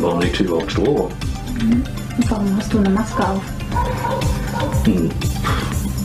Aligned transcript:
warum 0.00 0.20
liegt 0.20 0.36
hier 0.36 0.46
überhaupt 0.46 0.72
Strom? 0.72 1.08
Und 2.16 2.30
warum 2.30 2.56
hast 2.56 2.72
du 2.72 2.78
eine 2.78 2.90
Maske 2.90 3.28
auf? 3.28 3.42
Hm. 4.84 5.10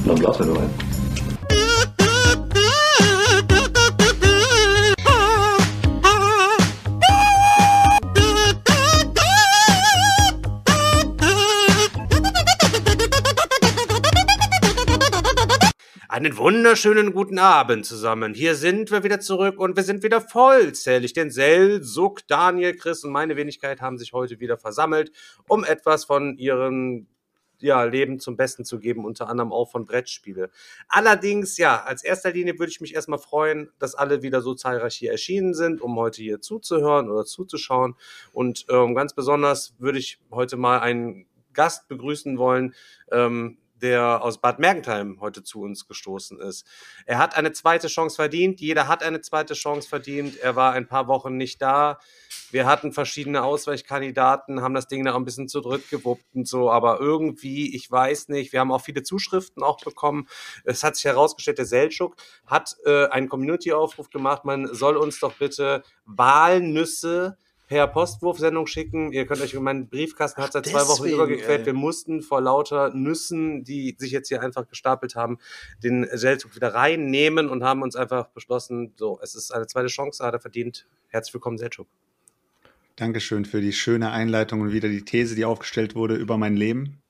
Dann 0.05 0.15
blasen 0.15 0.47
wir 0.47 0.53
nur 0.53 0.61
ein. 0.61 0.86
Einen 16.17 16.35
wunderschönen 16.35 17.13
guten 17.13 17.37
Abend 17.37 17.85
zusammen. 17.85 18.33
Hier 18.33 18.55
sind 18.55 18.89
wir 18.89 19.03
wieder 19.03 19.19
zurück 19.19 19.59
und 19.59 19.75
wir 19.75 19.83
sind 19.83 20.01
wieder 20.01 20.19
vollzählig, 20.19 21.13
denn 21.13 21.29
Sel, 21.29 21.83
Suck, 21.83 22.25
Daniel, 22.27 22.75
Chris 22.75 23.03
und 23.03 23.11
meine 23.11 23.35
Wenigkeit 23.35 23.81
haben 23.81 23.99
sich 23.99 24.13
heute 24.13 24.39
wieder 24.39 24.57
versammelt, 24.57 25.11
um 25.47 25.63
etwas 25.63 26.05
von 26.05 26.35
ihrem 26.39 27.05
ja, 27.59 27.83
Leben 27.83 28.19
zum 28.19 28.35
Besten 28.35 28.65
zu 28.65 28.79
geben, 28.79 29.05
unter 29.05 29.29
anderem 29.29 29.53
auch 29.53 29.69
von 29.69 29.85
Brettspiele. 29.85 30.49
Allerdings, 30.87 31.55
ja, 31.57 31.83
als 31.83 32.03
erster 32.03 32.31
Linie 32.31 32.57
würde 32.57 32.71
ich 32.71 32.81
mich 32.81 32.95
erstmal 32.95 33.19
freuen, 33.19 33.69
dass 33.77 33.93
alle 33.93 34.23
wieder 34.23 34.41
so 34.41 34.55
zahlreich 34.55 34.95
hier 34.95 35.11
erschienen 35.11 35.53
sind, 35.53 35.81
um 35.81 35.97
heute 35.97 36.23
hier 36.23 36.41
zuzuhören 36.41 37.11
oder 37.11 37.25
zuzuschauen. 37.25 37.93
Und 38.33 38.65
ähm, 38.71 38.95
ganz 38.95 39.13
besonders 39.13 39.75
würde 39.77 39.99
ich 39.99 40.17
heute 40.31 40.57
mal 40.57 40.79
einen 40.79 41.27
Gast 41.53 41.87
begrüßen 41.87 42.39
wollen, 42.39 42.73
ähm, 43.11 43.59
der 43.81 44.23
aus 44.23 44.39
Bad 44.39 44.59
Mergentheim 44.59 45.19
heute 45.19 45.43
zu 45.43 45.61
uns 45.61 45.87
gestoßen 45.87 46.39
ist. 46.39 46.65
Er 47.05 47.17
hat 47.17 47.35
eine 47.35 47.51
zweite 47.51 47.87
Chance 47.87 48.15
verdient. 48.15 48.59
Jeder 48.59 48.87
hat 48.87 49.03
eine 49.03 49.21
zweite 49.21 49.53
Chance 49.53 49.87
verdient. 49.87 50.37
Er 50.37 50.55
war 50.55 50.73
ein 50.73 50.87
paar 50.87 51.07
Wochen 51.07 51.37
nicht 51.37 51.61
da. 51.61 51.99
Wir 52.49 52.65
hatten 52.65 52.93
verschiedene 52.93 53.43
Ausweichkandidaten, 53.43 54.61
haben 54.61 54.73
das 54.73 54.87
Ding 54.87 55.03
da 55.03 55.15
ein 55.15 55.25
bisschen 55.25 55.49
zurückgewuppt 55.49 56.33
und 56.33 56.47
so, 56.47 56.71
aber 56.71 56.99
irgendwie, 56.99 57.75
ich 57.75 57.91
weiß 57.91 58.29
nicht, 58.29 58.53
wir 58.53 58.61
haben 58.61 58.71
auch 58.71 58.81
viele 58.81 59.03
Zuschriften 59.03 59.63
auch 59.63 59.79
bekommen. 59.83 60.27
Es 60.63 60.83
hat 60.83 60.95
sich 60.95 61.05
herausgestellt, 61.05 61.57
der 61.57 61.65
Seltschuk 61.65 62.15
hat 62.45 62.77
äh, 62.85 63.07
einen 63.07 63.27
Community-Aufruf 63.27 64.09
gemacht, 64.09 64.45
man 64.45 64.73
soll 64.73 64.95
uns 64.95 65.19
doch 65.19 65.33
bitte 65.33 65.83
Walnüsse 66.05 67.37
per 67.67 67.85
Postwurfsendung 67.87 68.65
schicken. 68.65 69.11
Ihr 69.11 69.25
könnt 69.25 69.41
euch, 69.41 69.53
mein 69.59 69.87
Briefkasten 69.89 70.41
hat 70.41 70.53
seit 70.53 70.65
zwei 70.65 70.79
Wochen 70.87 71.03
deswegen, 71.03 71.15
übergequält. 71.15 71.59
ey. 71.61 71.65
Wir 71.65 71.73
mussten 71.73 72.21
vor 72.21 72.41
lauter 72.41 72.93
Nüssen, 72.93 73.63
die 73.63 73.95
sich 73.99 74.11
jetzt 74.11 74.29
hier 74.29 74.41
einfach 74.41 74.67
gestapelt 74.67 75.15
haben, 75.15 75.37
den 75.83 76.07
Selzug 76.13 76.55
wieder 76.55 76.73
reinnehmen 76.73 77.49
und 77.49 77.63
haben 77.63 77.81
uns 77.81 77.95
einfach 77.95 78.29
beschlossen, 78.29 78.93
so, 78.95 79.19
es 79.21 79.35
ist 79.35 79.51
eine 79.51 79.67
zweite 79.67 79.87
Chance, 79.87 80.25
hat 80.25 80.33
er 80.33 80.39
verdient. 80.39 80.87
Herzlich 81.09 81.33
willkommen, 81.33 81.57
Selchuk. 81.57 81.87
Dankeschön 82.95 83.45
für 83.45 83.61
die 83.61 83.73
schöne 83.73 84.11
Einleitung 84.11 84.61
und 84.61 84.71
wieder 84.71 84.89
die 84.89 85.03
These, 85.03 85.35
die 85.35 85.45
aufgestellt 85.45 85.93
wurde 85.93 86.15
über 86.15 86.37
mein 86.37 86.55
Leben. 86.55 87.01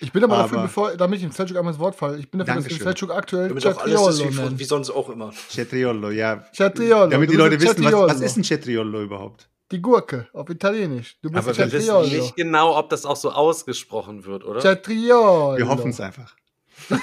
Ich 0.00 0.12
bin 0.12 0.24
aber, 0.24 0.36
dafür, 0.38 0.58
Aber- 0.58 0.66
bevor, 0.68 0.96
damit 0.96 1.18
ich 1.18 1.24
dem 1.24 1.32
Selchuk 1.32 1.56
einmal 1.58 1.72
ins 1.74 1.80
Wort 1.80 1.94
falle, 1.96 2.18
ich 2.18 2.30
bin 2.30 2.38
dafür, 2.38 2.54
dass 2.54 2.64
Dankeschön. 2.64 2.78
der 2.84 2.92
Selchuk 2.92 3.10
aktuell 3.12 3.48
Damit 3.48 3.66
auch 3.66 3.78
alles 3.78 4.20
ist 4.20 4.38
wie, 4.52 4.58
wie 4.58 4.64
sonst 4.64 4.90
auch 4.90 5.10
immer. 5.10 5.32
Cetriolo, 5.50 6.10
ja. 6.10 6.44
Chatriolo. 6.56 7.08
Damit 7.10 7.28
du 7.28 7.32
die 7.32 7.36
Leute 7.38 7.60
wissen, 7.60 7.84
was, 7.84 7.92
was 7.92 8.20
ist 8.20 8.36
ein 8.38 8.44
Cetriolo 8.44 9.02
überhaupt? 9.02 9.48
Die 9.70 9.82
Gurke, 9.82 10.28
auf 10.32 10.48
Italienisch. 10.48 11.18
Du 11.20 11.30
bist 11.30 11.46
Aber 11.46 11.50
ein 11.50 11.70
wir 11.70 11.78
wissen 11.78 12.00
nicht 12.18 12.36
genau, 12.36 12.78
ob 12.78 12.88
das 12.88 13.04
auch 13.04 13.16
so 13.16 13.30
ausgesprochen 13.30 14.24
wird, 14.24 14.44
oder? 14.44 14.60
Chatriolo. 14.60 15.58
Wir 15.58 15.68
hoffen 15.68 15.90
es 15.90 16.00
einfach. 16.00 16.34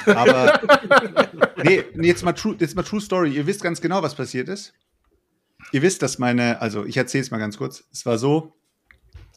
Aber 0.08 0.59
nee, 1.64 1.84
nee, 1.94 2.08
jetzt 2.08 2.24
mal, 2.24 2.34
true, 2.34 2.56
jetzt 2.59 2.76
mal 2.76 2.84
True 2.84 3.02
Story. 3.02 3.31
Ihr 3.31 3.46
wisst 3.46 3.62
ganz 3.62 3.81
genau, 3.81 4.02
was 4.02 4.16
passiert 4.16 4.50
ist. 4.50 4.74
Ihr 5.72 5.81
wisst, 5.81 6.02
dass 6.02 6.18
meine, 6.18 6.62
also 6.62 6.86
ich 6.86 6.98
erzähle 6.98 7.24
es 7.24 7.31
mal 7.31 7.38
ganz 7.38 7.58
kurz. 7.58 7.84
Es 7.92 8.06
war 8.06 8.18
so, 8.18 8.53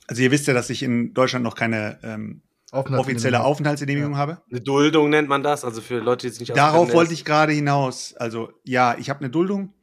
also 0.07 0.23
ihr 0.23 0.31
wisst 0.31 0.47
ja, 0.47 0.55
dass 0.55 0.71
ich 0.71 0.83
in 0.83 1.13
Deutschland 1.13 1.43
noch 1.43 1.55
keine 1.55 1.99
ähm, 2.03 2.43
offizielle 2.73 3.43
Aufenthaltsgenehmigung 3.43 4.17
habe. 4.17 4.43
Eine 4.51 4.61
Duldung 4.61 5.11
nennt 5.11 5.29
man 5.29 5.43
das, 5.43 5.65
also 5.65 5.81
für 5.81 5.99
Leute, 5.99 6.27
die 6.27 6.33
es 6.33 6.41
nicht 6.41 6.57
Darauf 6.57 6.93
wollte 6.93 7.13
ich 7.13 7.25
gerade 7.25 7.53
hinaus. 7.53 8.15
Also 8.17 8.53
ja, 8.65 8.97
ich 8.99 9.11
habe 9.11 9.21
eine 9.21 9.31
Duldung 9.31 9.75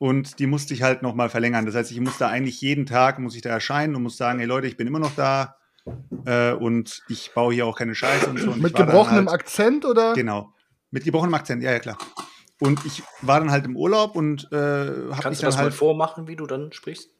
und 0.00 0.38
die 0.38 0.46
musste 0.46 0.72
ich 0.72 0.82
halt 0.82 1.02
noch 1.02 1.14
mal 1.14 1.28
verlängern. 1.28 1.66
Das 1.66 1.74
heißt, 1.74 1.90
ich 1.92 2.00
muss 2.00 2.16
da 2.16 2.28
eigentlich 2.28 2.62
jeden 2.62 2.86
Tag 2.86 3.18
muss 3.18 3.36
ich 3.36 3.42
da 3.42 3.50
erscheinen 3.50 3.94
und 3.94 4.02
muss 4.02 4.16
sagen, 4.16 4.38
hey 4.38 4.48
Leute, 4.48 4.66
ich 4.66 4.78
bin 4.78 4.86
immer 4.86 4.98
noch 4.98 5.14
da 5.14 5.56
äh, 6.24 6.52
und 6.52 7.02
ich 7.10 7.32
baue 7.34 7.52
hier 7.52 7.66
auch 7.66 7.76
keine 7.76 7.94
Scheiße 7.94 8.30
und 8.30 8.38
so. 8.38 8.50
Und 8.52 8.62
Mit 8.62 8.74
gebrochenem 8.74 9.28
halt, 9.28 9.40
Akzent 9.40 9.84
oder? 9.84 10.14
Genau, 10.14 10.54
mit 10.90 11.04
gebrochenem 11.04 11.34
Akzent, 11.34 11.62
ja 11.62 11.72
ja 11.72 11.80
klar. 11.80 11.98
Und 12.60 12.84
ich 12.86 13.02
war 13.20 13.40
dann 13.40 13.50
halt 13.50 13.66
im 13.66 13.76
Urlaub 13.76 14.16
und 14.16 14.48
äh, 14.50 14.56
habe 14.56 15.10
mich 15.10 15.20
Kannst 15.20 15.42
du 15.42 15.42
dann 15.42 15.48
das 15.48 15.56
mal 15.56 15.62
halt. 15.64 15.74
vormachen, 15.74 16.26
wie 16.26 16.36
du 16.36 16.46
dann 16.46 16.72
sprichst? 16.72 17.10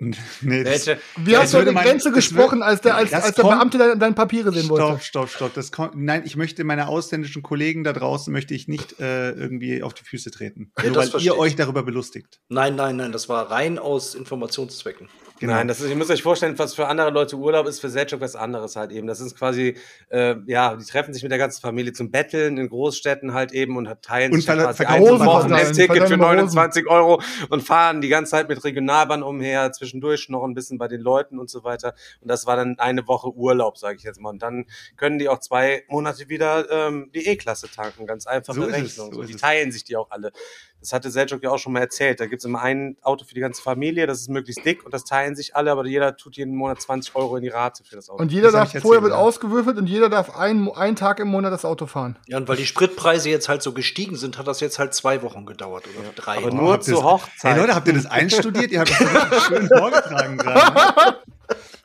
nee, 0.42 0.62
das, 0.62 0.86
Welche, 0.86 1.00
Wie 1.16 1.32
Das 1.32 1.42
hast 1.42 1.52
du 1.54 1.56
an 1.58 1.60
würde 1.62 1.70
die 1.70 1.74
mein- 1.74 1.84
Grenze 1.86 2.08
das 2.10 2.14
gesprochen, 2.14 2.58
würde- 2.60 2.66
als 2.66 2.80
der, 2.82 2.94
als, 2.94 3.12
als 3.12 3.34
der 3.34 3.42
kommt- 3.42 3.56
Beamte 3.56 3.78
deine, 3.78 3.96
deine 3.98 4.14
Papiere 4.14 4.52
sehen 4.52 4.68
wollte? 4.68 4.84
Stopp, 4.86 5.02
stopp, 5.02 5.28
stopp. 5.30 5.54
Das 5.54 5.72
kommt, 5.72 5.96
nein, 5.96 6.22
ich 6.24 6.36
möchte 6.36 6.62
meine 6.62 6.86
ausländischen 6.88 7.42
Kollegen 7.42 7.82
da 7.82 7.92
draußen 7.92 8.32
möchte 8.32 8.54
ich 8.54 8.68
nicht 8.68 9.00
äh, 9.00 9.32
irgendwie 9.32 9.82
auf 9.82 9.94
die 9.94 10.04
Füße 10.04 10.30
treten. 10.30 10.70
Ja, 10.80 10.90
Nur 10.90 10.96
weil 10.98 11.20
ihr 11.22 11.36
euch 11.36 11.56
darüber 11.56 11.82
belustigt. 11.82 12.40
Nein, 12.48 12.76
nein, 12.76 12.96
nein, 12.96 13.10
das 13.12 13.28
war 13.28 13.50
rein 13.50 13.78
aus 13.78 14.14
Informationszwecken. 14.14 15.08
Genau. 15.40 15.52
Nein, 15.52 15.68
das 15.68 15.80
ist, 15.80 15.88
ihr 15.88 15.96
müsst 15.96 16.10
euch 16.10 16.22
vorstellen, 16.22 16.58
was 16.58 16.74
für 16.74 16.88
andere 16.88 17.10
Leute 17.10 17.36
Urlaub 17.36 17.66
ist, 17.66 17.80
für 17.80 17.88
Selchuk 17.88 18.20
was 18.20 18.34
anderes 18.34 18.76
halt 18.76 18.90
eben. 18.90 19.06
Das 19.06 19.20
ist 19.20 19.36
quasi, 19.36 19.76
äh, 20.08 20.36
ja, 20.46 20.74
die 20.74 20.84
treffen 20.84 21.14
sich 21.14 21.22
mit 21.22 21.30
der 21.30 21.38
ganzen 21.38 21.60
Familie 21.60 21.92
zum 21.92 22.10
Betteln 22.10 22.58
in 22.58 22.68
Großstädten 22.68 23.34
halt 23.34 23.52
eben 23.52 23.76
und 23.76 23.88
teilen 24.02 24.32
Und 24.32 24.40
sich 24.40 24.46
quasi 24.46 24.84
ein 24.84 25.02
Rosen 25.02 25.26
Wochenendticket 25.26 26.02
für 26.02 26.08
verteilen 26.08 26.20
29 26.20 26.86
Euro 26.88 27.22
und 27.50 27.62
fahren 27.62 28.00
die 28.00 28.08
ganze 28.08 28.32
Zeit 28.32 28.48
mit 28.48 28.62
Regionalbahn 28.64 29.22
umher, 29.22 29.72
zwischendurch 29.72 30.28
noch 30.28 30.44
ein 30.44 30.54
bisschen 30.54 30.78
bei 30.78 30.88
den 30.88 31.00
Leuten 31.00 31.38
und 31.38 31.50
so 31.50 31.64
weiter. 31.64 31.94
Und 32.20 32.28
das 32.28 32.46
war 32.46 32.56
dann 32.56 32.78
eine 32.78 33.06
Woche 33.06 33.32
Urlaub, 33.32 33.78
sage 33.78 33.96
ich 33.96 34.02
jetzt 34.02 34.20
mal. 34.20 34.30
Und 34.30 34.42
dann 34.42 34.66
können 34.96 35.18
die 35.18 35.28
auch 35.28 35.38
zwei 35.38 35.84
Monate 35.88 36.28
wieder 36.28 36.70
ähm, 36.70 37.10
die 37.14 37.26
E-Klasse 37.26 37.68
tanken. 37.70 38.06
Ganz 38.06 38.26
einfache 38.26 38.60
So 38.60 38.66
Rechnung. 38.66 39.12
so 39.12 39.22
die 39.22 39.36
teilen 39.36 39.72
sich 39.72 39.84
die 39.84 39.96
auch 39.96 40.10
alle. 40.10 40.32
Das 40.80 40.92
hatte 40.92 41.10
Selchuk 41.10 41.42
ja 41.42 41.50
auch 41.50 41.58
schon 41.58 41.72
mal 41.72 41.80
erzählt. 41.80 42.20
Da 42.20 42.26
gibt's 42.26 42.44
immer 42.44 42.62
ein 42.62 42.96
Auto 43.02 43.24
für 43.24 43.34
die 43.34 43.40
ganze 43.40 43.62
Familie, 43.62 44.06
das 44.06 44.20
ist 44.20 44.28
möglichst 44.28 44.64
dick 44.64 44.84
und 44.84 44.94
das 44.94 45.04
teilen 45.04 45.27
sich 45.36 45.56
alle, 45.56 45.70
aber 45.70 45.86
jeder 45.86 46.16
tut 46.16 46.36
jeden 46.36 46.54
Monat 46.54 46.80
20 46.80 47.14
Euro 47.14 47.36
in 47.36 47.42
die 47.42 47.48
Rate 47.48 47.84
für 47.84 47.96
das 47.96 48.08
Auto. 48.08 48.22
Und 48.22 48.32
jeder 48.32 48.50
Das 48.50 48.72
darf, 48.72 48.82
vorher 48.82 49.02
wird 49.02 49.12
ja. 49.12 49.18
ausgewürfelt 49.18 49.76
und 49.78 49.86
jeder 49.86 50.08
darf 50.08 50.36
einen, 50.36 50.70
einen 50.70 50.96
Tag 50.96 51.20
im 51.20 51.28
Monat 51.28 51.52
das 51.52 51.64
Auto 51.64 51.86
fahren. 51.86 52.16
Ja, 52.26 52.36
und 52.36 52.48
weil 52.48 52.56
die 52.56 52.66
Spritpreise 52.66 53.30
jetzt 53.30 53.48
halt 53.48 53.62
so 53.62 53.72
gestiegen 53.72 54.16
sind, 54.16 54.38
hat 54.38 54.46
das 54.46 54.60
jetzt 54.60 54.78
halt 54.78 54.94
zwei 54.94 55.22
Wochen 55.22 55.46
gedauert 55.46 55.84
oder 55.86 56.12
drei. 56.14 56.38
aber 56.38 56.48
Oh, 56.48 56.54
nur 56.54 56.80
zur 56.80 57.02
Hochzeit. 57.02 57.52
Hey 57.52 57.60
Leute, 57.60 57.74
habt 57.74 57.86
ihr 57.88 57.94
das 57.94 58.06
einstudiert? 58.06 58.70
ihr 58.70 58.80
habt 58.80 58.90
das 58.90 59.44
schön 59.46 59.68
vorgetragen 59.68 60.36
gerade. 60.38 61.18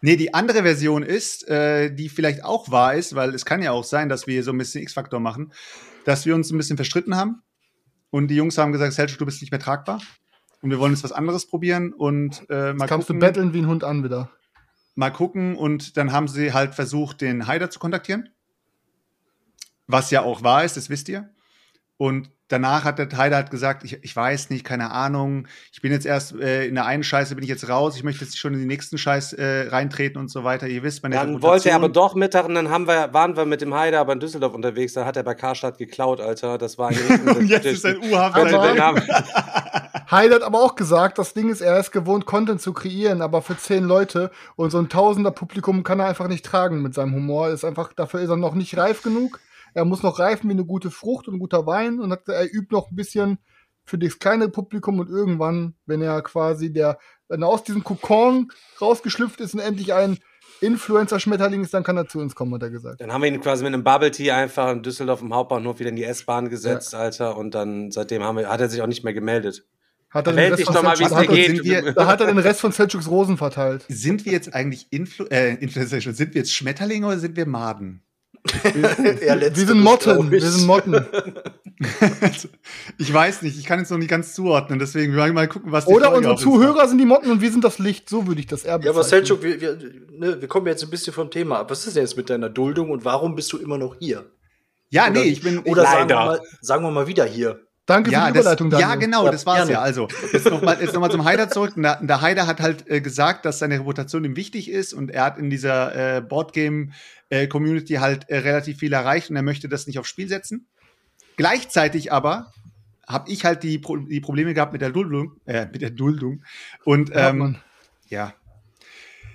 Nee, 0.06 0.18
die 0.18 0.34
andere 0.34 0.64
Version 0.64 1.02
ist, 1.02 1.48
äh, 1.48 1.90
die 1.90 2.10
vielleicht 2.10 2.44
auch 2.44 2.70
wahr 2.70 2.94
ist, 2.94 3.16
weil 3.16 3.34
es 3.34 3.46
kann 3.46 3.62
ja 3.62 3.72
auch 3.72 3.86
sein, 3.86 4.10
dass 4.10 4.28
wir 4.28 4.44
so 4.44 4.52
ein 4.52 4.58
bisschen 4.58 4.82
X-Faktor 4.82 5.22
machen, 5.22 5.54
dass 6.04 6.26
wir 6.26 6.36
uns 6.36 6.52
ein 6.52 6.58
bisschen 6.58 6.76
verstritten 6.76 7.16
haben 7.16 7.42
und 8.10 8.28
die 8.28 8.36
Jungs 8.36 8.58
haben 8.58 8.74
gesagt, 8.74 8.92
Selchuk, 8.92 9.20
du 9.20 9.26
bist 9.26 9.40
nicht 9.40 9.52
mehr 9.52 9.62
tragbar 9.62 10.02
und 10.64 10.70
wir 10.70 10.80
wollen 10.80 10.94
jetzt 10.94 11.04
was 11.04 11.12
anderes 11.12 11.46
probieren 11.46 11.92
und 11.94 12.46
äh, 12.50 12.74
mal 12.74 12.80
Jetzt 12.80 12.88
kamst 12.88 13.10
du 13.10 13.14
betteln 13.20 13.54
wie 13.54 13.60
ein 13.60 13.68
Hund 13.68 13.84
an 13.84 14.04
wieder. 14.04 14.32
mal 14.96 15.12
gucken 15.12 15.58
und 15.58 15.98
dann 15.98 16.14
haben 16.14 16.30
sie 16.30 16.54
halt 16.54 16.74
versucht, 16.74 17.20
den 17.20 17.48
Haider 17.48 17.70
zu 17.70 17.80
kontaktieren. 17.80 18.30
Was 19.88 20.10
ja 20.10 20.22
auch 20.22 20.42
wahr 20.42 20.64
ist, 20.64 20.78
das 20.78 20.90
wisst 20.90 21.10
ihr. 21.10 21.30
Und 21.98 22.32
danach 22.54 22.86
hat 22.86 23.00
der 23.00 23.10
Haider 23.18 23.36
halt 23.36 23.52
gesagt, 23.52 23.84
ich, 23.84 24.00
ich 24.04 24.16
weiß 24.16 24.50
nicht, 24.50 24.64
keine 24.64 24.92
Ahnung, 24.92 25.48
ich 25.74 25.82
bin 25.82 25.92
jetzt 25.92 26.06
erst 26.06 26.34
äh, 26.40 26.66
in 26.66 26.76
der 26.76 26.86
einen 26.86 27.04
Scheiße 27.04 27.36
bin 27.36 27.44
ich 27.44 27.50
jetzt 27.50 27.68
raus, 27.68 27.98
ich 27.98 28.04
möchte 28.04 28.24
jetzt 28.24 28.38
schon 28.38 28.54
in 28.54 28.60
die 28.60 28.66
nächsten 28.66 28.98
Scheiß 28.98 29.34
äh, 29.34 29.68
reintreten 29.70 30.20
und 30.22 30.30
so 30.32 30.44
weiter. 30.46 30.68
Ihr 30.68 30.84
wisst, 30.84 31.04
meine 31.04 31.16
Dann 31.16 31.36
Reputation- 31.36 31.42
wollte 31.52 31.70
er 31.70 31.76
aber 31.76 31.90
doch 31.90 32.16
Mittag 32.16 32.46
und 32.48 32.56
dann 32.56 32.70
haben 32.70 32.88
wir, 32.88 33.14
waren 33.14 33.36
wir 33.36 33.46
mit 33.46 33.60
dem 33.62 33.74
Heider 33.74 34.00
aber 34.00 34.14
in 34.14 34.20
Düsseldorf 34.22 34.54
unterwegs. 34.54 34.94
Da 34.94 35.04
hat 35.06 35.18
er 35.18 35.24
bei 35.24 35.34
Karstadt 35.36 35.78
geklaut, 35.78 36.22
Alter. 36.22 36.58
Das 36.58 36.78
war 36.78 36.90
ein 36.90 36.98
Und 37.38 37.48
jetzt 37.48 37.66
ist 37.66 37.86
ein 37.86 37.98
U-Haft. 37.98 38.38
Aber- 38.38 38.50
der 38.50 38.76
Name. 38.76 39.02
Heil 40.12 40.32
hat 40.34 40.44
aber 40.44 40.60
auch 40.62 40.76
gesagt, 40.76 41.18
das 41.18 41.34
Ding 41.34 41.50
ist, 41.50 41.62
er 41.62 41.80
ist 41.80 41.92
gewohnt, 41.92 42.26
Content 42.26 42.62
zu 42.62 42.72
kreieren, 42.74 43.22
aber 43.22 43.42
für 43.42 43.58
zehn 43.58 43.84
Leute 43.84 44.30
und 44.56 44.70
so 44.70 44.78
ein 44.78 44.90
Tausender 44.90 45.32
Publikum 45.32 45.84
kann 45.84 46.00
er 46.00 46.06
einfach 46.08 46.28
nicht 46.28 46.46
tragen 46.46 46.82
mit 46.82 46.94
seinem 46.94 47.14
Humor. 47.16 47.50
Ist 47.50 47.66
einfach, 47.66 47.94
dafür 47.94 48.20
ist 48.22 48.30
er 48.30 48.38
noch 48.38 48.54
nicht 48.54 48.78
reif 48.78 49.02
genug. 49.02 49.40
Er 49.74 49.86
muss 49.86 50.04
noch 50.04 50.20
reifen 50.20 50.50
wie 50.50 50.54
eine 50.54 50.66
gute 50.66 50.92
Frucht 50.92 51.28
und 51.28 51.36
ein 51.36 51.40
guter 51.40 51.66
Wein 51.66 52.00
und 52.00 52.12
hat, 52.12 52.28
er 52.28 52.46
übt 52.54 52.68
noch 52.72 52.92
ein 52.92 52.96
bisschen 52.96 53.38
für 53.86 53.98
das 53.98 54.20
kleine 54.20 54.48
Publikum 54.50 55.00
und 55.00 55.10
irgendwann, 55.10 55.76
wenn 55.86 56.02
er 56.02 56.22
quasi 56.22 56.72
der, 56.72 56.98
wenn 57.28 57.42
er 57.42 57.48
aus 57.50 57.64
diesem 57.64 57.84
Kokon 57.84 58.50
rausgeschlüpft 58.80 59.42
ist 59.42 59.54
und 59.54 59.60
endlich 59.60 59.94
ein 59.94 60.20
Influencer-Schmetterling 60.62 61.62
ist, 61.62 61.74
dann 61.74 61.84
kann 61.84 61.98
er 61.98 62.08
zu 62.08 62.20
uns 62.20 62.36
kommen, 62.36 62.54
hat 62.54 62.64
er 62.64 62.70
gesagt. 62.70 63.02
Dann 63.02 63.12
haben 63.12 63.22
wir 63.22 63.28
ihn 63.30 63.42
quasi 63.42 63.64
mit 63.64 63.74
einem 63.74 63.84
Bubble 63.84 64.12
Tea 64.12 64.32
einfach 64.32 64.72
in 64.72 64.82
Düsseldorf 64.84 65.22
im 65.22 65.34
Hauptbahnhof 65.34 65.80
wieder 65.80 65.90
in 65.90 65.96
die 65.96 66.04
S-Bahn 66.06 66.50
gesetzt, 66.50 66.96
Alter. 66.96 67.38
Und 67.38 67.54
dann 67.56 67.92
seitdem 67.92 68.24
haben 68.24 68.38
wir, 68.38 68.50
hat 68.50 68.62
er 68.62 68.70
sich 68.70 68.82
auch 68.82 68.88
nicht 68.88 69.04
mehr 69.04 69.14
gemeldet. 69.14 69.66
Hat 70.10 70.28
er 70.28 70.34
den 70.34 70.36
Meld 70.36 70.52
Rest 70.52 70.60
dich 70.60 70.66
von 70.68 70.76
doch 70.76 70.84
mal, 70.84 71.00
wie 71.00 71.04
es 71.04 71.10
dir 71.10 71.64
wir- 71.64 71.82
geht. 71.82 71.98
Da 71.98 72.06
hat 72.08 72.22
er 72.22 72.28
den 72.28 72.38
Rest 72.38 72.62
von 72.62 72.72
Selçuks 72.72 73.10
Rosen 73.10 73.38
verteilt. 73.38 73.86
Sind 73.90 74.26
wir 74.26 74.32
jetzt 74.32 74.54
eigentlich 74.54 74.88
Influ 74.92 75.26
äh, 75.26 75.56
Influencer? 75.56 76.00
Sind 76.00 76.34
wir 76.36 76.40
jetzt 76.42 76.54
Schmetterlinge 76.54 77.08
oder 77.08 77.18
sind 77.20 77.36
wir 77.36 77.48
Maden? 77.48 78.04
Letzteres, 78.46 79.56
Wir 79.58 79.68
sind 79.68 79.82
Motten, 79.82 80.32
wir 80.32 80.42
sind 80.42 80.66
Motten. 80.68 81.06
ich 82.98 83.14
weiß 83.14 83.42
nicht, 83.42 83.58
ich 83.58 83.66
kann 83.66 83.80
jetzt 83.80 83.90
noch 83.90 83.98
nicht 83.98 84.10
ganz 84.10 84.34
zuordnen, 84.34 84.80
deswegen 84.80 85.16
wir 85.16 85.32
mal 85.34 85.48
gucken, 85.48 85.72
was 85.72 85.86
die 85.86 85.94
Oder 85.94 86.12
Folge 86.12 86.30
unsere 86.30 86.36
Zuhörer 86.36 86.88
sind 86.88 86.98
die 86.98 87.06
Motten 87.06 87.32
und 87.32 87.42
wir 87.42 87.52
sind 87.52 87.64
das 87.64 87.80
Licht, 87.80 88.10
so 88.10 88.28
würde 88.28 88.42
ich 88.42 88.48
das 88.48 88.64
eher 88.64 88.80
Ja, 88.82 88.92
aber. 88.92 89.04
Selchuk, 89.04 89.42
wir, 89.44 89.62
wir, 89.62 89.78
ne, 90.12 90.42
wir 90.42 90.48
kommen 90.48 90.68
jetzt 90.68 90.84
ein 90.84 90.90
bisschen 90.90 91.14
vom 91.14 91.32
Thema 91.32 91.60
ab. 91.60 91.72
Was 91.72 91.88
ist 91.88 91.96
denn 91.96 92.04
jetzt 92.04 92.18
mit 92.18 92.30
deiner 92.30 92.50
Duldung 92.50 92.90
und 92.92 93.06
warum 93.06 93.36
bist 93.36 93.52
du 93.54 93.58
immer 93.58 93.78
noch 93.78 93.96
hier? 94.00 94.26
Ja, 94.90 95.04
Oder- 95.06 95.12
nee, 95.22 95.24
ich 95.24 95.42
bin. 95.42 95.60
Oder 95.60 95.84
ich, 95.84 95.90
sagen 95.90 96.10
wir, 96.10 96.16
Leider. 96.16 96.26
mal, 96.26 96.42
sagen 96.62 96.84
wir 96.84 96.92
mal 96.92 97.08
wieder 97.08 97.26
hier. 97.26 97.60
Danke 97.86 98.12
ja, 98.12 98.22
für 98.22 98.32
die 98.32 98.34
das, 98.36 98.44
Überleitung, 98.44 98.70
Daniel. 98.70 98.90
ja, 98.90 98.96
genau, 98.96 99.26
Ja, 99.26 99.32
das 99.32 99.46
war's 99.46 99.58
gerne. 99.58 99.72
ja. 99.74 99.82
Also, 99.82 100.08
jetzt 100.32 100.46
nochmal 100.46 100.82
noch 100.82 101.00
mal 101.00 101.12
zum 101.12 101.26
Haider 101.26 101.50
zurück. 101.50 101.74
Der, 101.76 102.00
der 102.02 102.22
Haider 102.22 102.48
hat 102.48 102.62
halt 102.62 102.90
äh, 102.90 103.02
gesagt, 103.02 103.46
dass 103.46 103.60
seine 103.60 103.80
Reputation 103.80 104.24
ihm 104.24 104.38
wichtig 104.38 104.70
ist 104.70 104.94
und 104.94 105.12
er 105.12 105.26
hat 105.26 105.38
in 105.38 105.50
dieser 105.50 106.18
äh, 106.18 106.22
Boardgame-Community 106.22 107.96
halt 107.96 108.30
äh, 108.30 108.38
relativ 108.38 108.78
viel 108.80 108.94
erreicht 108.94 109.30
und 109.30 109.36
er 109.36 109.42
möchte 109.42 109.68
das 109.68 109.86
nicht 109.86 110.00
aufs 110.00 110.10
Spiel 110.10 110.30
setzen. 110.30 110.68
Gleichzeitig 111.36 112.14
aber 112.14 112.54
habe 113.06 113.30
ich 113.30 113.44
halt 113.44 113.64
die, 113.64 113.80
Pro 113.80 113.98
die 113.98 114.22
Probleme 114.22 114.54
gehabt 114.54 114.72
mit 114.72 114.82
der 114.82 114.92
Duldung, 114.92 115.36
äh, 115.46 115.66
mit 115.66 115.82
der 115.82 115.90
Duldung. 115.90 116.44
Und 116.86 117.10
Ja, 117.10 117.30
ähm, 117.30 117.58
ja. 118.08 118.34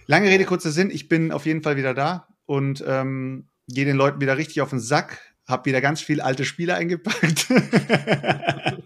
Lange 0.07 0.31
Rede, 0.31 0.47
kurzer 0.47 0.71
Sinn. 0.71 0.91
Ich 0.91 1.09
bin 1.09 1.33
auf 1.33 1.45
jeden 1.45 1.63
Fall 1.63 1.77
wieder 1.77 1.93
da 1.93 2.29
und 2.47 2.83
ähm, 2.87 3.47
gehe 3.69 3.85
den 3.85 3.97
Leuten 3.97 4.23
wieder 4.23 4.39
richtig 4.39 4.63
auf 4.63 4.71
den 4.71 4.81
Sack. 4.81 5.28
Hab 5.49 5.65
wieder 5.67 5.81
ganz 5.81 6.01
viel 6.03 6.21
alte 6.21 6.45
Spiele 6.45 6.75
eingepackt. 6.75 7.47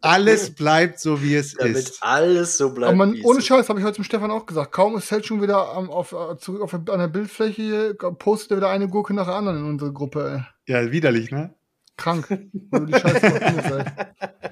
Alles 0.00 0.54
bleibt 0.54 0.98
so, 0.98 1.22
wie 1.22 1.34
es 1.36 1.54
Damit 1.54 1.76
ist. 1.76 2.02
alles 2.02 2.56
so 2.56 2.70
bleibt. 2.70 2.88
Aber 2.88 2.96
man, 2.96 3.12
wie 3.14 3.20
es 3.20 3.24
ohne. 3.24 3.40
Scheiß, 3.40 3.68
habe 3.68 3.78
ich 3.78 3.84
heute 3.84 3.96
zum 3.96 4.04
Stefan 4.04 4.30
auch 4.30 4.46
gesagt. 4.46 4.72
Kaum 4.72 4.96
ist 4.96 5.08
Selchuk 5.08 5.40
wieder 5.40 5.72
am, 5.72 5.90
auf, 5.90 6.12
äh, 6.12 6.36
zurück 6.38 6.62
auf, 6.62 6.74
an 6.74 6.84
der 6.86 7.08
Bildfläche, 7.08 7.94
postet 7.94 8.50
er 8.52 8.56
wieder 8.56 8.70
eine 8.70 8.88
Gurke 8.88 9.14
nach 9.14 9.26
der 9.26 9.36
anderen 9.36 9.58
in 9.58 9.64
unsere 9.64 9.92
Gruppe. 9.92 10.44
Ey. 10.66 10.74
Ja, 10.74 10.90
widerlich, 10.90 11.30
ne? 11.30 11.54
Krank. 11.96 12.26
Wo 12.70 12.78
du 12.78 12.86
die 12.86 12.98
Scheiße. 12.98 13.84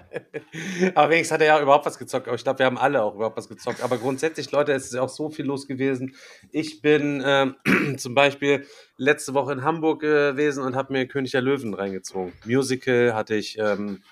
Aber 0.95 1.11
wenigstens 1.11 1.33
hat 1.35 1.41
er 1.41 1.47
ja 1.47 1.61
überhaupt 1.61 1.87
was 1.87 1.99
gezockt. 1.99 2.27
Aber 2.29 2.37
ich 2.37 2.45
glaube, 2.45 2.59
wir 2.59 2.67
haben 2.67 2.79
alle 2.79 3.03
auch 3.03 3.15
überhaupt 3.15 3.37
was 3.37 3.49
gezockt. 3.49 3.83
Aber 3.83 3.99
grundsätzlich, 3.99 4.51
Leute, 4.53 4.73
es 4.73 4.87
ist 4.87 4.97
auch 4.97 5.09
so 5.09 5.31
viel 5.31 5.45
los 5.45 5.67
gewesen. 5.67 6.15
Ich 6.51 6.83
bin 6.83 7.23
ähm, 7.25 7.57
zum 7.99 8.15
Beispiel 8.15 8.67
letzte 8.97 9.35
Woche 9.35 9.53
in 9.53 9.63
Hamburg 9.63 10.01
gewesen 10.01 10.63
und 10.63 10.77
habe 10.77 10.93
mir 10.93 11.07
König 11.07 11.33
der 11.33 11.43
Löwen 11.43 11.75
reingezogen. 11.75 12.33
Musical 12.45 13.15
hatte 13.15 13.35
ich 13.35 13.59
ähm, 13.59 14.03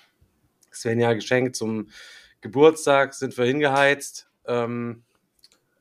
Svenja 0.73 1.13
geschenkt 1.13 1.55
zum 1.55 1.89
Geburtstag, 2.41 3.13
sind 3.13 3.37
wir 3.37 3.45
hingeheizt, 3.45 4.29
ähm, 4.45 5.03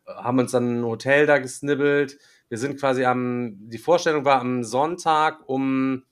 haben 0.07 0.39
uns 0.39 0.53
dann 0.53 0.81
ein 0.81 0.85
Hotel 0.85 1.27
da 1.27 1.39
gesnibbelt. 1.39 2.19
Wir 2.49 2.59
sind 2.59 2.79
quasi 2.79 3.05
am, 3.05 3.57
die 3.69 3.79
Vorstellung 3.79 4.25
war 4.25 4.41
am 4.41 4.63
Sonntag 4.65 5.41
um 5.47 6.05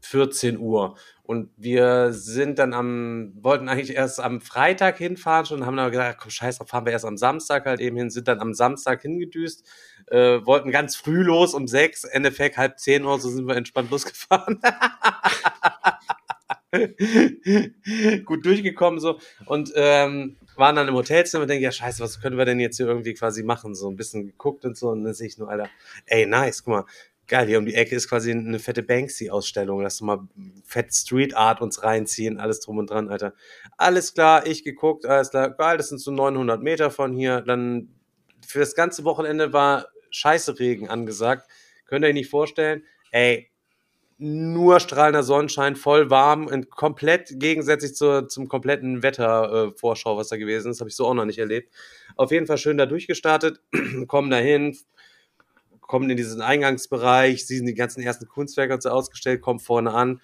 14 0.00 0.58
Uhr. 0.58 0.96
Und 1.22 1.50
wir 1.56 2.12
sind 2.12 2.58
dann 2.58 2.74
am, 2.74 3.32
wollten 3.40 3.68
eigentlich 3.68 3.94
erst 3.94 4.18
am 4.18 4.40
Freitag 4.40 4.98
hinfahren 4.98 5.46
schon, 5.46 5.64
haben 5.64 5.78
aber 5.78 5.92
gesagt, 5.92 6.20
komm, 6.20 6.30
scheiß 6.30 6.58
drauf, 6.58 6.68
fahren 6.68 6.86
wir 6.86 6.92
erst 6.92 7.04
am 7.04 7.16
Samstag 7.16 7.66
halt 7.66 7.80
eben 7.80 7.96
hin, 7.96 8.10
sind 8.10 8.26
dann 8.26 8.40
am 8.40 8.52
Samstag 8.52 9.02
hingedüst, 9.02 9.64
äh, 10.08 10.44
wollten 10.44 10.72
ganz 10.72 10.96
früh 10.96 11.22
los, 11.22 11.54
um 11.54 11.68
sechs, 11.68 12.02
Endeffekt 12.02 12.56
halb 12.58 12.80
zehn 12.80 13.04
Uhr, 13.04 13.20
so 13.20 13.28
sind 13.30 13.46
wir 13.46 13.54
entspannt 13.56 13.90
losgefahren. 13.92 14.60
Gut 18.24 18.46
durchgekommen 18.46 19.00
so 19.00 19.18
und 19.46 19.72
ähm, 19.74 20.36
waren 20.56 20.76
dann 20.76 20.88
im 20.88 20.94
Hotelzimmer 20.94 21.42
und 21.42 21.48
denken, 21.48 21.64
ja 21.64 21.72
scheiße, 21.72 22.02
was 22.02 22.20
können 22.20 22.38
wir 22.38 22.44
denn 22.44 22.60
jetzt 22.60 22.76
hier 22.76 22.86
irgendwie 22.86 23.14
quasi 23.14 23.42
machen? 23.42 23.74
So 23.74 23.88
ein 23.88 23.96
bisschen 23.96 24.26
geguckt 24.26 24.64
und 24.64 24.76
so 24.76 24.90
und 24.90 25.02
dann 25.04 25.14
sehe 25.14 25.26
ich 25.26 25.38
nur, 25.38 25.48
Alter, 25.48 25.68
ey 26.06 26.26
nice, 26.26 26.62
guck 26.64 26.74
mal, 26.74 26.84
geil, 27.30 27.46
hier 27.46 27.58
um 27.58 27.64
die 27.64 27.74
Ecke 27.74 27.94
ist 27.94 28.08
quasi 28.08 28.32
eine 28.32 28.58
fette 28.58 28.82
Banksy-Ausstellung. 28.82 29.80
Lass 29.80 29.98
doch 29.98 30.06
mal 30.06 30.28
fett 30.64 30.92
Street 30.92 31.34
Art 31.34 31.62
uns 31.62 31.82
reinziehen, 31.82 32.38
alles 32.38 32.60
drum 32.60 32.78
und 32.78 32.90
dran, 32.90 33.08
Alter. 33.08 33.34
Alles 33.78 34.12
klar, 34.12 34.46
ich 34.46 34.64
geguckt, 34.64 35.06
alles 35.06 35.30
klar, 35.30 35.50
geil, 35.50 35.78
das 35.78 35.88
sind 35.88 35.98
so 35.98 36.10
900 36.10 36.60
Meter 36.60 36.90
von 36.90 37.14
hier. 37.14 37.40
Dann 37.40 37.88
für 38.46 38.58
das 38.58 38.74
ganze 38.74 39.04
Wochenende 39.04 39.52
war 39.52 39.86
scheiße 40.10 40.58
Regen 40.58 40.88
angesagt. 40.88 41.48
Könnt 41.86 42.04
ihr 42.04 42.08
euch 42.08 42.14
nicht 42.14 42.30
vorstellen? 42.30 42.82
Ey, 43.12 43.48
nur 44.18 44.80
strahlender 44.80 45.22
Sonnenschein, 45.22 45.76
voll 45.76 46.10
warm 46.10 46.46
und 46.46 46.68
komplett 46.68 47.30
gegensätzlich 47.40 47.94
zur, 47.94 48.28
zum 48.28 48.48
kompletten 48.48 49.04
Wettervorschau, 49.04 50.14
äh, 50.14 50.16
was 50.18 50.28
da 50.28 50.36
gewesen 50.36 50.72
ist. 50.72 50.80
Habe 50.80 50.90
ich 50.90 50.96
so 50.96 51.06
auch 51.06 51.14
noch 51.14 51.24
nicht 51.24 51.38
erlebt. 51.38 51.72
Auf 52.16 52.32
jeden 52.32 52.46
Fall 52.46 52.58
schön 52.58 52.76
da 52.76 52.86
durchgestartet, 52.86 53.62
kommen 54.08 54.30
dahin, 54.30 54.76
kommen 55.90 56.08
in 56.08 56.16
diesen 56.16 56.40
Eingangsbereich, 56.40 57.44
sehen 57.48 57.66
die 57.66 57.74
ganzen 57.74 58.00
ersten 58.00 58.28
Kunstwerke 58.28 58.74
und 58.74 58.80
so 58.80 58.90
ausgestellt, 58.90 59.40
kommen 59.42 59.58
vorne 59.58 59.92
an. 59.92 60.20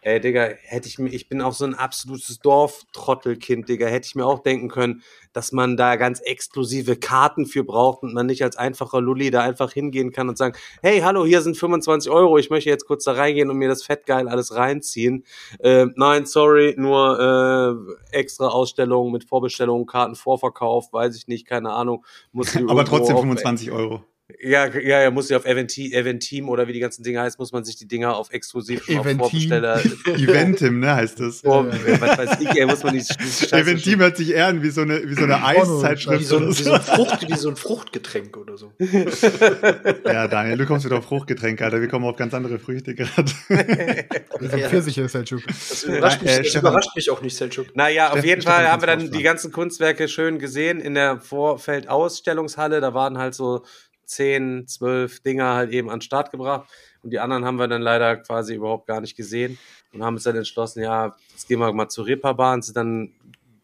Ey, 0.00 0.20
Digga, 0.20 0.48
hätte 0.64 0.88
ich 0.88 0.98
mir, 0.98 1.08
ich 1.10 1.28
bin 1.28 1.40
auch 1.40 1.52
so 1.52 1.64
ein 1.64 1.76
absolutes 1.76 2.40
Dorftrottelkind, 2.40 3.68
Digga, 3.68 3.86
hätte 3.86 4.06
ich 4.08 4.16
mir 4.16 4.26
auch 4.26 4.40
denken 4.40 4.68
können, 4.68 5.02
dass 5.32 5.52
man 5.52 5.76
da 5.76 5.94
ganz 5.94 6.18
exklusive 6.20 6.96
Karten 6.96 7.46
für 7.46 7.62
braucht 7.62 8.02
und 8.02 8.12
man 8.12 8.26
nicht 8.26 8.42
als 8.42 8.56
einfacher 8.56 9.00
Lulli 9.00 9.30
da 9.30 9.42
einfach 9.42 9.72
hingehen 9.72 10.10
kann 10.10 10.28
und 10.28 10.36
sagen, 10.36 10.56
hey, 10.82 10.98
hallo, 11.00 11.24
hier 11.24 11.42
sind 11.42 11.56
25 11.56 12.10
Euro, 12.10 12.36
ich 12.36 12.50
möchte 12.50 12.68
jetzt 12.70 12.86
kurz 12.86 13.04
da 13.04 13.12
reingehen 13.12 13.50
und 13.50 13.56
mir 13.56 13.68
das 13.68 13.84
fettgeil 13.84 14.28
alles 14.28 14.54
reinziehen. 14.54 15.24
Äh, 15.60 15.86
nein, 15.94 16.26
sorry, 16.26 16.74
nur 16.76 17.88
äh, 18.12 18.16
extra 18.18 18.48
Ausstellungen 18.48 19.12
mit 19.12 19.22
Vorbestellungen, 19.24 19.86
Karten, 19.86 20.16
Vorverkauf, 20.16 20.92
weiß 20.92 21.16
ich 21.16 21.28
nicht, 21.28 21.46
keine 21.46 21.70
Ahnung. 21.70 22.04
Muss 22.32 22.54
Aber 22.68 22.84
trotzdem 22.84 23.14
auf- 23.14 23.22
25 23.22 23.70
Euro. 23.70 24.02
Ja, 24.42 24.66
ja, 24.68 25.02
ja, 25.02 25.10
muss 25.10 25.28
ja 25.28 25.36
auf 25.36 25.44
Eventim, 25.44 25.92
Eventim 25.92 26.48
oder 26.48 26.66
wie 26.66 26.72
die 26.72 26.80
ganzen 26.80 27.02
Dinge 27.02 27.20
heißt, 27.20 27.38
muss 27.38 27.52
man 27.52 27.62
sich 27.62 27.76
die 27.76 27.86
Dinger 27.86 28.16
auf 28.16 28.32
exklusiv 28.32 28.80
auf 28.82 28.88
Eventim. 28.88 29.18
Vorbesteller. 29.18 29.80
Eventim, 30.06 30.80
ne, 30.80 30.94
heißt 30.94 31.20
das. 31.20 31.40
Vor, 31.42 31.66
was 31.70 32.18
weiß 32.18 32.40
ich, 32.40 32.48
ey, 32.48 32.64
muss 32.64 32.82
man 32.82 32.94
Scheiße 32.98 33.54
Eventim 33.54 34.00
hört 34.00 34.16
sich 34.16 34.30
eher 34.32 34.46
an 34.46 34.62
wie 34.62 34.70
so 34.70 34.80
eine, 34.80 35.02
wie 35.08 35.14
so 35.14 35.24
eine 35.24 35.34
Wie 35.34 35.58
Eiszeitschrift. 35.58 36.24
so, 36.26 36.38
ein, 36.38 36.48
wie, 36.48 36.52
so 36.54 36.72
ein 36.72 36.80
Frucht, 36.80 37.28
wie 37.28 37.36
so 37.36 37.48
ein 37.50 37.56
Fruchtgetränk 37.56 38.36
oder 38.38 38.56
so. 38.56 38.72
Ja, 40.06 40.26
Daniel, 40.28 40.56
du 40.56 40.66
kommst 40.66 40.86
wieder 40.86 40.98
auf 40.98 41.04
Fruchtgetränke, 41.04 41.64
Alter. 41.64 41.80
Wir 41.80 41.88
kommen 41.88 42.06
auf 42.06 42.16
ganz 42.16 42.32
andere 42.34 42.58
Früchte 42.58 42.94
gerade. 42.94 43.30
Das 44.40 44.50
sind. 44.50 44.64
Pfirsiche, 44.64 45.08
Selchuk. 45.08 45.42
Das 45.46 45.84
überrascht, 45.84 46.22
mich, 46.22 46.30
Äh, 46.30 46.38
das 46.38 46.46
Stefan. 46.48 46.60
überrascht 46.70 46.90
mich 46.96 47.10
auch 47.10 47.22
nicht, 47.22 47.36
Selchuk. 47.36 47.74
Naja, 47.76 48.10
auf 48.10 48.24
jeden 48.24 48.42
Stefan, 48.42 48.62
Fall 48.62 48.70
haben 48.72 48.82
wir 48.82 48.86
dann 48.88 49.10
die 49.10 49.22
ganzen 49.22 49.52
Kunstwerke 49.52 50.08
schön 50.08 50.38
gesehen 50.38 50.80
in 50.80 50.94
der 50.94 51.20
Vorfeldausstellungshalle. 51.20 52.80
Da 52.80 52.94
waren 52.94 53.16
halt 53.18 53.34
so 53.34 53.64
zehn, 54.06 54.66
zwölf 54.66 55.20
Dinger 55.20 55.54
halt 55.54 55.70
eben 55.72 55.90
an 55.90 55.98
den 55.98 56.02
Start 56.02 56.30
gebracht. 56.30 56.68
Und 57.02 57.10
die 57.10 57.18
anderen 57.18 57.44
haben 57.44 57.56
wir 57.58 57.68
dann 57.68 57.82
leider 57.82 58.16
quasi 58.16 58.54
überhaupt 58.54 58.86
gar 58.86 59.00
nicht 59.00 59.16
gesehen 59.16 59.58
und 59.92 60.02
haben 60.02 60.14
uns 60.14 60.24
dann 60.24 60.36
entschlossen, 60.36 60.82
ja, 60.82 61.16
jetzt 61.30 61.48
gehen 61.48 61.58
wir 61.58 61.72
mal 61.72 61.88
zur 61.88 62.06
Reeperbahn, 62.06 62.62
sind 62.62 62.76
dann 62.76 63.12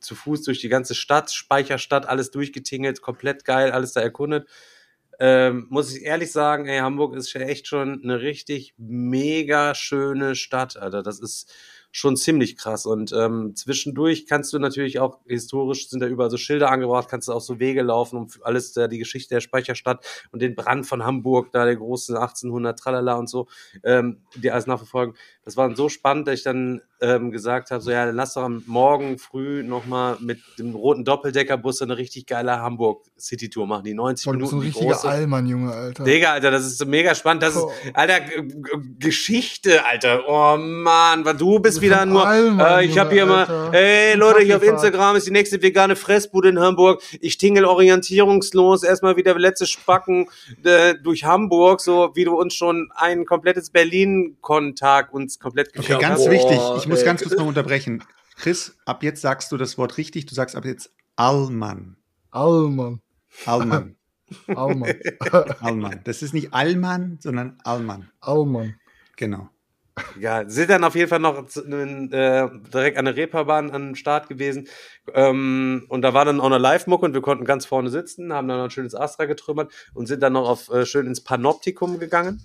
zu 0.00 0.14
Fuß 0.14 0.42
durch 0.42 0.60
die 0.60 0.68
ganze 0.68 0.94
Stadt, 0.94 1.30
Speicherstadt, 1.30 2.06
alles 2.06 2.30
durchgetingelt, 2.30 3.02
komplett 3.02 3.44
geil, 3.44 3.70
alles 3.70 3.92
da 3.92 4.00
erkundet. 4.00 4.48
Ähm, 5.18 5.66
muss 5.68 5.94
ich 5.94 6.02
ehrlich 6.02 6.32
sagen, 6.32 6.66
ey, 6.66 6.78
Hamburg 6.78 7.14
ist 7.14 7.32
ja 7.34 7.42
echt 7.42 7.66
schon 7.66 8.02
eine 8.02 8.22
richtig 8.22 8.72
mega 8.78 9.74
schöne 9.74 10.34
Stadt, 10.34 10.78
Alter. 10.78 11.02
Das 11.02 11.20
ist 11.20 11.52
schon 11.92 12.16
ziemlich 12.16 12.56
krass. 12.56 12.86
Und 12.86 13.12
ähm, 13.12 13.54
zwischendurch 13.56 14.26
kannst 14.26 14.52
du 14.52 14.58
natürlich 14.58 15.00
auch, 15.00 15.18
historisch 15.26 15.88
sind 15.88 16.00
da 16.00 16.06
überall 16.06 16.30
so 16.30 16.36
Schilder 16.36 16.70
angebracht, 16.70 17.08
kannst 17.08 17.28
du 17.28 17.32
auch 17.32 17.40
so 17.40 17.58
Wege 17.58 17.82
laufen, 17.82 18.16
um 18.16 18.28
alles 18.42 18.72
da 18.72 18.88
die 18.88 18.98
Geschichte 18.98 19.34
der 19.34 19.40
Speicherstadt 19.40 20.04
und 20.30 20.42
den 20.42 20.54
Brand 20.54 20.86
von 20.86 21.04
Hamburg, 21.04 21.50
da 21.52 21.64
der 21.64 21.76
großen 21.76 22.16
1800 22.16 22.78
Tralala 22.78 23.14
und 23.14 23.28
so, 23.28 23.48
ähm, 23.82 24.22
die 24.36 24.50
alles 24.50 24.66
nachverfolgen. 24.66 25.16
Das 25.44 25.56
war 25.56 25.74
so 25.74 25.88
spannend, 25.88 26.28
dass 26.28 26.34
ich 26.40 26.42
dann 26.44 26.82
ähm, 27.00 27.30
gesagt 27.30 27.70
habe, 27.70 27.80
so 27.80 27.90
ja, 27.90 28.04
dann 28.04 28.14
lass 28.14 28.34
doch 28.34 28.42
am 28.42 28.62
Morgen 28.66 29.18
früh 29.18 29.62
nochmal 29.62 30.18
mit 30.20 30.38
dem 30.58 30.74
roten 30.74 31.02
Doppeldeckerbus 31.04 31.80
eine 31.80 31.96
richtig 31.96 32.26
geile 32.26 32.60
Hamburg 32.60 33.04
City 33.18 33.48
Tour 33.48 33.66
machen, 33.66 33.84
die 33.84 33.94
90 33.94 34.26
Boah, 34.26 34.32
du 34.34 34.38
bist 34.40 34.50
so 34.50 34.56
ein 34.56 34.60
Minuten, 34.60 34.78
richtiger. 34.90 35.08
Allmann, 35.10 35.46
Junge, 35.46 35.72
Alter. 35.72 36.04
Digga, 36.04 36.32
Alter, 36.32 36.50
das 36.50 36.66
ist 36.66 36.84
mega 36.86 37.14
spannend. 37.14 37.42
Das 37.42 37.56
ist, 37.56 37.62
Oh. 37.62 37.72
Alter, 37.94 38.20
G 38.20 38.42
G 38.42 38.78
Geschichte, 38.98 39.84
Alter. 39.84 40.24
Oh 40.28 40.56
Mann, 40.58 41.24
weil 41.24 41.36
du 41.36 41.58
bist 41.58 41.78
ist 41.78 41.82
wieder 41.82 42.04
nur, 42.04 42.26
Allmann, 42.26 42.80
äh, 42.80 42.84
ich 42.84 42.98
habe 42.98 43.10
hier 43.10 43.20
Junge, 43.20 43.32
mal, 43.32 43.46
Alter. 43.46 43.72
ey 43.74 44.14
Leute, 44.16 44.42
hier 44.42 44.56
auf. 44.58 44.62
Instagram 44.62 45.16
ist 45.16 45.26
die 45.26 45.30
nächste 45.32 45.62
vegane 45.62 45.96
Fressbude 45.96 46.50
in 46.50 46.60
Hamburg. 46.60 47.02
Ich 47.20 47.38
tingel 47.38 47.64
orientierungslos 47.64 48.82
erstmal 48.82 49.16
wieder 49.16 49.38
letzte 49.38 49.66
Spacken 49.66 50.28
äh, 50.64 50.94
durch 51.02 51.24
Hamburg, 51.24 51.80
so 51.80 52.10
wie 52.14 52.24
du 52.24 52.38
uns 52.38 52.54
schon 52.54 52.90
ein 52.94 53.24
komplettes 53.24 53.70
Berlin-Kontakt 53.70 55.12
uns 55.30 55.38
komplett 55.38 55.68
Okay, 55.68 55.80
geklaut 55.80 56.00
ganz 56.00 56.20
hast. 56.20 56.26
Boah, 56.26 56.32
wichtig, 56.32 56.60
ich 56.78 56.88
muss 56.88 57.00
ey. 57.00 57.04
ganz 57.04 57.22
kurz 57.22 57.36
mal 57.36 57.46
unterbrechen. 57.46 58.04
Chris, 58.36 58.76
ab 58.84 59.02
jetzt 59.02 59.20
sagst 59.20 59.52
du 59.52 59.56
das 59.56 59.78
Wort 59.78 59.96
richtig, 59.96 60.26
du 60.26 60.34
sagst 60.34 60.56
ab 60.56 60.64
jetzt 60.64 60.92
Allmann. 61.16 61.96
Allmann. 62.30 63.00
Allmann. 63.46 63.96
Allmann. 64.46 64.94
Allmann. 65.60 66.00
Das 66.04 66.22
ist 66.22 66.34
nicht 66.34 66.52
Allmann, 66.52 67.18
sondern 67.20 67.58
Allmann. 67.64 68.10
Allmann. 68.20 68.76
Genau. 69.16 69.48
Ja, 70.18 70.48
sind 70.48 70.70
dann 70.70 70.84
auf 70.84 70.94
jeden 70.94 71.08
Fall 71.08 71.18
noch 71.18 71.44
äh, 71.56 72.48
direkt 72.72 72.96
an 72.96 73.04
der 73.04 73.16
Reeperbahn 73.16 73.70
am 73.70 73.94
Start 73.94 74.28
gewesen. 74.28 74.68
Ähm, 75.12 75.84
und 75.88 76.02
da 76.02 76.14
war 76.14 76.24
dann 76.24 76.40
auch 76.40 76.46
eine 76.46 76.58
Live-Mucke 76.58 77.04
und 77.04 77.12
wir 77.12 77.20
konnten 77.20 77.44
ganz 77.44 77.66
vorne 77.66 77.90
sitzen, 77.90 78.32
haben 78.32 78.48
dann 78.48 78.58
noch 78.58 78.64
ein 78.64 78.70
schönes 78.70 78.94
Astra 78.94 79.26
getrümmert 79.26 79.72
und 79.92 80.06
sind 80.06 80.22
dann 80.22 80.32
noch 80.32 80.48
auf, 80.48 80.70
äh, 80.70 80.86
schön 80.86 81.06
ins 81.06 81.22
Panoptikum 81.22 81.98
gegangen, 81.98 82.40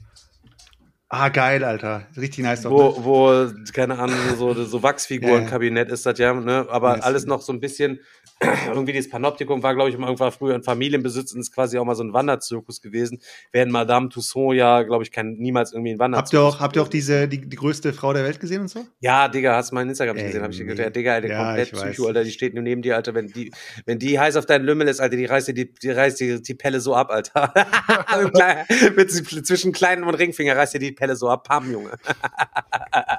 Ah, 1.18 1.30
geil, 1.30 1.64
Alter. 1.64 2.08
Richtig 2.18 2.44
nice. 2.44 2.64
doch, 2.64 2.72
ne? 2.72 2.76
wo, 2.76 3.06
wo, 3.06 3.54
keine 3.72 3.98
Ahnung, 3.98 4.18
so, 4.38 4.54
so 4.66 4.84
Wachsfigurenkabinett 4.84 5.90
ist 5.90 6.06
das 6.06 6.20
ja, 6.20 6.34
ne? 6.34 6.68
aber 6.70 6.98
Nice. 6.98 7.06
alles 7.06 7.26
noch 7.26 7.42
so 7.42 7.54
ein 7.54 7.62
bisschen, 7.62 8.02
irgendwie 8.68 8.92
dieses 8.92 9.10
Panoptikum 9.10 9.64
war, 9.64 9.76
glaube 9.76 9.90
ich, 9.90 9.98
mal 9.98 10.08
irgendwann 10.08 10.32
früher 10.32 10.56
ein 10.56 10.64
Familienbesitz 10.64 11.34
und 11.34 11.40
ist 11.40 11.54
quasi 11.54 11.78
auch 11.78 11.86
mal 11.86 11.96
so 11.96 12.04
ein 12.04 12.14
Wanderzirkus 12.14 12.82
gewesen, 12.82 13.22
während 13.52 13.72
Madame 13.72 14.10
Tussauds 14.10 14.58
ja, 14.58 14.84
glaube 14.84 15.04
ich, 15.04 15.12
kein, 15.12 15.34
niemals 15.34 15.72
irgendwie 15.72 15.92
ein 15.92 15.94
Habt 15.94 16.02
Wanderzirkus 16.02 16.34
ihr 16.34 16.42
auch, 16.42 16.60
habt 16.60 16.76
ihr 16.76 16.82
auch 16.82 16.88
diese, 16.88 17.28
die, 17.28 17.42
die 17.42 17.56
größte 17.56 17.94
Frau 17.94 18.14
der 18.14 18.24
Welt 18.24 18.40
gesehen 18.40 18.62
und 18.62 18.68
so? 18.68 18.86
Ja, 19.00 19.28
Digga, 19.28 19.56
hast 19.56 19.72
du 19.72 19.76
meinen 19.76 19.90
Instagram 19.90 20.18
Ey, 20.18 20.26
gesehen, 20.26 20.42
habe 20.42 20.52
ich 20.52 20.58
dir 20.58 20.66
nee. 20.66 20.72
gesagt. 20.72 20.86
Ja, 20.86 20.92
Digga, 20.92 21.14
Alter, 21.14 21.28
Ja, 21.30 21.46
komplett. 21.46 21.72
Psycho, 21.72 22.08
Alter, 22.08 22.24
die 22.24 22.32
steht 22.32 22.54
nur 22.54 22.64
neben 22.64 22.82
dir, 22.82 22.96
Alter. 22.96 23.14
Wenn 23.14 23.28
die, 23.28 23.52
wenn 23.86 24.00
die 24.00 24.20
heiß 24.20 24.36
auf 24.36 24.46
deinen 24.46 24.66
Lümmel 24.66 24.88
ist, 24.88 25.00
Alter, 25.00 25.16
die 25.16 25.26
reißt 25.26 25.48
dir 25.48 25.54
die, 25.54 25.74
die, 25.74 25.92
reißt 25.92 26.20
dir 26.20 26.42
die 26.42 26.56
Pelle 26.56 26.82
so 26.82 26.96
ab, 26.96 27.10
Alter. 27.10 27.54
mit, 28.96 29.12
zwischen 29.12 29.72
kleinen 29.72 30.04
und 30.04 30.16
Ringfinger 30.16 30.58
reißt 30.58 30.74
dir 30.74 30.80
die 30.80 30.92
Pelle 30.92 31.16
so 31.16 31.30
ab, 31.30 31.48
Pam, 31.48 31.72
Junge. 31.72 31.92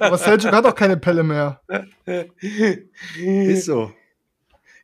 Aber 0.00 0.18
Seljuk 0.18 0.52
hat 0.52 0.66
auch 0.66 0.74
keine 0.74 0.96
Pelle 0.96 1.22
mehr. 1.22 1.60
Ist 3.16 3.64
so. 3.66 3.92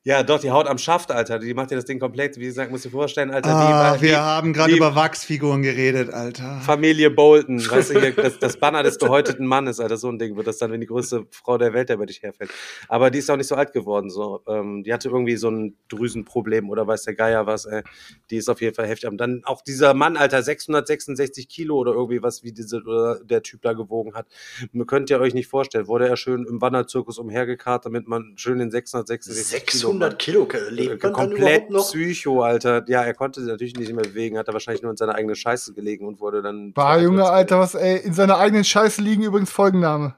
Ja, 0.04 0.24
doch, 0.24 0.40
die 0.40 0.50
haut 0.50 0.66
am 0.66 0.78
Schaft, 0.78 1.12
Alter. 1.12 1.38
Die 1.38 1.54
macht 1.54 1.70
dir 1.70 1.76
das 1.76 1.84
Ding 1.84 2.00
komplett. 2.00 2.36
Wie 2.36 2.46
gesagt, 2.46 2.72
musst 2.72 2.84
du 2.84 2.88
dir 2.88 2.96
vorstellen, 2.96 3.30
Alter, 3.30 3.50
Ah, 3.50 3.94
wie, 3.94 4.02
wir 4.02 4.10
wie 4.10 4.16
haben 4.16 4.52
gerade 4.52 4.74
über 4.74 4.96
Wachsfiguren 4.96 5.62
geredet, 5.62 6.12
Alter. 6.12 6.60
Familie 6.60 7.08
Bolton, 7.08 7.58
weißt 7.70 7.90
du, 7.90 8.00
hier, 8.00 8.12
das, 8.12 8.40
das 8.40 8.56
Banner 8.56 8.82
des 8.82 8.98
gehäuteten 8.98 9.46
Mannes, 9.46 9.78
Alter, 9.78 9.96
so 9.96 10.08
ein 10.08 10.18
Ding 10.18 10.36
wird 10.36 10.48
das 10.48 10.58
dann, 10.58 10.72
wenn 10.72 10.80
die 10.80 10.88
größte 10.88 11.26
Frau 11.30 11.56
der 11.56 11.72
Welt 11.72 11.88
über 11.90 12.04
dich 12.04 12.20
herfällt. 12.20 12.50
Aber 12.88 13.12
die 13.12 13.20
ist 13.20 13.30
auch 13.30 13.36
nicht 13.36 13.46
so 13.46 13.54
alt 13.54 13.72
geworden, 13.72 14.10
so. 14.10 14.40
Ähm, 14.48 14.82
die 14.82 14.92
hatte 14.92 15.08
irgendwie 15.08 15.36
so 15.36 15.50
ein 15.50 15.76
Drüsenproblem 15.88 16.68
oder 16.68 16.84
weiß 16.84 17.04
der 17.04 17.14
Geier 17.14 17.46
was, 17.46 17.66
ey. 17.66 17.82
Die 18.30 18.38
ist 18.38 18.48
auf 18.48 18.60
jeden 18.60 18.74
Fall 18.74 18.88
heftig. 18.88 19.08
Und 19.08 19.18
dann 19.18 19.42
auch 19.44 19.62
dieser 19.62 19.94
Mann, 19.94 20.16
Alter, 20.16 20.42
666 20.42 21.48
Kilo 21.48 21.76
oder 21.76 21.92
irgendwie 21.92 22.24
was, 22.24 22.42
wie 22.42 22.50
diese, 22.52 22.78
oder 22.78 23.20
der 23.22 23.42
Typ 23.44 23.62
da 23.62 23.72
gewogen 23.72 24.14
hat. 24.14 24.26
Man 24.72 24.88
könnt 24.88 25.10
ihr 25.10 25.20
euch 25.20 25.32
nicht 25.32 25.46
vorstellen, 25.46 25.86
wurde 25.86 26.08
er 26.08 26.16
schön 26.16 26.44
im 26.44 26.60
Wanderzirkus 26.60 27.18
umhergekarrt, 27.18 27.86
damit 27.86 28.08
man 28.08 28.32
schön 28.34 28.58
den 28.58 28.72
666 28.72 29.64
Kilo 29.66 29.91
600 29.92 30.18
Kilo, 30.18 30.48
lebt 30.70 30.90
man 30.90 30.98
dann 31.00 31.12
komplett 31.12 31.70
noch? 31.70 31.84
Psycho, 31.84 32.42
Alter. 32.42 32.84
Ja, 32.88 33.02
er 33.02 33.14
konnte 33.14 33.40
sich 33.40 33.48
natürlich 33.50 33.76
nicht 33.76 33.92
mehr 33.92 34.04
bewegen, 34.04 34.38
hat 34.38 34.48
er 34.48 34.52
wahrscheinlich 34.54 34.82
nur 34.82 34.90
in 34.90 34.96
seiner 34.96 35.14
eigenen 35.14 35.36
Scheiße 35.36 35.72
gelegen 35.74 36.06
und 36.06 36.20
wurde 36.20 36.42
dann. 36.42 36.72
Bah, 36.72 36.98
Junge, 36.98 37.24
Alter, 37.28 37.58
was, 37.58 37.74
ey, 37.74 37.98
in 37.98 38.12
seiner 38.14 38.38
eigenen 38.38 38.64
Scheiße 38.64 39.00
liegen 39.02 39.22
übrigens 39.22 39.50
Folgenname. 39.50 40.14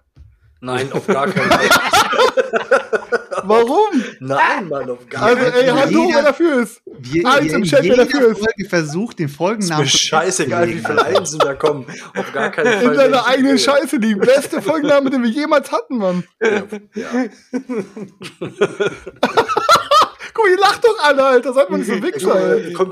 Nein, 0.60 0.90
auf 0.92 1.06
gar 1.06 1.26
keinen 1.28 1.50
Fall. 1.50 1.68
Warum? 3.46 4.02
Nein, 4.20 4.68
Mann, 4.70 4.88
auf 4.88 5.06
gar 5.10 5.24
Also, 5.24 5.36
keinen 5.36 5.52
Fall. 5.52 5.62
ey, 5.62 5.68
Hand 5.68 5.94
hoch, 5.94 6.06
Jeder- 6.06 6.14
wer 6.16 6.22
dafür 6.22 6.62
ist. 6.62 6.80
Wir, 6.98 7.26
Eins 7.30 7.52
im 7.52 7.64
Chat, 7.64 7.82
wer 7.82 7.96
dafür 7.96 8.28
ist. 8.30 8.38
Folge 8.38 8.68
versucht, 8.70 9.18
den 9.18 9.26
Ist 9.28 9.36
Folgennamen 9.36 9.82
mir 9.84 9.88
scheißegal, 9.90 10.68
wie 10.68 10.78
viele 10.78 11.04
Einsen 11.04 11.38
da 11.40 11.52
kommen. 11.54 11.84
Auf 12.16 12.32
gar 12.32 12.48
keinen 12.50 12.72
Fall. 12.80 12.84
In 12.92 12.94
seiner 12.94 13.26
eigenen 13.26 13.58
Scheiße 13.58 13.96
liegen. 13.96 14.20
Beste 14.20 14.62
Folgenname, 14.62 15.10
den 15.10 15.22
wir 15.22 15.28
jemals 15.28 15.70
hatten, 15.70 15.98
Mann. 15.98 16.24
Ja. 16.40 16.62
Guck, 20.36 20.48
ihr 20.50 20.58
lacht 20.58 20.84
doch 20.84 20.98
alle, 21.02 21.22
Alter. 21.24 21.52
Seid 21.52 21.70
mal 21.70 21.78
nicht 21.78 21.86
so 21.86 22.02
Wichser, 22.02 22.34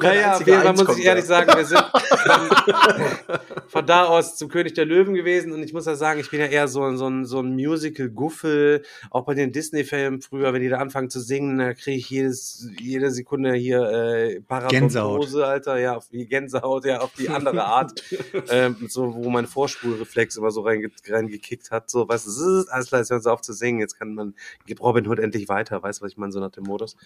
Naja, 0.03 0.39
wir, 0.47 0.59
man 0.65 0.77
muss 0.77 0.97
ich 0.97 1.05
ehrlich 1.05 1.25
sagen, 1.25 1.51
wir 1.57 1.65
sind 1.65 1.79
von, 2.23 3.39
von 3.67 3.87
da 3.87 4.05
aus 4.05 4.37
zum 4.37 4.49
König 4.49 4.75
der 4.75 4.85
Löwen 4.85 5.15
gewesen 5.15 5.53
und 5.53 5.63
ich 5.63 5.73
muss 5.73 5.87
ja 5.87 5.97
sagen, 5.97 6.21
ich 6.21 6.31
bin 6.31 6.39
ja 6.41 6.47
eher 6.47 6.69
so, 6.69 6.83
ein- 6.85 6.97
so 6.97 7.09
ein, 7.09 7.25
so 7.25 7.41
ein 7.41 7.53
Musical-Guffel, 7.55 8.83
auch 9.11 9.25
bei 9.25 9.35
den 9.35 9.51
Disney-Filmen 9.53 10.21
früher, 10.23 10.53
wenn 10.53 10.63
die 10.63 10.69
da 10.69 10.79
anfangen 10.79 11.11
zu 11.11 11.21
singen, 11.21 11.59
da 11.59 11.75
kriege 11.75 11.99
ich 11.99 12.09
jedes, 12.11 12.69
jede 12.79 13.11
Sekunde 13.11 13.55
hier 13.55 13.83
äh, 13.83 14.41
Paradontose, 14.41 15.45
Alter, 15.47 15.79
ja, 15.79 15.97
auf 15.97 16.09
die 16.09 16.27
Gänsehaut, 16.27 16.85
ja, 16.85 17.01
auf 17.01 17.13
die 17.19 17.29
andere 17.29 17.65
Art, 17.65 18.03
ähm, 18.51 18.77
so, 18.89 19.15
wo 19.15 19.31
mein 19.31 19.47
Vorspulreflex 19.47 20.37
immer 20.37 20.51
so 20.53 20.61
reinge 20.63 20.91
reingekickt 21.09 21.71
hat, 21.73 21.91
so, 21.91 22.09
weißt 22.09 22.27
du, 22.27 22.65
alles 22.71 22.89
klar, 22.89 23.01
jetzt 23.01 23.11
hören 23.11 23.21
sie 23.23 23.33
auf 23.33 23.41
zu 23.41 23.53
singen, 23.53 23.81
jetzt 23.81 23.99
kann 23.99 24.15
man, 24.15 24.35
gibt 24.67 24.81
Robin 24.81 25.07
Hood 25.09 25.19
endlich 25.19 25.49
weiter, 25.49 25.83
weißt 25.83 26.01
du, 26.01 26.05
was 26.05 26.13
ich 26.13 26.19
meine, 26.19 26.33
so 26.33 26.39
nach 26.41 26.51
dem 26.53 26.65
Modus. 26.65 26.97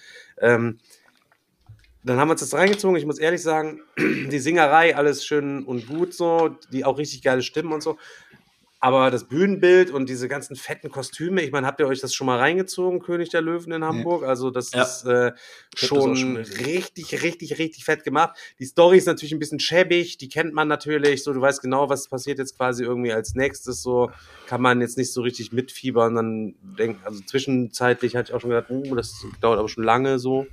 Ähm, 0.41 0.79
dann 2.03 2.19
haben 2.19 2.29
wir 2.29 2.33
uns 2.33 2.41
das 2.41 2.55
reingezogen. 2.55 2.97
Ich 2.97 3.05
muss 3.07 3.19
ehrlich 3.19 3.43
sagen, 3.43 3.81
die 3.99 4.39
Singerei, 4.39 4.97
alles 4.97 5.27
schön 5.27 5.65
und 5.65 5.89
gut 5.89 6.15
so, 6.15 6.57
die 6.73 6.85
auch 6.85 6.99
richtig 6.99 7.23
geile 7.23 7.43
Stimmen 7.43 7.73
und 7.73 7.83
so. 7.83 7.99
Aber 8.87 9.11
das 9.11 9.25
Bühnenbild 9.25 9.91
und 9.91 10.09
diese 10.09 10.29
ganzen 10.29 10.55
fetten 10.55 10.93
Kostüme, 10.93 11.43
ich 11.43 11.51
meine, 11.51 11.67
habt 11.67 11.81
ihr 11.81 11.89
euch 11.89 11.99
das 12.01 12.15
schon 12.15 12.29
mal 12.29 12.39
reingezogen, 12.39 13.01
König 13.01 13.31
der 13.31 13.41
Löwen 13.43 13.73
in 13.73 13.83
Hamburg? 13.83 14.23
Also 14.23 14.53
das 14.53 14.73
Ja. 14.73 14.83
ist 14.83 15.03
äh, 15.07 15.33
das 15.73 15.89
schon 15.89 16.37
gesehen. 16.37 16.65
richtig, 16.65 17.21
richtig, 17.25 17.59
richtig 17.59 17.85
fett 17.85 18.05
gemacht. 18.05 18.39
Die 18.61 18.65
Story 18.65 18.99
ist 18.99 19.07
natürlich 19.07 19.33
ein 19.33 19.41
bisschen 19.41 19.59
schäbig, 19.59 20.19
die 20.19 20.29
kennt 20.29 20.55
man 20.55 20.69
natürlich, 20.69 21.25
so 21.25 21.33
du 21.33 21.41
weißt 21.41 21.63
genau, 21.63 21.89
was 21.89 22.07
passiert 22.07 22.39
jetzt 22.39 22.57
quasi 22.57 22.85
irgendwie 22.85 23.13
als 23.13 23.35
nächstes, 23.35 23.83
so 23.83 24.13
kann 24.45 24.63
man 24.63 24.81
jetzt 24.81 24.97
nicht 24.97 25.13
so 25.13 25.21
richtig 25.21 25.51
mitfiebern. 25.51 26.15
Dann 26.15 26.55
denk, 26.61 27.05
also 27.05 27.25
zwischenzeitlich 27.25 28.15
hatte 28.15 28.31
ich 28.31 28.35
auch 28.37 28.41
schon 28.41 28.51
gedacht, 28.51 28.71
uh, 28.71 28.95
das 28.95 29.27
dauert 29.41 29.59
aber 29.59 29.69
schon 29.69 29.83
lange 29.83 30.21
so. 30.21 30.47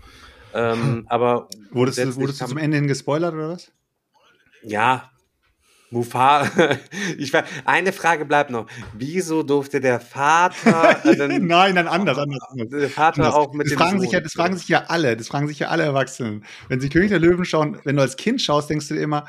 Ähm, 0.55 1.05
aber 1.07 1.49
Wurdest, 1.69 1.99
du, 1.99 2.15
wurdest 2.15 2.41
du 2.41 2.47
zum 2.47 2.57
Ende 2.57 2.77
hin 2.77 2.87
gespoilert 2.87 3.35
oder 3.35 3.49
was? 3.49 3.71
ja, 4.63 5.11
Mufasa. 5.93 6.77
Ich 7.17 7.31
war, 7.31 7.43
eine 7.65 7.93
Frage 7.93 8.25
bleibt 8.25 8.49
noch. 8.49 8.67
Wieso 8.93 9.43
durfte 9.43 9.79
der 9.79 9.99
Vater, 9.99 10.99
dann, 11.17 11.45
Nein, 11.45 11.75
nein, 11.75 11.87
anders, 11.87 12.17
anders. 12.17 12.39
der 12.69 12.89
Vater 12.89 13.23
Anders. 13.23 13.35
auch 13.35 13.53
mit 13.53 13.67
das 13.67 13.73
dem 13.73 13.77
fragen 13.77 13.91
Sohn? 13.91 13.99
sich 14.01 14.11
ja, 14.11 14.19
das 14.19 14.33
fragen 14.33 14.57
sich 14.57 14.67
ja 14.67 14.83
alle, 14.87 15.15
das 15.15 15.27
fragen 15.27 15.47
sich 15.47 15.59
ja 15.59 15.67
alle 15.67 15.83
Erwachsenen. 15.83 16.43
Wenn 16.69 16.81
sie 16.81 16.89
König 16.89 17.09
der 17.09 17.19
Löwen 17.19 17.45
schauen, 17.45 17.77
wenn 17.83 17.95
du 17.95 18.01
als 18.01 18.17
Kind 18.17 18.41
schaust, 18.41 18.69
denkst 18.69 18.87
du 18.87 18.95
dir 18.95 19.01
immer, 19.01 19.25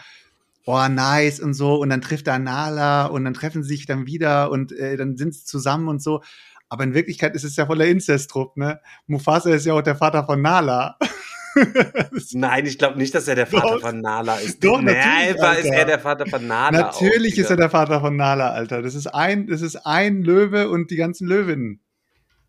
oh 0.64 0.88
nice 0.88 1.40
und 1.40 1.54
so, 1.54 1.76
und 1.76 1.90
dann 1.90 2.00
trifft 2.00 2.26
er 2.26 2.38
Nala 2.38 3.06
und 3.06 3.24
dann 3.24 3.34
treffen 3.34 3.62
sie 3.62 3.76
sich 3.76 3.86
dann 3.86 4.06
wieder 4.06 4.50
und 4.50 4.72
äh, 4.72 4.96
dann 4.96 5.16
sind 5.16 5.34
sie 5.34 5.44
zusammen 5.44 5.88
und 5.88 6.02
so. 6.02 6.22
Aber 6.68 6.84
in 6.84 6.94
Wirklichkeit 6.94 7.34
ist 7.34 7.44
es 7.44 7.56
ja 7.56 7.66
voller 7.66 7.86
Inzestdruck, 7.86 8.56
ne? 8.56 8.80
Mufasa 9.06 9.50
ist 9.50 9.66
ja 9.66 9.74
auch 9.74 9.82
der 9.82 9.96
Vater 9.96 10.24
von 10.24 10.40
Nala. 10.40 10.96
Nein, 12.32 12.66
ich 12.66 12.78
glaube 12.78 12.98
nicht, 12.98 13.14
dass 13.14 13.28
er 13.28 13.34
der 13.34 13.46
Vater 13.46 13.74
Doch. 13.74 13.80
von 13.80 14.00
Nala 14.00 14.36
ist. 14.36 14.62
Doch, 14.64 14.80
natürlich, 14.80 15.40
war- 15.40 15.58
ist 15.58 15.64
Alter. 15.66 15.74
er 15.76 15.84
der 15.84 15.98
Vater 15.98 16.26
von 16.26 16.46
Nala. 16.46 16.78
Natürlich 16.78 17.38
ist 17.38 17.50
er 17.50 17.56
der 17.56 17.70
Vater 17.70 18.00
von 18.00 18.16
Nala, 18.16 18.50
Alter. 18.50 18.82
Das 18.82 18.94
ist 18.94 19.06
ein, 19.08 19.46
das 19.46 19.62
ist 19.62 19.76
ein 19.86 20.22
Löwe 20.22 20.68
und 20.68 20.90
die 20.90 20.96
ganzen 20.96 21.26
Löwinnen. 21.28 21.80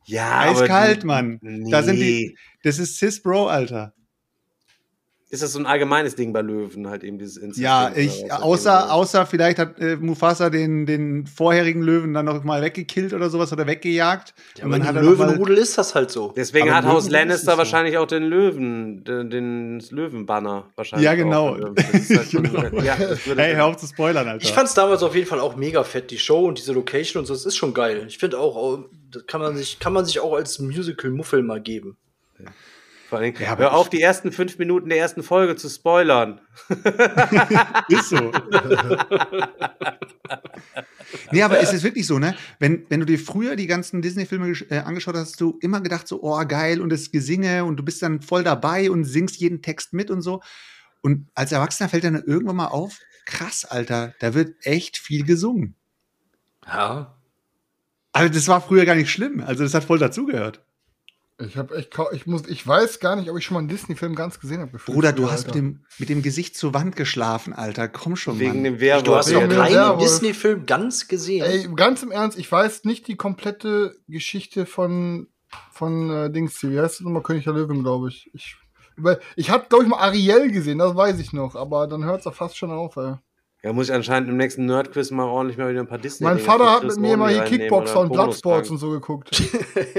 Ja, 0.05 0.29
aber 0.29 0.62
Eiskalt, 0.62 1.03
die- 1.03 1.07
Mann. 1.07 1.39
Nee. 1.41 1.71
Da 1.71 1.83
sind 1.83 1.97
die, 1.97 2.38
das 2.63 2.79
ist 2.79 2.97
Cis 2.97 3.21
Bro, 3.21 3.47
Alter. 3.47 3.93
Ist 5.36 5.44
das 5.44 5.51
so 5.51 5.60
ein 5.60 5.65
allgemeines 5.65 6.15
Ding 6.15 6.32
bei 6.32 6.42
Löwen, 6.42 6.88
halt 6.88 7.04
eben 7.04 7.20
dieses 7.20 7.36
Inzest? 7.36 7.60
Ja, 7.60 7.92
ich, 7.94 8.32
außer, 8.32 8.89
außer 8.94 9.25
vielleicht 9.25 9.60
hat 9.60 9.77
äh, 9.82 9.98
Mufasa 9.98 10.50
den, 10.50 10.86
den 10.86 11.27
vorherigen 11.27 11.82
Löwen 11.82 12.13
dann 12.13 12.24
noch 12.24 12.42
mal 12.46 12.62
weggekillt 12.62 13.13
oder 13.13 13.30
sowas 13.30 13.51
oder 13.51 13.68
weggejagt. 13.68 14.34
Ja, 14.58 14.63
und 14.63 14.70
aber 14.72 14.80
dann 14.80 14.88
hat 14.88 14.96
er 14.96 15.01
Löwenrudel 15.04 15.58
ist 15.58 15.77
das 15.77 15.94
halt 15.94 16.10
so. 16.10 16.34
Deswegen 16.38 16.70
Aber 16.70 16.77
hat 16.77 16.86
Haus 16.86 17.10
Lannister 17.10 17.51
so. 17.51 17.58
wahrscheinlich 17.58 17.98
auch 17.98 18.08
den 18.08 18.24
Löwen, 18.24 19.04
den, 19.04 19.30
den 19.30 19.80
Löwenbanner 19.89 20.70
wahrscheinlich. 20.77 21.04
Ja, 21.04 21.15
genau. 21.15 21.50
Auch. 21.50 21.74
Das 21.75 21.94
ist 21.94 22.18
halt 22.18 22.32
Genau. 22.46 22.82
ja, 22.82 22.96
hey, 23.36 23.56
hör 23.56 23.65
auf 23.65 23.75
zu 23.75 23.88
spoilern, 23.88 24.30
Alter. 24.30 24.46
Ich 24.46 24.54
fand's 24.54 24.74
damals 24.74 25.04
auf 25.04 25.15
jeden 25.15 25.27
Fall 25.27 25.42
auch 25.42 25.58
mega 25.58 25.84
fett, 25.84 26.12
die 26.12 26.18
Show 26.18 26.46
und 26.46 26.58
diese 26.58 26.72
Location 26.72 27.20
und 27.20 27.25
so, 27.25 27.34
das 27.34 27.46
ist 27.46 27.58
schon 27.58 27.74
geil. 27.74 28.06
Ich 28.08 28.20
finde 28.20 28.39
auch, 28.39 28.86
das 29.12 29.27
kann 29.27 29.42
man 29.42 29.58
sich, 29.58 29.80
kann 29.80 29.92
man 29.92 30.06
sich 30.06 30.22
auch 30.22 30.34
als 30.34 30.60
Musical-Muffel 30.60 31.44
mal 31.44 31.60
geben. 31.60 31.98
Vor 33.15 33.22
allem, 33.22 33.34
Ja, 33.39 33.57
hör 33.57 33.74
auf, 33.74 33.89
die 33.89 34.01
ersten 34.01 34.34
fünf 34.34 34.57
Minuten 34.57 34.89
der 34.89 34.98
ersten 34.98 35.24
Folge 35.24 35.55
zu 35.55 35.69
spoilern. 35.69 36.41
ist 37.88 38.10
so. 38.10 38.29
nee, 41.31 41.41
aber 41.41 41.62
es 41.62 41.72
ist 41.72 41.84
wirklich 41.84 42.05
so, 42.05 42.19
ne? 42.19 42.36
Wenn, 42.60 42.86
wenn 42.89 43.00
du 43.00 43.05
dir 43.05 43.17
früher 43.17 43.55
die 43.55 43.67
ganzen 43.67 44.01
Disney-Filme 44.01 44.51
äh, 44.69 44.79
angeschaut 44.79 45.15
hast, 45.15 45.29
hast 45.29 45.39
du 45.39 45.57
immer 45.62 45.79
gedacht 45.79 46.10
so, 46.10 46.24
oh, 46.24 46.43
geil, 46.45 46.81
und 46.81 46.89
das 46.89 47.10
Gesinge 47.10 47.63
und 47.63 47.77
du 47.77 47.84
bist 47.84 48.01
dann 48.01 48.22
voll 48.22 48.43
dabei 48.43 48.91
und 48.91 49.05
singst 49.05 49.38
jeden 49.38 49.62
Text 49.62 49.93
mit 49.93 50.12
und 50.12 50.22
so. 50.22 50.41
Und 51.01 51.29
als 51.36 51.53
Erwachsener 51.53 51.88
fällt 51.88 52.03
dann 52.03 52.22
irgendwann 52.22 52.57
mal 52.57 52.67
auf, 52.67 53.00
krass, 53.24 53.63
Alter, 53.63 54.13
da 54.19 54.34
wird 54.34 54.57
echt 54.65 54.98
viel 54.98 55.24
gesungen. 55.24 55.75
Ja. 56.67 57.15
Also 58.12 58.34
das 58.34 58.50
war 58.50 58.60
früher 58.60 58.84
gar 58.84 58.95
nicht 58.95 59.10
schlimm. 59.10 59.39
Also 59.39 59.63
das 59.63 59.74
hat 59.74 59.86
voll 59.86 60.00
dazugehört. 60.00 60.64
Ich 61.38 61.58
habe 61.58 61.75
echt, 61.75 61.98
ich 62.13 62.25
muss, 62.27 62.48
ich 62.48 62.65
weiß 62.65 63.01
gar 63.01 63.18
nicht, 63.18 63.30
ob 63.30 63.38
ich 63.38 63.44
schon 63.44 63.56
mal 63.56 63.60
einen 63.60 63.68
Disney-Film 63.68 64.15
ganz 64.15 64.39
gesehen 64.39 64.62
habe. 64.62 64.77
Bruder, 64.77 65.12
du 65.12 65.30
hast 65.30 65.48
mit 65.48 65.56
dem, 65.56 65.84
mit 65.98 66.08
dem 66.08 66.22
Gesicht 66.22 66.56
zur 66.56 66.74
Wand 66.74 66.96
geschlafen, 66.96 67.51
Alter. 67.51 67.89
Komm 67.89 68.15
schon, 68.15 68.39
Wegen 68.39 68.54
Mann. 68.54 68.63
dem 68.63 68.80
Werwolf. 68.80 69.04
Du 69.04 69.15
hast 69.15 69.32
noch 69.32 69.42
keinen 69.42 69.74
Werwolf. 69.74 70.01
Disney-Film 70.01 70.65
ganz 70.65 71.10
gesehen. 71.10 71.44
Ey, 71.44 71.68
ganz 71.75 72.04
im 72.04 72.12
Ernst, 72.12 72.39
ich 72.39 72.50
weiß 72.50 72.86
nicht 72.86 73.08
die 73.10 73.18
komplette 73.18 73.98
Geschichte 74.08 74.65
von, 74.65 75.27
von 75.72 76.10
äh, 76.10 76.32
Dings 76.32 76.58
hier. 76.62 76.72
Wie 76.72 76.80
heißt 76.80 76.96
das 76.96 77.01
nochmal? 77.01 77.22
König 77.24 77.44
der 77.44 77.54
Löwen, 77.54 77.84
glaube 77.84 78.08
ich. 78.08 78.30
Ich, 78.34 78.56
ich 79.36 79.50
hatte, 79.50 79.68
glaube 79.68 79.84
ich, 79.84 79.89
mal 79.89 80.00
Ariel 80.00 80.50
gesehen, 80.51 80.77
das 80.77 80.96
weiß 80.96 81.20
ich 81.20 81.34
noch, 81.34 81.56
aber 81.56 81.88
dann 81.88 82.06
hört 82.06 82.20
es 82.20 82.24
doch 82.24 82.34
fast 82.34 82.56
schon 82.58 82.72
auf, 82.72 82.96
ey. 82.96 83.15
Ja, 83.65 83.74
muss 83.74 83.89
ich 83.89 83.95
anscheinend 83.95 84.29
im 84.29 84.38
nächsten 84.38 84.67
Nerdquiz 84.67 85.10
mal 85.10 85.24
ordentlich 85.24 85.57
mal 85.57 85.67
wieder 85.72 85.79
ein 85.79 85.88
paar 85.88 85.98
Disney. 85.98 86.25
Mein 86.27 86.38
Vater 86.38 86.72
hat 86.72 86.84
mit 86.84 86.98
mir 86.98 87.17
mal 87.17 87.34
hier 87.34 87.45
Kickboxer 87.45 88.01
und 88.01 88.12
Bloodsports 88.12 88.69
und 88.69 88.77
so 88.77 88.91
geguckt. 88.91 89.41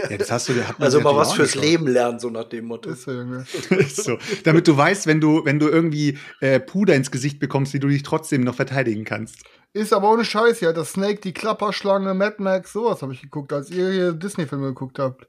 Ja, 0.09 0.17
das 0.17 0.31
hast 0.31 0.49
du, 0.49 0.55
hat 0.65 0.79
man 0.79 0.87
also 0.87 1.01
mal 1.01 1.17
was 1.17 1.33
fürs. 1.33 1.57
Leben 1.57 1.89
lernen, 1.89 2.21
so 2.21 2.31
nach 2.31 2.45
dem 2.45 2.67
Motto. 2.67 2.91
Ist 2.91 3.07
ja, 3.07 3.15
Junge. 3.15 3.45
Ist 3.71 3.97
so. 4.05 4.19
Damit 4.45 4.69
du 4.69 4.77
weißt, 4.77 5.09
wenn 5.09 5.21
du, 5.21 5.45
wenn 5.45 5.59
du 5.59 5.69
irgendwie 5.69 6.17
äh, 6.41 6.61
Puder 6.61 6.95
ins 6.95 7.11
Gesicht 7.11 7.41
bekommst, 7.41 7.75
wie 7.75 7.81
du 7.81 7.89
dich 7.89 8.05
trotzdem 8.05 8.43
noch 8.43 8.55
verteidigen 8.55 9.05
kannst. 9.05 9.43
Ist 9.73 9.93
aber 9.93 10.13
ohne 10.13 10.25
Scheiß, 10.25 10.61
ja. 10.61 10.73
Das 10.73 10.93
Snake, 10.93 11.21
die 11.21 11.33
Klapperschlange, 11.33 12.15
Mad 12.15 12.37
Max, 12.39 12.73
sowas 12.73 13.03
habe 13.03 13.15
ich 13.15 13.23
geguckt, 13.23 13.53
als 13.53 13.71
ihr 13.71 13.91
hier 13.91 14.13
Disney-Filme 14.13 14.69
geguckt 14.69 15.01
habt. 15.01 15.27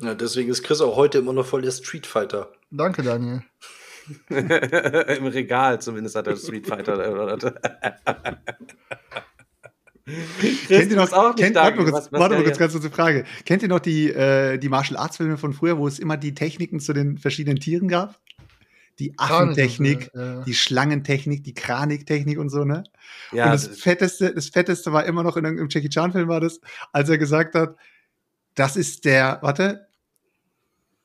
Ja, 0.00 0.14
deswegen 0.14 0.50
ist 0.50 0.62
Chris 0.62 0.80
auch 0.80 0.94
heute 0.94 1.18
immer 1.18 1.32
noch 1.32 1.46
voll 1.46 1.62
der 1.62 1.72
Street 1.72 2.06
Fighter. 2.06 2.52
Danke, 2.70 3.02
Daniel. 3.02 3.42
Im 4.28 5.26
Regal 5.26 5.80
zumindest 5.80 6.16
hat 6.16 6.26
er 6.26 6.36
Street 6.36 6.66
Fighter. 6.66 6.96
Kennt 10.66 10.90
ihr 10.90 10.96
noch, 10.96 11.12
auch 11.12 11.28
nicht 11.28 11.38
kennt, 11.38 11.54
warte 11.56 11.76
mal 11.76 11.84
kurz, 11.84 11.92
was- 11.94 12.12
was 12.12 12.20
warte 12.20 12.34
mal 12.34 12.42
kurz, 12.44 12.58
ganz 12.58 12.72
kurze 12.72 12.90
Frage. 12.90 13.24
Kennt 13.44 13.62
ihr 13.62 13.68
noch 13.68 13.78
die, 13.78 14.08
äh, 14.10 14.58
die 14.58 14.68
Martial 14.68 14.98
Arts 14.98 15.18
Filme 15.18 15.38
von 15.38 15.52
früher, 15.52 15.78
wo 15.78 15.86
es 15.86 15.98
immer 16.00 16.16
die 16.16 16.34
Techniken 16.34 16.80
zu 16.80 16.92
den 16.92 17.18
verschiedenen 17.18 17.60
Tieren 17.60 17.86
gab? 17.88 18.18
Die 18.98 19.14
Affentechnik, 19.18 20.10
Ja, 20.14 20.22
ja. 20.38 20.42
die 20.44 20.54
Schlangentechnik, 20.54 21.44
die 21.44 21.54
Kraniktechnik 21.54 22.38
und 22.38 22.50
so, 22.50 22.64
ne? 22.64 22.84
Ja, 23.32 23.46
und 23.46 23.52
das 23.52 23.68
fetteste, 23.68 24.34
das 24.34 24.48
fetteste 24.48 24.92
war 24.92 25.04
immer 25.06 25.22
noch 25.22 25.36
in 25.36 25.44
irgendeinem 25.44 25.68
Jackie 25.70 25.88
Chan 25.88 26.12
Film 26.12 26.28
war 26.28 26.40
das, 26.40 26.60
als 26.92 27.08
er 27.08 27.16
gesagt 27.18 27.54
hat, 27.54 27.76
das 28.54 28.76
ist 28.76 29.04
der, 29.04 29.38
warte, 29.40 29.86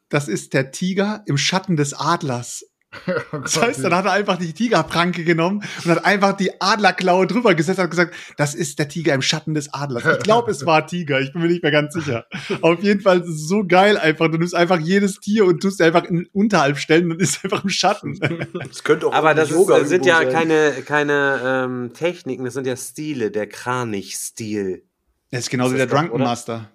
das 0.10 0.28
ist 0.28 0.54
der 0.54 0.72
Tiger 0.72 1.24
im 1.28 1.38
Schatten 1.38 1.78
des 1.78 1.94
Adlers. 1.94 2.66
Oh 3.32 3.38
Das 3.40 3.62
heißt, 3.62 3.84
dann 3.84 3.94
hat 3.94 4.06
er 4.06 4.14
einfach 4.14 4.38
die 4.38 4.54
Tigerpranke 4.54 5.24
genommen 5.24 5.64
und 5.84 5.92
hat 5.92 6.06
einfach 6.06 6.34
die 6.34 6.62
Adlerklaue 6.62 7.28
drüber 7.28 7.56
gesetzt 7.56 7.80
und 7.80 7.84
hat 7.84 7.92
gesagt, 7.92 8.16
das 8.38 8.56
ist 8.56 8.80
der 8.80 8.88
Tiger 8.88 9.14
im 9.14 9.22
Schatten 9.22 9.54
des 9.54 9.74
Adlers. 9.74 10.06
Ich 10.06 10.24
glaube, 10.24 10.52
es 10.52 10.66
war 10.66 10.88
Tiger, 10.88 11.20
ich 11.20 11.34
bin 11.34 11.42
mir 11.42 11.48
nicht 11.50 11.64
mehr 11.64 11.72
ganz 11.72 11.94
sicher. 11.94 12.26
Auf 12.62 12.82
jeden 12.82 13.02
Fall 13.02 13.20
ist 13.22 13.28
es 13.28 13.48
so 13.48 13.66
geil 13.66 13.98
einfach. 13.98 14.30
Du 14.32 14.38
nimmst 14.38 14.56
einfach 14.56 14.80
jedes 14.80 15.20
Tier 15.20 15.46
und 15.46 15.62
tust 15.62 15.80
es 15.80 15.86
einfach 15.86 16.06
in 16.06 16.28
unterhalb 16.32 16.78
stellen 16.78 17.12
und 17.12 17.22
ist 17.22 17.44
einfach 17.44 17.64
im 17.64 17.70
Schatten. 17.70 18.20
Das 18.68 18.84
könnte 18.84 19.08
auch 19.08 19.14
aber 19.14 19.34
das 19.34 19.52
ist, 19.52 19.90
sind 19.90 20.06
ja 20.06 20.18
sein. 20.18 20.32
keine, 20.32 20.72
keine 20.86 21.42
ähm, 21.44 21.94
Techniken, 21.94 22.46
das 22.46 22.54
sind 22.54 22.68
ja 22.68 22.76
Stile, 22.76 23.32
der 23.32 23.48
Kranich-Stil. 23.48 24.84
Das 25.32 25.42
ist 25.42 25.50
genauso 25.50 25.74
wie 25.74 25.78
der 25.78 25.88
Drunken? 25.88 26.18
Master. 26.20 26.72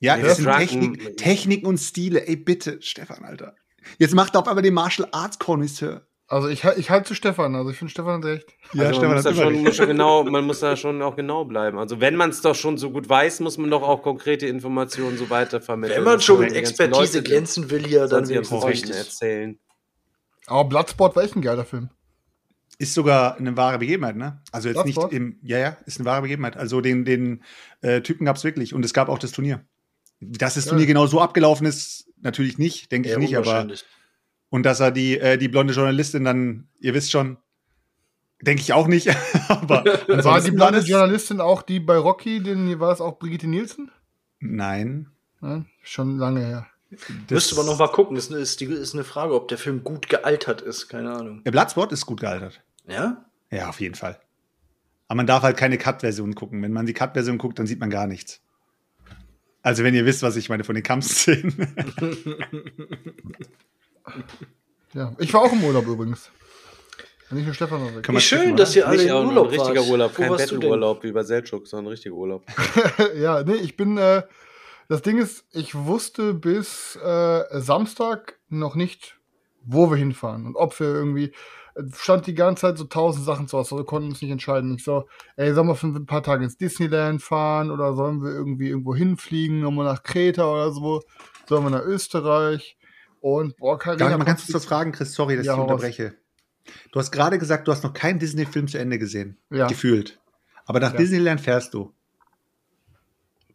Ja, 0.00 0.16
Nee, 0.16 0.22
das 0.22 0.38
sind 0.38 0.50
Technik, 0.50 1.16
Techniken 1.16 1.66
und 1.66 1.78
Stile. 1.78 2.26
Ey, 2.26 2.36
bitte, 2.36 2.82
Stefan, 2.82 3.24
Alter. 3.24 3.54
Jetzt 3.98 4.14
macht 4.14 4.34
er 4.34 4.40
auf 4.40 4.48
einmal 4.48 4.62
den 4.62 4.74
Martial 4.74 5.08
Arts 5.12 5.38
Konnoisseur. 5.38 6.06
Also 6.32 6.48
ich, 6.48 6.64
ich 6.64 6.88
halte 6.88 7.08
zu 7.08 7.14
Stefan, 7.14 7.54
also 7.54 7.68
ich 7.68 7.76
finde 7.76 7.90
Stefan 7.90 8.22
hat 8.22 8.24
recht. 8.24 8.46
Ja, 8.72 8.84
also 8.84 9.00
Stefan 9.00 9.08
man 9.08 9.16
muss, 9.16 9.24
da 9.24 9.30
hat 9.30 9.36
immer 9.36 9.44
schon, 9.44 9.66
recht. 9.66 9.76
schon 9.76 9.86
genau, 9.88 10.24
man 10.24 10.46
muss 10.46 10.60
da 10.60 10.76
schon 10.76 11.02
auch 11.02 11.14
genau 11.14 11.44
bleiben. 11.44 11.78
Also 11.78 12.00
wenn 12.00 12.16
man 12.16 12.30
es 12.30 12.40
doch 12.40 12.54
schon 12.54 12.78
so 12.78 12.90
gut 12.90 13.06
weiß, 13.06 13.40
muss 13.40 13.58
man 13.58 13.68
doch 13.68 13.82
auch 13.82 14.02
konkrete 14.02 14.46
Informationen 14.46 15.18
so 15.18 15.28
weiter 15.28 15.60
vermitteln. 15.60 15.98
Wenn 15.98 16.04
man 16.04 16.20
schon 16.22 16.40
mit 16.40 16.54
Expertise 16.54 17.18
Leute 17.18 17.22
glänzen 17.22 17.70
will, 17.70 17.86
hier, 17.86 18.06
dann 18.06 18.26
wenigstens 18.26 18.60
Freunden 18.60 18.78
richtig. 18.78 18.96
erzählen. 18.96 19.58
Aber 20.46 20.64
Bloodsport 20.64 21.14
war 21.16 21.22
echt 21.22 21.36
ein 21.36 21.42
geiler 21.42 21.66
Film. 21.66 21.90
Ist 22.78 22.94
sogar 22.94 23.36
eine 23.36 23.54
wahre 23.58 23.78
Begebenheit, 23.78 24.16
ne? 24.16 24.40
Also 24.52 24.68
jetzt 24.68 24.82
Bloodsport? 24.82 25.12
nicht 25.12 25.20
im, 25.20 25.38
ja, 25.42 25.58
ja, 25.58 25.76
ist 25.84 25.98
eine 25.98 26.06
wahre 26.06 26.22
Begebenheit. 26.22 26.56
Also 26.56 26.80
den, 26.80 27.04
den 27.04 27.44
äh, 27.82 28.00
Typen 28.00 28.24
gab 28.24 28.36
es 28.36 28.44
wirklich 28.44 28.72
und 28.72 28.84
es 28.86 28.94
gab 28.94 29.10
auch 29.10 29.18
das 29.18 29.32
Turnier. 29.32 29.66
Dass 30.24 30.54
das 30.54 30.64
Ja. 30.66 30.70
Turnier 30.70 30.86
genau 30.86 31.06
so 31.06 31.20
abgelaufen 31.20 31.66
ist, 31.66 32.08
natürlich 32.20 32.56
nicht, 32.58 32.92
denke 32.92 33.10
ich 33.10 33.18
nicht, 33.18 33.36
aber 33.36 33.66
und 34.50 34.64
dass 34.64 34.80
er 34.80 34.90
die, 34.90 35.18
äh, 35.18 35.36
die 35.38 35.48
blonde 35.48 35.72
Journalistin 35.74 36.24
dann, 36.24 36.68
ihr 36.78 36.94
wisst 36.94 37.10
schon, 37.10 37.38
denke 38.40 38.60
ich 38.62 38.72
auch 38.72 38.86
nicht, 38.86 39.08
aber 39.48 39.84
War 40.24 40.40
die 40.40 40.50
blonde 40.50 40.78
das- 40.80 40.88
Journalistin 40.88 41.40
auch 41.40 41.62
die 41.62 41.80
bei 41.80 41.96
Rocky, 41.96 42.42
den, 42.42 42.78
war 42.80 42.90
das 42.90 43.00
auch 43.00 43.18
Brigitte 43.18 43.48
Nielsen? 43.48 43.90
Nein. 44.40 45.08
Nein, 45.40 45.66
schon 45.82 46.18
lange 46.18 46.40
her. 46.44 46.66
Das- 46.90 47.30
Müsste 47.30 47.54
man 47.56 47.66
noch 47.66 47.78
mal 47.78 47.88
gucken. 47.88 48.16
Ist, 48.16 48.30
eine- 48.30 48.40
ist, 48.40 48.60
die, 48.60 48.66
ist 48.66 48.94
eine 48.94 49.04
Frage, 49.04 49.34
ob 49.34 49.48
der 49.48 49.58
Film 49.58 49.82
gut 49.82 50.08
gealtert 50.08 50.60
ist. 50.60 50.88
Keine 50.88 51.12
Ahnung. 51.12 51.42
Der 51.44 51.50
Bloodsport 51.50 51.90
ist 51.92 52.04
gut 52.06 52.20
gealtert. 52.20 52.60
Ja? 52.86 53.24
Ja, 53.50 53.68
auf 53.70 53.80
jeden 53.80 53.94
Fall. 53.94 54.20
Aber 55.08 55.16
man 55.16 55.26
darf 55.26 55.42
halt 55.42 55.56
keine 55.56 55.78
Cut-Version 55.78 56.34
gucken. 56.34 56.62
Wenn 56.62 56.72
man 56.72 56.86
die 56.86 56.92
Cut-Version 56.92 57.38
guckt, 57.38 57.58
dann 57.58 57.66
sieht 57.66 57.80
man 57.80 57.90
gar 57.90 58.06
nichts. 58.06 58.40
Also, 59.62 59.84
wenn 59.84 59.94
ihr 59.94 60.04
wisst, 60.04 60.22
was 60.22 60.36
ich 60.36 60.48
meine 60.48 60.64
von 60.64 60.74
den 60.74 60.84
Kampfszenen. 60.84 61.74
Ja, 64.94 65.14
ich 65.18 65.32
war 65.32 65.42
auch 65.42 65.52
im 65.52 65.64
Urlaub 65.64 65.86
übrigens. 65.86 66.30
Nicht 67.30 67.46
nur 67.46 67.54
Stefan 67.54 67.80
war 67.80 67.96
weg. 67.96 68.06
Wie 68.06 68.20
schön, 68.20 68.40
gucken, 68.40 68.56
dass 68.56 68.76
ihr 68.76 68.86
alle 68.86 68.98
Nicht 68.98 69.06
im 69.08 69.16
auch 69.16 69.24
Urlaub 69.24 69.48
ein 69.48 69.58
richtiger. 69.58 69.82
Urlaub, 69.84 70.14
kein? 70.14 70.36
Bettelurlaub 70.36 71.02
wie 71.02 71.12
bei 71.12 71.22
Seltschuk, 71.22 71.66
sondern 71.66 71.86
ein 71.86 71.90
richtiger 71.92 72.14
Urlaub. 72.14 72.44
ja, 73.16 73.42
nee, 73.42 73.54
ich 73.54 73.76
bin, 73.76 73.96
äh, 73.96 74.22
das 74.88 75.00
Ding 75.00 75.16
ist, 75.18 75.46
ich 75.52 75.74
wusste 75.74 76.34
bis 76.34 76.96
äh, 76.96 77.44
Samstag 77.58 78.38
noch 78.50 78.74
nicht, 78.74 79.16
wo 79.64 79.90
wir 79.90 79.96
hinfahren 79.96 80.44
und 80.44 80.56
ob 80.56 80.78
wir 80.78 80.88
irgendwie, 80.88 81.32
stand 81.94 82.26
die 82.26 82.34
ganze 82.34 82.62
Zeit 82.62 82.78
so 82.78 82.84
tausend 82.84 83.24
Sachen 83.24 83.48
zu 83.48 83.58
Hause, 83.58 83.76
wir 83.76 83.84
konnten 83.84 84.10
uns 84.10 84.22
nicht 84.22 84.30
entscheiden. 84.30 84.74
Ich 84.74 84.84
so, 84.84 85.06
ey, 85.36 85.52
sollen 85.54 85.68
wir 85.68 85.74
für 85.74 85.86
ein 85.86 86.06
paar 86.06 86.22
Tage 86.22 86.44
ins 86.44 86.56
Disneyland 86.56 87.22
fahren 87.22 87.70
oder 87.70 87.94
sollen 87.94 88.22
wir 88.22 88.30
irgendwie 88.30 88.68
irgendwo 88.68 88.94
hinfliegen, 88.94 89.60
nochmal 89.60 89.86
nach 89.86 90.02
Kreta 90.02 90.50
oder 90.50 90.70
so, 90.72 91.02
sollen 91.48 91.64
wir 91.64 91.70
nach 91.70 91.84
Österreich 91.84 92.76
und 93.20 93.56
boah, 93.56 93.74
Darf 93.74 93.84
Carina 93.84 94.10
ich 94.10 94.18
mal 94.18 94.24
ganz 94.24 94.42
kurz 94.44 94.54
was 94.54 94.64
fragen, 94.66 94.92
Chris? 94.92 95.14
Sorry, 95.14 95.36
dass 95.36 95.46
Ja, 95.46 95.54
ich 95.54 95.60
unterbreche. 95.60 96.14
Du 96.92 97.00
hast 97.00 97.10
gerade 97.10 97.38
gesagt, 97.38 97.66
du 97.66 97.72
hast 97.72 97.82
noch 97.84 97.92
keinen 97.92 98.18
Disney-Film 98.18 98.68
zu 98.68 98.78
Ende 98.78 98.98
gesehen. 98.98 99.38
Ja. 99.50 99.66
Gefühlt. 99.66 100.20
Aber 100.64 100.80
nach 100.80 100.92
Ja. 100.92 100.98
Disneyland 100.98 101.40
fährst 101.40 101.74
du. 101.74 101.92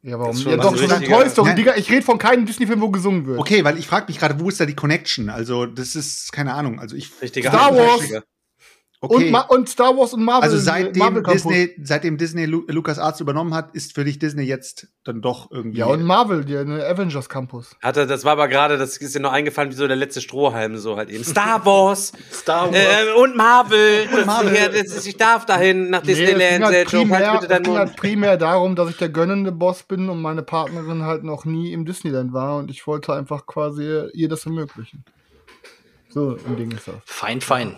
Ja, 0.08 0.18
warum? 0.18 0.38
Schon 0.38 0.52
Ja, 0.54 0.58
doch, 0.58 0.76
sogar 0.78 1.00
richtiger- 1.00 1.20
Toy 1.20 1.30
Story. 1.30 1.56
Digga, 1.56 1.76
ich 1.76 1.92
rede 1.92 2.02
von 2.02 2.18
keinem 2.18 2.46
Disney-Film, 2.46 2.80
wo 2.80 2.90
gesungen 2.90 3.26
wird. 3.26 3.40
Okay, 3.40 3.66
weil 3.66 3.78
ich 3.78 3.88
frage 3.88 4.06
mich 4.08 4.18
gerade, 4.18 4.40
wo 4.40 4.48
ist 4.48 4.58
da 4.58 4.66
die 4.66 4.74
Connection? 4.74 5.30
Also, 5.30 5.66
das 5.66 5.98
ist 5.98 6.32
keine 6.32 6.54
Ahnung. 6.54 6.80
Also, 6.80 6.96
ich. 6.96 7.12
Richtiger 7.22 7.50
Star 7.50 7.76
Wars. 7.76 8.00
Richtiger. 8.02 8.24
Okay. 9.10 9.34
Und, 9.34 9.50
und 9.50 9.70
Star 9.70 9.98
Wars 9.98 10.14
und 10.14 10.24
Marvel. 10.24 10.44
also, 10.44 10.58
seitdem 10.58 11.00
Marvel. 11.00 11.24
Disney, 11.24 11.72
seitdem 11.82 12.18
Disney 12.18 12.46
Lu 12.46 12.64
Lucas 12.68 13.00
Arts 13.00 13.20
übernommen 13.20 13.54
hat, 13.54 13.74
ist 13.76 13.94
für 13.94 14.04
dich 14.04 14.20
Disney 14.20 14.44
jetzt 14.44 14.88
dann 15.04 15.22
doch 15.22 15.52
irgendwie. 15.52 15.80
Ja, 15.80 15.86
und 15.88 16.04
Marvel, 16.04 16.44
der 16.46 16.66
ne, 16.66 16.86
Avengers 16.86 17.30
Campus. 17.30 17.76
Hatte, 17.82 18.08
das 18.08 18.26
war 18.26 18.34
aber 18.34 18.48
gerade, 18.48 18.78
das 18.78 18.98
ist 18.98 19.16
dir 19.16 19.20
noch 19.20 19.32
eingefallen, 19.32 19.72
wie 19.72 19.76
so 19.76 19.88
der 19.88 19.96
letzte 19.96 20.22
Strohhalm, 20.22 20.78
so 20.78 20.98
halt 20.98 21.10
eben. 21.10 21.24
Star 21.24 21.66
Wars 21.66 22.12
Star 22.32 22.72
Wars. 22.72 22.76
äh, 22.76 23.22
und 23.22 23.36
Marvel. 23.36 24.08
Das, 24.12 24.26
Marvel. 24.26 24.56
Ja, 24.56 24.68
das 24.68 24.94
ist, 24.94 25.08
ich 25.08 25.18
darf 25.18 25.46
dahin 25.46 25.90
nach 25.90 26.04
Nee, 26.04 26.12
es 26.12 26.18
ging 26.18 26.28
Disneyland, 26.28 26.64
halt 26.66 26.74
Seltschuk, 26.74 27.00
halt 27.00 27.10
primär, 27.10 27.32
bitte 27.34 27.44
es 27.44 27.50
deinen 27.50 27.64
ging 27.64 27.78
halt 27.78 27.96
primär 27.96 28.38
darum, 28.38 28.76
dass 28.76 28.90
ich 28.90 28.98
der 28.98 29.10
gönnende 29.10 29.52
Boss 29.52 29.84
bin 29.84 30.10
und 30.10 30.22
meine 30.22 30.44
Partnerin 30.44 31.04
halt 31.04 31.24
noch 31.24 31.46
nie 31.46 31.72
im 31.72 31.86
Disneyland 31.86 32.34
war 32.34 32.58
und 32.58 32.70
ich 32.70 32.86
wollte 32.88 33.14
einfach 33.14 33.46
quasi 33.46 34.10
ihr 34.14 34.30
das 34.30 34.46
ermöglichen. 34.46 35.06
So 36.10 36.38
ein 36.48 36.56
Ding 36.56 36.72
ist 36.72 36.88
das. 36.88 36.96
Fein, 37.06 37.42
fein. 37.42 37.78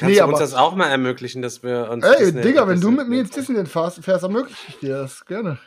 Kannst 0.00 0.14
Nee, 0.14 0.20
du 0.20 0.26
uns 0.28 0.38
das 0.38 0.54
auch 0.54 0.74
mal 0.74 0.86
ermöglichen, 0.88 1.42
dass 1.42 1.62
wir 1.62 1.88
uns. 1.90 2.04
Ey, 2.04 2.16
Disney- 2.18 2.40
Digga, 2.42 2.66
wenn 2.66 2.80
du 2.80 2.90
mit 2.90 3.08
mir 3.08 3.20
ins 3.20 3.30
Disneyland 3.30 3.68
fährst, 3.68 4.02
fährst 4.04 4.22
ermögliche 4.24 4.56
ich 4.68 4.78
dir 4.78 4.96
das 4.98 5.24
gerne. 5.26 5.58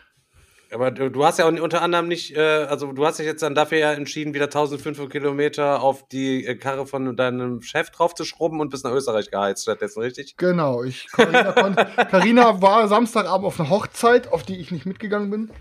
Aber 0.72 0.89
du, 0.89 1.12
du 1.12 1.24
hast 1.24 1.38
ja 1.38 1.46
auch 1.46 1.52
unter 1.52 1.84
anderem 1.84 2.08
nicht, 2.08 2.36
äh, 2.36 2.41
also 2.67 2.93
du 2.93 3.06
hast 3.06 3.19
dich 3.19 3.28
jetzt 3.28 3.43
dann 3.43 3.54
dafür 3.54 3.78
ja 3.78 3.93
entschieden, 3.93 4.34
wieder 4.34 4.46
1500 4.46 5.08
Kilometer 5.12 5.84
auf 5.84 6.08
die 6.08 6.43
äh, 6.48 6.56
Karre 6.56 6.88
von 6.88 7.15
deinem 7.15 7.62
Chef 7.62 7.91
drauf 7.91 8.15
zu 8.15 8.26
schrubben 8.26 8.60
und 8.60 8.69
bis 8.72 8.84
nach 8.84 8.91
Österreich 8.91 9.30
geheizt 9.30 9.62
stattdessen, 9.62 10.02
richtig? 10.02 10.36
Genau, 10.38 10.82
ich 10.84 11.06
Carina, 11.12 11.52
konnte- 11.52 11.86
Carina 12.10 12.60
war 12.63 12.88
Samstagabend 12.88 13.46
auf 13.46 13.60
einer 13.60 13.69
Hochzeit, 13.69 14.30
auf 14.34 14.41
die 14.41 14.60
ich 14.60 14.72
nicht 14.72 14.88
mitgegangen 14.88 15.30
bin, 15.30 15.52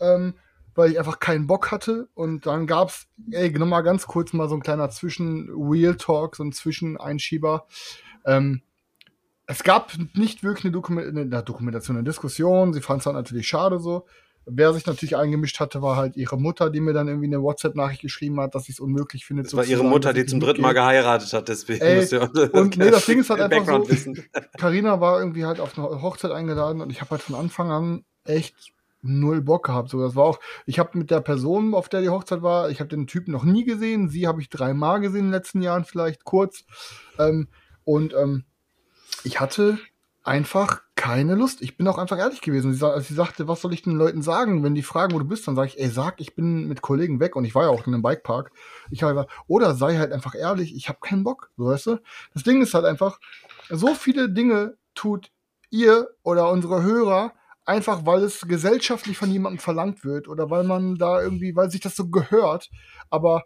ähm, 0.00 0.34
weil 0.74 0.90
ich 0.90 0.98
einfach 0.98 1.20
keinen 1.20 1.46
Bock 1.46 1.70
hatte. 1.70 2.08
Und 2.14 2.46
dann 2.46 2.66
gab's, 2.66 3.06
ey, 3.30 3.50
noch 3.56 3.66
mal 3.66 3.82
ganz 3.82 4.08
kurz 4.08 4.32
mal 4.32 4.48
so 4.48 4.56
ein 4.56 4.62
kleiner 4.62 4.90
Zwischen-Wheel-Talk, 4.90 6.34
so 6.34 6.42
ein 6.42 6.50
Zwischeneinschieber. 6.52 7.66
Ähm, 8.26 8.62
es 9.46 9.62
gab 9.62 9.92
nicht 10.14 10.42
wirklich 10.42 10.64
eine, 10.64 10.72
Dokument 10.72 11.16
eine 11.16 11.42
Dokumentation, 11.42 11.96
eine 11.96 12.04
Diskussion. 12.04 12.72
Sie 12.72 12.80
fand 12.80 12.98
es 12.98 13.04
dann 13.04 13.14
natürlich 13.14 13.46
schade 13.48 13.78
so. 13.78 14.06
Wer 14.48 14.72
sich 14.72 14.86
natürlich 14.86 15.16
eingemischt 15.16 15.58
hatte, 15.58 15.82
war 15.82 15.96
halt 15.96 16.16
ihre 16.16 16.38
Mutter, 16.38 16.70
die 16.70 16.80
mir 16.80 16.92
dann 16.92 17.08
irgendwie 17.08 17.26
eine 17.26 17.42
WhatsApp-Nachricht 17.42 18.02
geschrieben 18.02 18.40
hat, 18.40 18.54
dass 18.54 18.64
sie 18.64 18.72
es 18.72 18.78
unmöglich 18.78 19.26
findet. 19.26 19.46
Das 19.46 19.56
war 19.56 19.64
ihre 19.64 19.82
Mutter, 19.82 20.12
die 20.12 20.20
ich 20.20 20.28
zum 20.28 20.38
dritten 20.38 20.62
Mal 20.62 20.72
geheiratet 20.72 21.32
hat, 21.32 21.48
deswegen 21.48 21.80
Ey, 21.80 21.96
müsst 21.96 22.12
ihr 22.12 22.30
und 22.52 22.76
nee, 22.76 22.90
das 22.90 23.06
Ding 23.06 23.18
ist 23.18 23.30
halt 23.30 23.40
einfach 23.40 23.82
so, 23.82 23.90
wissen. 23.90 24.24
Carina 24.56 25.00
war 25.00 25.18
irgendwie 25.18 25.44
halt 25.44 25.58
auf 25.58 25.76
eine 25.76 26.00
Hochzeit 26.00 26.30
eingeladen 26.30 26.80
und 26.80 26.90
ich 26.90 27.00
habe 27.00 27.10
halt 27.10 27.22
von 27.22 27.34
Anfang 27.34 27.72
an 27.72 28.04
echt 28.24 28.54
null 29.02 29.40
Bock 29.40 29.66
gehabt. 29.66 29.88
So, 29.90 30.00
das 30.00 30.14
war 30.14 30.24
auch, 30.24 30.38
ich 30.64 30.78
habe 30.78 30.96
mit 30.96 31.10
der 31.10 31.20
Person, 31.20 31.74
auf 31.74 31.88
der 31.88 32.02
die 32.02 32.08
Hochzeit 32.08 32.42
war, 32.42 32.70
ich 32.70 32.78
habe 32.78 32.88
den 32.88 33.08
Typen 33.08 33.32
noch 33.32 33.44
nie 33.44 33.64
gesehen. 33.64 34.08
Sie 34.08 34.28
habe 34.28 34.40
ich 34.40 34.48
dreimal 34.48 35.00
gesehen 35.00 35.20
in 35.20 35.26
den 35.26 35.32
letzten 35.32 35.60
Jahren, 35.60 35.84
vielleicht 35.84 36.24
kurz. 36.24 36.64
Ähm, 37.18 37.48
und 37.86 38.12
ähm, 38.14 38.44
ich 39.24 39.40
hatte 39.40 39.78
einfach 40.24 40.82
keine 40.96 41.36
Lust. 41.36 41.62
Ich 41.62 41.76
bin 41.76 41.86
auch 41.86 41.98
einfach 41.98 42.18
ehrlich 42.18 42.40
gewesen. 42.40 42.74
Sie, 42.74 42.84
als 42.84 43.06
sie 43.06 43.14
sagte, 43.14 43.46
was 43.46 43.60
soll 43.60 43.72
ich 43.72 43.82
den 43.82 43.96
Leuten 43.96 44.22
sagen, 44.22 44.64
wenn 44.64 44.74
die 44.74 44.82
fragen, 44.82 45.14
wo 45.14 45.20
du 45.20 45.24
bist, 45.24 45.46
dann 45.46 45.54
sage 45.54 45.68
ich, 45.68 45.78
ey, 45.78 45.88
sag, 45.88 46.20
ich 46.20 46.34
bin 46.34 46.66
mit 46.66 46.82
Kollegen 46.82 47.20
weg 47.20 47.36
und 47.36 47.44
ich 47.44 47.54
war 47.54 47.62
ja 47.62 47.68
auch 47.68 47.86
in 47.86 47.94
einem 47.94 48.02
Bikepark. 48.02 48.50
Ich 48.90 49.04
habe 49.04 49.28
oder 49.46 49.76
sei 49.76 49.96
halt 49.96 50.12
einfach 50.12 50.34
ehrlich, 50.34 50.74
ich 50.74 50.88
habe 50.88 50.98
keinen 51.00 51.22
Bock, 51.22 51.50
so 51.56 51.66
weißt 51.66 51.86
du? 51.86 51.98
Das 52.34 52.42
Ding 52.42 52.60
ist 52.60 52.74
halt 52.74 52.84
einfach, 52.84 53.20
so 53.70 53.94
viele 53.94 54.28
Dinge 54.28 54.76
tut 54.96 55.30
ihr 55.70 56.08
oder 56.24 56.50
unsere 56.50 56.82
Hörer 56.82 57.32
einfach, 57.64 58.04
weil 58.04 58.24
es 58.24 58.48
gesellschaftlich 58.48 59.16
von 59.16 59.30
jemandem 59.30 59.60
verlangt 59.60 60.04
wird 60.04 60.26
oder 60.26 60.50
weil 60.50 60.64
man 60.64 60.96
da 60.96 61.22
irgendwie, 61.22 61.54
weil 61.54 61.70
sich 61.70 61.80
das 61.80 61.94
so 61.94 62.08
gehört. 62.08 62.68
Aber 63.10 63.44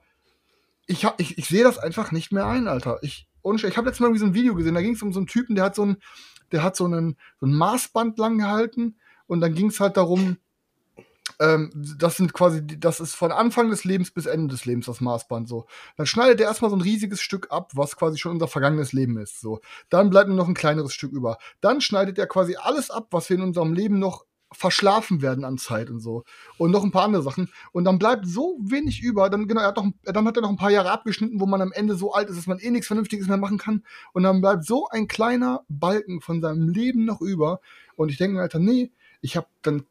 ich, 0.86 1.06
ich, 1.18 1.36
ich 1.36 1.46
sehe 1.46 1.64
das 1.64 1.78
einfach 1.78 2.10
nicht 2.10 2.32
mehr 2.32 2.46
ein, 2.46 2.68
Alter. 2.68 2.98
Ich, 3.02 3.28
und 3.42 3.62
ich 3.62 3.76
habe 3.76 3.86
letztes 3.86 4.00
Mal 4.00 4.06
irgendwie 4.06 4.20
so 4.20 4.26
ein 4.26 4.34
Video 4.34 4.54
gesehen, 4.54 4.74
da 4.74 4.82
ging 4.82 4.94
es 4.94 5.02
um 5.02 5.12
so 5.12 5.20
einen 5.20 5.26
Typen, 5.26 5.54
der 5.54 5.64
hat 5.64 5.74
so 5.74 5.84
ein, 5.84 5.96
der 6.52 6.62
hat 6.62 6.76
so 6.76 6.84
einen, 6.84 7.16
so 7.40 7.46
ein 7.46 7.54
Maßband 7.54 8.18
lang 8.18 8.38
gehalten 8.38 8.96
und 9.26 9.40
dann 9.40 9.54
ging 9.54 9.68
es 9.68 9.80
halt 9.80 9.96
darum, 9.96 10.36
ähm, 11.40 11.70
das 11.74 12.18
sind 12.18 12.32
quasi, 12.34 12.60
das 12.66 13.00
ist 13.00 13.14
von 13.14 13.32
Anfang 13.32 13.70
des 13.70 13.84
Lebens 13.84 14.10
bis 14.10 14.26
Ende 14.26 14.48
des 14.48 14.66
Lebens 14.66 14.86
das 14.86 15.00
Maßband 15.00 15.48
so. 15.48 15.66
Dann 15.96 16.06
schneidet 16.06 16.40
er 16.40 16.48
erstmal 16.48 16.70
so 16.70 16.76
ein 16.76 16.82
riesiges 16.82 17.20
Stück 17.20 17.50
ab, 17.50 17.72
was 17.74 17.96
quasi 17.96 18.18
schon 18.18 18.32
unser 18.32 18.46
vergangenes 18.48 18.92
Leben 18.92 19.16
ist. 19.18 19.40
So. 19.40 19.60
Dann 19.88 20.10
bleibt 20.10 20.28
nur 20.28 20.36
noch 20.36 20.48
ein 20.48 20.54
kleineres 20.54 20.92
Stück 20.92 21.12
über. 21.12 21.38
Dann 21.60 21.80
schneidet 21.80 22.18
er 22.18 22.26
quasi 22.26 22.56
alles 22.56 22.90
ab, 22.90 23.08
was 23.10 23.30
wir 23.30 23.36
in 23.36 23.42
unserem 23.42 23.72
Leben 23.72 23.98
noch 23.98 24.26
verschlafen 24.52 25.22
werden 25.22 25.44
an 25.44 25.58
Zeit 25.58 25.90
und 25.90 26.00
so. 26.00 26.24
Und 26.58 26.70
noch 26.70 26.84
ein 26.84 26.90
paar 26.90 27.04
andere 27.04 27.22
Sachen. 27.22 27.50
Und 27.72 27.84
dann 27.84 27.98
bleibt 27.98 28.26
so 28.26 28.58
wenig 28.62 29.02
über. 29.02 29.30
Dann, 29.30 29.46
genau, 29.46 29.60
er 29.60 29.68
hat 29.68 29.76
noch, 29.76 29.90
dann 30.04 30.26
hat 30.26 30.36
er 30.36 30.42
noch 30.42 30.50
ein 30.50 30.56
paar 30.56 30.70
Jahre 30.70 30.90
abgeschnitten, 30.90 31.40
wo 31.40 31.46
man 31.46 31.60
am 31.62 31.72
Ende 31.72 31.94
so 31.94 32.12
alt 32.12 32.28
ist, 32.28 32.36
dass 32.36 32.46
man 32.46 32.58
eh 32.58 32.70
nichts 32.70 32.88
Vernünftiges 32.88 33.28
mehr 33.28 33.36
machen 33.36 33.58
kann. 33.58 33.84
Und 34.12 34.24
dann 34.24 34.40
bleibt 34.40 34.64
so 34.64 34.88
ein 34.88 35.08
kleiner 35.08 35.64
Balken 35.68 36.20
von 36.20 36.40
seinem 36.40 36.68
Leben 36.68 37.04
noch 37.04 37.20
über. 37.20 37.60
Und 37.96 38.10
ich 38.10 38.18
denke 38.18 38.36
mir, 38.36 38.42
Alter, 38.42 38.58
nee, 38.58 38.90
ich 39.20 39.36
habe 39.36 39.46
dann 39.62 39.84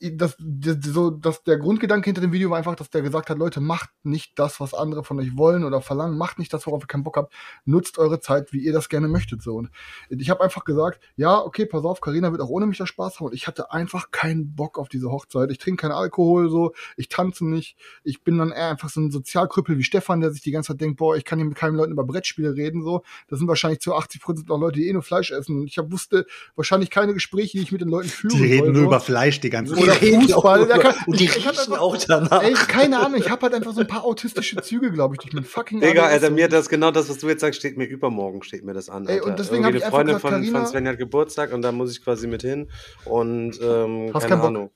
das, 0.00 0.36
das, 0.38 0.76
so, 0.82 1.10
das, 1.10 1.42
der 1.44 1.58
Grundgedanke 1.58 2.06
hinter 2.06 2.20
dem 2.20 2.32
Video 2.32 2.50
war 2.50 2.58
einfach, 2.58 2.76
dass 2.76 2.90
der 2.90 3.02
gesagt 3.02 3.30
hat, 3.30 3.38
Leute, 3.38 3.60
macht 3.60 3.90
nicht 4.02 4.38
das, 4.38 4.60
was 4.60 4.74
andere 4.74 5.04
von 5.04 5.18
euch 5.18 5.36
wollen 5.36 5.64
oder 5.64 5.80
verlangen, 5.80 6.18
macht 6.18 6.38
nicht 6.38 6.52
das, 6.52 6.66
worauf 6.66 6.84
ihr 6.84 6.86
keinen 6.86 7.04
Bock 7.04 7.16
habt, 7.16 7.32
nutzt 7.64 7.98
eure 7.98 8.20
Zeit, 8.20 8.52
wie 8.52 8.58
ihr 8.58 8.72
das 8.72 8.88
gerne 8.88 9.08
möchtet. 9.08 9.42
So. 9.42 9.56
Und 9.56 9.70
ich 10.08 10.30
habe 10.30 10.42
einfach 10.42 10.64
gesagt, 10.64 11.00
ja, 11.16 11.38
okay, 11.38 11.66
pass 11.66 11.84
auf, 11.84 12.00
Karina 12.00 12.30
wird 12.30 12.42
auch 12.42 12.48
ohne 12.48 12.66
mich 12.66 12.78
da 12.78 12.86
Spaß 12.86 13.20
haben. 13.20 13.26
Und 13.26 13.34
ich 13.34 13.46
hatte 13.46 13.72
einfach 13.72 14.10
keinen 14.10 14.54
Bock 14.54 14.78
auf 14.78 14.88
diese 14.88 15.10
Hochzeit. 15.10 15.50
Ich 15.50 15.58
trinke 15.58 15.82
keinen 15.82 15.92
Alkohol, 15.92 16.50
so, 16.50 16.72
ich 16.96 17.08
tanze 17.08 17.46
nicht. 17.46 17.76
Ich 18.04 18.22
bin 18.22 18.38
dann 18.38 18.50
eher 18.50 18.70
einfach 18.70 18.90
so 18.90 19.00
ein 19.00 19.10
Sozialkrüppel 19.10 19.78
wie 19.78 19.84
Stefan, 19.84 20.20
der 20.20 20.30
sich 20.30 20.42
die 20.42 20.50
ganze 20.50 20.72
Zeit 20.72 20.80
denkt, 20.80 20.98
boah, 20.98 21.16
ich 21.16 21.24
kann 21.24 21.38
hier 21.38 21.46
mit 21.46 21.56
keinem 21.56 21.76
Leuten 21.76 21.92
über 21.92 22.04
Brettspiele 22.04 22.54
reden. 22.54 22.82
So, 22.82 23.02
das 23.28 23.38
sind 23.38 23.48
wahrscheinlich 23.48 23.80
zu 23.80 23.94
80 23.94 24.20
Prozent 24.20 24.48
noch 24.48 24.58
Leute, 24.58 24.78
die 24.78 24.88
eh 24.88 24.92
nur 24.92 25.02
Fleisch 25.02 25.30
essen. 25.30 25.60
Und 25.60 25.66
ich 25.66 25.78
hab, 25.78 25.90
wusste 25.90 26.26
wahrscheinlich 26.54 26.90
keine 26.90 27.14
Gespräche, 27.14 27.58
die 27.58 27.64
ich 27.64 27.72
mit 27.72 27.80
den 27.80 27.88
Leuten 27.88 28.08
führen 28.08 28.36
Die 28.36 28.44
reden 28.44 28.66
soll, 28.66 28.72
nur 28.72 28.82
so. 28.82 28.86
über 28.88 29.00
Fleisch 29.00 29.40
die 29.40 29.50
ganze 29.50 29.74
Zeit. 29.74 29.85
Reden 29.88 30.22
Fußball. 30.22 30.66
kann- 30.68 30.94
und 31.06 31.20
die 31.20 31.24
ich- 31.24 31.30
ich 31.36 31.36
riechen 31.48 31.48
einfach- 31.72 31.80
auch 31.80 31.96
danach. 31.96 32.42
Ey, 32.42 32.52
keine 32.54 32.98
Ahnung, 32.98 33.18
ich 33.20 33.30
habe 33.30 33.42
halt 33.42 33.54
einfach 33.54 33.72
so 33.72 33.80
ein 33.80 33.86
paar 33.86 34.04
autistische 34.04 34.56
Züge, 34.62 34.90
glaube 34.92 35.14
ich, 35.14 35.20
durch 35.20 35.32
mein 35.34 35.44
fucking 35.44 35.80
Digga, 35.80 36.04
Alter, 36.06 36.28
und- 36.28 36.34
mir 36.34 36.48
das 36.48 36.68
genau 36.68 36.90
das, 36.90 37.08
was 37.08 37.18
du 37.18 37.28
jetzt 37.28 37.40
sagst, 37.40 37.58
steht 37.60 37.76
mir 37.76 37.86
übermorgen, 37.86 38.42
steht 38.42 38.64
mir 38.64 38.72
das 38.74 38.88
an. 38.88 39.06
Ey, 39.06 39.14
Alter. 39.16 39.26
und 39.26 39.38
deswegen 39.38 39.64
Irgendwie 39.64 39.66
hab 39.66 39.76
ich 39.78 39.82
eine 39.84 39.90
Freundin 39.90 40.06
gesagt, 40.16 40.22
von, 40.22 40.30
Carina- 40.42 40.58
von 40.60 40.66
Sven 40.68 40.88
hat 40.88 40.98
Geburtstag 40.98 41.52
und 41.52 41.62
da 41.62 41.72
muss 41.72 41.90
ich 41.92 42.02
quasi 42.02 42.26
mit 42.26 42.42
hin. 42.42 42.68
Und 43.04 43.60
ähm, 43.62 44.10
Hast 44.14 44.22
keine 44.24 44.36
Bock? 44.36 44.46
Ahnung. 44.46 44.70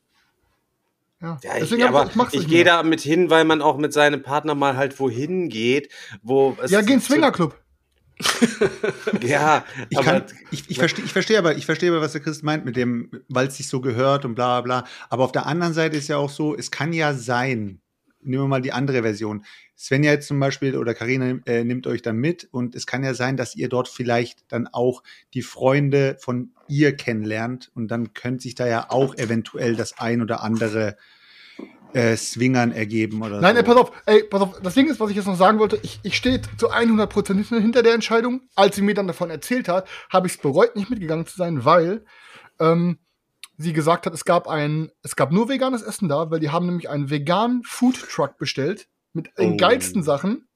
Ja, 1.23 1.39
Ja, 1.43 1.55
ich, 1.55 1.61
deswegen 1.65 1.85
hab 1.85 1.95
aber 1.95 2.11
ich, 2.33 2.35
ich 2.35 2.41
ich 2.45 2.49
gehe 2.49 2.65
da 2.65 2.83
mit 2.83 3.01
hin, 3.03 3.29
weil 3.29 3.45
man 3.45 3.61
auch 3.61 3.77
mit 3.77 3.93
seinem 3.93 4.23
Partner 4.23 4.55
mal 4.55 4.77
halt 4.77 4.99
wohin 4.99 5.51
geht, 5.51 5.91
wo 6.23 6.57
es 6.63 6.71
Ja, 6.71 6.81
geh 6.81 6.95
ins 6.95 7.07
Swingerclub. 7.07 7.55
Ja, 9.23 9.65
Ich, 9.89 10.01
kann, 10.01 10.25
ich, 10.51 10.69
ich 10.69 10.79
verstehe 10.79 11.05
ich 11.05 11.13
verstehe 11.13 11.39
aber, 11.39 11.57
ich 11.57 11.67
verstehe 11.67 11.91
aber, 11.91 12.01
was 12.01 12.13
der 12.13 12.21
Christ 12.21 12.43
meint 12.43 12.65
mit 12.65 12.77
dem, 12.77 13.11
weil 13.29 13.49
es 13.49 13.57
sich 13.57 13.69
so 13.69 13.81
gehört 13.81 14.25
und 14.25 14.35
bla 14.35 14.61
bla 14.61 14.83
bla. 14.83 14.91
Aber 15.09 15.25
auf 15.25 15.33
der 15.33 15.47
anderen 15.47 15.75
Seite 15.75 15.97
ist 15.97 16.09
ja 16.09 16.17
auch 16.17 16.31
so, 16.31 16.57
es 16.57 16.71
kann 16.71 16.93
ja 16.93 17.15
sein, 17.15 17.81
nehmen 18.23 18.45
wir 18.45 18.49
mal 18.49 18.63
die 18.63 18.73
andere 18.73 19.03
Version. 19.03 19.45
Svenja 19.77 20.13
jetzt 20.13 20.29
zum 20.29 20.39
Beispiel 20.39 20.77
oder 20.77 20.93
Karina 20.93 21.39
äh, 21.47 21.65
nimmt 21.65 21.87
euch 21.87 22.03
dann 22.03 22.17
mit 22.17 22.49
und 22.51 22.75
es 22.75 22.87
kann 22.87 23.03
ja 23.03 23.15
sein, 23.15 23.37
dass 23.37 23.57
ihr 23.57 23.69
dort 23.69 23.89
vielleicht 23.89 24.53
dann 24.53 24.67
auch 24.67 25.03
die 25.33 25.43
Freunde 25.43 26.17
von 26.21 26.53
ihr 26.69 26.95
kennenlernt 26.97 27.71
und 27.75 27.89
dann 27.89 28.13
könnte 28.13 28.43
sich 28.43 28.55
da 28.55 28.67
ja 28.67 28.91
auch 28.91 29.15
eventuell 29.17 29.77
das 29.77 29.99
ein 29.99 30.21
oder 30.21 30.43
andere 30.43 30.97
äh, 31.95 32.17
Swingern 32.17 32.73
ergeben 32.73 33.23
oder 33.23 33.41
Nein, 33.41 33.55
so. 33.57 33.61
ey, 33.61 33.65
pass 33.67 33.77
auf, 33.77 33.93
ey, 34.07 34.23
pass 34.25 34.41
auf. 34.43 34.61
Das 34.63 34.75
Ding 34.75 34.89
ist, 34.89 35.01
was 35.01 35.11
ich 35.11 35.17
jetzt 35.17 35.27
noch 35.27 35.37
sagen 35.37 35.59
wollte, 35.59 35.79
ich, 35.83 36.01
ich 36.03 36.17
stehe 36.17 36.41
zu 36.59 36.71
100% 36.71 37.61
hinter 37.61 37.83
der 37.83 37.95
Entscheidung. 37.95 38.43
Als 38.55 38.77
sie 38.77 38.83
mir 38.83 38.95
dann 38.95 39.07
davon 39.07 39.31
erzählt 39.31 39.69
hat, 39.69 39.89
habe 40.11 40.27
ich 40.27 40.35
es 40.35 40.39
bereut, 40.39 40.77
nicht 40.77 40.91
mitgegangen 40.91 41.27
zu 41.27 41.37
sein, 41.37 41.65
weil 41.65 42.05
ähm, 42.59 42.99
sie 43.57 43.73
gesagt 43.73 44.07
hat, 44.07 44.15
es 44.15 44.25
gab 44.25 44.49
ein, 44.49 44.91
es 45.03 45.17
gab 45.17 45.33
nur 45.33 45.49
veganes 45.49 45.83
Essen 45.83 46.09
da, 46.09 46.31
weil 46.31 46.41
die 46.41 46.51
haben 46.51 46.67
nämlich 46.67 46.89
einen 46.89 47.11
veganen 47.11 47.63
Food 47.65 47.97
Truck 48.11 48.39
bestellt 48.39 48.89
mit 49.13 49.31
den 49.39 49.55
Oh. 49.55 49.57
geilsten 49.57 50.03
Sachen. 50.03 50.47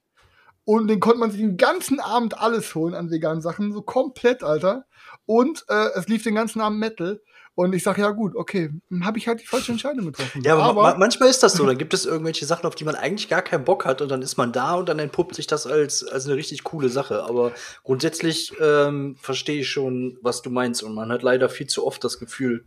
Und 0.67 0.89
den 0.89 0.99
konnte 1.01 1.19
man 1.19 1.31
sich 1.31 1.41
den 1.41 1.59
ganzen 1.59 2.01
Abend 2.01 2.39
alles 2.41 2.75
holen 2.75 2.95
an 2.95 3.11
veganen 3.11 3.43
Sachen, 3.43 3.73
so 3.73 3.83
komplett, 3.83 4.43
Alter. 4.43 4.87
Und 5.27 5.65
äh, 5.69 5.89
es 5.95 6.09
lief 6.09 6.23
den 6.23 6.35
ganzen 6.35 6.63
Abend 6.63 6.79
Metal. 6.79 7.21
Und 7.57 7.73
ich 7.73 7.85
sage, 7.85 8.01
ja 8.01 8.11
gut, 8.11 8.35
okay, 8.35 8.71
habe 9.03 9.19
ich 9.19 9.29
halt 9.29 9.41
die 9.41 9.47
falsche 9.47 9.71
Entscheidung 9.71 10.07
getroffen. 10.07 10.43
Ja, 10.43 10.57
aber, 10.57 10.83
ma 10.83 10.97
manchmal 10.99 11.29
ist 11.31 11.43
das 11.45 11.53
so. 11.53 11.65
Dann 11.65 11.79
gibt 11.79 11.95
es 11.95 12.05
irgendwelche 12.05 12.47
Sachen, 12.47 12.67
auf 12.67 12.75
die 12.75 12.85
man 12.85 12.97
eigentlich 12.97 13.29
gar 13.29 13.43
keinen 13.43 13.65
Bock 13.65 13.85
hat 13.85 14.03
und 14.03 14.09
dann 14.09 14.23
ist 14.23 14.37
man 14.37 14.53
da 14.53 14.75
und 14.75 14.89
dann 14.89 14.99
entpuppt 14.99 15.37
sich 15.37 15.47
das 15.47 15.67
als, 15.67 16.05
als 16.05 16.27
eine 16.27 16.35
richtig 16.35 16.65
coole 16.65 16.89
Sache. 16.89 17.23
Aber 17.23 17.53
grundsätzlich 17.85 18.53
ähm, 18.61 19.17
verstehe 19.21 19.61
ich 19.61 19.69
schon, 19.71 20.19
was 20.21 20.43
du 20.43 20.51
meinst 20.51 20.83
und 20.83 20.95
man 20.95 21.13
hat 21.13 21.23
leider 21.23 21.49
viel 21.49 21.69
zu 21.69 21.87
oft 21.87 22.03
das 22.03 22.19
Gefühl, 22.19 22.65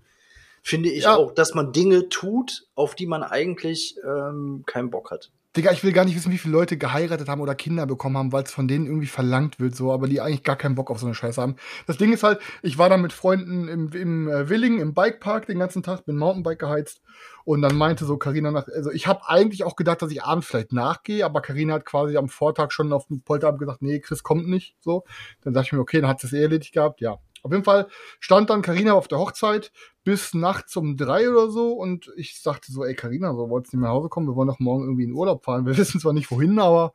finde 0.63 0.89
ich 0.89 1.03
Ja. 1.03 1.17
auch, 1.17 1.33
dass 1.33 1.53
man 1.53 1.73
Dinge 1.73 2.07
tut, 2.07 2.65
auf 2.75 2.95
die 2.95 3.07
man 3.07 3.23
eigentlich 3.23 3.97
ähm, 4.05 4.63
keinen 4.65 4.89
Bock 4.89 5.11
hat. 5.11 5.31
Digga, 5.55 5.71
ich 5.71 5.83
will 5.83 5.91
gar 5.91 6.05
nicht 6.05 6.15
wissen, 6.15 6.31
wie 6.31 6.37
viele 6.37 6.53
Leute 6.53 6.77
geheiratet 6.77 7.29
haben 7.29 7.41
oder 7.41 7.55
Kinder 7.55 7.87
bekommen 7.87 8.17
haben, 8.17 8.31
weil 8.31 8.43
es 8.43 8.51
von 8.51 8.67
denen 8.67 8.85
irgendwie 8.85 9.07
verlangt 9.07 9.59
wird, 9.59 9.75
so, 9.75 9.91
aber 9.91 10.07
die 10.07 10.21
eigentlich 10.21 10.43
gar 10.43 10.55
keinen 10.55 10.75
Bock 10.75 10.91
auf 10.91 10.99
so 10.99 11.07
eine 11.07 11.15
Scheiße 11.15 11.41
haben. 11.41 11.55
Das 11.87 11.97
Ding 11.97 12.13
ist 12.13 12.23
halt, 12.23 12.39
ich 12.61 12.77
war 12.77 12.89
da 12.89 12.97
mit 12.97 13.13
Freunden 13.13 13.67
im, 13.67 13.91
im 13.91 14.27
äh, 14.27 14.49
Willingen, 14.49 14.79
im 14.79 14.93
Bikepark 14.93 15.47
den 15.47 15.57
ganzen 15.57 15.81
Tag, 15.81 16.05
bin 16.05 16.17
Mountainbike 16.17 16.59
geheizt 16.59 17.01
und 17.43 17.61
dann 17.61 17.75
meinte 17.75 18.05
so 18.05 18.17
Karina 18.17 18.51
nach, 18.51 18.67
also 18.67 18.91
ich 18.91 19.07
habe 19.07 19.27
eigentlich 19.27 19.63
auch 19.63 19.75
gedacht, 19.75 20.01
dass 20.01 20.11
ich 20.11 20.23
abends 20.23 20.47
vielleicht 20.47 20.73
nachgehe, 20.73 21.25
aber 21.25 21.41
Karina 21.41 21.75
hat 21.75 21.85
quasi 21.85 22.17
am 22.17 22.29
Vortag 22.29 22.71
schon 22.71 22.93
auf 22.93 23.07
dem 23.07 23.21
Polterabend 23.21 23.59
gesagt, 23.59 23.81
nee, 23.81 23.99
Chris 23.99 24.21
kommt 24.21 24.47
nicht, 24.47 24.75
so. 24.79 25.05
Dann 25.41 25.53
dachte 25.53 25.67
ich 25.67 25.73
mir, 25.73 25.79
okay, 25.79 26.01
dann 26.01 26.09
hat 26.09 26.23
es 26.23 26.33
eh 26.33 26.41
erledigt 26.41 26.73
gehabt, 26.73 27.01
ja. 27.01 27.17
Auf 27.43 27.51
jeden 27.51 27.63
Fall 27.63 27.87
stand 28.19 28.49
dann 28.49 28.61
Karina 28.61 28.93
auf 28.93 29.07
der 29.07 29.19
Hochzeit 29.19 29.71
bis 30.03 30.33
nachts 30.33 30.75
um 30.75 30.97
drei 30.97 31.29
oder 31.29 31.49
so 31.49 31.73
und 31.73 32.11
ich 32.15 32.41
sagte 32.41 32.71
so, 32.71 32.85
ey 32.85 32.95
Karina, 32.95 33.33
so 33.33 33.49
wolltest 33.49 33.73
nicht 33.73 33.81
mehr 33.81 33.89
nach 33.89 33.95
Hause 33.95 34.09
kommen, 34.09 34.27
wir 34.27 34.35
wollen 34.35 34.47
doch 34.47 34.59
morgen 34.59 34.83
irgendwie 34.83 35.03
in 35.03 35.13
Urlaub 35.13 35.43
fahren. 35.43 35.65
Wir 35.65 35.77
wissen 35.77 35.99
zwar 35.99 36.13
nicht 36.13 36.31
wohin, 36.31 36.59
aber 36.59 36.93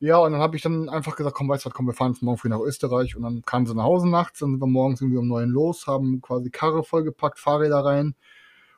ja, 0.00 0.18
und 0.18 0.32
dann 0.32 0.40
habe 0.40 0.56
ich 0.56 0.62
dann 0.62 0.88
einfach 0.88 1.16
gesagt, 1.16 1.34
komm, 1.34 1.48
weißt 1.48 1.64
du 1.64 1.70
was, 1.70 1.74
komm, 1.74 1.86
wir 1.86 1.94
fahren 1.94 2.12
jetzt 2.12 2.22
morgen 2.22 2.36
früh 2.36 2.48
nach 2.48 2.60
Österreich 2.60 3.16
und 3.16 3.22
dann 3.22 3.42
kamen 3.42 3.64
sie 3.66 3.74
nach 3.74 3.84
Hause 3.84 4.08
nachts, 4.08 4.40
dann 4.40 4.50
sind 4.50 4.60
wir 4.60 4.66
morgens 4.66 5.00
irgendwie 5.00 5.18
um 5.18 5.28
neun 5.28 5.48
los, 5.48 5.86
haben 5.86 6.20
quasi 6.20 6.50
Karre 6.50 6.84
vollgepackt, 6.84 7.38
Fahrräder 7.38 7.84
rein 7.84 8.14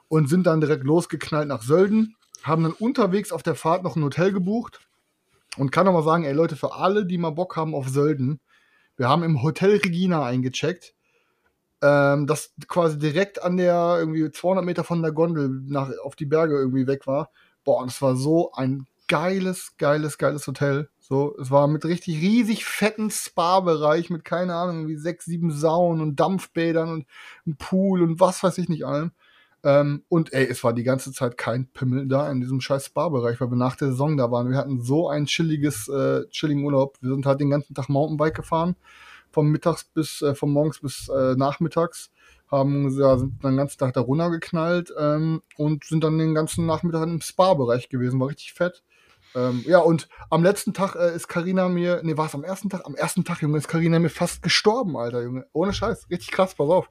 und 0.09 0.28
sind 0.28 0.46
dann 0.46 0.61
direkt 0.61 0.85
losgeknallt 0.85 1.48
nach 1.48 1.62
Sölden, 1.62 2.14
haben 2.44 2.62
dann 2.62 2.72
unterwegs 2.72 3.32
auf 3.32 3.42
der 3.42 3.56
Fahrt 3.56 3.82
noch 3.82 3.96
ein 3.96 4.04
Hotel 4.04 4.32
gebucht 4.32 4.80
und 5.56 5.72
kann 5.72 5.87
noch 5.87 5.92
mal 5.92 6.04
sagen, 6.04 6.24
ey 6.24 6.32
Leute, 6.32 6.54
für 6.54 6.74
alle, 6.74 7.06
die 7.06 7.18
mal 7.18 7.30
Bock 7.30 7.56
haben 7.56 7.74
auf 7.74 7.88
Sölden, 7.88 8.40
wir 8.96 9.09
haben 9.09 9.22
im 9.22 9.42
Hotel 9.42 9.76
Regina 9.76 10.24
eingecheckt, 10.24 10.94
ähm, 11.82 12.26
das 12.26 12.52
quasi 12.68 12.98
direkt 12.98 13.42
an 13.42 13.56
der 13.56 13.96
irgendwie 13.98 14.30
200 14.30 14.64
Meter 14.64 14.85
von 14.85 15.02
der 15.02 15.12
Gondel 15.12 15.48
nach, 15.48 15.90
auf 16.02 16.16
die 16.16 16.26
Berge 16.26 16.56
irgendwie 16.56 16.87
weg 16.87 17.06
war. 17.06 17.30
Boah, 17.64 17.82
und 17.82 17.90
es 17.90 18.00
war 18.00 18.16
so 18.16 18.52
ein 18.52 18.87
geiles, 19.09 19.76
geiles, 19.78 20.18
geiles 20.18 20.46
Hotel. 20.46 20.88
So, 20.98 21.37
es 21.38 21.50
war 21.50 21.68
mit 21.68 21.85
richtig 21.85 22.20
riesig 22.20 22.64
fetten 22.64 23.11
Spa-Bereich 23.11 24.11
mit, 24.11 24.24
keine 24.24 24.54
Ahnung, 24.54 24.88
wie 24.88 24.96
sechs, 24.96 25.24
sieben 25.26 25.52
Saunen 25.52 26.00
und 26.02 26.18
Dampfbädern 26.18 26.90
und 26.90 27.06
einem 27.44 27.56
Pool 27.56 28.02
und 28.02 28.18
was 28.18 28.42
weiß 28.42 28.59
ich 28.59 28.68
nicht 28.68 28.85
allem. 28.85 29.12
Ähm, 29.66 30.05
und 30.09 30.33
ey, 30.33 30.46
es 30.46 30.62
war 30.62 30.72
die 30.72 30.85
ganze 30.85 31.11
Zeit 31.12 31.37
kein 31.37 31.66
Pimmel 31.66 32.07
da 32.07 32.31
in 32.31 32.40
diesem 32.40 32.61
scheiß 32.61 32.87
Spa-Bereich, 32.87 33.40
weil 33.40 33.50
wir 33.50 33.57
nach 33.57 33.74
der 33.74 33.88
Saison 33.88 34.16
da 34.16 34.31
waren. 34.31 34.48
Wir 34.48 34.59
hatten 34.59 34.81
so 34.81 35.09
ein 35.09 35.26
chilliges, 35.26 35.88
äh, 35.88 36.24
chilligen 36.29 36.62
Urlaub. 36.62 36.96
Wir 37.00 37.11
sind 37.11 37.26
halt 37.26 37.40
den 37.40 37.50
ganzen 37.50 37.74
Tag 37.74 37.88
Mountainbike 37.88 38.37
gefahren, 38.37 38.76
vom 39.33 39.48
Mittags 39.48 39.83
bis, 39.83 40.22
äh, 40.22 40.37
vom 40.37 40.52
Morgens 40.52 40.79
bis 40.79 41.09
äh, 41.09 41.35
Nachmittags. 41.35 42.12
haben 42.48 42.96
ja, 42.96 43.18
sind 43.18 43.42
dann 43.42 43.55
den 43.55 43.57
ganzen 43.57 43.79
Tag 43.79 43.92
da 43.94 44.02
runtergeknallt 44.02 44.94
ähm, 44.96 45.42
und 45.57 45.83
sind 45.83 46.05
dann 46.05 46.16
den 46.16 46.37
ganzen 46.37 46.64
Nachmittag 46.64 47.02
im 47.02 47.20
Spa-Bereich 47.20 47.88
gewesen, 47.88 48.20
war 48.20 48.29
richtig 48.29 48.52
fett. 48.52 48.85
Ähm, 49.37 49.62
ja, 49.66 49.79
und 49.79 50.09
am 50.31 50.42
letzten 50.42 50.72
Tag 50.72 50.96
äh, 50.96 51.14
ist 51.14 51.29
Karina 51.29 51.68
mir, 51.68 52.01
nee, 52.03 52.16
war 52.16 52.27
es 52.27 52.35
am 52.35 52.42
ersten 52.42 52.70
Tag? 52.70 52.87
Am 52.87 52.94
ersten 52.94 53.22
Tag, 53.22 53.42
Junge, 53.42 53.59
ist 53.59 53.68
Karina 53.68 53.99
mir 53.99 54.09
fast 54.09 54.42
gestorben, 54.42 54.96
Alter, 54.96 55.22
Junge. 55.22 55.46
Ohne 55.53 55.75
Scheiß, 55.75 56.09
richtig 56.11 56.31
krass, 56.31 56.55
pass 56.55 56.68
auf. 56.68 56.88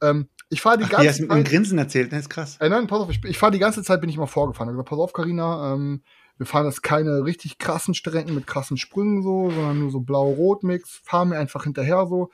Ähm, 0.00 0.28
ich 0.48 0.60
fahre 0.60 0.78
die 0.78 0.84
Ach, 0.84 0.90
ganze 0.90 1.02
die 1.02 1.08
hast 1.08 1.20
mit 1.20 1.30
einem 1.32 1.44
Zeit. 1.44 1.52
Grinsen 1.52 1.78
erzählt, 1.78 2.12
ne? 2.12 2.20
Ist 2.20 2.30
krass. 2.30 2.56
Äh, 2.60 2.68
nein, 2.68 2.86
pass 2.86 3.00
auf, 3.00 3.10
ich, 3.10 3.22
ich 3.24 3.36
fahre 3.36 3.50
die 3.50 3.58
ganze 3.58 3.82
Zeit, 3.82 4.00
bin 4.00 4.08
ich 4.08 4.16
mal 4.16 4.26
vorgefahren. 4.26 4.68
Ich 4.68 4.78
hab 4.78 4.84
gesagt, 4.84 4.90
pass 4.90 4.98
auf, 5.00 5.12
Karina, 5.12 5.74
ähm, 5.74 6.02
wir 6.36 6.46
fahren 6.46 6.66
jetzt 6.66 6.84
keine 6.84 7.24
richtig 7.24 7.58
krassen 7.58 7.94
Strecken 7.94 8.32
mit 8.32 8.46
krassen 8.46 8.76
Sprüngen 8.76 9.24
so, 9.24 9.50
sondern 9.50 9.80
nur 9.80 9.90
so 9.90 9.98
blau-rot-Mix. 9.98 11.00
Fahr 11.02 11.24
mir 11.24 11.36
einfach 11.36 11.64
hinterher 11.64 12.06
so. 12.06 12.30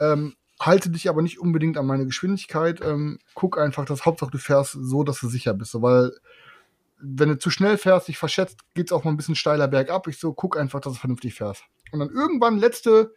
Ähm, 0.00 0.34
halte 0.58 0.88
dich 0.88 1.10
aber 1.10 1.20
nicht 1.20 1.38
unbedingt 1.38 1.76
an 1.76 1.86
meine 1.86 2.06
Geschwindigkeit. 2.06 2.80
Ähm, 2.82 3.18
guck 3.34 3.58
einfach, 3.58 3.84
dass 3.84 4.06
Hauptsache 4.06 4.30
du 4.30 4.38
fährst 4.38 4.72
so, 4.72 5.04
dass 5.04 5.20
du 5.20 5.28
sicher 5.28 5.52
bist. 5.52 5.72
So, 5.72 5.82
weil 5.82 6.12
wenn 7.02 7.28
du 7.28 7.38
zu 7.38 7.50
schnell 7.50 7.76
fährst, 7.78 8.08
dich 8.08 8.18
verschätzt, 8.18 8.60
geht's 8.74 8.92
auch 8.92 9.04
mal 9.04 9.10
ein 9.10 9.16
bisschen 9.16 9.34
steiler 9.34 9.68
bergab. 9.68 10.06
Ich 10.06 10.18
so, 10.18 10.32
guck 10.32 10.56
einfach, 10.56 10.80
dass 10.80 10.94
du 10.94 10.98
vernünftig 11.00 11.34
fährst. 11.34 11.64
Und 11.90 11.98
dann 11.98 12.10
irgendwann 12.10 12.58
letzte, 12.58 13.12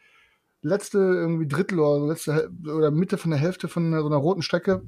letzte 0.61 0.97
irgendwie 0.97 1.47
Drittel 1.47 1.79
oder 1.79 2.07
letzte 2.07 2.51
oder 2.63 2.91
Mitte 2.91 3.17
von 3.17 3.31
der 3.31 3.39
Hälfte 3.39 3.67
von 3.67 3.91
so 3.91 4.05
einer 4.05 4.15
roten 4.15 4.41
Strecke, 4.41 4.81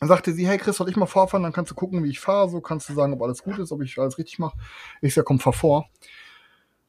sagte 0.00 0.32
sie, 0.32 0.46
hey 0.46 0.58
Chris, 0.58 0.76
soll 0.76 0.90
ich 0.90 0.96
mal 0.96 1.06
vorfahren? 1.06 1.42
Dann 1.42 1.52
kannst 1.52 1.70
du 1.70 1.74
gucken, 1.74 2.04
wie 2.04 2.10
ich 2.10 2.20
fahre. 2.20 2.50
So 2.50 2.60
kannst 2.60 2.88
du 2.88 2.92
sagen, 2.92 3.14
ob 3.14 3.22
alles 3.22 3.42
gut 3.42 3.58
ist, 3.58 3.72
ob 3.72 3.82
ich 3.82 3.98
alles 3.98 4.18
richtig 4.18 4.38
mache. 4.38 4.58
Ich 5.00 5.14
sag, 5.14 5.24
komm, 5.24 5.40
fahr 5.40 5.54
vor. 5.54 5.86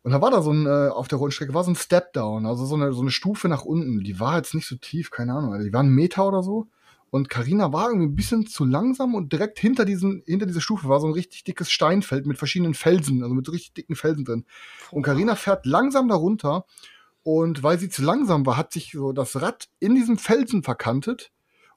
Und 0.03 0.12
da 0.12 0.21
war 0.21 0.31
da 0.31 0.41
so 0.41 0.51
ein, 0.51 0.65
äh, 0.65 0.89
auf 0.89 1.07
der 1.07 1.17
roten 1.17 1.31
Strecke 1.31 1.53
war 1.53 1.63
so 1.63 1.71
ein 1.71 1.75
Step-Down, 1.75 2.45
also 2.45 2.65
so 2.65 2.75
eine, 2.75 2.93
so 2.93 3.01
eine 3.01 3.12
Stufe 3.12 3.47
nach 3.47 3.63
unten. 3.63 4.03
Die 4.03 4.19
war 4.19 4.38
jetzt 4.38 4.53
nicht 4.53 4.67
so 4.67 4.75
tief, 4.75 5.12
keine 5.12 5.33
Ahnung, 5.33 5.60
die 5.63 5.73
war 5.73 5.83
ein 5.83 5.89
Meter 5.89 6.27
oder 6.27 6.43
so. 6.43 6.67
Und 7.10 7.30
Karina 7.30 7.72
war 7.72 7.89
irgendwie 7.89 8.08
ein 8.08 8.15
bisschen 8.15 8.48
zu 8.48 8.65
langsam 8.65 9.15
und 9.15 9.32
direkt 9.32 9.60
hinter 9.60 9.86
diesen, 9.86 10.24
hinter 10.26 10.46
dieser 10.46 10.62
Stufe 10.62 10.89
war 10.89 11.00
so 11.00 11.08
ein 11.08 11.13
richtig 11.13 11.43
dickes 11.43 11.72
Steinfeld 11.72 12.26
mit 12.26 12.38
verschiedenen 12.38 12.74
Felsen, 12.74 13.24
also 13.24 13.34
mit 13.34 13.52
richtig 13.52 13.74
dicken 13.74 13.96
Felsen 13.96 14.26
drin. 14.26 14.46
Und 14.91 15.04
Karina 15.04 15.36
fährt 15.36 15.65
langsam 15.65 16.08
darunter 16.10 16.65
und 17.24 17.62
weil 17.62 17.78
sie 17.78 17.89
zu 17.89 18.04
langsam 18.04 18.46
war, 18.46 18.56
hat 18.56 18.72
sich 18.72 18.91
so 18.93 19.12
das 19.12 19.41
Rad 19.41 19.67
in 19.80 19.96
diesem 19.96 20.17
Felsen 20.17 20.63
verkantet. 20.63 21.32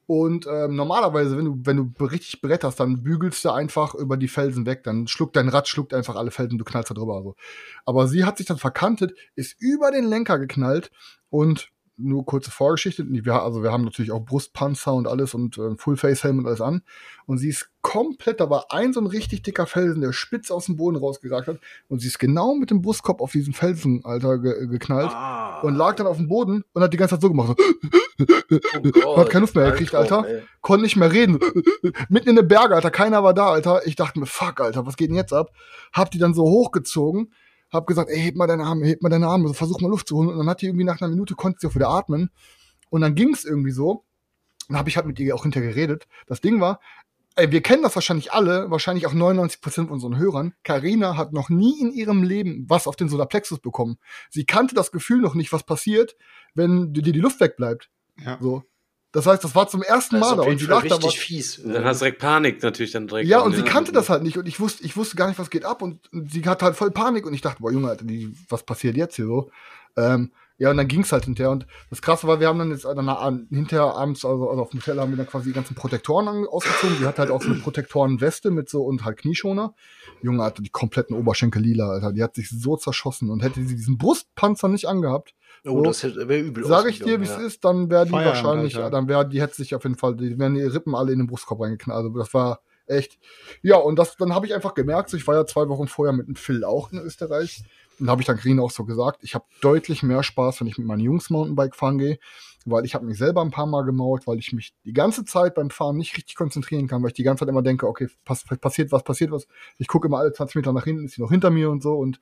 Und 0.07 0.47
ähm, 0.49 0.75
normalerweise, 0.75 1.37
wenn 1.37 1.45
du, 1.45 1.59
wenn 1.65 1.77
du 1.77 2.05
richtig 2.05 2.41
bretterst, 2.41 2.81
dann 2.81 3.03
bügelst 3.03 3.45
du 3.45 3.51
einfach 3.51 3.95
über 3.95 4.17
die 4.17 4.29
Felsen 4.29 4.67
weg. 4.67 4.83
Dann 4.83 5.07
schluckt 5.07 5.37
dein 5.37 5.49
Rad, 5.49 5.69
schluckt 5.69 5.95
einfach 5.95 6.17
alle 6.17 6.31
Felsen, 6.31 6.59
du 6.59 6.65
knallst 6.65 6.91
da 6.91 6.95
drüber. 6.95 7.23
So. 7.23 7.37
Aber 7.85 8.09
sie 8.09 8.25
hat 8.25 8.39
sich 8.39 8.47
dann 8.47 8.59
verkantet, 8.59 9.17
ist 9.35 9.55
über 9.61 9.91
den 9.91 10.05
Lenker 10.05 10.39
geknallt 10.39 10.91
und 11.31 11.71
nur 12.03 12.25
kurze 12.27 12.51
Vorgeschichte. 12.51 13.05
Wir, 13.09 13.43
also 13.43 13.63
wir 13.63 13.73
haben 13.73 13.85
natürlich 13.85 14.13
auch 14.13 14.21
Brustpanzer 14.21 14.95
und 14.95 15.07
alles 15.07 15.35
und 15.35 15.59
äh, 15.59 15.77
Full-Face-Helm 15.77 16.39
und 16.39 16.47
alles 16.47 16.61
an. 16.61 16.83
Und 17.27 17.39
sie 17.39 17.49
ist 17.49 17.71
komplett, 17.83 18.41
da 18.41 18.51
war 18.51 18.67
ein 18.71 18.93
so 18.93 19.01
ein 19.01 19.07
richtig 19.07 19.43
dicker 19.43 19.67
Felsen, 19.67 20.01
der 20.01 20.13
spitz 20.13 20.51
aus 20.51 20.67
dem 20.67 20.77
Boden 20.77 20.97
rausgeragt 20.97 21.49
hat. 21.49 21.59
Und 21.89 22.01
sie 22.01 22.09
ist 22.09 22.19
genau 22.19 22.55
mit 22.55 22.71
dem 22.71 22.83
Brustkorb 22.83 23.21
auf 23.21 23.33
diesen 23.33 23.55
Felsen, 23.55 24.05
Alter, 24.05 24.39
ge 24.39 24.67
geknallt. 24.67 25.11
Ah. 25.13 25.61
Und 25.61 25.77
lag 25.77 25.97
dann 25.97 26.07
auf 26.07 26.17
dem 26.17 26.29
Boden 26.29 26.65
und 26.73 26.83
hat 26.83 26.93
die 26.93 26.97
ganze 26.97 27.15
Zeit 27.15 27.23
so 27.23 27.29
gemacht. 27.29 27.57
So, 27.59 27.81
Oh 28.19 29.15
Gott, 29.15 29.17
hat 29.17 29.31
keine 29.31 29.43
Luft 29.43 29.55
mehr 29.55 29.71
gekriegt, 29.71 29.95
Alter. 29.95 30.25
ey. 30.27 30.43
konnte 30.61 30.83
nicht 30.83 30.97
mehr 30.97 31.13
reden. 31.13 31.39
Mitten 32.09 32.31
in 32.31 32.37
den 32.37 32.49
Bergen, 32.49 32.75
Alter. 32.75 32.91
Keiner 32.91 33.23
war 33.23 33.35
da, 33.35 33.51
Alter. 33.51 33.87
Ich 33.87 33.97
dachte 33.97 34.19
mir, 34.19 34.27
fuck, 34.27 34.61
Alter, 34.61 34.87
was 34.87 34.97
geht 34.97 35.09
denn 35.09 35.17
jetzt 35.17 35.33
ab? 35.33 35.51
Hab 35.93 36.11
die 36.11 36.19
dann 36.19 36.35
so 36.35 36.43
hochgezogen, 36.43 37.33
hab 37.71 37.87
gesagt, 37.87 38.11
ey, 38.11 38.21
heb 38.21 38.37
mal 38.37 38.47
deine 38.47 38.65
Arme, 38.65 38.87
heb 38.87 39.03
mal 39.03 39.09
deine 39.09 39.29
Arme, 39.29 39.49
so, 39.49 39.55
versuch 39.55 39.81
mal 39.81 39.89
Luft 39.89 40.09
zu 40.09 40.17
holen. 40.17 40.29
Und 40.29 40.39
dann 40.39 40.49
hat 40.49 40.63
die 40.63 40.67
irgendwie 40.67 40.85
nach 40.85 41.01
einer 41.01 41.11
Minute, 41.11 41.35
konnte 41.35 41.61
sie 41.61 41.67
auch 41.67 41.75
wieder 41.75 41.89
atmen. 41.89 42.31
Und 42.91 43.01
dann 43.01 43.15
ging's 43.15 43.45
irgendwie 43.45 43.71
so. 43.71 44.05
Dann 44.69 44.79
habe 44.79 44.89
ich 44.89 44.97
halt 44.97 45.07
mit 45.07 45.19
ihr 45.19 45.35
auch 45.35 45.43
hinterher 45.43 45.71
geredet. 45.71 46.07
Das 46.27 46.41
Ding 46.41 46.61
war, 46.61 46.81
ey, 47.37 47.51
wir 47.51 47.63
kennen 47.63 47.83
das 47.83 47.95
wahrscheinlich 47.95 48.33
alle, 48.33 48.71
wahrscheinlich 48.71 49.07
auch 49.07 49.15
99% 49.15 49.61
von 49.75 49.89
unseren 49.89 50.19
Hörern. 50.19 50.55
Karina 50.63 51.17
hat 51.17 51.33
noch 51.33 51.49
nie 51.49 51.81
in 51.81 51.93
ihrem 51.93 52.23
Leben 52.23 52.67
was 52.69 52.87
auf 52.87 52.97
den 52.97 53.09
Solarplexus 53.09 53.61
bekommen. 53.61 53.99
Sie 54.31 54.45
kannte 54.45 54.75
das 54.75 54.93
Gefühl 54.93 55.21
noch 55.21 55.35
nicht, 55.35 55.53
was 55.53 55.65
passiert, 55.65 56.17
wenn 56.55 56.93
dir 56.93 57.03
die 57.03 57.21
Luft 57.21 57.41
wegbleibt. 57.41 57.91
Ja. 58.19 58.39
So. 58.41 58.65
Das 59.13 59.27
heißt, 59.27 59.43
das 59.43 59.55
war 59.57 59.69
zum 59.69 59.83
ersten 59.83 60.21
Mal 60.21 60.37
da 60.37 60.43
und 60.43 60.59
sie 60.59 60.67
lag 60.67 60.87
da 60.87 60.95
richtig 60.97 61.05
was. 61.05 61.15
fies. 61.15 61.59
Und 61.59 61.73
dann 61.73 61.85
hast 61.85 62.01
du 62.01 62.05
direkt 62.05 62.21
Panik 62.21 62.63
natürlich 62.63 62.93
dann 62.93 63.09
direkt. 63.09 63.29
Ja, 63.29 63.41
und 63.41 63.57
sie 63.57 63.63
kannte 63.63 63.91
das 63.91 64.09
halt 64.09 64.23
nicht 64.23 64.39
und 64.39 64.47
ich 64.47 64.61
wusste, 64.61 64.85
ich 64.85 64.97
wusste 64.97 65.17
gar 65.17 65.27
nicht, 65.27 65.39
was 65.39 65.51
geht 65.51 65.65
ab 65.65 65.83
und, 65.83 66.09
sie 66.13 66.43
hatte 66.45 66.65
halt 66.65 66.77
voll 66.77 66.93
Panik 66.93 67.27
und 67.27 67.35
ich 67.35 67.41
dachte, 67.41 67.61
boah, 67.61 67.73
Junge, 67.73 67.89
Alter, 67.89 68.05
die, 68.05 68.33
was 68.49 68.63
passiert 68.63 68.97
jetzt 68.97 69.17
hier 69.17 69.27
so? 69.27 69.51
Ähm, 69.97 70.31
ja, 70.61 70.71
und 70.71 70.77
dann 70.77 70.87
ging's 70.87 71.11
halt 71.11 71.25
hinterher 71.25 71.51
und 71.51 71.67
das 71.89 72.01
Krasse 72.03 72.29
war, 72.29 72.39
wir 72.39 72.47
haben 72.49 72.59
dann 72.59 72.71
jetzt 72.71 72.85
dann 72.85 73.09
an- 73.09 73.49
hinterher 73.51 73.97
abends, 73.97 74.25
also, 74.25 74.49
also 74.51 74.63
auf 74.63 74.71
dem 74.71 74.79
Hotel 74.81 75.01
haben 75.01 75.11
wir 75.11 75.17
dann 75.17 75.27
quasi 75.27 75.49
die 75.49 75.55
ganzen 75.55 75.75
Protektoren 75.75 76.29
an- 76.29 76.47
ausgezogen. 76.47 76.97
Die 77.01 77.07
hat 77.07 77.19
halt 77.19 77.31
auch 77.31 77.43
so 77.43 77.49
eine 77.51 77.59
Protektorenweste 77.59 78.51
mit 78.53 78.69
so 78.69 78.83
und 78.85 79.05
halt 79.05 79.17
Knieschoner. 79.19 79.75
Junge, 80.23 80.43
Alter, 80.45 80.63
die 80.63 80.69
kompletten 80.71 81.17
Oberschenkel 81.17 81.63
lila, 81.63 81.89
Alter, 81.89 82.13
die 82.13 82.23
hat 82.23 82.35
sich 82.37 82.51
so 82.51 82.77
zerschossen 82.77 83.31
und 83.31 83.43
hätte 83.43 83.65
sie 83.65 83.75
diesen 83.75 83.99
Brustpanzer 83.99 84.69
nicht 84.69 84.87
angehabt, 84.87 85.35
Oh, 85.65 85.79
So. 85.79 85.83
das 85.83 86.05
wäre 86.05 86.39
übel. 86.39 86.65
Sag 86.65 86.87
ich 86.89 87.01
dir, 87.01 87.21
wie 87.21 87.25
es 87.25 87.31
ausgegangen, 87.31 87.47
ist, 87.47 87.65
dann 87.65 87.91
wäre 87.91 88.05
die 88.07 88.13
Feierabend, 88.13 88.45
wahrscheinlich, 88.45 88.77
Alter. 88.77 88.91
dann 88.91 89.09
wäre 89.09 89.29
die 89.29 89.43
hätte 89.43 89.57
sich 89.57 89.75
auf 89.75 89.83
jeden 89.83 89.97
Fall, 89.97 90.15
die 90.17 90.39
wären 90.39 90.55
die 90.55 90.63
Rippen 90.63 90.95
alle 90.95 91.13
in 91.13 91.19
den 91.19 91.27
Brustkorb 91.27 91.61
reingeknallt. 91.61 92.05
Also 92.07 92.19
das 92.19 92.33
war 92.33 92.61
echt. 92.87 93.19
Ja, 93.63 93.77
und 93.77 93.99
das, 93.99 94.17
dann 94.17 94.35
habe 94.35 94.47
ich 94.47 94.55
einfach 94.55 94.73
gemerkt, 94.75 95.11
so, 95.11 95.17
ich 95.17 95.27
war 95.27 95.35
ja 95.35 95.45
zwei 95.47 95.69
Wochen 95.69 95.87
vorher 95.87 96.13
mit 96.15 96.29
dem 96.29 96.35
Phil 96.37 96.65
auch 96.65 96.93
in 96.93 96.99
Österreich. 96.99 97.63
Und 98.01 98.11
habe 98.11 98.23
ich 98.23 98.27
dann 98.27 98.37
Green 98.37 98.61
auch 98.61 98.71
so 98.71 98.85
gesagt, 98.85 99.23
ich 99.23 99.35
habe 99.35 99.45
deutlich 99.61 100.03
mehr 100.03 100.23
Spaß, 100.23 100.61
wenn 100.61 100.67
ich 100.67 100.79
mit 100.79 100.87
meinen 100.87 101.01
Jungs 101.01 101.31
Mountainbike 101.31 101.77
fahren 101.77 101.99
gehe, 101.99 102.19
weil 102.65 102.85
ich 102.85 102.95
habe 102.95 103.07
mich 103.07 103.19
selber 103.19 103.43
ein 103.43 103.51
paar 103.51 103.67
Mal 103.67 103.83
gemault, 103.83 104.27
weil 104.27 104.39
ich 104.39 104.53
mich 104.53 104.75
die 104.85 104.93
ganze 104.93 105.25
Zeit 105.25 105.55
beim 105.55 105.71
Fahren 105.71 105.97
nicht 105.97 106.17
richtig 106.17 106.35
konzentrieren 106.35 106.89
kann, 106.89 107.03
weil 107.03 107.09
ich 107.09 107.15
die 107.15 107.23
ganze 107.23 107.41
Zeit 107.41 107.49
immer 107.49 107.63
denke, 107.63 107.87
okay, 107.87 108.09
pass, 108.25 108.45
passiert 108.45 108.93
was, 108.93 109.03
passiert 109.03 109.31
was. 109.31 109.47
Ich 109.79 109.89
gucke 109.89 110.09
immer 110.09 110.19
alle 110.19 110.33
20 110.33 110.57
Meter 110.57 110.73
nach 110.73 110.85
hinten, 110.85 111.05
ist 111.05 111.15
sie 111.15 111.23
noch 111.23 111.31
hinter 111.31 111.51
mir 111.51 111.71
und 111.71 111.83
so 111.83 111.95
und 111.95 112.21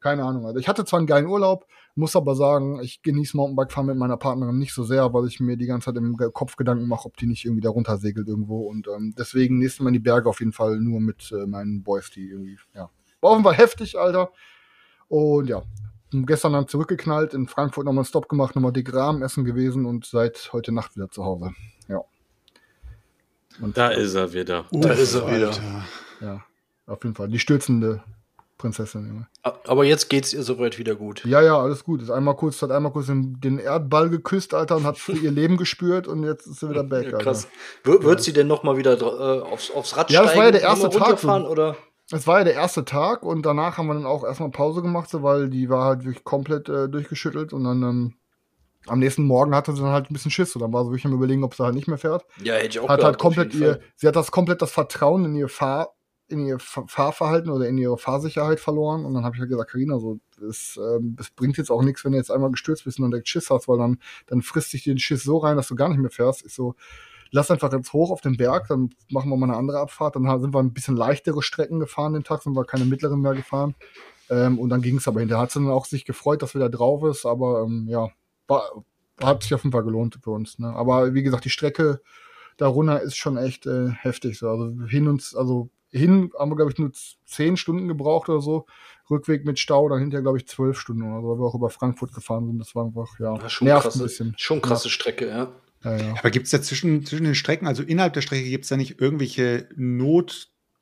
keine 0.00 0.24
Ahnung. 0.24 0.46
Also 0.46 0.58
ich 0.58 0.66
hatte 0.66 0.84
zwar 0.84 0.98
einen 0.98 1.06
geilen 1.06 1.26
Urlaub, 1.26 1.66
muss 1.94 2.16
aber 2.16 2.34
sagen, 2.34 2.80
ich 2.82 3.02
genieße 3.02 3.36
Mountainbike-Fahren 3.36 3.86
mit 3.86 3.96
meiner 3.96 4.16
Partnerin 4.16 4.58
nicht 4.58 4.72
so 4.72 4.82
sehr, 4.82 5.12
weil 5.12 5.26
ich 5.26 5.40
mir 5.40 5.56
die 5.56 5.66
ganze 5.66 5.86
Zeit 5.86 5.96
im 5.96 6.16
Kopf 6.32 6.56
Gedanken 6.56 6.88
mache, 6.88 7.06
ob 7.06 7.16
die 7.16 7.26
nicht 7.26 7.44
irgendwie 7.44 7.60
da 7.60 7.68
runter 7.70 7.98
segelt 7.98 8.26
irgendwo. 8.26 8.62
Und 8.62 8.88
ähm, 8.88 9.14
deswegen 9.16 9.58
nächstes 9.58 9.80
Mal 9.80 9.90
in 9.90 9.94
die 9.94 10.00
Berge 10.00 10.28
auf 10.28 10.40
jeden 10.40 10.52
Fall 10.52 10.80
nur 10.80 11.00
mit 11.00 11.30
äh, 11.32 11.46
meinen 11.46 11.82
Boys, 11.82 12.10
die 12.10 12.28
irgendwie, 12.28 12.58
ja. 12.74 12.90
War 13.20 13.30
auf 13.30 13.36
jeden 13.36 13.44
Fall 13.44 13.56
heftig, 13.56 13.98
Alter. 13.98 14.32
Und 15.10 15.48
ja, 15.48 15.62
gestern 16.12 16.52
dann 16.52 16.68
zurückgeknallt, 16.68 17.34
in 17.34 17.48
Frankfurt 17.48 17.84
nochmal 17.84 18.02
einen 18.02 18.06
Stop 18.06 18.28
gemacht, 18.28 18.54
nochmal 18.54 18.72
dick 18.72 18.94
Rahmen 18.94 19.22
essen 19.22 19.44
gewesen 19.44 19.84
und 19.86 20.06
seit 20.06 20.50
heute 20.52 20.72
Nacht 20.72 20.94
wieder 20.96 21.10
zu 21.10 21.24
Hause. 21.24 21.50
Ja. 21.88 22.00
Und 23.60 23.76
Da 23.76 23.88
ist 23.88 24.14
er 24.14 24.32
wieder. 24.32 24.64
Da 24.70 24.90
ist 24.92 25.14
er 25.14 25.26
wieder. 25.34 25.48
Alter. 25.48 25.84
ja, 26.20 26.44
auf 26.86 27.02
jeden 27.02 27.14
Fall. 27.16 27.28
Die 27.28 27.38
stürzende 27.40 28.02
Prinzessin, 28.56 29.06
Junge. 29.08 29.26
Aber 29.66 29.84
jetzt 29.84 30.08
geht's 30.10 30.32
ihr 30.32 30.42
soweit 30.42 30.78
wieder 30.78 30.94
gut. 30.94 31.24
Ja, 31.24 31.40
ja, 31.42 31.58
alles 31.58 31.82
gut. 31.82 32.02
Ist 32.02 32.10
einmal 32.10 32.36
kurz, 32.36 32.60
hat 32.62 32.70
einmal 32.70 32.92
kurz 32.92 33.06
den, 33.06 33.40
den 33.40 33.58
Erdball 33.58 34.10
geküsst, 34.10 34.54
Alter, 34.54 34.76
und 34.76 34.84
hat 34.84 34.96
für 34.98 35.12
ihr 35.12 35.30
Leben 35.32 35.56
gespürt 35.56 36.06
und 36.06 36.22
jetzt 36.24 36.46
ist 36.46 36.60
sie 36.60 36.68
wieder 36.70 36.84
back, 36.84 37.06
Ja, 37.06 37.12
Alter. 37.14 37.24
krass. 37.24 37.48
Wir, 37.84 38.02
wird 38.02 38.22
sie 38.22 38.32
denn 38.32 38.46
noch 38.46 38.62
mal 38.62 38.76
wieder 38.76 38.98
äh, 39.00 39.40
aufs, 39.42 39.70
aufs 39.72 39.96
Rad 39.96 40.10
Ja, 40.10 40.22
das 40.22 40.30
steigen? 40.32 40.38
war 40.38 40.46
ja 40.46 40.52
der 40.52 40.62
erste 40.62 40.90
Tag 40.90 41.18
so. 41.18 41.28
oder? 41.30 41.76
Es 42.12 42.26
war 42.26 42.38
ja 42.38 42.44
der 42.44 42.54
erste 42.54 42.84
Tag 42.84 43.22
und 43.22 43.46
danach 43.46 43.78
haben 43.78 43.86
wir 43.86 43.94
dann 43.94 44.06
auch 44.06 44.24
erstmal 44.24 44.50
Pause 44.50 44.82
gemacht, 44.82 45.08
so, 45.08 45.22
weil 45.22 45.48
die 45.48 45.68
war 45.68 45.84
halt 45.84 46.04
wirklich 46.04 46.24
komplett 46.24 46.68
äh, 46.68 46.88
durchgeschüttelt 46.88 47.52
und 47.52 47.64
dann 47.64 47.82
ähm, 47.82 48.14
am 48.86 48.98
nächsten 48.98 49.24
Morgen 49.24 49.54
hatte 49.54 49.72
sie 49.72 49.82
dann 49.82 49.92
halt 49.92 50.10
ein 50.10 50.14
bisschen 50.14 50.30
Schiss 50.30 50.54
und 50.56 50.62
dann 50.62 50.72
war 50.72 50.84
sie 50.84 50.90
wirklich 50.90 51.04
am 51.04 51.12
überlegen, 51.12 51.44
ob 51.44 51.54
sie 51.54 51.62
halt 51.62 51.74
nicht 51.74 51.86
mehr 51.86 51.98
fährt. 51.98 52.24
Ja, 52.42 52.54
hätte 52.54 52.68
ich 52.68 52.80
auch 52.80 52.88
hat 52.88 53.00
gehabt, 53.00 53.04
halt 53.04 53.18
komplett 53.18 53.54
ihr, 53.54 53.74
Fall. 53.74 53.80
sie 53.96 54.08
hat 54.08 54.16
das 54.16 54.30
komplett 54.30 54.62
das 54.62 54.72
Vertrauen 54.72 55.24
in 55.26 55.34
ihr 55.36 55.48
Fahr, 55.48 55.94
in 56.28 56.46
ihr 56.46 56.58
Fa- 56.58 56.84
Fahrverhalten 56.86 57.50
oder 57.50 57.68
in 57.68 57.76
ihre 57.76 57.98
Fahrsicherheit 57.98 58.58
verloren. 58.58 59.04
Und 59.04 59.14
dann 59.14 59.24
habe 59.24 59.36
ich 59.36 59.40
halt 59.40 59.50
gesagt, 59.50 59.70
Karina, 59.70 59.98
so, 59.98 60.18
es, 60.48 60.78
ähm, 60.82 61.16
es 61.20 61.30
bringt 61.30 61.58
jetzt 61.58 61.70
auch 61.70 61.82
nichts, 61.82 62.04
wenn 62.04 62.12
du 62.12 62.18
jetzt 62.18 62.30
einmal 62.30 62.50
gestürzt 62.50 62.84
bist 62.84 62.98
und 62.98 63.02
dann 63.02 63.10
direkt 63.10 63.28
Schiss 63.28 63.50
hast, 63.50 63.68
weil 63.68 63.78
dann, 63.78 63.98
dann 64.26 64.40
frisst 64.42 64.70
sich 64.70 64.84
den 64.84 64.98
Schiss 64.98 65.22
so 65.24 65.38
rein, 65.38 65.56
dass 65.56 65.68
du 65.68 65.74
gar 65.74 65.88
nicht 65.88 65.98
mehr 65.98 66.10
fährst. 66.10 66.44
Ich 66.46 66.54
so, 66.54 66.74
lass 67.30 67.50
einfach 67.50 67.72
jetzt 67.72 67.92
hoch 67.92 68.10
auf 68.10 68.20
den 68.20 68.36
Berg, 68.36 68.68
dann 68.68 68.90
machen 69.08 69.30
wir 69.30 69.36
mal 69.36 69.48
eine 69.48 69.56
andere 69.56 69.78
Abfahrt. 69.78 70.16
Dann 70.16 70.40
sind 70.40 70.54
wir 70.54 70.60
ein 70.60 70.72
bisschen 70.72 70.96
leichtere 70.96 71.42
Strecken 71.42 71.80
gefahren 71.80 72.14
den 72.14 72.24
Tag, 72.24 72.42
sind 72.42 72.54
wir 72.54 72.64
keine 72.64 72.84
mittleren 72.84 73.20
mehr 73.20 73.34
gefahren. 73.34 73.74
Ähm, 74.28 74.58
und 74.58 74.70
dann 74.70 74.82
ging 74.82 74.96
es 74.96 75.08
aber 75.08 75.20
hinterher. 75.20 75.42
Hat 75.42 75.50
sie 75.50 75.60
dann 75.60 75.70
auch 75.70 75.86
sich 75.86 76.04
gefreut, 76.04 76.42
dass 76.42 76.54
wir 76.54 76.60
da 76.60 76.68
drauf 76.68 77.02
ist, 77.04 77.26
aber 77.26 77.62
ähm, 77.62 77.86
ja, 77.88 78.08
war, 78.46 78.62
hat 79.20 79.42
sich 79.42 79.54
auf 79.54 79.64
jeden 79.64 79.72
Fall 79.72 79.84
gelohnt 79.84 80.18
für 80.22 80.30
uns. 80.30 80.58
Ne? 80.58 80.68
Aber 80.68 81.14
wie 81.14 81.22
gesagt, 81.22 81.44
die 81.44 81.50
Strecke 81.50 82.00
da 82.56 82.66
runter 82.68 83.00
ist 83.00 83.16
schon 83.16 83.36
echt 83.36 83.66
äh, 83.66 83.88
heftig. 83.90 84.38
So. 84.38 84.48
Also 84.48 84.72
hin 84.86 85.08
und 85.08 85.32
also 85.36 85.70
hin 85.90 86.30
haben 86.38 86.50
wir, 86.50 86.56
glaube 86.56 86.70
ich, 86.70 86.78
nur 86.78 86.92
zehn 87.24 87.56
Stunden 87.56 87.88
gebraucht 87.88 88.28
oder 88.28 88.40
so. 88.40 88.66
Rückweg 89.10 89.44
mit 89.44 89.58
Stau, 89.58 89.88
dann 89.88 89.98
hinterher, 89.98 90.22
glaube 90.22 90.38
ich, 90.38 90.46
zwölf 90.46 90.78
Stunden 90.78 91.02
oder 91.02 91.22
so, 91.22 91.28
weil 91.28 91.38
wir 91.38 91.46
auch 91.46 91.54
über 91.54 91.70
Frankfurt 91.70 92.14
gefahren 92.14 92.46
sind. 92.46 92.58
Das 92.58 92.74
war 92.76 92.84
einfach, 92.84 93.18
ja, 93.18 93.36
Ja, 93.36 93.48
schon 93.48 93.66
nervt 93.66 93.82
krasse, 93.82 93.98
ein 93.98 94.02
bisschen. 94.02 94.34
Schon 94.36 94.62
krasse 94.62 94.88
Strecke, 94.88 95.28
ja. 95.28 95.48
Ja, 95.82 95.96
ja. 95.96 96.14
Aber 96.18 96.30
gibt 96.30 96.46
es 96.46 96.50
da 96.50 96.60
zwischen, 96.60 97.04
zwischen 97.06 97.24
den 97.24 97.34
Strecken, 97.34 97.66
also 97.66 97.82
innerhalb 97.82 98.12
der 98.12 98.20
Strecke, 98.20 98.48
gibt 98.48 98.64
es 98.64 98.68
da 98.68 98.76
nicht 98.76 99.00
irgendwelche 99.00 99.68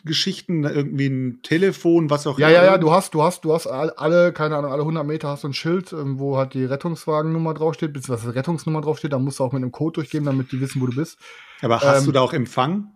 Geschichten, 0.04 0.64
irgendwie 0.64 1.06
ein 1.08 1.40
Telefon, 1.42 2.08
was 2.08 2.26
auch 2.26 2.38
Ja, 2.38 2.48
ja, 2.50 2.64
ja, 2.64 2.78
du 2.78 2.92
hast, 2.92 3.14
du 3.14 3.22
hast, 3.22 3.44
du 3.44 3.52
hast 3.52 3.66
all- 3.66 3.90
alle, 3.90 4.32
keine 4.32 4.56
Ahnung, 4.56 4.72
alle 4.72 4.84
100 4.84 5.04
Meter 5.04 5.28
hast 5.28 5.42
du 5.44 5.48
ein 5.48 5.54
Schild, 5.54 5.92
ähm, 5.92 6.18
wo 6.18 6.36
halt 6.36 6.54
die 6.54 6.64
Rettungswagennummer 6.64 7.54
draufsteht, 7.54 7.92
beziehungsweise 7.92 8.34
Rettungsnummer 8.34 8.80
draufsteht. 8.80 9.12
Da 9.12 9.18
musst 9.18 9.40
du 9.40 9.44
auch 9.44 9.52
mit 9.52 9.62
einem 9.62 9.72
Code 9.72 9.94
durchgeben, 9.94 10.26
damit 10.26 10.52
die 10.52 10.60
wissen, 10.60 10.80
wo 10.80 10.86
du 10.86 10.94
bist. 10.94 11.18
Aber 11.62 11.80
hast 11.80 12.00
ähm, 12.00 12.06
du 12.06 12.12
da 12.12 12.20
auch 12.20 12.32
Empfang? 12.32 12.92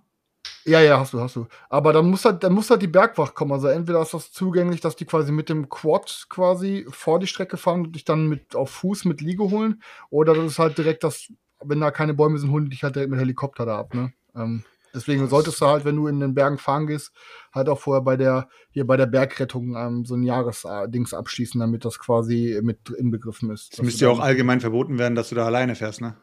Ja, 0.64 0.80
ja, 0.80 1.00
hast 1.00 1.12
du, 1.12 1.20
hast 1.20 1.34
du. 1.34 1.48
Aber 1.68 1.92
dann 1.92 2.08
muss 2.08 2.24
halt, 2.24 2.44
dann 2.44 2.52
muss 2.52 2.70
halt 2.70 2.82
die 2.82 2.86
Bergwacht 2.86 3.34
kommen. 3.34 3.50
Also 3.52 3.66
entweder 3.66 4.00
ist 4.00 4.14
das 4.14 4.30
zugänglich, 4.30 4.80
dass 4.80 4.94
die 4.94 5.04
quasi 5.04 5.32
mit 5.32 5.48
dem 5.48 5.68
Quad 5.68 6.26
quasi 6.28 6.86
vor 6.88 7.18
die 7.18 7.26
Strecke 7.26 7.56
fahren 7.56 7.80
und 7.86 7.96
dich 7.96 8.04
dann 8.04 8.28
mit 8.28 8.54
auf 8.54 8.70
Fuß 8.70 9.04
mit 9.06 9.20
Liege 9.20 9.42
holen. 9.50 9.82
Oder 10.10 10.34
das 10.34 10.44
ist 10.52 10.58
halt 10.60 10.78
direkt 10.78 11.02
das, 11.02 11.32
wenn 11.64 11.80
da 11.80 11.90
keine 11.90 12.14
Bäume 12.14 12.38
sind, 12.38 12.50
holen 12.50 12.64
die 12.64 12.70
dich 12.70 12.82
halt 12.82 12.96
direkt 12.96 13.10
mit 13.10 13.20
Helikopter 13.20 13.66
da 13.66 13.78
ab, 13.78 13.94
ne? 13.94 14.12
Ähm, 14.34 14.64
deswegen 14.94 15.28
solltest 15.28 15.60
du 15.60 15.66
halt, 15.66 15.84
wenn 15.84 15.96
du 15.96 16.06
in 16.06 16.20
den 16.20 16.34
Bergen 16.34 16.58
fahren 16.58 16.86
gehst, 16.86 17.12
halt 17.54 17.68
auch 17.68 17.78
vorher 17.78 18.02
bei 18.02 18.16
der, 18.16 18.48
hier 18.70 18.86
bei 18.86 18.96
der 18.96 19.06
Bergrettung 19.06 19.76
ähm, 19.76 20.04
so 20.04 20.14
ein 20.14 20.22
Jahresdings 20.22 21.14
abschließen, 21.14 21.60
damit 21.60 21.84
das 21.84 21.98
quasi 21.98 22.58
mit 22.62 22.90
inbegriffen 22.90 23.50
ist. 23.50 23.72
Es 23.72 23.78
Dass 23.78 23.84
müsste 23.84 24.04
ja 24.06 24.10
auch 24.10 24.20
allgemein 24.20 24.60
verboten 24.60 24.98
werden, 24.98 25.14
dass 25.14 25.28
du 25.28 25.34
da 25.34 25.46
alleine 25.46 25.74
fährst, 25.74 26.00
ne? 26.00 26.16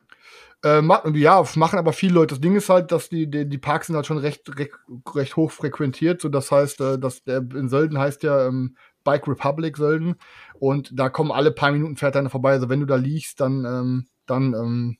äh, 0.63 0.81
ja, 1.17 1.43
machen 1.55 1.79
aber 1.79 1.93
viele 1.93 2.13
Leute. 2.13 2.35
Das 2.35 2.41
Ding 2.41 2.55
ist 2.55 2.69
halt, 2.69 2.91
dass 2.91 3.09
die, 3.09 3.29
die, 3.29 3.47
die 3.47 3.57
Parks 3.57 3.87
sind 3.87 3.95
halt 3.95 4.05
schon 4.05 4.17
recht, 4.17 4.57
recht, 4.57 4.73
recht 5.15 5.35
hoch 5.35 5.51
frequentiert. 5.51 6.21
So, 6.21 6.29
das 6.29 6.51
heißt, 6.51 6.81
äh, 6.81 6.99
dass 6.99 7.23
der 7.23 7.37
in 7.37 7.69
Sölden 7.69 7.97
heißt 7.97 8.23
ja 8.23 8.47
ähm, 8.47 8.75
Bike 9.03 9.27
Republic 9.27 9.77
Sölden. 9.77 10.15
Und 10.59 10.91
da 10.93 11.09
kommen 11.09 11.31
alle 11.31 11.51
paar 11.51 11.71
Minuten 11.71 11.95
fährt 11.95 12.17
einer 12.17 12.29
vorbei. 12.29 12.51
Also 12.51 12.69
wenn 12.69 12.81
du 12.81 12.85
da 12.85 12.95
liegst, 12.95 13.39
dann, 13.39 13.65
ähm, 13.65 14.07
dann 14.25 14.53
ähm, 14.53 14.97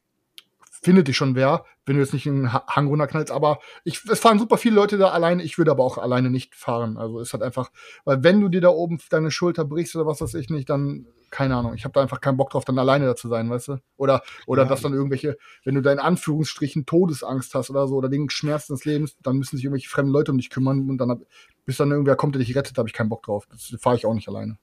findet 0.82 1.08
dich 1.08 1.18
schon 1.18 1.36
wer, 1.36 1.66
wenn 1.86 1.96
du 1.96 2.02
jetzt 2.02 2.14
nicht 2.14 2.28
einen 2.28 2.54
Ha- 2.54 2.66
Hang 2.68 2.88
runterknallst. 2.88 3.32
Aber 3.32 3.60
ich, 3.84 4.04
es 4.06 4.20
fahren 4.20 4.40
super 4.40 4.58
viele 4.58 4.76
Leute 4.76 4.98
da 4.98 5.10
alleine. 5.10 5.44
Ich 5.44 5.58
würde 5.58 5.72
aber 5.72 5.84
auch 5.84 5.98
alleine 5.98 6.30
nicht 6.30 6.56
fahren. 6.56 6.98
Also 6.98 7.20
ist 7.20 7.34
halt 7.34 7.44
einfach, 7.44 7.72
weil 8.06 8.24
wenn 8.24 8.40
du 8.42 8.50
dir 8.50 8.62
da 8.62 8.70
oben 8.70 9.00
deine 9.10 9.32
Schulter 9.32 9.66
brichst 9.66 9.96
oder 9.96 10.06
was 10.06 10.22
weiß 10.22 10.34
ich 10.36 10.50
nicht, 10.50 10.70
dann 10.70 11.06
keine 11.32 11.56
Ahnung. 11.56 11.76
Ich 11.76 11.84
habe 11.84 11.94
da 11.94 12.02
einfach 12.02 12.22
keinen 12.22 12.38
Bock 12.38 12.50
drauf, 12.50 12.66
dann 12.66 12.80
alleine 12.80 13.06
da 13.06 13.16
zu 13.16 13.28
sein, 13.28 13.52
weißt 13.52 13.68
du? 13.68 13.78
Oder 13.98 14.24
oder 14.48 14.64
Ja. 14.64 14.70
dass 14.70 14.82
dann 14.82 14.94
irgendwelche, 14.94 15.38
wenn 15.64 15.76
du 15.76 15.82
da 15.82 15.92
in 15.92 16.00
Anführungsstrichen 16.00 16.88
Todesangst 16.88 17.54
hast 17.54 17.70
oder 17.70 17.88
so 17.88 17.96
oder 17.98 18.10
den 18.10 18.32
Schmerzen 18.32 18.74
des 18.74 18.84
Lebens, 18.86 19.16
dann 19.22 19.38
müssen 19.38 19.56
sich 19.56 19.64
irgendwelche 19.66 19.90
fremden 19.90 20.12
Leute 20.12 20.32
um 20.32 20.40
dich 20.40 20.50
kümmern 20.50 20.90
und 20.90 20.98
dann 20.98 21.12
hab, 21.12 21.20
bis 21.66 21.78
dann 21.78 21.92
irgendwer 21.92 22.16
kommt, 22.16 22.34
der 22.34 22.40
dich 22.44 22.56
rettet, 22.56 22.80
habe 22.80 22.90
ich 22.90 22.94
keinen 22.94 23.10
Bock 23.10 23.22
drauf. 23.22 23.46
Das 23.52 23.76
fahre 23.80 23.96
ich 23.96 24.08
auch 24.08 24.16
nicht 24.16 24.28
alleine. 24.28 24.58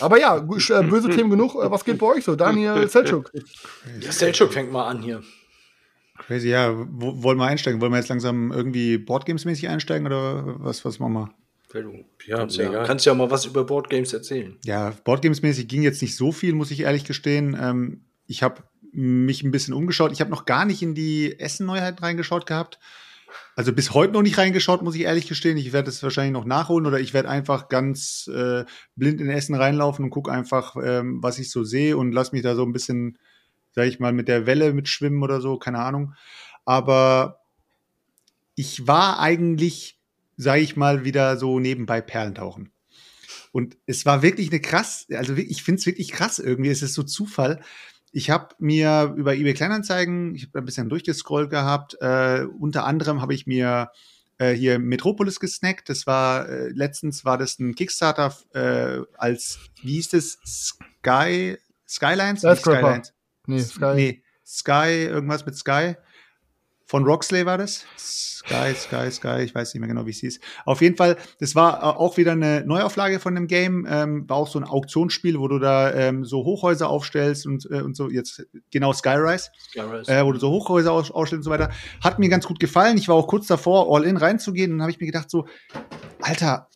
Aber 0.00 0.18
ja, 0.18 0.36
äh, 0.38 0.82
böse 0.82 1.10
Themen 1.10 1.30
genug. 1.30 1.54
Äh, 1.54 1.70
Was 1.70 1.84
geht 1.84 1.98
bei 1.98 2.06
euch 2.06 2.24
so? 2.24 2.36
Daniel 2.36 2.88
Selchuk. 2.90 3.32
Ja, 4.00 4.12
Selchuk 4.12 4.52
fängt 4.52 4.72
mal 4.72 4.88
an 4.88 5.02
hier. 5.02 5.22
Crazy, 6.18 6.48
ja. 6.48 6.72
Wo, 6.90 7.22
wollen 7.22 7.38
wir 7.38 7.46
einsteigen? 7.46 7.80
Wollen 7.80 7.92
wir 7.92 7.98
jetzt 7.98 8.08
langsam 8.08 8.52
irgendwie 8.52 8.98
Boardgames-mäßig 8.98 9.68
einsteigen 9.68 10.06
oder 10.06 10.44
was, 10.58 10.84
was 10.84 10.98
machen 10.98 11.12
wir? 11.12 11.34
Ja, 12.26 12.38
Kannst 12.38 12.56
ja, 12.56 12.84
kannst 12.84 13.04
ja 13.04 13.14
mal 13.14 13.30
was 13.30 13.46
über 13.46 13.64
Boardgames 13.64 14.12
erzählen. 14.12 14.56
Ja, 14.64 14.94
Boardgames-mäßig 15.04 15.66
ging 15.66 15.82
jetzt 15.82 16.02
nicht 16.02 16.16
so 16.16 16.30
viel, 16.30 16.54
muss 16.54 16.70
ich 16.70 16.80
ehrlich 16.80 17.04
gestehen. 17.04 17.56
Ähm, 17.60 18.04
ich 18.26 18.44
habe 18.44 18.62
mich 18.92 19.42
ein 19.42 19.50
bisschen 19.50 19.74
umgeschaut. 19.74 20.12
Ich 20.12 20.20
habe 20.20 20.30
noch 20.30 20.44
gar 20.44 20.64
nicht 20.64 20.82
in 20.82 20.94
die 20.94 21.38
Essen-Neuheiten 21.38 21.98
reingeschaut 21.98 22.46
gehabt. 22.46 22.78
Also 23.56 23.72
bis 23.72 23.92
heute 23.94 24.12
noch 24.12 24.22
nicht 24.22 24.38
reingeschaut, 24.38 24.82
muss 24.82 24.94
ich 24.94 25.02
ehrlich 25.02 25.28
gestehen. 25.28 25.56
Ich 25.56 25.72
werde 25.72 25.88
es 25.88 26.02
wahrscheinlich 26.02 26.32
noch 26.32 26.44
nachholen 26.44 26.86
oder 26.86 27.00
ich 27.00 27.14
werde 27.14 27.28
einfach 27.28 27.68
ganz 27.68 28.28
äh, 28.32 28.64
blind 28.96 29.20
in 29.20 29.30
Essen 29.30 29.54
reinlaufen 29.54 30.04
und 30.04 30.10
gucke 30.10 30.32
einfach, 30.32 30.76
ähm, 30.82 31.22
was 31.22 31.38
ich 31.38 31.50
so 31.50 31.64
sehe 31.64 31.96
und 31.96 32.12
lass 32.12 32.32
mich 32.32 32.42
da 32.42 32.54
so 32.54 32.64
ein 32.64 32.72
bisschen, 32.72 33.18
sag 33.72 33.86
ich 33.86 34.00
mal, 34.00 34.12
mit 34.12 34.28
der 34.28 34.46
Welle 34.46 34.72
mitschwimmen 34.72 35.22
oder 35.22 35.40
so, 35.40 35.58
keine 35.58 35.78
Ahnung. 35.78 36.14
Aber 36.64 37.40
ich 38.54 38.86
war 38.86 39.18
eigentlich, 39.18 40.00
sage 40.36 40.62
ich 40.62 40.76
mal, 40.76 41.04
wieder 41.04 41.36
so 41.36 41.60
nebenbei 41.60 42.00
Perlentauchen. 42.00 42.72
Und 43.52 43.76
es 43.86 44.04
war 44.04 44.22
wirklich 44.22 44.50
eine 44.50 44.60
krass, 44.60 45.06
also 45.12 45.34
ich 45.36 45.62
finde 45.62 45.78
es 45.78 45.86
wirklich 45.86 46.10
krass 46.10 46.40
irgendwie. 46.40 46.70
Es 46.70 46.82
ist 46.82 46.94
so 46.94 47.04
Zufall. 47.04 47.60
Ich 48.16 48.30
habe 48.30 48.54
mir 48.58 49.12
über 49.16 49.34
eBay 49.34 49.54
Kleinanzeigen, 49.54 50.36
ich 50.36 50.44
habe 50.44 50.60
ein 50.60 50.64
bisschen 50.64 50.88
durchgescrollt 50.88 51.50
gehabt. 51.50 51.96
Äh, 52.00 52.46
unter 52.60 52.84
anderem 52.84 53.20
habe 53.20 53.34
ich 53.34 53.46
mir 53.46 53.90
äh, 54.38 54.52
hier 54.52 54.78
Metropolis 54.78 55.40
gesnackt. 55.40 55.88
Das 55.88 56.06
war 56.06 56.48
äh, 56.48 56.68
letztens 56.68 57.24
war 57.24 57.38
das 57.38 57.58
ein 57.58 57.74
Kickstarter 57.74 58.32
äh, 58.54 59.00
als 59.18 59.58
wie 59.82 59.94
hieß 59.94 60.10
das 60.10 60.38
Sky 60.46 61.58
Skylines? 61.88 62.40
Skylines. 62.40 63.12
Nee, 63.46 63.60
Sky. 63.60 63.94
Nee, 63.94 64.22
Sky, 64.46 65.06
irgendwas 65.08 65.44
mit 65.44 65.56
Sky. 65.56 65.96
Von 66.94 67.02
Roxley 67.02 67.44
war 67.44 67.58
das. 67.58 67.84
Sky, 67.98 68.72
Sky, 68.72 69.10
Sky, 69.10 69.42
ich 69.42 69.52
weiß 69.52 69.74
nicht 69.74 69.80
mehr 69.80 69.88
genau, 69.88 70.06
wie 70.06 70.10
es 70.10 70.18
hieß. 70.18 70.38
Auf 70.64 70.80
jeden 70.80 70.94
Fall, 70.94 71.16
das 71.40 71.56
war 71.56 71.78
äh, 71.78 71.86
auch 71.86 72.16
wieder 72.18 72.30
eine 72.30 72.64
Neuauflage 72.64 73.18
von 73.18 73.34
dem 73.34 73.48
Game. 73.48 73.84
Ähm, 73.90 74.28
war 74.28 74.36
auch 74.36 74.46
so 74.46 74.60
ein 74.60 74.64
Auktionsspiel, 74.64 75.40
wo 75.40 75.48
du 75.48 75.58
da 75.58 75.92
ähm, 75.92 76.24
so 76.24 76.44
Hochhäuser 76.44 76.88
aufstellst 76.88 77.48
und, 77.48 77.68
äh, 77.68 77.82
und 77.82 77.96
so, 77.96 78.10
jetzt 78.10 78.46
genau 78.70 78.92
Skyrise, 78.92 79.50
Skyrise. 79.70 80.08
äh, 80.08 80.24
wo 80.24 80.30
du 80.30 80.38
so 80.38 80.50
Hochhäuser 80.50 80.92
aus, 80.92 81.10
aufstellst 81.10 81.40
und 81.40 81.42
so 81.42 81.50
weiter. 81.50 81.72
Hat 82.00 82.20
mir 82.20 82.28
ganz 82.28 82.46
gut 82.46 82.60
gefallen. 82.60 82.96
Ich 82.96 83.08
war 83.08 83.16
auch 83.16 83.26
kurz 83.26 83.48
davor, 83.48 83.92
all 83.92 84.04
in 84.04 84.16
reinzugehen. 84.16 84.70
Und 84.70 84.78
dann 84.78 84.82
habe 84.82 84.92
ich 84.92 85.00
mir 85.00 85.06
gedacht, 85.06 85.32
so, 85.32 85.48
Alter, 86.20 86.68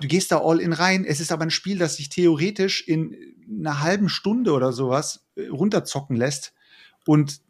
du 0.00 0.08
gehst 0.08 0.32
da 0.32 0.40
all 0.40 0.58
in 0.58 0.72
rein. 0.72 1.04
Es 1.04 1.20
ist 1.20 1.30
aber 1.30 1.44
ein 1.44 1.52
Spiel, 1.52 1.78
das 1.78 1.94
sich 1.94 2.08
theoretisch 2.08 2.88
in 2.88 3.14
einer 3.48 3.80
halben 3.80 4.08
Stunde 4.08 4.50
oder 4.52 4.72
sowas 4.72 5.28
äh, 5.36 5.46
runterzocken 5.46 6.16
lässt. 6.16 6.54
Und 7.06 7.40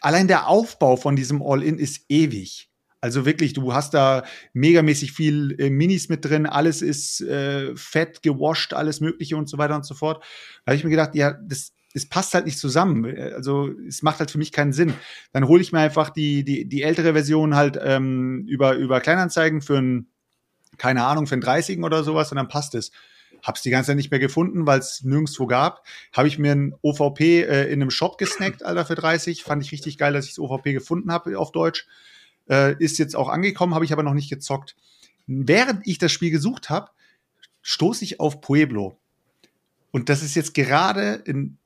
allein 0.00 0.28
der 0.28 0.48
Aufbau 0.48 0.96
von 0.96 1.16
diesem 1.16 1.42
All-In 1.42 1.78
ist 1.78 2.04
ewig. 2.08 2.70
Also 3.00 3.26
wirklich, 3.26 3.52
du 3.52 3.74
hast 3.74 3.92
da 3.92 4.24
megamäßig 4.54 5.12
viel 5.12 5.54
äh, 5.58 5.68
Minis 5.68 6.08
mit 6.08 6.24
drin, 6.24 6.46
alles 6.46 6.80
ist 6.80 7.20
äh, 7.20 7.76
fett, 7.76 8.22
gewascht, 8.22 8.72
alles 8.72 9.00
Mögliche 9.00 9.36
und 9.36 9.46
so 9.46 9.58
weiter 9.58 9.76
und 9.76 9.84
so 9.84 9.94
fort. 9.94 10.24
Da 10.64 10.70
habe 10.70 10.76
ich 10.76 10.84
mir 10.84 10.90
gedacht, 10.90 11.14
ja, 11.14 11.32
das, 11.32 11.74
das 11.92 12.06
passt 12.06 12.32
halt 12.32 12.46
nicht 12.46 12.58
zusammen. 12.58 13.04
Also 13.34 13.70
es 13.86 14.02
macht 14.02 14.20
halt 14.20 14.30
für 14.30 14.38
mich 14.38 14.52
keinen 14.52 14.72
Sinn. 14.72 14.94
Dann 15.32 15.46
hole 15.48 15.60
ich 15.60 15.70
mir 15.70 15.80
einfach 15.80 16.08
die, 16.08 16.44
die, 16.44 16.66
die 16.66 16.82
ältere 16.82 17.12
Version 17.12 17.54
halt 17.54 17.78
ähm, 17.78 18.46
über, 18.48 18.74
über 18.76 19.02
Kleinanzeigen 19.02 19.60
für 19.60 19.76
ein, 19.76 20.08
keine 20.78 21.04
Ahnung, 21.04 21.26
für 21.26 21.34
ein 21.34 21.42
30 21.42 21.82
oder 21.82 22.04
sowas 22.04 22.32
und 22.32 22.36
dann 22.36 22.48
passt 22.48 22.74
es. 22.74 22.90
Hab's 23.44 23.62
die 23.62 23.70
ganze 23.70 23.88
Zeit 23.88 23.96
nicht 23.96 24.10
mehr 24.10 24.18
gefunden, 24.18 24.66
weil 24.66 24.80
es 24.80 25.02
nirgendwo 25.04 25.46
gab. 25.46 25.84
Habe 26.12 26.26
ich 26.26 26.38
mir 26.38 26.52
ein 26.52 26.74
OVP 26.82 27.42
äh, 27.42 27.64
in 27.66 27.80
einem 27.80 27.90
Shop 27.90 28.18
gesnackt, 28.18 28.64
Alter, 28.64 28.84
für 28.84 28.96
30. 28.96 29.44
Fand 29.44 29.62
ich 29.62 29.70
richtig 29.70 29.98
geil, 29.98 30.12
dass 30.12 30.24
ich 30.24 30.32
das 30.32 30.38
OVP 30.40 30.72
gefunden 30.72 31.12
habe 31.12 31.38
auf 31.38 31.52
Deutsch. 31.52 31.86
Äh, 32.48 32.74
ist 32.82 32.98
jetzt 32.98 33.14
auch 33.14 33.28
angekommen, 33.28 33.74
habe 33.74 33.84
ich 33.84 33.92
aber 33.92 34.02
noch 34.02 34.14
nicht 34.14 34.30
gezockt. 34.30 34.74
Während 35.26 35.86
ich 35.86 35.98
das 35.98 36.10
Spiel 36.10 36.30
gesucht 36.30 36.70
habe, 36.70 36.90
stoße 37.62 38.04
ich 38.04 38.18
auf 38.18 38.40
Pueblo. 38.40 38.98
Und 39.90 40.08
das 40.08 40.22
ist 40.22 40.34
jetzt 40.34 40.54
gerade 40.54 41.22
in 41.24 41.58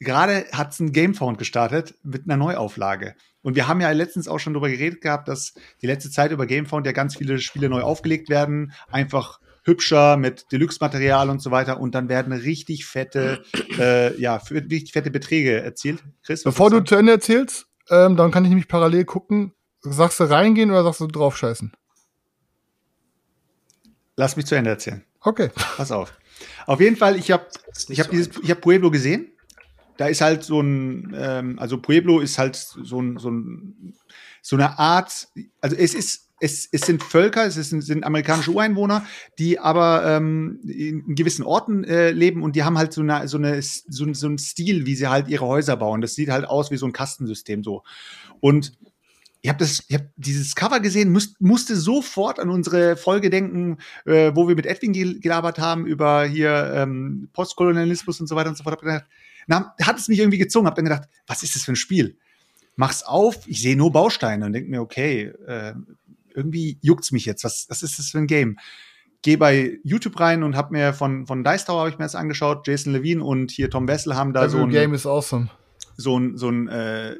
gerade 0.00 0.46
hat 0.52 0.72
es 0.72 0.80
ein 0.80 0.92
Gamefound 0.92 1.38
gestartet 1.38 1.94
mit 2.02 2.24
einer 2.24 2.36
Neuauflage. 2.36 3.14
Und 3.42 3.54
wir 3.54 3.68
haben 3.68 3.80
ja 3.80 3.90
letztens 3.92 4.28
auch 4.28 4.38
schon 4.38 4.52
darüber 4.52 4.68
geredet 4.68 5.00
gehabt, 5.00 5.28
dass 5.28 5.54
die 5.80 5.86
letzte 5.86 6.10
Zeit 6.10 6.32
über 6.32 6.46
Gamefound 6.46 6.84
ja 6.86 6.92
ganz 6.92 7.16
viele 7.16 7.38
Spiele 7.38 7.68
neu 7.68 7.82
aufgelegt 7.82 8.28
werden, 8.28 8.72
einfach 8.90 9.40
hübscher 9.66 10.16
mit 10.16 10.50
Deluxe-Material 10.52 11.28
und 11.28 11.42
so 11.42 11.50
weiter. 11.50 11.80
Und 11.80 11.94
dann 11.94 12.08
werden 12.08 12.32
richtig 12.32 12.86
fette, 12.86 13.42
äh, 13.78 14.18
ja, 14.18 14.36
richtig 14.36 14.92
fette 14.92 15.10
Beträge 15.10 15.60
erzielt. 15.60 16.02
Chris, 16.24 16.44
Bevor 16.44 16.70
du 16.70 16.80
zu 16.80 16.94
Ende 16.94 17.12
erzählst, 17.12 17.66
ähm, 17.90 18.16
dann 18.16 18.30
kann 18.30 18.44
ich 18.44 18.50
nämlich 18.50 18.68
parallel 18.68 19.04
gucken. 19.04 19.52
Sagst 19.80 20.18
du 20.20 20.24
reingehen 20.24 20.70
oder 20.70 20.82
sagst 20.84 21.00
du 21.00 21.06
draufscheißen? 21.06 21.72
Lass 24.16 24.36
mich 24.36 24.46
zu 24.46 24.54
Ende 24.54 24.70
erzählen. 24.70 25.04
Okay. 25.20 25.50
Pass 25.76 25.92
auf. 25.92 26.12
Auf 26.66 26.80
jeden 26.80 26.96
Fall, 26.96 27.16
ich 27.16 27.30
habe 27.30 27.46
ich 27.88 28.00
habe 28.00 28.08
so 28.08 28.16
dieses, 28.16 28.30
ich 28.42 28.50
habe 28.50 28.60
Pueblo 28.60 28.90
gesehen. 28.90 29.32
Da 29.96 30.06
ist 30.06 30.20
halt 30.20 30.44
so 30.44 30.60
ein, 30.60 31.14
ähm, 31.18 31.58
also 31.58 31.78
Pueblo 31.80 32.20
ist 32.20 32.38
halt 32.38 32.56
so 32.56 33.00
ein, 33.00 33.18
so 33.18 33.30
ein, 33.30 33.94
so 34.42 34.56
eine 34.56 34.78
Art, 34.78 35.28
also 35.60 35.76
es 35.76 35.94
ist, 35.94 36.25
es, 36.40 36.68
es 36.70 36.82
sind 36.82 37.02
Völker, 37.02 37.46
es 37.46 37.56
ist, 37.56 37.70
sind 37.70 38.04
amerikanische 38.04 38.50
Ureinwohner, 38.50 39.06
die 39.38 39.58
aber 39.58 40.04
ähm, 40.04 40.60
in 40.66 41.14
gewissen 41.14 41.44
Orten 41.44 41.84
äh, 41.84 42.10
leben 42.10 42.42
und 42.42 42.56
die 42.56 42.64
haben 42.64 42.76
halt 42.78 42.92
so 42.92 43.00
eine, 43.00 43.26
so 43.28 43.38
eine, 43.38 43.62
so, 43.62 44.12
so 44.12 44.26
einen 44.26 44.38
Stil, 44.38 44.86
wie 44.86 44.94
sie 44.94 45.08
halt 45.08 45.28
ihre 45.28 45.46
Häuser 45.46 45.76
bauen. 45.76 46.00
Das 46.00 46.14
sieht 46.14 46.28
halt 46.28 46.44
aus 46.44 46.70
wie 46.70 46.76
so 46.76 46.86
ein 46.86 46.92
Kastensystem 46.92 47.64
so. 47.64 47.82
Und 48.40 48.72
ich 49.42 49.48
habe 49.48 49.64
habe 49.64 50.10
dieses 50.16 50.54
Cover 50.56 50.80
gesehen, 50.80 51.12
müsst, 51.12 51.40
musste 51.40 51.76
sofort 51.76 52.40
an 52.40 52.50
unsere 52.50 52.96
Folge 52.96 53.30
denken, 53.30 53.78
äh, 54.04 54.32
wo 54.34 54.48
wir 54.48 54.56
mit 54.56 54.66
Edwin 54.66 54.92
gel- 54.92 55.20
gelabert 55.20 55.58
haben 55.58 55.86
über 55.86 56.24
hier 56.24 56.72
ähm, 56.74 57.28
Postkolonialismus 57.32 58.20
und 58.20 58.26
so 58.26 58.34
weiter 58.34 58.48
und 58.48 58.58
so 58.58 58.64
fort. 58.64 58.74
Hab 58.74 58.82
gedacht, 58.82 59.06
na, 59.46 59.74
hat 59.80 59.98
es 59.98 60.08
mich 60.08 60.18
irgendwie 60.18 60.38
gezogen. 60.38 60.66
Hab 60.66 60.74
dann 60.74 60.84
gedacht, 60.84 61.08
was 61.28 61.44
ist 61.44 61.54
das 61.54 61.62
für 61.62 61.72
ein 61.72 61.76
Spiel? 61.76 62.16
Mach's 62.74 63.04
auf, 63.04 63.46
ich 63.46 63.62
sehe 63.62 63.76
nur 63.76 63.92
Bausteine 63.92 64.44
und 64.44 64.52
denk 64.52 64.68
mir, 64.68 64.82
okay, 64.82 65.32
äh, 65.46 65.74
irgendwie 66.36 66.78
juckt's 66.82 67.12
mich 67.12 67.24
jetzt. 67.24 67.44
Was, 67.44 67.66
was 67.68 67.82
ist 67.82 67.98
das 67.98 68.10
für 68.10 68.18
ein 68.18 68.26
Game? 68.26 68.58
Geh 69.22 69.36
bei 69.36 69.78
YouTube 69.82 70.20
rein 70.20 70.42
und 70.42 70.56
hab 70.56 70.70
mir 70.70 70.92
von 70.92 71.26
von 71.26 71.42
Dice 71.42 71.64
Tower 71.64 71.80
habe 71.80 71.90
ich 71.90 71.98
mir 71.98 72.04
das 72.04 72.14
angeschaut. 72.14 72.66
Jason 72.66 72.92
Levine 72.92 73.24
und 73.24 73.50
hier 73.50 73.70
Tom 73.70 73.88
Wessel 73.88 74.14
haben 74.14 74.32
da 74.32 74.48
so 74.48 74.58
Every 74.58 74.68
ein 74.68 74.72
Game 74.72 74.94
is 74.94 75.06
awesome. 75.06 75.48
so 75.96 76.18
ein 76.18 76.36
so 76.36 76.48
ein 76.48 76.68
äh, 76.68 77.16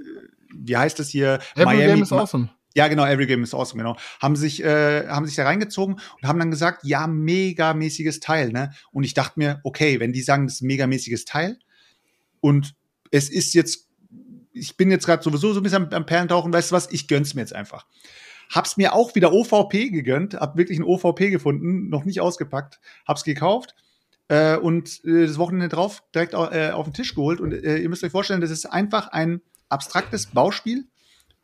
wie 0.55 0.77
heißt 0.77 0.99
das 0.99 1.09
hier 1.09 1.41
Every 1.55 1.65
Miami 1.65 1.87
Game 1.95 2.03
is 2.03 2.13
awesome. 2.13 2.51
Ja, 2.77 2.89
genau, 2.89 3.07
Every 3.07 3.25
Game 3.25 3.43
is 3.43 3.55
Awesome, 3.55 3.83
genau. 3.83 3.97
Haben 4.21 4.37
sich, 4.37 4.63
äh, 4.63 5.09
haben 5.09 5.25
sich 5.25 5.35
da 5.35 5.45
reingezogen 5.45 5.95
und 5.95 6.29
haben 6.29 6.39
dann 6.39 6.51
gesagt, 6.51 6.85
ja, 6.85 7.07
megamäßiges 7.07 8.21
Teil, 8.21 8.51
ne? 8.51 8.71
Und 8.93 9.05
ich 9.05 9.15
dachte 9.15 9.39
mir, 9.39 9.61
okay, 9.65 9.99
wenn 9.99 10.13
die 10.13 10.21
sagen, 10.21 10.47
das 10.47 10.57
ist 10.57 10.61
ein 10.61 10.67
megamäßiges 10.67 11.25
Teil 11.25 11.59
und 12.41 12.75
es 13.11 13.31
ist 13.31 13.55
jetzt, 13.55 13.89
ich 14.53 14.77
bin 14.77 14.91
jetzt 14.91 15.07
gerade 15.07 15.23
sowieso 15.23 15.55
so 15.55 15.61
ein 15.61 15.63
bisschen 15.63 15.85
am, 15.85 15.91
am 15.91 16.05
Perlentauchen, 16.05 16.53
weißt 16.53 16.71
du 16.71 16.75
was, 16.75 16.93
ich 16.93 17.09
gönn's 17.09 17.33
mir 17.33 17.41
jetzt 17.41 17.55
einfach. 17.55 17.87
Hab's 18.51 18.77
mir 18.77 18.95
auch 18.95 19.15
wieder 19.15 19.33
OVP 19.33 19.91
gegönnt, 19.91 20.35
hab 20.35 20.57
wirklich 20.57 20.79
ein 20.79 20.85
OVP 20.85 21.31
gefunden, 21.31 21.89
noch 21.89 22.05
nicht 22.05 22.21
ausgepackt, 22.21 22.81
hab's 23.07 23.25
gekauft 23.25 23.75
äh, 24.29 24.57
und 24.57 25.05
äh, 25.05 25.27
das 25.27 25.39
Wochenende 25.39 25.69
drauf 25.69 26.03
direkt 26.15 26.35
äh, 26.35 26.71
auf 26.71 26.87
den 26.87 26.95
Tisch 26.95 27.15
geholt. 27.15 27.41
Und 27.41 27.53
äh, 27.53 27.79
ihr 27.79 27.89
müsst 27.89 28.05
euch 28.05 28.13
vorstellen, 28.13 28.41
das 28.41 28.51
ist 28.51 28.67
einfach 28.67 29.09
ein 29.09 29.41
abstraktes 29.69 30.27
Bauspiel, 30.27 30.87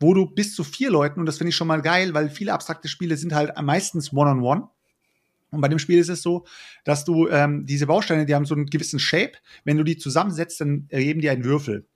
wo 0.01 0.15
du 0.15 0.27
bis 0.27 0.55
zu 0.55 0.65
vier 0.65 0.91
Leuten, 0.91 1.21
und 1.21 1.27
das 1.27 1.39
finde 1.39 1.51
ich 1.51 1.57
schon 1.57 1.69
mal 1.69 1.83
geil, 1.83 2.15
weil 2.15 2.29
viele 2.29 2.53
abstrakte 2.53 2.89
Spiele 2.89 3.17
sind 3.17 3.35
halt 3.35 3.53
meistens 3.61 4.13
One-on-One. 4.13 4.69
Und 5.51 5.61
bei 5.61 5.69
dem 5.69 5.79
Spiel 5.79 5.99
ist 5.99 6.09
es 6.09 6.23
so, 6.23 6.47
dass 6.85 7.05
du 7.05 7.29
ähm, 7.29 7.67
diese 7.67 7.87
Bausteine, 7.87 8.27
die 8.27 8.35
haben 8.35 8.47
so 8.47 8.55
einen 8.55 8.67
gewissen 8.67 8.99
Shape. 8.99 9.33
Wenn 9.65 9.77
du 9.77 9.85
die 9.85 9.99
zusammensetzt, 9.99 10.61
dann 10.61 10.87
ergeben 10.89 11.21
die 11.21 11.29
einen 11.29 11.45
Würfel. 11.45 11.87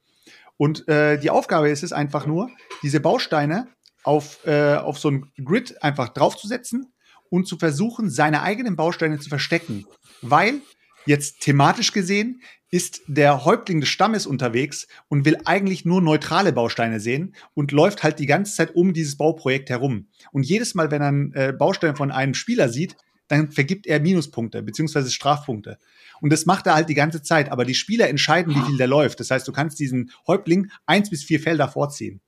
Und 0.59 0.87
äh, 0.89 1.19
die 1.19 1.31
Aufgabe 1.31 1.71
ist 1.71 1.83
es 1.83 1.93
einfach 1.93 2.27
nur, 2.27 2.51
diese 2.83 3.01
Bausteine 3.01 3.69
auf, 4.07 4.47
äh, 4.47 4.75
auf 4.75 4.99
so 4.99 5.11
ein 5.11 5.33
Grid 5.45 5.83
einfach 5.83 6.11
draufzusetzen 6.11 6.93
und 7.29 7.47
zu 7.47 7.59
versuchen, 7.59 8.09
seine 8.09 8.43
eigenen 8.43 8.77
Bausteine 8.77 9.19
zu 9.19 9.29
verstecken. 9.29 9.85
Weil 10.23 10.61
jetzt 11.07 11.41
thematisch 11.41 11.93
gesehen 11.93 12.41
ist 12.71 13.03
der 13.07 13.45
Häuptling 13.45 13.81
des 13.81 13.89
Stammes 13.89 14.27
unterwegs 14.27 14.87
und 15.09 15.25
will 15.25 15.39
eigentlich 15.45 15.85
nur 15.85 16.01
neutrale 16.03 16.53
Bausteine 16.53 17.01
sehen 17.01 17.35
und 17.55 17.73
läuft 17.73 18.03
halt 18.03 18.19
die 18.19 18.27
ganze 18.27 18.55
Zeit 18.55 18.75
um 18.75 18.93
dieses 18.93 19.17
Bauprojekt 19.17 19.71
herum. 19.71 20.09
Und 20.33 20.45
jedes 20.45 20.75
Mal, 20.75 20.91
wenn 20.91 21.03
er 21.03 21.09
einen 21.09 21.33
äh, 21.35 21.53
Baustein 21.57 21.97
von 21.97 22.11
einem 22.11 22.35
Spieler 22.35 22.69
sieht, 22.69 22.97
dann 23.29 23.51
vergibt 23.51 23.87
er 23.87 24.01
Minuspunkte 24.01 24.63
beziehungsweise 24.63 25.11
Strafpunkte. 25.11 25.79
Und 26.21 26.33
das 26.33 26.47
macht 26.47 26.67
er 26.67 26.75
halt 26.75 26.89
die 26.89 26.95
ganze 26.95 27.23
Zeit. 27.23 27.51
Aber 27.51 27.65
die 27.65 27.75
Spieler 27.75 28.09
entscheiden, 28.09 28.55
wie 28.55 28.67
viel 28.67 28.77
der 28.77 28.87
läuft. 28.87 29.19
Das 29.21 29.31
heißt, 29.31 29.47
du 29.47 29.53
kannst 29.53 29.79
diesen 29.81 30.13
Häuptling 30.27 30.71
eins 30.87 31.11
bis 31.11 31.25
vier 31.25 31.41
Felder 31.41 31.69
vorziehen. 31.69 32.21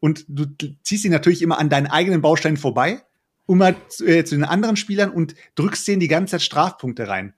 Und 0.00 0.24
du 0.28 0.46
ziehst 0.82 1.04
ihn 1.04 1.12
natürlich 1.12 1.42
immer 1.42 1.58
an 1.58 1.68
deinen 1.68 1.86
eigenen 1.86 2.22
Bausteinen 2.22 2.56
vorbei, 2.56 3.02
immer 3.46 3.74
zu, 3.88 4.06
äh, 4.06 4.24
zu 4.24 4.34
den 4.34 4.44
anderen 4.44 4.76
Spielern 4.76 5.10
und 5.10 5.34
drückst 5.54 5.86
denen 5.86 6.00
die 6.00 6.08
ganze 6.08 6.32
Zeit 6.32 6.42
Strafpunkte 6.42 7.08
rein. 7.08 7.34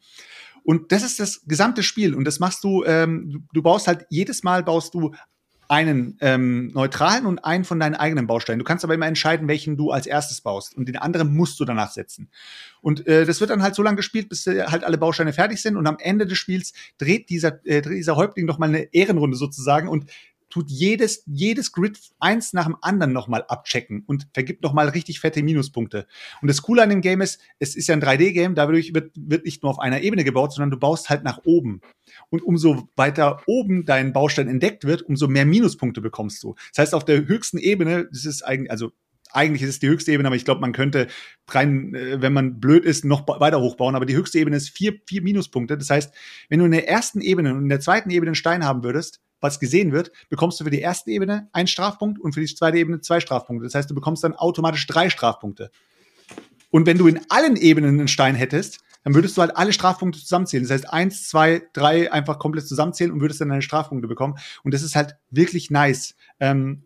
Und 0.64 0.92
das 0.92 1.02
ist 1.02 1.18
das 1.18 1.44
gesamte 1.46 1.82
Spiel. 1.82 2.14
Und 2.14 2.24
das 2.24 2.38
machst 2.38 2.62
du, 2.62 2.84
ähm, 2.84 3.30
du, 3.30 3.40
du 3.52 3.62
baust 3.62 3.88
halt 3.88 4.06
jedes 4.10 4.44
Mal 4.44 4.62
baust 4.62 4.94
du 4.94 5.12
einen 5.72 6.18
ähm, 6.20 6.70
neutralen 6.74 7.24
und 7.24 7.38
einen 7.46 7.64
von 7.64 7.80
deinen 7.80 7.94
eigenen 7.94 8.26
Bausteinen. 8.26 8.58
Du 8.58 8.64
kannst 8.64 8.84
aber 8.84 8.92
immer 8.92 9.06
entscheiden, 9.06 9.48
welchen 9.48 9.78
du 9.78 9.90
als 9.90 10.06
erstes 10.06 10.42
baust 10.42 10.76
und 10.76 10.86
den 10.86 10.98
anderen 10.98 11.34
musst 11.34 11.58
du 11.60 11.64
danach 11.64 11.90
setzen. 11.90 12.28
Und 12.82 13.06
äh, 13.06 13.24
das 13.24 13.40
wird 13.40 13.48
dann 13.48 13.62
halt 13.62 13.74
so 13.74 13.82
lange 13.82 13.96
gespielt, 13.96 14.28
bis 14.28 14.46
äh, 14.46 14.64
halt 14.66 14.84
alle 14.84 14.98
Bausteine 14.98 15.32
fertig 15.32 15.62
sind 15.62 15.78
und 15.78 15.86
am 15.86 15.96
Ende 15.98 16.26
des 16.26 16.36
Spiels 16.36 16.74
dreht 16.98 17.30
dieser, 17.30 17.64
äh, 17.64 17.80
dreht 17.80 17.96
dieser 17.96 18.16
Häuptling 18.16 18.44
noch 18.44 18.58
mal 18.58 18.68
eine 18.68 18.92
Ehrenrunde 18.92 19.38
sozusagen 19.38 19.88
und 19.88 20.10
tut 20.52 20.70
jedes, 20.70 21.22
jedes 21.26 21.72
Grid 21.72 21.98
eins 22.20 22.52
nach 22.52 22.66
dem 22.66 22.76
anderen 22.82 23.14
nochmal 23.14 23.42
abchecken 23.48 24.04
und 24.06 24.28
vergibt 24.34 24.62
nochmal 24.62 24.90
richtig 24.90 25.18
fette 25.18 25.42
Minuspunkte. 25.42 26.06
Und 26.42 26.48
das 26.48 26.60
Coole 26.60 26.82
an 26.82 26.90
dem 26.90 27.00
Game 27.00 27.22
ist, 27.22 27.40
es 27.58 27.74
ist 27.74 27.88
ja 27.88 27.94
ein 27.94 28.02
3D-Game, 28.02 28.54
dadurch 28.54 28.92
wird, 28.92 29.12
wird 29.16 29.46
nicht 29.46 29.62
nur 29.62 29.70
auf 29.70 29.78
einer 29.78 30.02
Ebene 30.02 30.24
gebaut, 30.24 30.52
sondern 30.52 30.70
du 30.70 30.78
baust 30.78 31.08
halt 31.08 31.24
nach 31.24 31.40
oben. 31.44 31.80
Und 32.28 32.42
umso 32.42 32.90
weiter 32.96 33.42
oben 33.46 33.86
dein 33.86 34.12
Baustein 34.12 34.46
entdeckt 34.46 34.84
wird, 34.84 35.00
umso 35.00 35.26
mehr 35.26 35.46
Minuspunkte 35.46 36.02
bekommst 36.02 36.42
du. 36.42 36.54
Das 36.74 36.82
heißt, 36.82 36.94
auf 36.94 37.06
der 37.06 37.26
höchsten 37.26 37.56
Ebene, 37.56 38.08
das 38.12 38.26
ist 38.26 38.42
eigentlich, 38.42 38.70
also 38.70 38.92
eigentlich 39.32 39.62
ist 39.62 39.70
es 39.70 39.78
die 39.78 39.88
höchste 39.88 40.12
Ebene, 40.12 40.26
aber 40.26 40.36
ich 40.36 40.44
glaube, 40.44 40.60
man 40.60 40.72
könnte 40.72 41.06
rein, 41.48 41.94
äh, 41.94 42.20
wenn 42.20 42.34
man 42.34 42.60
blöd 42.60 42.84
ist, 42.84 43.06
noch 43.06 43.26
weiter 43.26 43.62
hochbauen. 43.62 43.94
Aber 43.94 44.04
die 44.04 44.16
höchste 44.16 44.38
Ebene 44.38 44.58
ist 44.58 44.68
vier, 44.68 45.00
vier 45.06 45.22
Minuspunkte. 45.22 45.78
Das 45.78 45.88
heißt, 45.88 46.14
wenn 46.50 46.58
du 46.58 46.66
in 46.66 46.72
der 46.72 46.90
ersten 46.90 47.22
Ebene 47.22 47.54
und 47.54 47.62
in 47.62 47.68
der 47.70 47.80
zweiten 47.80 48.10
Ebene 48.10 48.28
einen 48.28 48.34
Stein 48.34 48.66
haben 48.66 48.84
würdest, 48.84 49.22
was 49.42 49.60
gesehen 49.60 49.92
wird, 49.92 50.12
bekommst 50.30 50.58
du 50.60 50.64
für 50.64 50.70
die 50.70 50.80
erste 50.80 51.10
Ebene 51.10 51.48
einen 51.52 51.66
Strafpunkt 51.68 52.20
und 52.20 52.32
für 52.32 52.40
die 52.40 52.54
zweite 52.54 52.78
Ebene 52.78 53.00
zwei 53.00 53.20
Strafpunkte. 53.20 53.64
Das 53.64 53.74
heißt, 53.74 53.90
du 53.90 53.94
bekommst 53.94 54.24
dann 54.24 54.34
automatisch 54.34 54.86
drei 54.86 55.10
Strafpunkte. 55.10 55.70
Und 56.70 56.86
wenn 56.86 56.96
du 56.96 57.06
in 57.06 57.20
allen 57.28 57.56
Ebenen 57.56 57.98
einen 57.98 58.08
Stein 58.08 58.34
hättest, 58.34 58.78
dann 59.04 59.14
würdest 59.14 59.36
du 59.36 59.40
halt 59.40 59.56
alle 59.56 59.72
Strafpunkte 59.72 60.20
zusammenzählen. 60.20 60.64
Das 60.64 60.70
heißt, 60.70 60.90
eins, 60.90 61.28
zwei, 61.28 61.62
drei 61.72 62.10
einfach 62.12 62.38
komplett 62.38 62.66
zusammenzählen 62.66 63.12
und 63.12 63.20
würdest 63.20 63.40
dann 63.40 63.48
deine 63.48 63.62
Strafpunkte 63.62 64.08
bekommen. 64.08 64.38
Und 64.62 64.72
das 64.72 64.82
ist 64.82 64.94
halt 64.94 65.16
wirklich 65.30 65.70
nice. 65.70 66.14
Ähm, 66.40 66.84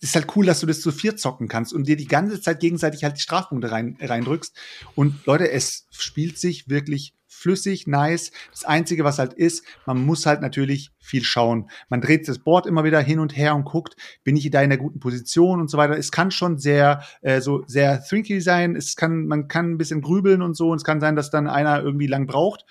ist 0.00 0.14
halt 0.14 0.36
cool, 0.36 0.46
dass 0.46 0.60
du 0.60 0.66
das 0.66 0.80
zu 0.80 0.92
vier 0.92 1.16
zocken 1.16 1.48
kannst 1.48 1.72
und 1.72 1.88
dir 1.88 1.96
die 1.96 2.06
ganze 2.06 2.40
Zeit 2.40 2.60
gegenseitig 2.60 3.02
halt 3.02 3.16
die 3.16 3.20
Strafpunkte 3.20 3.72
rein, 3.72 3.96
reindrückst. 4.00 4.56
Und 4.94 5.26
Leute, 5.26 5.50
es 5.50 5.88
spielt 5.90 6.38
sich 6.38 6.68
wirklich 6.68 7.14
flüssig, 7.38 7.86
nice. 7.86 8.32
Das 8.50 8.64
Einzige, 8.64 9.04
was 9.04 9.18
halt 9.18 9.32
ist, 9.32 9.64
man 9.86 10.04
muss 10.04 10.26
halt 10.26 10.40
natürlich 10.40 10.90
viel 10.98 11.22
schauen. 11.22 11.70
Man 11.88 12.00
dreht 12.00 12.28
das 12.28 12.38
Board 12.38 12.66
immer 12.66 12.84
wieder 12.84 13.00
hin 13.00 13.20
und 13.20 13.36
her 13.36 13.54
und 13.54 13.64
guckt, 13.64 13.96
bin 14.24 14.36
ich 14.36 14.50
da 14.50 14.62
in 14.62 14.70
der 14.70 14.78
guten 14.78 15.00
Position 15.00 15.60
und 15.60 15.70
so 15.70 15.78
weiter. 15.78 15.96
Es 15.96 16.12
kann 16.12 16.30
schon 16.30 16.58
sehr, 16.58 17.02
äh, 17.22 17.40
so 17.40 17.64
sehr 17.66 18.02
thinky 18.02 18.40
sein. 18.40 18.76
Es 18.76 18.96
kann, 18.96 19.26
man 19.26 19.48
kann 19.48 19.72
ein 19.72 19.78
bisschen 19.78 20.02
grübeln 20.02 20.42
und 20.42 20.56
so. 20.56 20.70
Und 20.70 20.78
es 20.78 20.84
kann 20.84 21.00
sein, 21.00 21.16
dass 21.16 21.30
dann 21.30 21.48
einer 21.48 21.82
irgendwie 21.82 22.06
lang 22.06 22.26
braucht. 22.26 22.64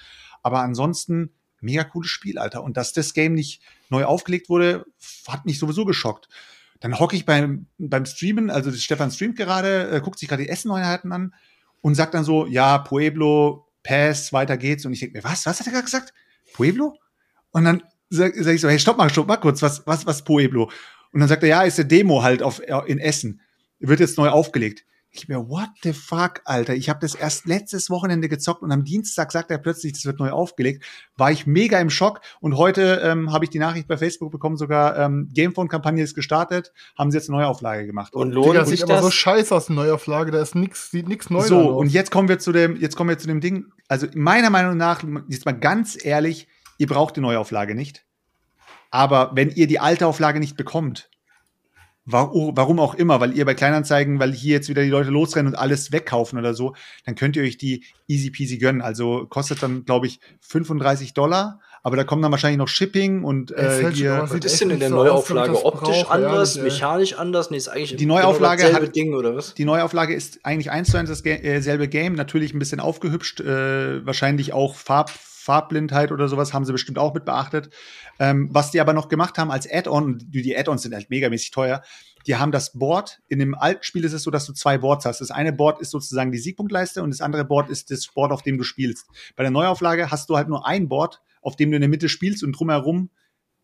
Aber 0.43 0.61
ansonsten, 0.61 1.31
mega 1.61 1.83
cooles 1.83 2.09
Spiel, 2.09 2.37
Alter. 2.37 2.63
Und 2.63 2.77
dass 2.77 2.93
das 2.93 3.13
Game 3.13 3.33
nicht 3.33 3.61
neu 3.89 4.05
aufgelegt 4.05 4.49
wurde, 4.49 4.85
hat 5.27 5.45
mich 5.45 5.59
sowieso 5.59 5.85
geschockt. 5.85 6.27
Dann 6.79 6.99
hocke 6.99 7.15
ich 7.15 7.25
beim, 7.25 7.67
beim 7.77 8.05
Streamen, 8.05 8.49
also 8.49 8.71
Stefan 8.71 9.11
streamt 9.11 9.37
gerade, 9.37 9.89
äh, 9.89 10.01
guckt 10.01 10.19
sich 10.19 10.29
gerade 10.29 10.43
die 10.43 10.49
Essenneuheiten 10.49 11.11
an 11.11 11.33
und 11.81 11.95
sagt 11.95 12.13
dann 12.13 12.23
so, 12.23 12.45
ja, 12.45 12.77
Pueblo 12.77 13.66
Pass, 13.87 14.33
weiter 14.33 14.57
geht's. 14.57 14.85
Und 14.85 14.93
ich 14.93 14.99
denke 14.99 15.17
mir, 15.17 15.23
was? 15.23 15.45
Was 15.45 15.59
hat 15.59 15.67
er 15.67 15.71
gerade 15.71 15.85
gesagt? 15.85 16.13
Pueblo? 16.53 16.97
Und 17.51 17.63
dann 17.63 17.83
sage 18.09 18.43
sag 18.43 18.53
ich 18.53 18.61
so, 18.61 18.69
hey, 18.69 18.79
stopp 18.79 18.97
mal, 18.97 19.09
stopp 19.09 19.27
mal 19.27 19.37
kurz, 19.37 19.61
was, 19.61 19.85
was, 19.85 20.05
was 20.05 20.23
Pueblo? 20.23 20.69
Und 21.13 21.19
dann 21.19 21.29
sagt 21.29 21.43
er, 21.43 21.49
ja, 21.49 21.63
ist 21.63 21.79
eine 21.79 21.87
Demo 21.87 22.21
halt 22.21 22.43
auf, 22.43 22.61
in 22.85 22.99
Essen. 22.99 23.41
Wird 23.79 23.99
jetzt 23.99 24.17
neu 24.17 24.29
aufgelegt. 24.29 24.85
Ich 25.17 25.27
mir, 25.27 25.49
what 25.49 25.69
the 25.83 25.93
fuck, 25.93 26.41
Alter? 26.45 26.75
Ich 26.75 26.89
habe 26.89 26.99
das 26.99 27.15
erst 27.15 27.45
letztes 27.45 27.89
Wochenende 27.89 28.29
gezockt 28.29 28.61
und 28.61 28.71
am 28.71 28.83
Dienstag 28.83 29.31
sagt 29.31 29.49
er 29.49 29.57
plötzlich, 29.57 29.93
das 29.93 30.05
wird 30.05 30.19
neu 30.19 30.29
aufgelegt. 30.29 30.85
War 31.15 31.31
ich 31.31 31.47
mega 31.47 31.79
im 31.79 31.89
Schock 31.89 32.21
und 32.39 32.57
heute 32.57 33.01
ähm, 33.03 33.31
habe 33.31 33.45
ich 33.45 33.49
die 33.49 33.59
Nachricht 33.59 33.87
bei 33.87 33.97
Facebook 33.97 34.31
bekommen, 34.31 34.57
sogar 34.57 34.97
ähm, 34.97 35.29
Gamephone-Kampagne 35.33 36.03
ist 36.03 36.13
gestartet, 36.13 36.71
haben 36.97 37.11
sie 37.11 37.17
jetzt 37.17 37.29
eine 37.29 37.39
Neuauflage 37.39 37.85
gemacht. 37.87 38.13
Und 38.13 38.31
lohnt 38.31 38.49
Digga, 38.49 38.65
sich 38.65 38.79
sieht 38.79 38.83
aber 38.83 38.95
das? 38.95 39.05
so 39.05 39.11
scheiße 39.11 39.55
aus, 39.55 39.69
eine 39.69 39.77
Neuauflage, 39.77 40.31
da 40.31 40.41
ist 40.41 40.55
nix, 40.55 40.91
sieht 40.91 41.07
nix 41.07 41.29
neu 41.29 41.41
So, 41.41 41.69
und 41.77 41.91
jetzt 41.91 42.11
kommen 42.11 42.29
wir 42.29 42.39
zu 42.39 42.51
dem, 42.51 42.75
jetzt 42.75 42.95
kommen 42.95 43.09
wir 43.09 43.17
zu 43.17 43.27
dem 43.27 43.41
Ding. 43.41 43.65
Also 43.87 44.07
meiner 44.13 44.49
Meinung 44.49 44.77
nach, 44.77 45.03
jetzt 45.29 45.45
mal 45.45 45.53
ganz 45.53 45.97
ehrlich, 46.03 46.47
ihr 46.77 46.87
braucht 46.87 47.15
die 47.15 47.21
Neuauflage 47.21 47.75
nicht. 47.75 48.05
Aber 48.91 49.31
wenn 49.33 49.49
ihr 49.49 49.67
die 49.67 49.79
alte 49.79 50.07
Auflage 50.07 50.39
nicht 50.39 50.55
bekommt, 50.57 51.09
warum 52.11 52.79
auch 52.79 52.95
immer, 52.95 53.19
weil 53.19 53.37
ihr 53.37 53.45
bei 53.45 53.53
Kleinanzeigen, 53.53 54.19
weil 54.19 54.33
hier 54.33 54.53
jetzt 54.53 54.69
wieder 54.69 54.83
die 54.83 54.89
Leute 54.89 55.09
losrennen 55.09 55.53
und 55.53 55.59
alles 55.59 55.91
wegkaufen 55.91 56.39
oder 56.39 56.53
so, 56.53 56.73
dann 57.05 57.15
könnt 57.15 57.35
ihr 57.35 57.43
euch 57.43 57.57
die 57.57 57.83
easy 58.07 58.31
peasy 58.31 58.57
gönnen. 58.57 58.81
Also 58.81 59.25
kostet 59.27 59.61
dann, 59.61 59.85
glaube 59.85 60.07
ich, 60.07 60.19
35 60.41 61.13
Dollar. 61.13 61.59
Aber 61.83 61.95
da 61.95 62.03
kommt 62.03 62.21
dann 62.23 62.31
wahrscheinlich 62.31 62.57
noch 62.57 62.67
Shipping 62.67 63.23
und 63.23 63.51
äh, 63.51 63.89
hier. 63.93 64.19
Was 64.23 64.33
ist 64.33 64.59
denn 64.59 64.71
in 64.71 64.79
der 64.79 64.89
so 64.89 64.97
aus, 64.97 65.05
Neuauflage? 65.05 65.53
das 65.53 65.63
Optisch 65.63 66.01
brauche, 66.03 66.11
anders, 66.11 66.57
ey. 66.57 66.63
mechanisch 66.63 67.13
anders? 67.13 67.49
Nee, 67.49 67.57
ist 67.57 67.69
eigentlich 67.69 67.95
Die 67.95 68.05
Neuauflage 68.05 68.57
genau 68.57 68.69
dasselbe 68.71 68.87
hat- 68.87 68.95
Ding, 68.95 69.13
oder 69.13 69.35
was? 69.35 69.53
Die 69.53 69.63
Neuauflage 69.63 70.13
ist 70.13 70.39
eigentlich 70.43 70.69
eins 70.69 70.89
zu 70.91 70.97
eins 70.97 71.09
dasselbe 71.09 71.87
Game, 71.87 72.13
natürlich 72.13 72.53
ein 72.53 72.59
bisschen 72.59 72.81
aufgehübscht, 72.81 73.39
äh, 73.39 74.05
wahrscheinlich 74.05 74.51
auch 74.51 74.75
Farb, 74.75 75.11
Farbblindheit 75.47 76.11
oder 76.11 76.27
sowas 76.27 76.53
haben 76.53 76.65
sie 76.65 76.73
bestimmt 76.73 76.99
auch 76.99 77.13
mit 77.13 77.23
beachtet. 77.23 77.69
Ähm, 78.19 78.49
was 78.51 78.71
die 78.71 78.81
aber 78.81 78.91
noch 78.91 79.07
gemacht 79.07 79.37
haben 79.37 79.49
als 79.49 79.71
Add-on, 79.71 80.19
die 80.19 80.57
Add-ons 80.57 80.81
sind 80.81 80.93
halt 80.93 81.09
megamäßig 81.09 81.51
teuer, 81.51 81.81
die 82.27 82.35
haben 82.35 82.51
das 82.51 82.73
Board, 82.77 83.21
in 83.29 83.39
dem 83.39 83.55
alten 83.55 83.83
Spiel 83.83 84.03
ist 84.03 84.11
es 84.11 84.23
so, 84.23 84.31
dass 84.31 84.45
du 84.45 84.51
zwei 84.51 84.77
Boards 84.77 85.05
hast. 85.05 85.21
Das 85.21 85.31
eine 85.31 85.53
Board 85.53 85.79
ist 85.79 85.91
sozusagen 85.91 86.33
die 86.33 86.37
Siegpunktleiste 86.37 87.01
und 87.01 87.11
das 87.11 87.21
andere 87.21 87.45
Board 87.45 87.69
ist 87.69 87.89
das 87.89 88.07
Board, 88.07 88.33
auf 88.33 88.41
dem 88.41 88.57
du 88.57 88.65
spielst. 88.65 89.07
Bei 89.37 89.43
der 89.43 89.51
Neuauflage 89.51 90.11
hast 90.11 90.29
du 90.29 90.35
halt 90.35 90.49
nur 90.49 90.67
ein 90.67 90.89
Board, 90.89 91.21
auf 91.41 91.55
dem 91.55 91.71
du 91.71 91.77
in 91.77 91.81
der 91.81 91.89
Mitte 91.89 92.09
spielst 92.09 92.43
und 92.43 92.51
drumherum 92.51 93.09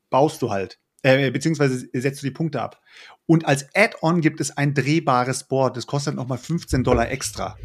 baust 0.10 0.42
du 0.42 0.52
halt. 0.52 0.80
Äh, 1.02 1.32
beziehungsweise 1.32 1.86
setzt 1.92 2.24
du 2.24 2.28
die 2.28 2.32
Punkte 2.32 2.62
ab. 2.62 2.82
Und 3.26 3.46
als 3.46 3.68
Add-on 3.76 4.22
gibt 4.22 4.40
es 4.40 4.56
ein 4.56 4.74
drehbares 4.74 5.44
Board. 5.50 5.76
Das 5.76 5.86
kostet 5.86 6.16
nochmal 6.16 6.38
15 6.38 6.86
Dollar 6.86 7.12
extra. 7.12 7.58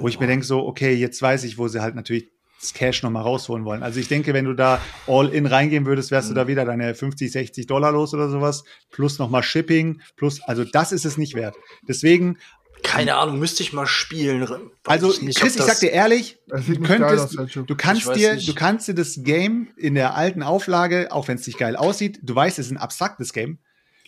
Wo 0.00 0.08
ich 0.08 0.18
mir 0.18 0.26
denke, 0.26 0.46
so, 0.46 0.66
okay, 0.66 0.94
jetzt 0.94 1.20
weiß 1.20 1.44
ich, 1.44 1.58
wo 1.58 1.68
sie 1.68 1.82
halt 1.82 1.94
natürlich 1.94 2.30
das 2.60 2.74
Cash 2.74 3.02
nochmal 3.02 3.22
rausholen 3.22 3.64
wollen. 3.64 3.82
Also 3.82 4.00
ich 4.00 4.08
denke, 4.08 4.34
wenn 4.34 4.44
du 4.44 4.54
da 4.54 4.80
all 5.06 5.28
in 5.28 5.46
reingehen 5.46 5.86
würdest, 5.86 6.10
wärst 6.10 6.30
du 6.30 6.34
da 6.34 6.48
wieder 6.48 6.64
deine 6.64 6.94
50, 6.94 7.30
60 7.30 7.66
Dollar 7.66 7.92
los 7.92 8.14
oder 8.14 8.28
sowas. 8.28 8.64
Plus 8.90 9.18
nochmal 9.18 9.42
Shipping. 9.42 10.00
Plus, 10.16 10.40
also 10.42 10.64
das 10.64 10.92
ist 10.92 11.04
es 11.04 11.18
nicht 11.18 11.34
wert. 11.34 11.54
Deswegen, 11.86 12.38
Keine 12.82 13.16
Ahnung, 13.16 13.38
müsste 13.38 13.62
ich 13.62 13.72
mal 13.72 13.86
spielen. 13.86 14.40
Weiß 14.40 14.60
also 14.84 15.12
ich 15.12 15.22
nicht, 15.22 15.38
Chris, 15.38 15.56
ich 15.56 15.62
sag 15.62 15.78
dir 15.80 15.90
ehrlich, 15.90 16.38
du 16.46 16.80
könntest, 16.80 17.38
aus, 17.38 17.50
du 17.52 17.76
kannst 17.76 18.14
dir, 18.14 18.34
nicht. 18.34 18.48
du 18.48 18.54
kannst 18.54 18.88
dir 18.88 18.94
das 18.94 19.20
Game 19.22 19.68
in 19.76 19.94
der 19.94 20.16
alten 20.16 20.42
Auflage, 20.42 21.12
auch 21.12 21.28
wenn 21.28 21.36
es 21.36 21.46
nicht 21.46 21.58
geil 21.58 21.76
aussieht, 21.76 22.20
du 22.22 22.34
weißt, 22.34 22.58
es 22.58 22.66
ist 22.66 22.72
ein 22.72 22.78
abstraktes 22.78 23.32
Game, 23.32 23.58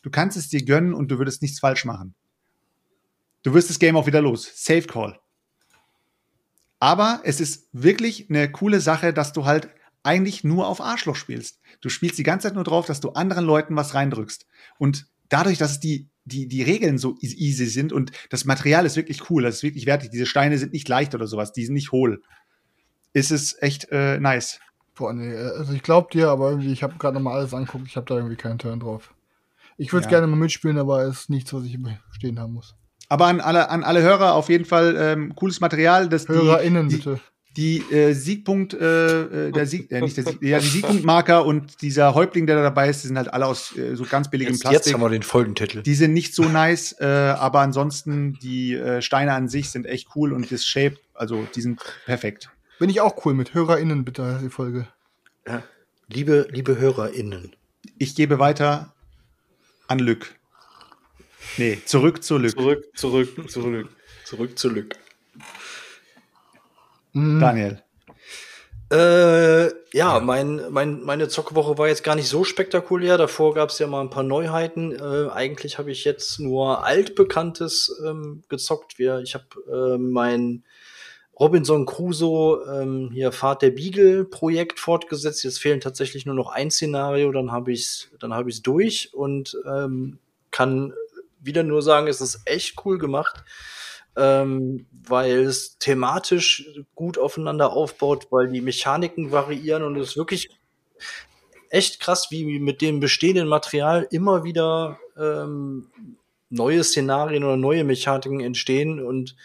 du 0.03 0.11
kannst 0.11 0.36
es 0.36 0.48
dir 0.48 0.64
gönnen 0.64 0.94
und 0.94 1.11
du 1.11 1.18
würdest 1.18 1.42
nichts 1.42 1.61
falsch 1.61 1.84
machen. 1.84 2.14
Du 3.42 3.55
wirst 3.55 3.70
das 3.70 3.78
Game 3.78 3.96
auch 3.96 4.07
wieder 4.07 4.20
los. 4.20 4.51
Safe 4.55 4.82
Call. 4.82 5.18
Aber 6.80 7.20
es 7.24 7.40
ist 7.40 7.68
wirklich 7.72 8.28
eine 8.28 8.50
coole 8.50 8.80
Sache, 8.80 9.12
dass 9.12 9.32
du 9.32 9.44
halt 9.44 9.68
eigentlich 10.02 10.44
nur 10.44 10.66
auf 10.66 10.80
Arschloch 10.80 11.14
spielst. 11.14 11.60
Du 11.82 11.90
spielst 11.90 12.18
die 12.18 12.22
ganze 12.22 12.48
Zeit 12.48 12.54
nur 12.54 12.64
drauf, 12.64 12.86
dass 12.86 13.00
du 13.00 13.10
anderen 13.10 13.44
Leuten 13.44 13.76
was 13.76 13.94
reindrückst. 13.94 14.46
Und 14.78 15.06
dadurch, 15.28 15.58
dass 15.58 15.78
die, 15.78 16.08
die, 16.24 16.48
die 16.48 16.62
Regeln 16.62 16.96
so 16.96 17.16
easy 17.20 17.66
sind 17.66 17.92
und 17.92 18.12
das 18.30 18.46
Material 18.46 18.86
ist 18.86 18.96
wirklich 18.96 19.30
cool, 19.30 19.42
das 19.42 19.56
ist 19.56 19.62
wirklich 19.62 19.84
wertig, 19.84 20.10
diese 20.10 20.24
Steine 20.26 20.56
sind 20.56 20.72
nicht 20.72 20.88
leicht 20.88 21.14
oder 21.14 21.26
sowas, 21.26 21.52
die 21.52 21.66
sind 21.66 21.74
nicht 21.74 21.92
hohl, 21.92 22.22
ist 23.12 23.30
es 23.30 23.60
echt 23.60 23.88
äh, 23.90 24.18
nice. 24.18 24.58
Boah, 24.94 25.12
nee, 25.12 25.34
also 25.34 25.72
ich 25.72 25.82
glaub 25.82 26.10
dir, 26.10 26.28
aber 26.28 26.50
irgendwie, 26.50 26.72
ich 26.72 26.82
habe 26.82 26.94
gerade 26.98 27.14
nochmal 27.14 27.38
alles 27.38 27.54
anguckt, 27.54 27.86
ich 27.86 27.96
habe 27.96 28.06
da 28.06 28.16
irgendwie 28.16 28.36
keinen 28.36 28.58
Turn 28.58 28.80
drauf. 28.80 29.14
Ich 29.76 29.92
würde 29.92 30.04
Ja. 30.04 30.10
gerne 30.10 30.26
mal 30.26 30.36
mitspielen, 30.36 30.78
aber 30.78 31.04
es 31.04 31.20
ist 31.20 31.30
nichts, 31.30 31.52
was 31.52 31.64
ich 31.64 31.78
stehen 32.12 32.38
haben 32.38 32.52
muss. 32.54 32.74
Aber 33.11 33.26
an 33.26 33.40
alle, 33.40 33.68
an 33.68 33.84
alle 33.84 34.00
Hörer 34.02 34.34
auf 34.34 34.48
jeden 34.48 34.64
Fall 34.64 34.96
ähm, 34.98 35.34
cooles 35.34 35.61
Material. 35.61 36.08
Das 36.08 36.24
die- 36.24 36.32
HörerInnen, 36.32 36.88
die, 36.88 36.96
bitte. 36.96 37.20
Die 37.56 37.78
äh, 37.92 38.12
Siegpunkt, 38.12 38.74
äh, 38.74 39.48
äh, 39.48 39.50
der 39.50 39.66
Sieg, 39.66 39.90
äh, 39.90 40.00
nicht 40.00 40.16
der 40.16 40.24
Sieg, 40.24 40.40
ja, 40.40 40.61
die 40.61 40.66
Siegpunktmarker 40.68 41.44
und 41.44 41.82
dieser 41.82 42.14
Häuptling, 42.14 42.46
der 42.46 42.54
da 42.54 42.62
dabei 42.62 42.88
ist, 42.88 43.02
die 43.02 43.08
sind 43.08 43.16
halt 43.18 43.34
alle 43.34 43.46
aus 43.46 43.76
äh, 43.76 43.96
so 43.96 44.04
ganz 44.04 44.30
billigem 44.30 44.52
Jetzt, 44.54 44.62
Plastik. 44.62 44.86
jetzt 44.86 44.94
haben 44.94 45.00
wir 45.02 45.08
den 45.08 45.24
Folgentitel. 45.24 45.82
Die 45.82 45.94
sind 45.96 46.12
nicht 46.12 46.32
so 46.32 46.44
nice, 46.44 46.94
äh, 47.00 47.04
aber 47.04 47.58
ansonsten 47.61 48.38
die 48.40 48.74
äh, 48.74 49.02
Steine 49.02 49.32
an 49.34 49.48
sich 49.48 49.70
sind 49.70 49.84
echt 49.86 50.11
cool 50.14 50.32
und 50.32 50.52
das 50.52 50.64
Shape, 50.64 50.96
also 51.12 51.44
die 51.56 51.61
sind 51.61 51.80
perfekt. 52.06 52.50
Bin 52.78 52.88
ich 52.88 53.00
auch 53.00 53.26
cool 53.26 53.34
mit. 53.34 53.52
HörerInnen, 53.52 54.04
bitte, 54.04 54.38
die 54.40 54.48
Folge. 54.48 54.86
Ja. 55.48 55.64
Liebe, 56.06 56.46
liebe 56.52 56.78
HörerInnen. 56.78 57.56
Ich 57.98 58.14
gebe 58.14 58.38
weiter 58.38 58.94
an 59.88 59.98
Lück. 59.98 60.36
Nee, 61.57 61.78
zurück 61.84 62.22
zu 62.22 62.38
Lück. 62.38 62.53
Zurück, 62.53 62.84
zurück, 62.95 63.51
zurück. 63.51 63.88
Zurück 64.24 64.59
zu 64.59 64.68
Lück. 64.68 64.97
Mhm. 67.12 67.41
Daniel. 67.41 67.82
Äh, 68.93 69.70
ja, 69.97 70.18
mein, 70.18 70.62
mein, 70.70 71.03
meine 71.03 71.28
Zockwoche 71.28 71.78
war 71.78 71.86
jetzt 71.86 72.03
gar 72.03 72.16
nicht 72.16 72.28
so 72.28 72.43
spektakulär. 72.43 73.18
Davor 73.18 73.55
gab 73.55 73.70
es 73.70 73.78
ja 73.78 73.86
mal 73.86 74.01
ein 74.01 74.11
paar 74.11 74.24
Neuheiten. 74.24 74.93
Äh, 74.93 75.30
eigentlich 75.30 75.78
habe 75.78 75.93
ich 75.93 76.05
jetzt 76.05 76.41
nur 76.41 76.84
altbekanntes 76.84 78.01
ähm, 78.05 78.43
gezockt. 78.49 78.99
Wir, 78.99 79.20
ich 79.20 79.34
habe 79.34 79.95
äh, 79.95 79.99
mein 79.99 80.64
Robinson 81.38 81.86
Crusoe 81.86 82.64
ähm, 82.68 83.11
hier 83.12 83.30
Fahrt 83.30 83.62
der 83.62 83.70
Beagle 83.70 84.24
Projekt 84.24 84.80
fortgesetzt. 84.80 85.45
Jetzt 85.45 85.61
fehlen 85.61 85.80
tatsächlich 85.80 86.26
nur 86.26 86.34
noch 86.34 86.51
ein 86.51 86.70
Szenario, 86.70 87.30
dann 87.30 87.53
habe 87.53 87.72
ich's, 87.72 88.11
dann 88.18 88.34
habe 88.34 88.51
ich's 88.51 88.61
durch 88.61 89.14
und 89.14 89.57
ähm, 89.66 90.18
kann 90.51 90.93
wieder 91.41 91.62
nur 91.62 91.82
sagen, 91.82 92.07
es 92.07 92.20
ist 92.20 92.43
echt 92.45 92.76
cool 92.84 92.99
gemacht 92.99 93.45
ähm, 94.16 94.86
weil 94.93 95.41
es 95.41 95.78
thematisch 95.78 96.68
gut 96.95 97.18
aufeinander 97.18 97.72
aufbaut, 97.72 98.26
weil 98.30 98.49
die 98.49 98.61
Mechaniken 98.61 99.32
variieren 99.32 99.82
und 99.82 99.97
es 99.97 100.11
ist 100.11 100.16
wirklich 100.16 100.51
echt 101.70 102.01
krass, 102.01 102.28
wie 102.30 102.59
mit 102.59 102.80
dem 102.80 103.01
bestehenden 103.01 103.49
Material 103.49 104.07
immer 104.11 104.43
wieder 104.43 104.99
ähm, 105.16 105.91
neue 106.49 106.82
Szenarien 106.82 107.45
oder 107.45 107.57
neue 107.57 107.84
Mechaniken 107.84 108.41
entstehen 108.41 109.01
und 109.01 109.36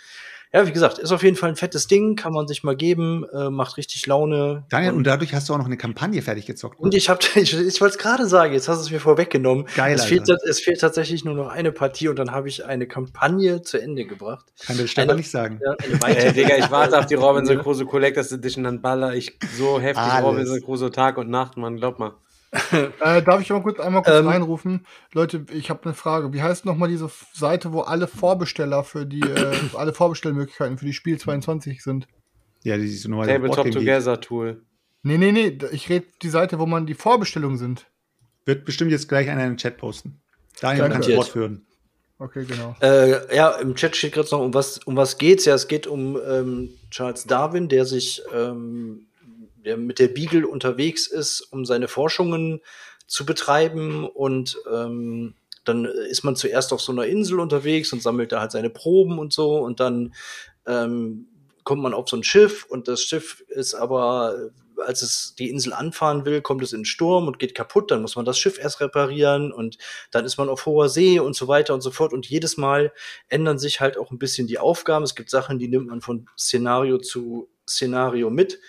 ja, 0.55 0.65
wie 0.65 0.71
gesagt, 0.71 0.99
ist 0.99 1.11
auf 1.11 1.21
jeden 1.21 1.35
Fall 1.35 1.49
ein 1.49 1.57
fettes 1.57 1.87
Ding, 1.87 2.15
kann 2.15 2.31
man 2.31 2.47
sich 2.47 2.63
mal 2.63 2.77
geben, 2.77 3.25
äh, 3.33 3.49
macht 3.49 3.75
richtig 3.75 4.05
Laune. 4.07 4.63
Daniel, 4.69 4.93
und 4.93 4.99
und, 4.99 5.07
dadurch 5.07 5.33
hast 5.33 5.49
du 5.49 5.53
auch 5.53 5.57
noch 5.57 5.65
eine 5.65 5.75
Kampagne 5.75 6.21
fertig 6.21 6.45
gezockt. 6.45 6.79
und 6.79 6.95
ich 6.95 7.09
habe, 7.09 7.19
ich, 7.35 7.53
ich 7.53 7.81
wollte 7.81 7.97
es 7.97 7.97
gerade 7.97 8.25
sagen, 8.25 8.53
jetzt 8.53 8.69
hast 8.69 8.77
du 8.77 8.85
es 8.85 8.91
mir 8.91 9.01
vorweggenommen. 9.01 9.65
Geil, 9.75 9.95
es, 9.95 10.05
fehlt, 10.05 10.29
es 10.29 10.61
fehlt 10.61 10.79
tatsächlich 10.79 11.25
nur 11.25 11.35
noch 11.35 11.49
eine 11.49 11.73
Partie 11.73 12.07
und 12.07 12.17
dann 12.17 12.31
habe 12.31 12.47
ich 12.47 12.65
eine 12.65 12.87
Kampagne 12.87 13.63
zu 13.63 13.81
Ende 13.81 14.05
gebracht. 14.05 14.45
Kann 14.65 14.77
der 14.77 14.87
Stefan 14.87 15.17
nicht 15.17 15.29
sagen. 15.29 15.59
Ja, 15.61 15.73
Ey, 16.07 16.31
Digga, 16.31 16.55
ich 16.55 16.71
warte 16.71 16.97
auf 16.99 17.05
die 17.05 17.15
Robinson 17.15 17.59
Crusoe 17.59 17.85
Collectors 17.85 18.31
Edition, 18.31 18.63
dann 18.63 18.81
baller 18.81 19.13
ich 19.13 19.37
so 19.57 19.81
heftig 19.81 20.03
Alles. 20.03 20.25
Robinson 20.25 20.61
Crusoe 20.61 20.89
Tag 20.89 21.17
und 21.17 21.29
Nacht, 21.29 21.57
man, 21.57 21.75
glaub 21.75 21.99
mal. 21.99 22.13
Äh, 23.01 23.21
darf 23.21 23.41
ich 23.41 23.49
mal 23.49 23.61
kurz 23.61 23.79
einmal 23.79 24.01
kurz 24.03 24.15
Ähm, 24.15 24.27
reinrufen? 24.27 24.85
Leute, 25.13 25.45
ich 25.51 25.69
habe 25.69 25.83
eine 25.83 25.93
Frage. 25.93 26.31
Wie 26.33 26.41
heißt 26.41 26.65
nochmal 26.65 26.89
diese 26.89 27.09
Seite, 27.33 27.73
wo 27.73 27.81
alle 27.81 28.07
Vorbesteller 28.07 28.83
für 28.83 29.05
die, 29.05 29.21
äh, 29.21 29.55
alle 29.75 29.93
Vorbestellmöglichkeiten 29.93 30.77
für 30.77 30.85
die 30.85 30.93
Spiel 30.93 31.19
22 31.19 31.83
sind? 31.83 32.07
Ja, 32.63 32.77
die 32.77 32.85
ist 32.85 33.07
nur 33.07 33.25
Tabletop. 33.25 33.71
Together 33.71 34.19
Tool. 34.21 34.63
Nee, 35.03 35.17
nee, 35.17 35.31
nee, 35.31 35.57
ich 35.71 35.89
rede 35.89 36.07
die 36.21 36.29
Seite, 36.29 36.57
wo 36.57 36.65
man 36.65 36.87
die 36.87 36.95
Vorbestellungen 36.95 37.57
sind. 37.57 37.85
Wird 38.45 38.65
bestimmt 38.65 38.91
jetzt 38.91 39.07
gleich 39.07 39.29
einer 39.29 39.43
in 39.43 39.51
den 39.51 39.57
Chat 39.57 39.77
posten. 39.77 40.21
Daniel, 40.61 40.83
kannst 40.83 40.91
Garantiert. 40.93 41.17
Wort 41.17 41.27
führen. 41.27 41.65
Okay, 42.17 42.45
genau. 42.45 42.75
Äh, 42.81 43.35
ja, 43.35 43.51
im 43.57 43.75
Chat 43.75 43.95
steht 43.95 44.13
gerade 44.13 44.29
noch, 44.31 44.39
um 44.39 44.53
was, 44.53 44.77
um 44.79 44.95
was 44.95 45.17
geht's? 45.17 45.45
Ja, 45.45 45.53
es 45.53 45.67
geht 45.67 45.85
um 45.85 46.17
ähm, 46.27 46.69
Charles 46.89 47.25
Darwin, 47.25 47.67
der 47.67 47.85
sich, 47.85 48.21
ähm, 48.33 49.07
der 49.65 49.77
mit 49.77 49.99
der 49.99 50.07
Beagle 50.07 50.47
unterwegs 50.47 51.07
ist, 51.07 51.41
um 51.41 51.65
seine 51.65 51.87
Forschungen 51.87 52.61
zu 53.07 53.25
betreiben. 53.25 54.07
Und 54.07 54.57
ähm, 54.71 55.35
dann 55.63 55.85
ist 55.85 56.23
man 56.23 56.35
zuerst 56.35 56.71
auf 56.71 56.81
so 56.81 56.91
einer 56.91 57.05
Insel 57.05 57.39
unterwegs 57.39 57.91
und 57.91 58.01
sammelt 58.01 58.31
da 58.31 58.39
halt 58.39 58.51
seine 58.51 58.69
Proben 58.69 59.19
und 59.19 59.33
so. 59.33 59.57
Und 59.57 59.79
dann 59.79 60.13
ähm, 60.65 61.27
kommt 61.63 61.81
man 61.81 61.93
auf 61.93 62.07
so 62.07 62.15
ein 62.15 62.23
Schiff 62.23 62.65
und 62.69 62.87
das 62.87 63.01
Schiff 63.01 63.43
ist 63.49 63.73
aber, 63.73 64.51
als 64.85 65.01
es 65.01 65.35
die 65.37 65.49
Insel 65.49 65.73
anfahren 65.73 66.23
will, 66.23 66.41
kommt 66.41 66.61
es 66.61 66.73
in 66.73 66.81
den 66.81 66.85
Sturm 66.85 67.27
und 67.27 67.39
geht 67.39 67.55
kaputt, 67.55 67.89
dann 67.89 68.03
muss 68.03 68.15
man 68.15 68.23
das 68.23 68.37
Schiff 68.37 68.59
erst 68.59 68.81
reparieren 68.81 69.51
und 69.51 69.77
dann 70.11 70.25
ist 70.25 70.37
man 70.37 70.47
auf 70.47 70.65
hoher 70.67 70.89
See 70.89 71.19
und 71.19 71.35
so 71.35 71.47
weiter 71.47 71.73
und 71.73 71.81
so 71.81 71.89
fort. 71.89 72.13
Und 72.13 72.27
jedes 72.27 72.57
Mal 72.57 72.93
ändern 73.29 73.57
sich 73.57 73.81
halt 73.81 73.97
auch 73.97 74.11
ein 74.11 74.19
bisschen 74.19 74.47
die 74.47 74.59
Aufgaben. 74.59 75.03
Es 75.03 75.15
gibt 75.15 75.31
Sachen, 75.31 75.57
die 75.57 75.67
nimmt 75.67 75.87
man 75.87 76.01
von 76.01 76.29
Szenario 76.37 76.99
zu 76.99 77.49
Szenario 77.67 78.29
mit 78.29 78.59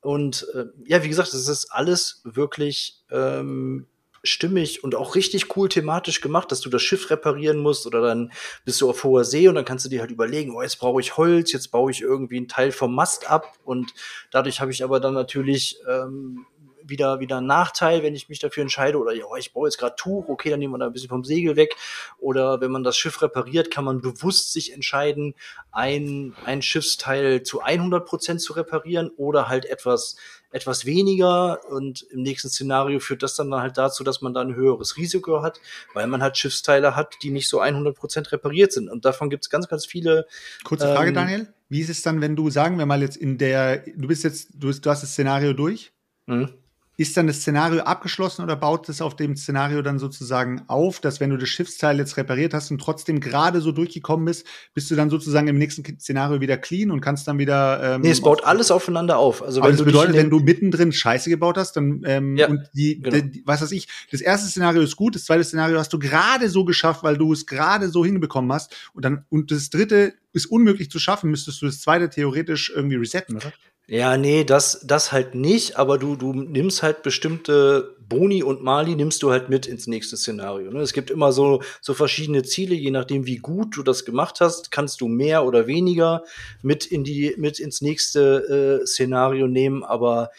und 0.00 0.46
äh, 0.54 0.64
ja, 0.84 1.02
wie 1.02 1.08
gesagt, 1.08 1.34
es 1.34 1.48
ist 1.48 1.70
alles 1.70 2.22
wirklich 2.24 3.02
ähm, 3.10 3.86
stimmig 4.22 4.84
und 4.84 4.94
auch 4.94 5.14
richtig 5.14 5.56
cool 5.56 5.68
thematisch 5.68 6.20
gemacht, 6.20 6.52
dass 6.52 6.60
du 6.60 6.70
das 6.70 6.82
Schiff 6.82 7.10
reparieren 7.10 7.58
musst 7.58 7.86
oder 7.86 8.00
dann 8.00 8.32
bist 8.64 8.80
du 8.80 8.88
auf 8.88 9.04
hoher 9.04 9.24
See 9.24 9.48
und 9.48 9.54
dann 9.54 9.64
kannst 9.64 9.84
du 9.84 9.88
dir 9.88 10.00
halt 10.00 10.10
überlegen, 10.10 10.54
oh, 10.54 10.62
jetzt 10.62 10.78
brauche 10.78 11.00
ich 11.00 11.16
Holz, 11.16 11.52
jetzt 11.52 11.70
baue 11.70 11.90
ich 11.90 12.00
irgendwie 12.00 12.36
einen 12.36 12.48
Teil 12.48 12.72
vom 12.72 12.94
Mast 12.94 13.30
ab 13.30 13.52
und 13.64 13.94
dadurch 14.30 14.60
habe 14.60 14.72
ich 14.72 14.84
aber 14.84 15.00
dann 15.00 15.14
natürlich 15.14 15.78
ähm, 15.88 16.46
wieder, 16.90 17.20
wieder 17.20 17.38
einen 17.38 17.46
Nachteil, 17.46 18.02
wenn 18.02 18.14
ich 18.14 18.28
mich 18.28 18.38
dafür 18.38 18.62
entscheide 18.62 18.98
oder 18.98 19.12
ja, 19.12 19.24
ich 19.38 19.52
baue 19.52 19.68
jetzt 19.68 19.78
gerade 19.78 19.96
Tuch, 19.96 20.28
okay, 20.28 20.50
dann 20.50 20.58
nehmen 20.58 20.74
wir 20.74 20.78
da 20.78 20.86
ein 20.86 20.92
bisschen 20.92 21.08
vom 21.08 21.24
Segel 21.24 21.56
weg 21.56 21.76
oder 22.18 22.60
wenn 22.60 22.70
man 22.70 22.84
das 22.84 22.96
Schiff 22.96 23.22
repariert, 23.22 23.70
kann 23.70 23.84
man 23.84 24.00
bewusst 24.00 24.52
sich 24.52 24.72
entscheiden, 24.72 25.34
ein, 25.72 26.34
ein 26.44 26.62
Schiffsteil 26.62 27.42
zu 27.42 27.60
100 27.60 28.06
Prozent 28.06 28.40
zu 28.40 28.52
reparieren 28.52 29.10
oder 29.16 29.48
halt 29.48 29.64
etwas 29.64 30.16
etwas 30.52 30.84
weniger 30.84 31.60
und 31.70 32.02
im 32.10 32.22
nächsten 32.22 32.48
Szenario 32.48 32.98
führt 32.98 33.22
das 33.22 33.36
dann 33.36 33.54
halt 33.54 33.78
dazu, 33.78 34.02
dass 34.02 34.20
man 34.20 34.34
da 34.34 34.40
ein 34.40 34.54
höheres 34.54 34.96
Risiko 34.96 35.42
hat, 35.42 35.60
weil 35.94 36.06
man 36.08 36.22
halt 36.22 36.36
Schiffsteile 36.36 36.96
hat, 36.96 37.14
die 37.22 37.30
nicht 37.30 37.48
so 37.48 37.60
100% 37.60 38.32
repariert 38.32 38.72
sind. 38.72 38.88
Und 38.88 39.04
davon 39.04 39.30
gibt 39.30 39.44
es 39.44 39.50
ganz, 39.50 39.68
ganz 39.68 39.86
viele. 39.86 40.26
Kurze 40.64 40.92
Frage, 40.92 41.10
Ähm, 41.10 41.14
Daniel. 41.14 41.54
Wie 41.68 41.80
ist 41.80 41.88
es 41.88 42.02
dann, 42.02 42.20
wenn 42.20 42.34
du, 42.34 42.50
sagen 42.50 42.78
wir 42.78 42.86
mal 42.86 43.00
jetzt 43.00 43.16
in 43.16 43.38
der, 43.38 43.84
du 43.96 44.08
bist 44.08 44.24
jetzt, 44.24 44.48
du, 44.54 44.66
bist, 44.66 44.84
du 44.84 44.90
hast 44.90 45.04
das 45.04 45.12
Szenario 45.12 45.52
durch? 45.52 45.92
Hm? 46.26 46.52
Ist 47.00 47.16
dann 47.16 47.26
das 47.28 47.36
Szenario 47.36 47.80
abgeschlossen 47.80 48.42
oder 48.42 48.56
baut 48.56 48.86
es 48.90 49.00
auf 49.00 49.16
dem 49.16 49.34
Szenario 49.34 49.80
dann 49.80 49.98
sozusagen 49.98 50.64
auf, 50.66 51.00
dass 51.00 51.18
wenn 51.18 51.30
du 51.30 51.38
das 51.38 51.48
Schiffsteil 51.48 51.96
jetzt 51.96 52.18
repariert 52.18 52.52
hast 52.52 52.70
und 52.70 52.78
trotzdem 52.78 53.20
gerade 53.20 53.62
so 53.62 53.72
durchgekommen 53.72 54.26
bist, 54.26 54.46
bist 54.74 54.90
du 54.90 54.96
dann 54.96 55.08
sozusagen 55.08 55.48
im 55.48 55.56
nächsten 55.56 55.82
Szenario 55.98 56.42
wieder 56.42 56.58
clean 56.58 56.90
und 56.90 57.00
kannst 57.00 57.26
dann 57.26 57.38
wieder. 57.38 57.94
Ähm, 57.94 58.02
Nee, 58.02 58.10
es 58.10 58.20
baut 58.20 58.44
alles 58.44 58.70
aufeinander 58.70 59.16
auf. 59.16 59.42
Also 59.42 59.62
aber 59.62 59.70
wenn 59.70 59.78
das 59.78 59.86
bedeutet, 59.86 60.14
wenn 60.14 60.28
du 60.28 60.40
mittendrin 60.40 60.92
Scheiße 60.92 61.30
gebaut 61.30 61.56
hast, 61.56 61.72
dann 61.72 62.02
ähm, 62.04 62.36
Ja, 62.36 62.48
und 62.48 62.68
die, 62.74 63.00
genau. 63.00 63.16
die, 63.16 63.44
was 63.46 63.62
weiß 63.62 63.72
ich, 63.72 63.88
das 64.10 64.20
erste 64.20 64.50
Szenario 64.50 64.82
ist 64.82 64.96
gut, 64.96 65.14
das 65.14 65.24
zweite 65.24 65.42
Szenario 65.42 65.78
hast 65.78 65.94
du 65.94 65.98
gerade 65.98 66.50
so 66.50 66.66
geschafft, 66.66 67.02
weil 67.02 67.16
du 67.16 67.32
es 67.32 67.46
gerade 67.46 67.88
so 67.88 68.04
hinbekommen 68.04 68.52
hast 68.52 68.74
und 68.92 69.06
dann 69.06 69.24
und 69.30 69.50
das 69.50 69.70
dritte 69.70 70.12
ist 70.32 70.46
unmöglich 70.46 70.90
zu 70.90 70.98
schaffen, 70.98 71.30
müsstest 71.30 71.60
du 71.62 71.66
das 71.66 71.80
zweite 71.80 72.08
theoretisch 72.08 72.70
irgendwie 72.74 72.96
resetten, 72.96 73.36
oder? 73.36 73.52
Ja, 73.90 74.16
nee, 74.16 74.44
das, 74.44 74.82
das 74.84 75.10
halt 75.10 75.34
nicht, 75.34 75.76
aber 75.76 75.98
du, 75.98 76.14
du 76.14 76.32
nimmst 76.32 76.84
halt 76.84 77.02
bestimmte 77.02 77.96
Boni 77.98 78.40
und 78.40 78.62
Mali 78.62 78.94
nimmst 78.94 79.20
du 79.20 79.32
halt 79.32 79.48
mit 79.48 79.66
ins 79.66 79.88
nächste 79.88 80.16
Szenario. 80.16 80.70
Ne? 80.70 80.78
Es 80.78 80.92
gibt 80.92 81.10
immer 81.10 81.32
so, 81.32 81.60
so 81.80 81.92
verschiedene 81.92 82.44
Ziele, 82.44 82.76
je 82.76 82.92
nachdem, 82.92 83.26
wie 83.26 83.38
gut 83.38 83.76
du 83.76 83.82
das 83.82 84.04
gemacht 84.04 84.40
hast, 84.40 84.70
kannst 84.70 85.00
du 85.00 85.08
mehr 85.08 85.44
oder 85.44 85.66
weniger 85.66 86.22
mit 86.62 86.86
in 86.86 87.02
die, 87.02 87.34
mit 87.36 87.58
ins 87.58 87.80
nächste 87.80 88.80
äh, 88.82 88.86
Szenario 88.86 89.48
nehmen, 89.48 89.82
aber 89.82 90.30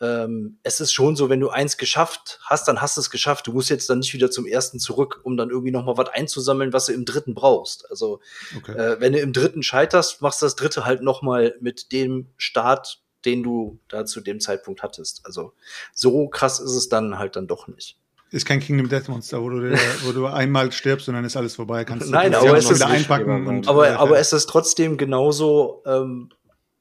ähm, 0.00 0.58
es 0.62 0.80
ist 0.80 0.92
schon 0.92 1.16
so, 1.16 1.28
wenn 1.28 1.40
du 1.40 1.48
eins 1.48 1.76
geschafft 1.76 2.38
hast, 2.44 2.68
dann 2.68 2.80
hast 2.80 2.96
du 2.96 3.00
es 3.00 3.10
geschafft. 3.10 3.46
Du 3.46 3.52
musst 3.52 3.68
jetzt 3.70 3.90
dann 3.90 3.98
nicht 3.98 4.14
wieder 4.14 4.30
zum 4.30 4.46
ersten 4.46 4.78
zurück, 4.78 5.20
um 5.24 5.36
dann 5.36 5.50
irgendwie 5.50 5.72
noch 5.72 5.84
mal 5.84 5.96
was 5.96 6.08
einzusammeln, 6.10 6.72
was 6.72 6.86
du 6.86 6.92
im 6.92 7.04
dritten 7.04 7.34
brauchst. 7.34 7.90
Also 7.90 8.20
Okay. 8.56 8.72
äh, 8.72 9.00
wenn 9.00 9.12
du 9.12 9.18
im 9.18 9.32
dritten 9.32 9.62
scheiterst, 9.62 10.22
machst 10.22 10.40
du 10.40 10.46
das 10.46 10.56
dritte 10.56 10.84
halt 10.84 11.02
noch 11.02 11.22
mal 11.22 11.56
mit 11.60 11.92
dem 11.92 12.28
Start, 12.36 13.00
den 13.24 13.42
du 13.42 13.80
da 13.88 14.06
zu 14.06 14.20
dem 14.20 14.40
Zeitpunkt 14.40 14.82
hattest. 14.82 15.22
Also 15.24 15.52
so 15.92 16.28
krass 16.28 16.60
ist 16.60 16.72
es 16.74 16.88
dann 16.88 17.18
halt 17.18 17.34
dann 17.34 17.48
doch 17.48 17.66
nicht. 17.66 17.98
Ist 18.30 18.44
kein 18.44 18.60
Kingdom 18.60 18.88
Death 18.88 19.08
Monster, 19.08 19.42
wo 19.42 19.48
du, 19.48 19.72
wo 20.04 20.12
du 20.12 20.26
einmal 20.26 20.70
stirbst 20.70 21.08
und 21.08 21.14
dann 21.14 21.24
ist 21.24 21.36
alles 21.36 21.56
vorbei. 21.56 21.84
Kannst 21.84 22.10
Nein, 22.10 22.32
du 22.32 22.38
aber 22.38 22.58
es 22.58 22.70
ist 22.70 22.82
einpacken. 22.82 23.46
Und, 23.46 23.68
Aber, 23.68 23.88
äh, 23.88 23.92
aber 23.92 24.18
es 24.18 24.32
ist 24.32 24.48
trotzdem 24.48 24.96
genauso 24.96 25.82
ähm, 25.86 26.30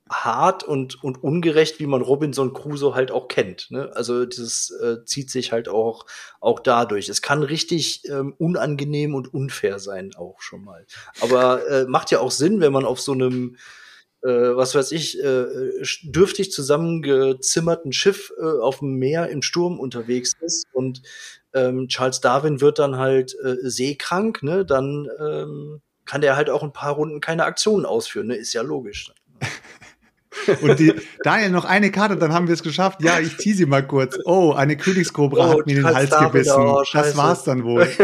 hart 0.10 0.64
und, 0.64 1.04
und 1.04 1.24
ungerecht, 1.24 1.80
wie 1.80 1.88
man 1.88 2.02
Robinson 2.02 2.54
Crusoe 2.54 2.96
halt 2.96 3.12
auch 3.12 3.28
kennt. 3.28 3.72
Ne? 3.72 3.92
Also 3.94 4.26
dieses 4.26 4.72
äh, 4.72 5.04
zieht 5.06 5.30
sich 5.30 5.52
halt 5.52 5.70
auch, 5.70 6.06
auch 6.40 6.60
dadurch. 6.60 7.10
Es 7.10 7.22
kann 7.22 7.44
richtig 7.44 8.04
ähm, 8.10 8.34
unangenehm 8.38 9.16
und 9.16 9.34
unfair 9.34 9.80
sein, 9.80 10.14
auch 10.16 10.42
schon 10.42 10.64
mal. 10.64 10.86
Aber 11.22 11.68
äh, 11.68 11.86
macht 11.86 12.12
ja 12.12 12.20
auch 12.20 12.32
Sinn, 12.32 12.60
wenn 12.60 12.74
man 12.74 12.86
auf 12.86 13.00
so 13.00 13.12
einem 13.12 13.58
äh, 14.24 14.30
was 14.56 14.74
weiß 14.74 14.92
ich, 14.94 15.24
äh, 15.24 15.46
dürftig 16.04 16.52
zusammengezimmerten 16.52 17.94
Schiff 17.94 18.34
äh, 18.40 18.44
auf 18.44 18.80
dem 18.80 18.96
Meer 18.96 19.30
im 19.30 19.42
Sturm 19.42 19.80
unterwegs 19.80 20.34
ist 20.42 20.66
und 20.74 21.04
ähm, 21.54 21.88
Charles 21.88 22.22
Darwin 22.22 22.60
wird 22.62 22.80
dann 22.80 22.98
halt 22.98 23.36
äh, 23.44 23.56
seekrank, 23.62 24.44
ne? 24.44 24.66
Dann 24.66 25.08
ähm, 25.20 25.82
kann 26.06 26.22
der 26.22 26.36
halt 26.36 26.50
auch 26.50 26.64
ein 26.64 26.74
paar 26.74 26.94
Runden 26.94 27.22
keine 27.22 27.46
Aktionen 27.46 27.86
ausführen, 27.86 28.28
ne? 28.28 28.36
Ist 28.36 28.54
ja 28.54 28.62
logisch. 28.62 29.12
und 30.62 30.80
die, 30.80 30.94
Daniel, 31.24 31.50
noch 31.50 31.66
eine 31.66 31.92
Karte, 31.92 32.16
dann 32.18 32.34
haben 32.34 32.48
wir 32.48 32.54
es 32.54 32.64
geschafft. 32.64 33.02
Ja, 33.04 33.20
ich 33.20 33.38
ziehe 33.38 33.56
sie 33.56 33.66
mal 33.66 33.86
kurz. 33.86 34.18
Oh, 34.26 34.54
eine 34.54 34.78
Königskobra 34.78 35.50
Oh, 35.50 35.60
hat 35.60 35.66
mir 35.66 35.76
den 35.76 35.86
Hals 35.86 36.18
gebissen. 36.18 36.54
oh, 36.58 36.84
das 36.92 37.18
war's 37.18 37.44
dann 37.44 37.64
wohl. 37.64 37.88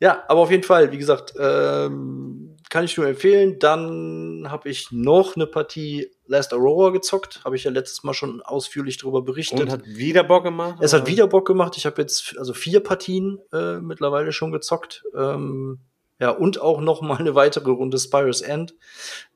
Ja, 0.00 0.22
aber 0.28 0.40
auf 0.40 0.50
jeden 0.50 0.62
Fall, 0.62 0.92
wie 0.92 0.98
gesagt, 0.98 1.34
ähm, 1.38 2.56
kann 2.70 2.84
ich 2.84 2.96
nur 2.96 3.06
empfehlen. 3.06 3.58
Dann 3.58 4.46
habe 4.48 4.68
ich 4.68 4.92
noch 4.92 5.34
eine 5.34 5.46
Partie 5.46 6.10
Last 6.26 6.52
Aurora 6.52 6.90
gezockt. 6.90 7.40
Habe 7.44 7.56
ich 7.56 7.64
ja 7.64 7.70
letztes 7.70 8.04
Mal 8.04 8.14
schon 8.14 8.42
ausführlich 8.42 8.98
darüber 8.98 9.22
berichtet. 9.22 9.60
Und 9.60 9.70
hat 9.70 9.86
wieder 9.86 10.24
Bock 10.24 10.44
gemacht? 10.44 10.76
Es 10.80 10.92
hat 10.92 11.06
wieder 11.06 11.26
Bock 11.26 11.46
gemacht. 11.46 11.76
Ich 11.76 11.86
habe 11.86 12.02
jetzt 12.02 12.36
also 12.38 12.52
vier 12.52 12.80
Partien 12.80 13.38
äh, 13.52 13.80
mittlerweile 13.80 14.32
schon 14.32 14.52
gezockt. 14.52 15.04
Ähm, 15.16 15.80
ja, 16.24 16.30
und 16.30 16.58
auch 16.58 16.80
noch 16.80 17.02
mal 17.02 17.18
eine 17.18 17.34
weitere 17.34 17.70
Runde 17.70 17.98
Spyro's 17.98 18.40
End. 18.40 18.74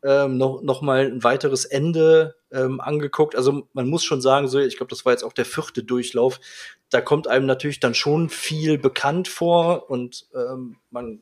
Ähm, 0.03 0.39
noch, 0.39 0.62
noch 0.62 0.80
mal 0.80 1.05
ein 1.05 1.22
weiteres 1.22 1.66
Ende 1.66 2.36
ähm, 2.51 2.80
angeguckt. 2.80 3.36
Also 3.36 3.68
man 3.74 3.89
muss 3.89 4.05
schon 4.05 4.22
sagen, 4.22 4.49
so, 4.49 4.59
ich 4.59 4.78
glaube, 4.78 4.89
das 4.89 5.05
war 5.05 5.12
jetzt 5.12 5.22
auch 5.22 5.34
der 5.34 5.45
vierte 5.45 5.84
Durchlauf. 5.84 6.41
Da 6.89 7.03
kommt 7.03 7.28
einem 7.28 7.45
natürlich 7.45 7.78
dann 7.78 7.93
schon 7.93 8.30
viel 8.30 8.78
bekannt 8.78 9.28
vor 9.28 9.91
und 9.91 10.28
ähm, 10.34 10.78
man 10.91 11.20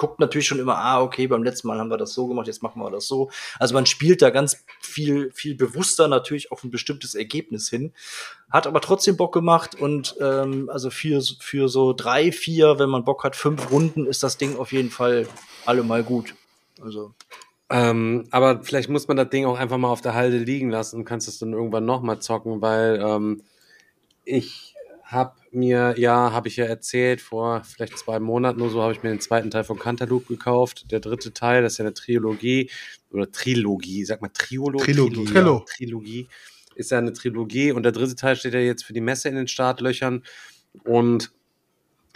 guckt 0.00 0.18
natürlich 0.18 0.46
schon 0.46 0.58
immer, 0.58 0.78
ah, 0.78 1.02
okay, 1.02 1.26
beim 1.26 1.42
letzten 1.42 1.68
Mal 1.68 1.78
haben 1.78 1.90
wir 1.90 1.98
das 1.98 2.14
so 2.14 2.26
gemacht, 2.26 2.46
jetzt 2.46 2.62
machen 2.62 2.80
wir 2.80 2.90
das 2.90 3.06
so. 3.06 3.30
Also 3.58 3.74
man 3.74 3.84
spielt 3.84 4.22
da 4.22 4.30
ganz 4.30 4.64
viel, 4.80 5.30
viel 5.32 5.54
bewusster 5.54 6.08
natürlich 6.08 6.50
auf 6.50 6.64
ein 6.64 6.70
bestimmtes 6.70 7.14
Ergebnis 7.14 7.68
hin. 7.68 7.92
Hat 8.50 8.66
aber 8.66 8.80
trotzdem 8.80 9.18
Bock 9.18 9.34
gemacht 9.34 9.74
und 9.74 10.16
ähm, 10.18 10.70
also 10.72 10.88
für, 10.88 11.20
für 11.40 11.68
so 11.68 11.92
drei, 11.92 12.32
vier, 12.32 12.78
wenn 12.78 12.88
man 12.88 13.04
Bock 13.04 13.24
hat, 13.24 13.36
fünf 13.36 13.70
Runden 13.70 14.06
ist 14.06 14.22
das 14.22 14.38
Ding 14.38 14.56
auf 14.56 14.72
jeden 14.72 14.88
Fall 14.88 15.28
allemal 15.66 16.02
gut. 16.02 16.34
Also 16.80 17.12
Ähm, 17.68 18.26
aber 18.30 18.62
vielleicht 18.62 18.88
muss 18.88 19.06
man 19.06 19.18
das 19.18 19.28
Ding 19.28 19.44
auch 19.44 19.58
einfach 19.58 19.76
mal 19.76 19.90
auf 19.90 20.00
der 20.00 20.14
Halde 20.14 20.38
liegen 20.38 20.70
lassen 20.70 20.96
und 20.96 21.04
kannst 21.04 21.28
es 21.28 21.38
dann 21.38 21.52
irgendwann 21.52 21.84
nochmal 21.84 22.20
zocken, 22.20 22.62
weil 22.62 23.02
ähm, 23.04 23.42
ich 24.24 24.69
habe 25.10 25.34
mir, 25.50 25.94
ja, 25.98 26.32
habe 26.32 26.48
ich 26.48 26.56
ja 26.56 26.64
erzählt, 26.64 27.20
vor 27.20 27.62
vielleicht 27.64 27.98
zwei 27.98 28.20
Monaten 28.20 28.60
oder 28.60 28.70
so, 28.70 28.82
habe 28.82 28.92
ich 28.92 29.02
mir 29.02 29.10
den 29.10 29.20
zweiten 29.20 29.50
Teil 29.50 29.64
von 29.64 29.78
Cantaloupe 29.78 30.26
gekauft. 30.26 30.90
Der 30.90 31.00
dritte 31.00 31.32
Teil, 31.32 31.62
das 31.62 31.72
ist 31.72 31.78
ja 31.78 31.84
eine 31.84 31.94
Trilogie 31.94 32.70
oder 33.10 33.30
Trilogie, 33.30 34.04
sag 34.04 34.22
mal 34.22 34.28
Triologie. 34.28 34.84
Trilogie, 34.92 35.24
Trilo. 35.24 35.58
Ja, 35.58 35.74
Trilogie 35.76 36.28
ist 36.76 36.90
ja 36.92 36.98
eine 36.98 37.12
Trilogie 37.12 37.72
und 37.72 37.82
der 37.82 37.92
dritte 37.92 38.14
Teil 38.14 38.36
steht 38.36 38.54
ja 38.54 38.60
jetzt 38.60 38.84
für 38.84 38.92
die 38.92 39.00
Messe 39.00 39.28
in 39.28 39.34
den 39.34 39.48
Startlöchern 39.48 40.22
und 40.84 41.32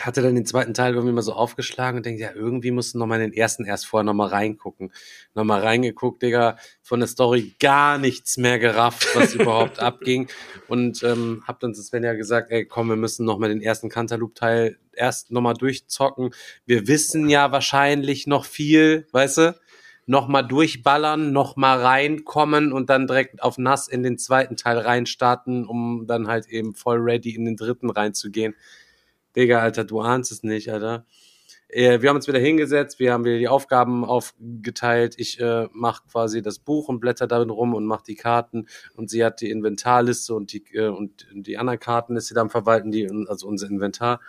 hatte 0.00 0.22
dann 0.22 0.34
den 0.34 0.46
zweiten 0.46 0.74
Teil 0.74 0.94
irgendwie 0.94 1.14
mal 1.14 1.22
so 1.22 1.32
aufgeschlagen 1.32 1.98
und 1.98 2.06
denkt, 2.06 2.20
ja, 2.20 2.32
irgendwie 2.34 2.70
musst 2.70 2.94
du 2.94 2.98
noch 2.98 3.06
mal 3.06 3.20
in 3.20 3.30
den 3.30 3.32
ersten 3.32 3.64
erst 3.64 3.86
vorher 3.86 4.04
noch 4.04 4.14
mal 4.14 4.28
reingucken. 4.28 4.92
Noch 5.34 5.44
mal 5.44 5.60
reingeguckt, 5.60 6.22
Digga, 6.22 6.56
von 6.82 7.00
der 7.00 7.06
Story 7.06 7.54
gar 7.60 7.98
nichts 7.98 8.36
mehr 8.36 8.58
gerafft, 8.58 9.06
was 9.14 9.34
überhaupt 9.34 9.78
abging. 9.78 10.28
Und 10.68 11.02
ähm, 11.04 11.44
hab 11.46 11.60
dann 11.60 11.74
zu 11.74 11.82
Sven 11.82 12.02
ja 12.02 12.14
gesagt, 12.14 12.50
ey, 12.50 12.64
komm, 12.64 12.88
wir 12.88 12.96
müssen 12.96 13.24
noch 13.24 13.38
mal 13.38 13.48
den 13.48 13.62
ersten 13.62 13.88
Cantaloupe-Teil 13.88 14.78
erst 14.92 15.30
noch 15.30 15.40
mal 15.40 15.54
durchzocken. 15.54 16.30
Wir 16.66 16.88
wissen 16.88 17.28
ja 17.28 17.52
wahrscheinlich 17.52 18.26
noch 18.26 18.44
viel, 18.44 19.06
weißt 19.12 19.38
du? 19.38 19.60
Noch 20.06 20.28
mal 20.28 20.42
durchballern, 20.42 21.32
noch 21.32 21.56
mal 21.56 21.80
reinkommen 21.80 22.72
und 22.72 22.90
dann 22.90 23.06
direkt 23.06 23.42
auf 23.42 23.56
nass 23.56 23.88
in 23.88 24.02
den 24.02 24.18
zweiten 24.18 24.56
Teil 24.56 24.76
reinstarten, 24.76 25.64
um 25.66 26.06
dann 26.06 26.28
halt 26.28 26.46
eben 26.48 26.74
voll 26.74 26.98
ready 26.98 27.34
in 27.34 27.46
den 27.46 27.56
dritten 27.56 27.88
reinzugehen. 27.88 28.54
Digga, 29.36 29.60
Alter, 29.60 29.84
du 29.84 30.00
ahnst 30.00 30.32
es 30.32 30.42
nicht, 30.42 30.70
Alter. 30.70 31.06
Äh, 31.68 32.02
wir 32.02 32.08
haben 32.08 32.16
uns 32.16 32.28
wieder 32.28 32.38
hingesetzt, 32.38 33.00
wir 33.00 33.12
haben 33.12 33.24
wieder 33.24 33.38
die 33.38 33.48
Aufgaben 33.48 34.04
aufgeteilt. 34.04 35.14
Ich 35.18 35.40
äh, 35.40 35.66
mache 35.72 36.04
quasi 36.10 36.40
das 36.40 36.60
Buch 36.60 36.88
und 36.88 37.00
blätter 37.00 37.26
darin 37.26 37.50
rum 37.50 37.74
und 37.74 37.84
mache 37.84 38.04
die 38.06 38.14
Karten. 38.14 38.66
Und 38.94 39.10
sie 39.10 39.24
hat 39.24 39.40
die 39.40 39.50
Inventarliste 39.50 40.34
und 40.34 40.52
die, 40.52 40.64
äh, 40.72 40.88
und 40.88 41.26
die 41.32 41.58
anderen 41.58 41.80
Karten 41.80 42.16
ist 42.16 42.28
sie 42.28 42.34
dann 42.34 42.50
verwalten, 42.50 42.92
die, 42.92 43.08
also 43.28 43.48
unser 43.48 43.68
Inventar. 43.68 44.20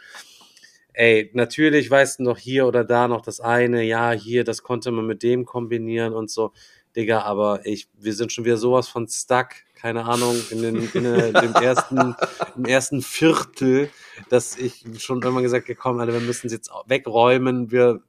Ey, 0.94 1.30
natürlich 1.34 1.92
weißt 1.92 2.20
du 2.20 2.24
noch 2.24 2.38
hier 2.38 2.66
oder 2.66 2.86
da 2.86 3.10
noch 3.10 3.22
das 3.22 3.42
eine, 3.42 3.84
ja, 3.84 4.12
hier, 4.14 4.46
das 4.46 4.64
konnte 4.64 4.92
man 4.92 5.06
mit 5.06 5.24
dem 5.24 5.46
kombinieren 5.46 6.14
und 6.14 6.32
so. 6.32 6.54
Digga, 6.96 7.22
aber 7.22 7.66
ich, 7.66 7.90
wir 7.94 8.14
sind 8.14 8.32
schon 8.32 8.46
wieder 8.46 8.58
sowas 8.58 8.88
von 8.88 9.08
stuck, 9.08 9.50
keine 9.76 10.06
Ahnung, 10.06 10.36
in, 10.50 10.62
den, 10.62 10.76
in 10.94 11.04
dem 11.04 11.54
ersten, 11.54 12.16
im 12.56 12.66
ersten 12.66 13.02
Viertel, 13.02 13.90
dass 14.30 14.58
ich 14.58 14.86
schon 14.98 15.22
irgendwann 15.22 15.44
gesagt 15.44 15.66
habe, 15.66 15.76
komm, 15.76 15.98
wir 15.98 16.20
müssen 16.22 16.48
es 16.48 16.54
jetzt 16.54 16.72
wegräumen, 16.88 17.70
wir 17.72 18.02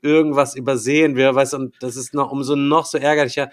irgendwas 0.00 0.56
übersehen, 0.56 1.16
wir, 1.16 1.34
weißt 1.34 1.54
und 1.54 1.76
das 1.80 1.96
ist 1.96 2.14
noch 2.14 2.32
umso 2.32 2.56
noch 2.56 2.86
so 2.86 2.96
ärgerlicher, 2.96 3.50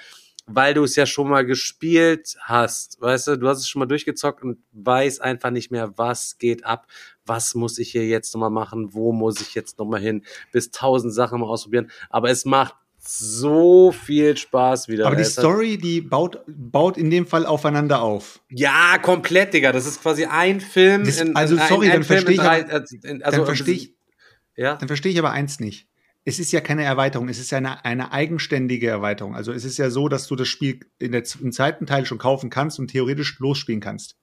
weil 0.48 0.74
du 0.74 0.86
es 0.86 0.96
ja 0.96 1.06
schon 1.06 1.28
mal 1.28 1.46
gespielt 1.46 2.38
hast, 2.40 3.02
weißt 3.02 3.28
du, 3.28 3.38
du 3.38 3.50
hast 3.50 3.60
es 3.60 3.68
schon 3.68 3.82
mal 3.82 3.86
durchgezockt 3.86 4.42
und 4.44 4.60
weiß 4.72 5.20
einfach 5.20 5.52
nicht 5.52 5.70
mehr, 5.70 5.98
was 5.98 6.38
geht 6.38 6.66
ab, 6.66 6.88
was 7.26 7.54
muss 7.54 7.78
ich 7.78 7.92
hier 7.92 8.08
jetzt 8.08 8.34
nochmal 8.34 8.50
machen, 8.50 8.94
wo 8.94 9.12
muss 9.12 9.42
ich 9.42 9.54
jetzt 9.54 9.78
nochmal 9.78 10.00
hin, 10.00 10.24
bis 10.54 10.72
tausend 10.72 11.14
Sachen 11.14 11.42
mal 11.42 11.48
ausprobieren, 11.48 11.92
aber 12.10 12.30
es 12.30 12.46
macht 12.46 12.76
so 13.08 13.92
viel 13.92 14.36
Spaß 14.38 14.88
wieder. 14.88 15.08
Aber 15.08 15.16
die 15.16 15.24
Story, 15.24 15.78
die 15.78 16.02
baut, 16.02 16.42
baut 16.48 16.98
in 16.98 17.10
dem 17.10 17.26
Fall 17.26 17.46
aufeinander 17.46 18.02
auf. 18.02 18.40
Ja, 18.50 18.98
komplett, 19.02 19.54
Digga. 19.54 19.72
Das 19.72 19.86
ist 19.86 20.02
quasi 20.02 20.26
ein 20.26 20.60
Film. 20.62 21.06
Das- 21.06 21.20
also, 21.36 21.56
sorry, 21.70 21.88
dann 21.88 22.04
Film 22.04 22.26
versteh 22.26 22.32
ich 22.34 22.38
in 22.38 22.44
drei- 22.44 22.60
in- 23.10 23.24
also, 23.24 23.38
dann 23.38 23.46
verstehe 23.46 23.74
ich, 23.76 23.96
Ja. 24.56 24.76
dann 24.76 24.88
verstehe 24.88 25.12
ich 25.12 25.20
aber 25.20 25.32
eins 25.32 25.60
nicht. 25.60 25.88
Es 26.26 26.40
ist 26.40 26.52
ja 26.52 26.60
keine 26.60 26.84
Erweiterung, 26.84 27.30
es 27.30 27.40
ist 27.40 27.52
ja 27.52 27.58
eine, 27.60 27.86
eine 27.86 28.12
eigenständige 28.12 28.90
Erweiterung. 28.90 29.34
Also 29.34 29.54
es 29.54 29.64
ist 29.64 29.78
ja 29.78 29.90
so, 29.90 30.10
dass 30.10 30.28
du 30.28 30.36
das 30.36 30.50
Spiel 30.50 30.82
in 31.00 31.14
der, 31.14 31.24
im 31.42 31.54
zweiten 31.54 31.86
Teil 31.86 32.06
schon 32.06 32.18
kaufen 32.18 32.50
kannst 32.50 32.80
und 32.80 32.90
theoretisch 32.90 33.40
losspielen 33.40 33.80
kannst. 33.80 34.18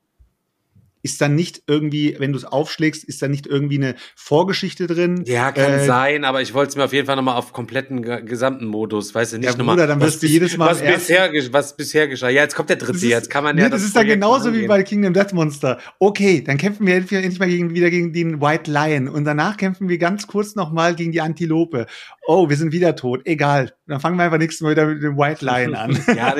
Ist 1.05 1.21
dann 1.21 1.35
nicht 1.35 1.63
irgendwie, 1.67 2.17
wenn 2.19 2.33
du 2.33 2.39
es 2.39 2.47
aufschlägst, 2.47 3.05
ist 3.05 3.21
dann 3.21 3.31
nicht 3.31 3.47
irgendwie 3.47 3.77
eine 3.77 3.95
Vorgeschichte 4.17 4.87
drin? 4.87 5.23
Ja, 5.27 5.53
kann 5.53 5.73
Äh, 5.75 5.85
sein, 5.85 6.25
aber 6.25 6.41
ich 6.41 6.55
wollte 6.55 6.71
es 6.71 6.77
mir 6.77 6.85
auf 6.85 6.95
jeden 6.95 7.07
Fall 7.07 7.17
nochmal 7.17 7.37
auf 7.37 7.53
kompletten 7.53 8.01
ge- 8.03 8.23
gesamten 8.25 8.65
Modus, 8.65 9.15
weißt 9.15 9.35
du, 9.35 9.39
nicht 9.39 9.51
Ja, 9.51 9.57
nochmal. 9.57 9.75
Bruder, 9.77 9.87
dann 9.87 10.01
was 10.01 10.15
wirst 10.15 10.23
du 10.23 10.27
jedes 10.29 10.57
Mal 10.57 10.71
was 10.71 10.81
bisher, 10.81 11.31
was 11.53 11.77
bisher 11.77 12.09
geschah. 12.09 12.31
Ja, 12.31 12.41
jetzt 12.43 12.57
kommt 12.57 12.71
der 12.71 12.77
Das 12.77 12.87
dritte, 12.89 13.05
ist- 13.05 13.11
jetzt 13.11 13.29
kann 13.29 13.45
man 13.45 13.55
nee, 13.55 13.63
ja. 13.63 13.69
das, 13.69 13.83
ist 13.85 13.95
dann 13.95 14.07
genauso 14.07 14.47
wie 14.47 14.49
angehen. 14.65 14.69
bei 14.69 14.83
Kingdom 14.83 15.13
Death 15.13 15.35
Monster. 15.35 15.79
Okay, 15.99 16.43
dann 16.43 16.57
kämpfen 16.57 16.87
wir 16.87 16.95
endlich 16.97 17.39
mal 17.39 17.49
gegen, 17.51 17.75
wieder 17.75 17.91
gegen 17.91 18.15
den 18.15 18.41
White 18.41 18.71
Lion 18.71 19.07
und 19.09 19.25
danach 19.27 19.59
kämpfen 19.59 19.91
wir 19.91 19.99
ganz 19.99 20.27
kurz 20.27 20.55
noch 20.55 20.73
mal 20.73 20.95
gegen 20.95 21.13
die 21.13 21.21
Antilope. 21.21 21.85
Oh, 22.27 22.49
wir 22.49 22.57
sind 22.57 22.73
wieder 22.73 22.97
tot. 22.97 23.21
Egal. 23.27 23.75
Dann 23.87 24.01
fangen 24.01 24.17
wir 24.17 24.25
einfach 24.25 24.39
nächstes 24.39 24.63
Mal 24.63 24.71
wieder 24.71 24.87
mit 24.87 25.03
dem 25.03 25.19
White 25.19 25.45
Lion 25.45 25.75
an. 25.75 25.99
Ja, 26.17 26.35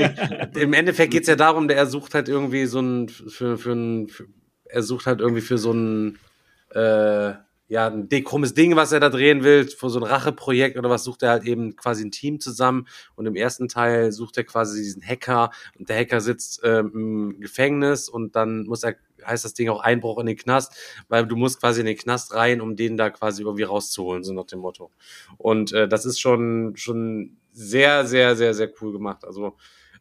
im 0.59 0.73
Endeffekt 0.73 1.11
geht's 1.13 1.29
ja 1.29 1.37
darum, 1.37 1.69
der 1.69 1.77
er 1.77 1.87
sucht 1.87 2.15
halt 2.15 2.29
irgendwie 2.31 2.65
so 2.65 2.81
ein 2.81 3.09
für, 3.11 3.59
für 3.59 3.73
ein 3.73 4.09
für, 4.09 4.25
er 4.75 4.83
sucht 4.83 5.07
halt 5.07 5.21
irgendwie 5.21 5.41
für 5.41 5.59
so 5.59 5.73
ein 5.73 6.19
äh, 6.71 7.35
ja, 7.69 7.89
ein 7.89 8.09
krummes 8.25 8.53
Ding, 8.53 8.77
was 8.77 8.93
er 8.93 9.01
da 9.01 9.09
drehen 9.09 9.43
will, 9.43 9.67
für 9.67 9.89
so 9.89 9.99
ein 9.99 10.05
Racheprojekt 10.05 10.77
oder 10.77 10.91
was, 10.91 11.05
sucht 11.05 11.23
er 11.23 11.31
halt 11.31 11.45
eben 11.45 11.77
quasi 11.77 12.05
ein 12.05 12.11
Team 12.11 12.39
zusammen. 12.39 12.87
Und 13.17 13.27
im 13.27 13.37
ersten 13.37 13.69
Teil 13.69 14.13
sucht 14.13 14.37
er 14.37 14.45
quasi 14.45 14.83
diesen 14.83 15.03
Hacker 15.03 15.51
und 15.79 15.89
der 15.89 15.99
Hacker 15.99 16.21
sitzt 16.21 16.61
ähm, 16.63 16.91
im 16.95 17.41
Gefängnis 17.41 18.09
und 18.09 18.37
dann 18.37 18.65
muss 18.67 18.83
er, 18.83 18.97
heißt 19.25 19.47
das 19.47 19.55
Ding 19.55 19.71
auch 19.71 19.81
Einbruch 19.81 20.19
in 20.19 20.27
den 20.27 20.37
Knast, 20.37 20.75
weil 21.09 21.27
du 21.27 21.37
musst 21.37 21.59
quasi 21.61 21.81
in 21.81 21.87
den 21.87 21.97
Knast 21.97 22.35
rein, 22.35 22.61
um 22.61 22.77
den 22.77 22.99
da 22.99 23.09
quasi 23.09 23.43
irgendwie 23.43 23.63
rauszuholen, 23.63 24.25
so 24.25 24.35
nach 24.35 24.47
dem 24.47 24.59
Motto. 24.59 24.91
Und 25.39 25.73
äh, 25.73 25.89
das 25.89 26.05
ist 26.05 26.21
schon, 26.21 26.77
schon 26.77 27.39
sehr, 27.53 28.07
sehr, 28.07 28.37
sehr, 28.37 28.53
sehr 28.53 28.71
cool 28.81 28.93
gemacht. 28.93 29.25
Also, 29.25 29.57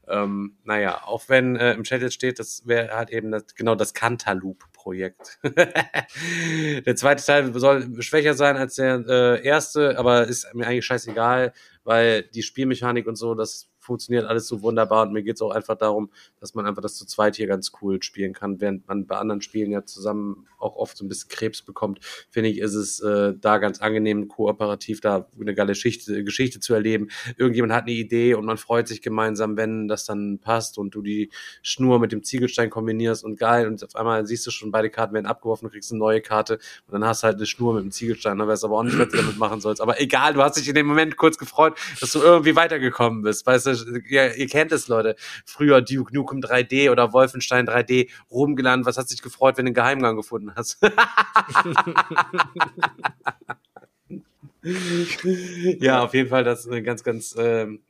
ähm, 0.07 0.57
naja, 0.63 1.01
auch 1.05 1.29
wenn 1.29 1.55
äh, 1.55 1.73
im 1.73 1.83
Chat 1.83 2.01
jetzt 2.01 2.13
steht, 2.13 2.39
das 2.39 2.65
wäre 2.65 2.95
halt 2.95 3.09
eben 3.09 3.31
das, 3.31 3.55
genau 3.55 3.75
das 3.75 3.93
Cantaloupe-Projekt. 3.93 5.39
der 5.43 6.95
zweite 6.95 7.23
Teil 7.23 7.57
soll 7.57 8.01
schwächer 8.01 8.33
sein 8.33 8.57
als 8.57 8.75
der 8.75 9.03
äh, 9.07 9.45
erste, 9.45 9.97
aber 9.97 10.27
ist 10.27 10.53
mir 10.53 10.67
eigentlich 10.67 10.85
scheißegal, 10.85 11.53
weil 11.83 12.23
die 12.23 12.43
Spielmechanik 12.43 13.07
und 13.07 13.15
so, 13.15 13.33
das 13.35 13.69
funktioniert 13.83 14.25
alles 14.25 14.47
so 14.47 14.61
wunderbar 14.61 15.03
und 15.03 15.13
mir 15.13 15.23
geht's 15.23 15.41
auch 15.41 15.51
einfach 15.51 15.75
darum, 15.75 16.09
dass 16.39 16.55
man 16.55 16.65
einfach 16.65 16.81
das 16.81 16.95
zu 16.95 17.05
zweit 17.05 17.35
hier 17.35 17.47
ganz 17.47 17.71
cool 17.81 18.01
spielen 18.01 18.33
kann, 18.33 18.61
während 18.61 18.87
man 18.87 19.05
bei 19.05 19.17
anderen 19.17 19.41
Spielen 19.41 19.71
ja 19.71 19.85
zusammen 19.85 20.47
auch 20.57 20.75
oft 20.75 20.97
so 20.97 21.05
ein 21.05 21.09
bisschen 21.09 21.29
Krebs 21.29 21.61
bekommt, 21.61 21.99
finde 22.29 22.49
ich, 22.49 22.59
ist 22.59 22.75
es 22.75 22.99
äh, 23.01 23.33
da 23.39 23.57
ganz 23.57 23.81
angenehm, 23.81 24.27
kooperativ 24.27 25.01
da 25.01 25.27
eine 25.39 25.53
geile 25.53 25.73
Geschichte, 25.73 26.23
Geschichte 26.23 26.59
zu 26.59 26.73
erleben. 26.73 27.09
Irgendjemand 27.37 27.73
hat 27.73 27.83
eine 27.83 27.91
Idee 27.91 28.33
und 28.35 28.45
man 28.45 28.57
freut 28.57 28.87
sich 28.87 29.01
gemeinsam, 29.01 29.57
wenn 29.57 29.87
das 29.87 30.05
dann 30.05 30.39
passt 30.39 30.77
und 30.77 30.95
du 30.95 31.01
die 31.01 31.29
Schnur 31.61 31.99
mit 31.99 32.11
dem 32.11 32.23
Ziegelstein 32.23 32.69
kombinierst 32.69 33.23
und 33.23 33.37
geil 33.37 33.67
und 33.67 33.83
auf 33.83 33.95
einmal 33.95 34.25
siehst 34.25 34.47
du 34.47 34.51
schon, 34.51 34.71
beide 34.71 34.89
Karten 34.89 35.13
werden 35.13 35.25
abgeworfen, 35.25 35.69
kriegst 35.69 35.91
eine 35.91 35.99
neue 35.99 36.21
Karte 36.21 36.59
und 36.87 36.93
dann 36.93 37.05
hast 37.05 37.23
du 37.23 37.25
halt 37.25 37.37
eine 37.37 37.45
Schnur 37.45 37.73
mit 37.73 37.83
dem 37.83 37.91
Ziegelstein, 37.91 38.37
dann 38.37 38.47
weißt 38.47 38.63
du 38.63 38.67
aber 38.67 38.77
auch 38.77 38.83
nicht, 38.83 38.97
was 38.97 39.09
du 39.09 39.17
damit 39.17 39.37
machen 39.37 39.59
sollst. 39.59 39.81
Aber 39.81 39.99
egal, 39.99 40.33
du 40.33 40.41
hast 40.41 40.57
dich 40.57 40.67
in 40.67 40.75
dem 40.75 40.87
Moment 40.87 41.17
kurz 41.17 41.37
gefreut, 41.37 41.77
dass 41.99 42.11
du 42.11 42.19
irgendwie 42.19 42.55
weitergekommen 42.55 43.23
bist. 43.23 43.45
Weißt 43.45 43.65
du, 43.65 43.72
ihr, 44.09 44.35
ihr 44.35 44.47
kennt 44.47 44.71
es, 44.71 44.87
Leute. 44.87 45.15
Früher 45.45 45.81
Duke 45.81 46.13
Nukem 46.13 46.39
3D 46.39 46.91
oder 46.91 47.13
Wolfenstein 47.13 47.67
3D 47.67 48.09
rumgelandet. 48.31 48.85
Was 48.85 48.97
hast 48.97 49.11
dich 49.11 49.21
gefreut, 49.21 49.57
wenn 49.57 49.65
du 49.65 49.69
einen 49.69 49.75
Geheimgang 49.75 50.15
gefunden 50.15 50.53
hast? 50.55 50.77
ja, 55.79 56.03
auf 56.03 56.13
jeden 56.13 56.29
Fall, 56.29 56.43
das 56.43 56.61
ist 56.61 56.71
eine 56.71 56.83
ganz, 56.83 57.03
ganz, 57.03 57.35
ähm, 57.37 57.81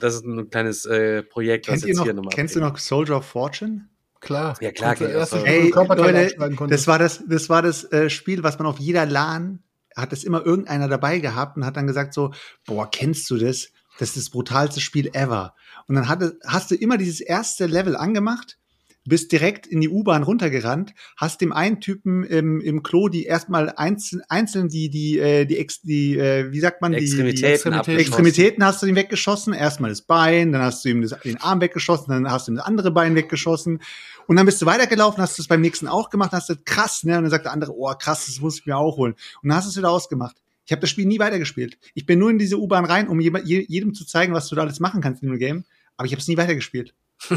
das 0.00 0.14
ist 0.14 0.24
ein 0.24 0.48
kleines 0.50 0.86
äh, 0.86 1.22
Projekt, 1.22 1.66
Kennt 1.66 1.84
ihr 1.84 1.94
noch, 1.94 2.30
kennst 2.30 2.56
du 2.56 2.60
noch 2.60 2.78
Soldier 2.78 3.18
of 3.18 3.26
Fortune? 3.26 3.88
Klar. 4.20 4.56
Ja, 4.60 4.70
klar. 4.70 5.00
Ey, 5.00 5.70
Leute, 5.70 6.36
das 6.68 6.86
war 6.86 6.98
das, 6.98 7.24
das 7.26 7.48
war 7.48 7.60
das 7.60 7.90
äh, 7.92 8.08
Spiel, 8.08 8.44
was 8.44 8.58
man 8.58 8.68
auf 8.68 8.78
jeder 8.78 9.04
LAN 9.04 9.64
hat 9.96 10.12
es 10.12 10.24
immer 10.24 10.44
irgendeiner 10.44 10.88
dabei 10.88 11.18
gehabt 11.18 11.56
und 11.56 11.66
hat 11.66 11.76
dann 11.76 11.86
gesagt 11.86 12.14
so, 12.14 12.32
boah, 12.66 12.90
kennst 12.90 13.28
du 13.30 13.36
das? 13.36 13.70
Das 14.02 14.16
ist 14.16 14.16
das 14.16 14.30
brutalste 14.30 14.80
Spiel 14.80 15.10
ever. 15.12 15.54
Und 15.86 15.94
dann 15.94 16.08
hatte, 16.08 16.36
hast 16.44 16.72
du 16.72 16.74
immer 16.74 16.98
dieses 16.98 17.20
erste 17.20 17.66
Level 17.66 17.94
angemacht, 17.94 18.58
bist 19.04 19.30
direkt 19.30 19.64
in 19.64 19.80
die 19.80 19.88
U-Bahn 19.88 20.24
runtergerannt, 20.24 20.92
hast 21.16 21.40
dem 21.40 21.52
einen 21.52 21.80
Typen 21.80 22.24
im, 22.24 22.60
im 22.60 22.82
Klo 22.82 23.06
die 23.06 23.26
erstmal 23.26 23.70
einzeln, 23.70 24.20
einzeln 24.28 24.68
die, 24.68 24.90
die, 24.90 25.20
äh, 25.20 25.44
die, 25.44 25.56
Ex, 25.56 25.82
die 25.82 26.18
äh, 26.18 26.50
wie 26.50 26.58
sagt 26.58 26.82
man, 26.82 26.90
die, 26.90 26.98
die 26.98 27.04
Extremitäten, 27.04 27.74
abgeschossen. 27.74 28.00
Extremitäten 28.00 28.64
hast 28.64 28.82
du 28.82 28.86
ihm 28.86 28.96
weggeschossen, 28.96 29.54
erstmal 29.54 29.90
das 29.90 30.02
Bein, 30.02 30.50
dann 30.50 30.62
hast 30.62 30.84
du 30.84 30.88
ihm 30.88 31.02
das, 31.02 31.16
den 31.20 31.40
Arm 31.40 31.60
weggeschossen, 31.60 32.08
dann 32.08 32.28
hast 32.28 32.48
du 32.48 32.52
ihm 32.52 32.56
das 32.56 32.64
andere 32.64 32.90
Bein 32.90 33.14
weggeschossen 33.14 33.78
und 34.26 34.34
dann 34.34 34.46
bist 34.46 34.60
du 34.60 34.66
weitergelaufen, 34.66 35.22
hast 35.22 35.38
du 35.38 35.42
es 35.42 35.46
beim 35.46 35.60
nächsten 35.60 35.86
auch 35.86 36.10
gemacht, 36.10 36.32
hast 36.32 36.48
du 36.48 36.56
krass, 36.56 37.04
ne? 37.04 37.18
Und 37.18 37.22
dann 37.22 37.30
sagt 37.30 37.44
der 37.44 37.52
andere, 37.52 37.72
oh 37.72 37.94
krass, 37.96 38.26
das 38.26 38.40
muss 38.40 38.58
ich 38.58 38.66
mir 38.66 38.76
auch 38.76 38.96
holen. 38.96 39.14
Und 39.42 39.48
dann 39.48 39.58
hast 39.58 39.66
du 39.66 39.70
es 39.70 39.76
wieder 39.76 39.90
ausgemacht. 39.90 40.41
Ich 40.64 40.72
habe 40.72 40.80
das 40.80 40.90
Spiel 40.90 41.06
nie 41.06 41.18
weitergespielt. 41.18 41.78
Ich 41.94 42.06
bin 42.06 42.18
nur 42.18 42.30
in 42.30 42.38
diese 42.38 42.58
U-Bahn 42.58 42.84
rein, 42.84 43.08
um 43.08 43.20
je- 43.20 43.32
je- 43.44 43.66
jedem 43.68 43.94
zu 43.94 44.04
zeigen, 44.06 44.32
was 44.32 44.48
du 44.48 44.54
da 44.56 44.62
alles 44.62 44.80
machen 44.80 45.00
kannst 45.00 45.22
in 45.22 45.28
dem 45.28 45.38
Game, 45.38 45.64
aber 45.96 46.06
ich 46.06 46.12
habe 46.12 46.20
es 46.20 46.28
nie 46.28 46.36
weitergespielt. 46.36 46.94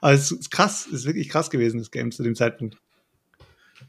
also 0.00 0.34
es 0.36 0.40
ist 0.40 0.50
krass, 0.50 0.86
es 0.86 0.92
ist 1.00 1.06
wirklich 1.06 1.28
krass 1.28 1.50
gewesen, 1.50 1.78
das 1.78 1.90
Game 1.90 2.10
zu 2.12 2.22
dem 2.22 2.34
Zeitpunkt. 2.34 2.78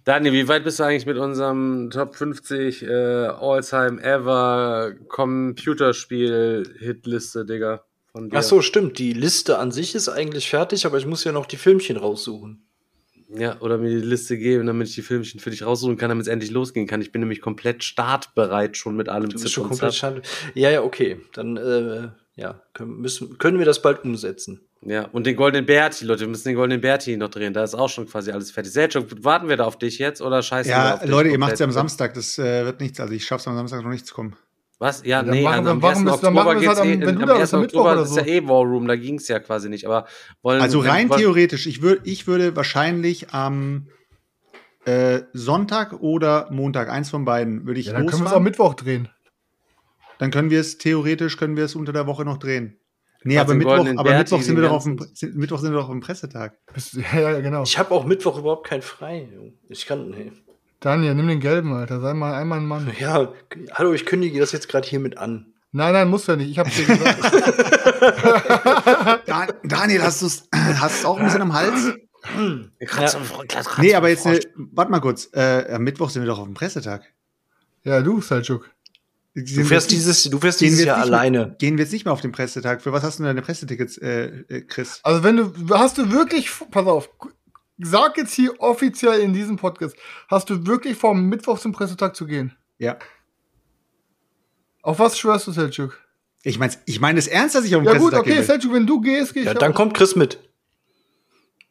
Daniel, 0.03 0.33
wie 0.33 0.47
weit 0.47 0.63
bist 0.63 0.79
du 0.79 0.83
eigentlich 0.83 1.05
mit 1.05 1.17
unserem 1.17 1.89
Top 1.91 2.15
50 2.15 2.83
äh, 2.83 2.87
All-Time 2.87 4.01
Ever 4.01 4.93
Computerspiel-Hitliste, 5.09 7.45
Digga? 7.45 7.83
Von 8.11 8.29
dir? 8.29 8.37
Ach 8.39 8.43
so, 8.43 8.61
stimmt. 8.61 8.97
Die 8.99 9.11
Liste 9.13 9.59
an 9.59 9.71
sich 9.71 9.95
ist 9.95 10.07
eigentlich 10.09 10.49
fertig, 10.49 10.85
aber 10.85 10.97
ich 10.97 11.05
muss 11.05 11.23
ja 11.25 11.31
noch 11.33 11.45
die 11.45 11.57
Filmchen 11.57 11.97
raussuchen. 11.97 12.66
Ja, 13.29 13.59
oder 13.59 13.77
mir 13.77 13.89
die 13.89 14.05
Liste 14.05 14.37
geben, 14.37 14.67
damit 14.67 14.87
ich 14.87 14.95
die 14.95 15.01
Filmchen 15.01 15.39
für 15.39 15.49
dich 15.49 15.65
raussuchen 15.65 15.97
kann, 15.97 16.09
damit 16.09 16.23
es 16.23 16.27
endlich 16.31 16.51
losgehen 16.51 16.87
kann. 16.87 17.01
Ich 17.01 17.11
bin 17.11 17.19
nämlich 17.19 17.41
komplett 17.41 17.83
startbereit 17.83 18.77
schon 18.77 18.95
mit 18.95 19.09
allem 19.09 19.29
Du 19.29 19.39
bist 19.39 19.51
schon 19.51 19.67
komplett 19.67 19.95
schade. 19.95 20.21
Ja, 20.53 20.69
ja, 20.69 20.81
okay. 20.81 21.19
Dann 21.33 21.57
äh, 21.57 22.09
ja, 22.35 22.61
können, 22.73 22.97
müssen, 23.01 23.37
können 23.37 23.59
wir 23.59 23.65
das 23.65 23.81
bald 23.81 24.03
umsetzen. 24.05 24.61
Ja, 24.81 25.05
und 25.05 25.25
den 25.25 25.35
Goldenen 25.35 25.65
Berti, 25.65 26.05
Leute, 26.05 26.21
wir 26.21 26.27
müssen 26.27 26.47
den 26.47 26.55
Goldenen 26.55 26.79
Berti 26.79 27.17
noch 27.17 27.29
drehen. 27.29 27.51
Da 27.51 27.63
ist 27.63 27.73
auch 27.73 27.89
schon 27.89 28.07
quasi 28.07 28.31
alles 28.31 28.51
fertig. 28.51 28.71
Selchuk, 28.71 29.07
warten 29.23 29.49
wir 29.49 29.57
da 29.57 29.65
auf 29.65 29.77
dich 29.77 29.97
jetzt 29.97 30.21
oder 30.21 30.41
scheiße? 30.41 30.69
wir 30.69 30.75
Ja, 30.75 30.93
Leute, 30.93 31.07
ihr 31.07 31.11
komplett? 31.13 31.39
macht's 31.39 31.59
ja 31.59 31.65
am 31.65 31.71
Samstag, 31.71 32.13
das 32.13 32.37
äh, 32.37 32.63
wird 32.63 32.79
nichts. 32.79 32.99
Also 32.99 33.13
ich 33.13 33.25
schaff's 33.25 33.47
am 33.47 33.55
Samstag 33.55 33.83
noch 33.83 33.89
nicht 33.89 34.05
zu 34.05 34.13
kommen. 34.13 34.35
Was? 34.79 35.03
Ja, 35.05 35.23
Dann 35.23 35.31
nee, 35.33 35.41
machen 35.43 35.67
am, 35.67 35.81
warum 35.81 36.05
1. 36.05 36.11
bist- 36.11 36.23
dann 36.23 36.37
Oktober 36.37 36.55
geht's 36.59 36.67
halt 36.67 36.77
eh, 36.87 36.93
am- 36.93 37.01
wenn 37.01 37.09
am 37.09 37.19
du 37.19 37.25
da 37.25 37.33
1. 37.33 37.41
bist, 37.41 37.53
am 37.55 37.61
Mittwoch 37.61 37.79
Oktober 37.79 37.93
oder 37.93 38.01
ist 38.03 38.15
ja 38.15 38.23
so. 38.23 38.29
eh 38.29 38.47
War 38.47 38.61
Room, 38.63 38.87
da 38.87 38.95
ging's 38.95 39.27
ja 39.27 39.39
quasi 39.39 39.69
nicht. 39.69 39.85
Aber 39.85 40.05
wollen 40.43 40.61
Also 40.61 40.83
wenn- 40.83 40.89
rein 40.91 41.09
wollen- 41.09 41.19
theoretisch, 41.19 41.65
ich 41.65 41.81
würde, 41.81 42.01
ich 42.03 42.27
würde 42.27 42.55
wahrscheinlich 42.55 43.33
am 43.33 43.87
äh, 44.85 45.23
Sonntag 45.33 45.93
oder 46.01 46.47
Montag, 46.51 46.89
eins 46.89 47.09
von 47.09 47.25
beiden, 47.25 47.65
würde 47.65 47.79
ich 47.79 47.87
Ja, 47.87 47.93
dann 47.93 48.05
können 48.07 48.21
wir 48.21 48.27
es 48.27 48.33
am 48.33 48.43
Mittwoch 48.43 48.73
drehen. 48.75 49.09
dann 50.19 50.31
können 50.31 50.49
wir 50.49 50.59
es 50.61 50.77
theoretisch, 50.77 51.37
können 51.37 51.57
wir 51.57 51.65
es 51.65 51.75
unter 51.75 51.91
der 51.91 52.07
Woche 52.07 52.23
noch 52.23 52.37
drehen. 52.37 52.79
Nee, 53.23 53.37
aber 53.39 53.55
Mittwoch, 53.55 53.73
aber 53.79 54.03
Berti 54.03 54.17
Mittwoch 54.19 54.41
sind 54.43 54.55
wir 54.55 54.63
doch 54.63 54.71
auf 54.71 54.83
dem, 54.83 54.95
Mittwoch 55.33 55.59
sind 55.59 55.71
wir 55.73 55.79
doch 55.79 55.85
auf 55.89 55.91
dem 55.91 55.99
Pressetag. 56.01 56.57
Ja, 57.13 57.19
ja, 57.31 57.39
genau. 57.41 57.63
Ich 57.63 57.77
habe 57.77 57.91
auch 57.91 58.05
Mittwoch 58.05 58.37
überhaupt 58.37 58.65
keinen 58.67 58.83
frei. 58.83 59.27
Ich 59.67 59.85
kann. 59.87 60.09
Nee. 60.11 60.31
Daniel, 60.79 61.15
nimm 61.15 61.27
den 61.27 61.39
gelben, 61.39 61.73
Alter. 61.73 61.99
Sei 62.01 62.13
mal 62.13 62.33
einmal 62.35 62.59
ein 62.59 62.65
Mann. 62.65 62.91
Ja, 62.99 63.31
hallo, 63.73 63.93
ich 63.93 64.05
kündige 64.05 64.39
das 64.39 64.51
jetzt 64.51 64.69
gerade 64.69 64.87
hiermit 64.87 65.17
an. 65.17 65.53
Nein, 65.71 65.93
nein, 65.93 66.09
muss 66.09 66.27
ja 66.27 66.35
nicht. 66.35 66.49
Ich 66.49 66.59
hab's 66.59 66.75
dir 66.75 66.85
gesagt. 66.85 67.17
Da, 69.25 69.47
Daniel, 69.63 70.03
hast 70.03 70.21
du 70.21 70.27
es 70.27 70.47
hast 70.53 70.99
du's 70.99 71.05
auch 71.05 71.17
ein 71.17 71.25
bisschen 71.25 71.41
am 71.41 71.53
Hals? 71.53 71.93
Kratz, 72.85 73.17
kratz, 73.47 73.65
kratz, 73.67 73.77
Nee, 73.77 73.95
aber 73.95 74.09
jetzt, 74.09 74.25
äh, 74.25 74.39
warte 74.55 74.91
mal 74.91 74.99
kurz. 74.99 75.29
Äh, 75.33 75.65
am 75.73 75.83
Mittwoch 75.83 76.09
sind 76.09 76.23
wir 76.23 76.27
doch 76.27 76.39
auf 76.39 76.45
dem 76.45 76.53
Pressetag. 76.53 77.03
ja, 77.83 78.01
du, 78.01 78.21
Selchuk. 78.21 78.69
Du 79.33 79.63
fährst 79.63 79.91
dieses, 79.91 80.23
du 80.23 80.39
fährst 80.39 80.59
dieses 80.61 80.79
wir 80.79 80.85
Jahr 80.87 80.97
nicht 80.99 81.09
mehr- 81.09 81.19
alleine. 81.19 81.55
Gehen 81.59 81.77
wir 81.77 81.83
jetzt 81.85 81.93
nicht 81.93 82.05
mehr 82.05 82.11
auf 82.13 82.21
den 82.21 82.31
Pressetag. 82.31 82.81
Für 82.81 82.91
was 82.91 83.03
hast 83.03 83.19
du 83.19 83.23
denn 83.23 83.29
deine 83.29 83.43
Pressetickets, 83.43 83.97
äh, 83.99 84.43
äh, 84.49 84.61
Chris? 84.61 84.99
Also 85.03 85.23
wenn 85.23 85.37
du, 85.37 85.53
hast 85.71 85.97
du 85.99 86.11
wirklich, 86.11 86.49
pass 86.71 86.85
auf, 86.87 87.09
sag 87.79 88.17
jetzt 88.17 88.33
hier 88.33 88.59
offiziell 88.59 89.19
in 89.21 89.33
diesem 89.33 89.57
Podcast, 89.57 89.95
hast 90.27 90.49
du 90.49 90.65
wirklich 90.65 90.97
vor, 90.97 91.13
Mittwoch 91.15 91.59
zum 91.59 91.71
Pressetag 91.71 92.15
zu 92.15 92.25
gehen? 92.25 92.55
Ja. 92.79 92.97
Auf 94.81 94.99
was 94.99 95.17
schwörst 95.17 95.47
du, 95.47 95.51
Selchuk? 95.51 95.99
Ich 96.43 96.59
meine 96.59 96.73
ich 96.85 96.99
mein 97.01 97.15
das 97.15 97.27
ernst, 97.27 97.55
dass 97.55 97.65
ich 97.65 97.75
auf 97.75 97.81
den 97.81 97.87
Ja 97.87 97.93
gut, 97.93 98.11
Pressetag 98.11 98.19
okay, 98.21 98.29
gehen 98.29 98.37
will. 98.39 98.45
Selchuk, 98.45 98.73
wenn 98.73 98.87
du 98.87 99.01
gehst, 99.01 99.33
geh 99.33 99.39
ich 99.41 99.45
Ja, 99.45 99.53
auch. 99.53 99.57
dann 99.57 99.73
kommt 99.73 99.93
Chris 99.95 100.15
mit. 100.15 100.39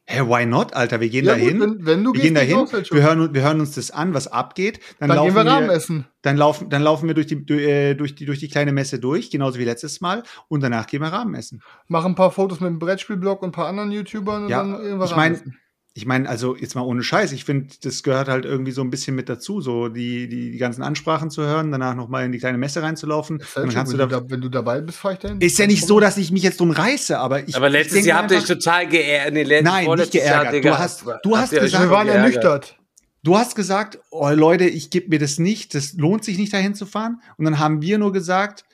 Hä, 0.08 0.20
why 0.20 0.46
not, 0.46 0.72
Alter? 0.74 1.00
Wir 1.00 1.08
gehen 1.08 1.24
Ja, 1.24 1.32
da 1.34 1.38
gut, 1.40 1.48
hin. 1.48 1.60
wenn- 1.60 1.86
wenn 1.86 2.04
du 2.04 2.10
wir 2.12 2.20
gehst, 2.20 2.24
gehen 2.24 2.34
da 2.34 2.40
hin. 2.40 2.84
Wir 2.92 3.02
hören, 3.02 3.34
wir 3.34 3.42
hören 3.42 3.58
uns 3.60 3.72
das 3.74 3.90
an, 3.90 4.14
was 4.14 4.28
abgeht. 4.28 4.78
Dann, 5.00 5.08
Dann 5.08 5.16
laufen 5.16 5.34
gehen 5.34 5.44
wir 5.44 5.50
Rahmen 5.50 5.70
essen. 5.70 6.06
Dann 6.22 6.36
laufen, 6.36 6.70
dann 6.70 6.82
laufen 6.82 7.08
wir 7.08 7.14
durch 7.14 7.26
die, 7.26 7.44
durch, 7.44 7.62
äh, 7.62 7.94
durch 7.94 8.14
die, 8.14 8.24
durch 8.24 8.38
die 8.38 8.48
kleine 8.48 8.70
Messe 8.70 9.00
durch, 9.00 9.30
genauso 9.30 9.58
wie 9.58 9.64
letztes 9.64 10.00
Mal. 10.00 10.22
Und 10.48 10.62
danach 10.62 10.86
gehen 10.86 11.00
wir 11.00 11.08
Rahmen 11.08 11.34
essen. 11.34 11.60
Mach 11.88 12.04
ein 12.04 12.14
paar 12.14 12.30
Fotos 12.30 12.60
mit 12.60 12.68
dem 12.68 12.78
Brettspielblog 12.78 13.42
und 13.42 13.48
ein 13.48 13.52
paar 13.52 13.66
anderen 13.66 13.90
YouTubern 13.90 14.44
und 14.44 14.48
Ja, 14.48 14.58
dann 14.58 14.80
irgendwas 14.80 15.10
ich 15.10 15.16
mein- 15.16 15.32
Rahmen 15.32 15.42
essen. 15.42 15.58
Ich 15.98 16.04
meine, 16.04 16.28
also 16.28 16.54
jetzt 16.54 16.74
mal 16.74 16.82
ohne 16.82 17.02
Scheiß, 17.02 17.32
ich 17.32 17.46
finde, 17.46 17.74
das 17.82 18.02
gehört 18.02 18.28
halt 18.28 18.44
irgendwie 18.44 18.72
so 18.72 18.82
ein 18.82 18.90
bisschen 18.90 19.16
mit 19.16 19.30
dazu, 19.30 19.62
so 19.62 19.88
die, 19.88 20.28
die, 20.28 20.50
die 20.50 20.58
ganzen 20.58 20.82
Ansprachen 20.82 21.30
zu 21.30 21.40
hören, 21.42 21.72
danach 21.72 21.94
nochmal 21.94 22.26
in 22.26 22.32
die 22.32 22.38
kleine 22.38 22.58
Messe 22.58 22.82
reinzulaufen. 22.82 23.38
Dann 23.38 23.46
Selchuk, 23.48 23.72
kannst 23.74 23.92
wenn, 23.92 23.98
du 24.00 24.06
da, 24.08 24.22
wenn 24.30 24.40
du 24.42 24.50
dabei 24.50 24.82
bist, 24.82 24.98
fahr 24.98 25.12
ich 25.14 25.20
dahin. 25.20 25.40
ist 25.40 25.58
ja 25.58 25.66
nicht 25.66 25.86
so, 25.86 25.98
dass 25.98 26.18
ich 26.18 26.30
mich 26.30 26.42
jetzt 26.42 26.60
drum 26.60 26.70
reiße, 26.70 27.18
aber 27.18 27.48
ich. 27.48 27.56
Aber 27.56 27.68
ich 27.68 27.72
letztes 27.72 27.94
denke 27.94 28.08
Jahr 28.10 28.18
habt 28.22 28.30
ihr 28.30 28.36
euch 28.36 28.44
total 28.44 28.86
geärgert. 28.86 29.32
Nee, 29.32 29.42
letztes- 29.44 29.72
Nein, 29.72 29.90
nicht 29.96 30.14
Jahr, 30.14 30.24
geärgert. 30.44 30.52
Digga, 30.54 30.70
Du 30.72 30.78
hast- 30.78 31.04
du 31.22 31.36
hast 31.38 31.50
gesagt- 31.52 31.84
wir 31.84 31.90
waren 31.90 32.08
ernüchtert. 32.08 32.76
Du 33.22 33.38
hast 33.38 33.56
gesagt, 33.56 33.98
oh 34.10 34.28
Leute, 34.28 34.64
ich 34.64 34.90
gebe 34.90 35.08
mir 35.08 35.18
das 35.18 35.38
nicht, 35.38 35.74
das 35.74 35.94
lohnt 35.94 36.24
sich 36.24 36.36
nicht 36.36 36.52
dahin 36.52 36.74
zu 36.74 36.84
fahren. 36.84 37.22
Und 37.38 37.46
dann 37.46 37.58
haben 37.58 37.80
wir 37.80 37.96
nur 37.96 38.12
gesagt, 38.12 38.64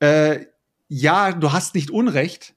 äh, 0.00 0.40
ja, 0.88 1.32
du 1.32 1.52
hast 1.52 1.74
nicht 1.74 1.90
Unrecht, 1.90 2.52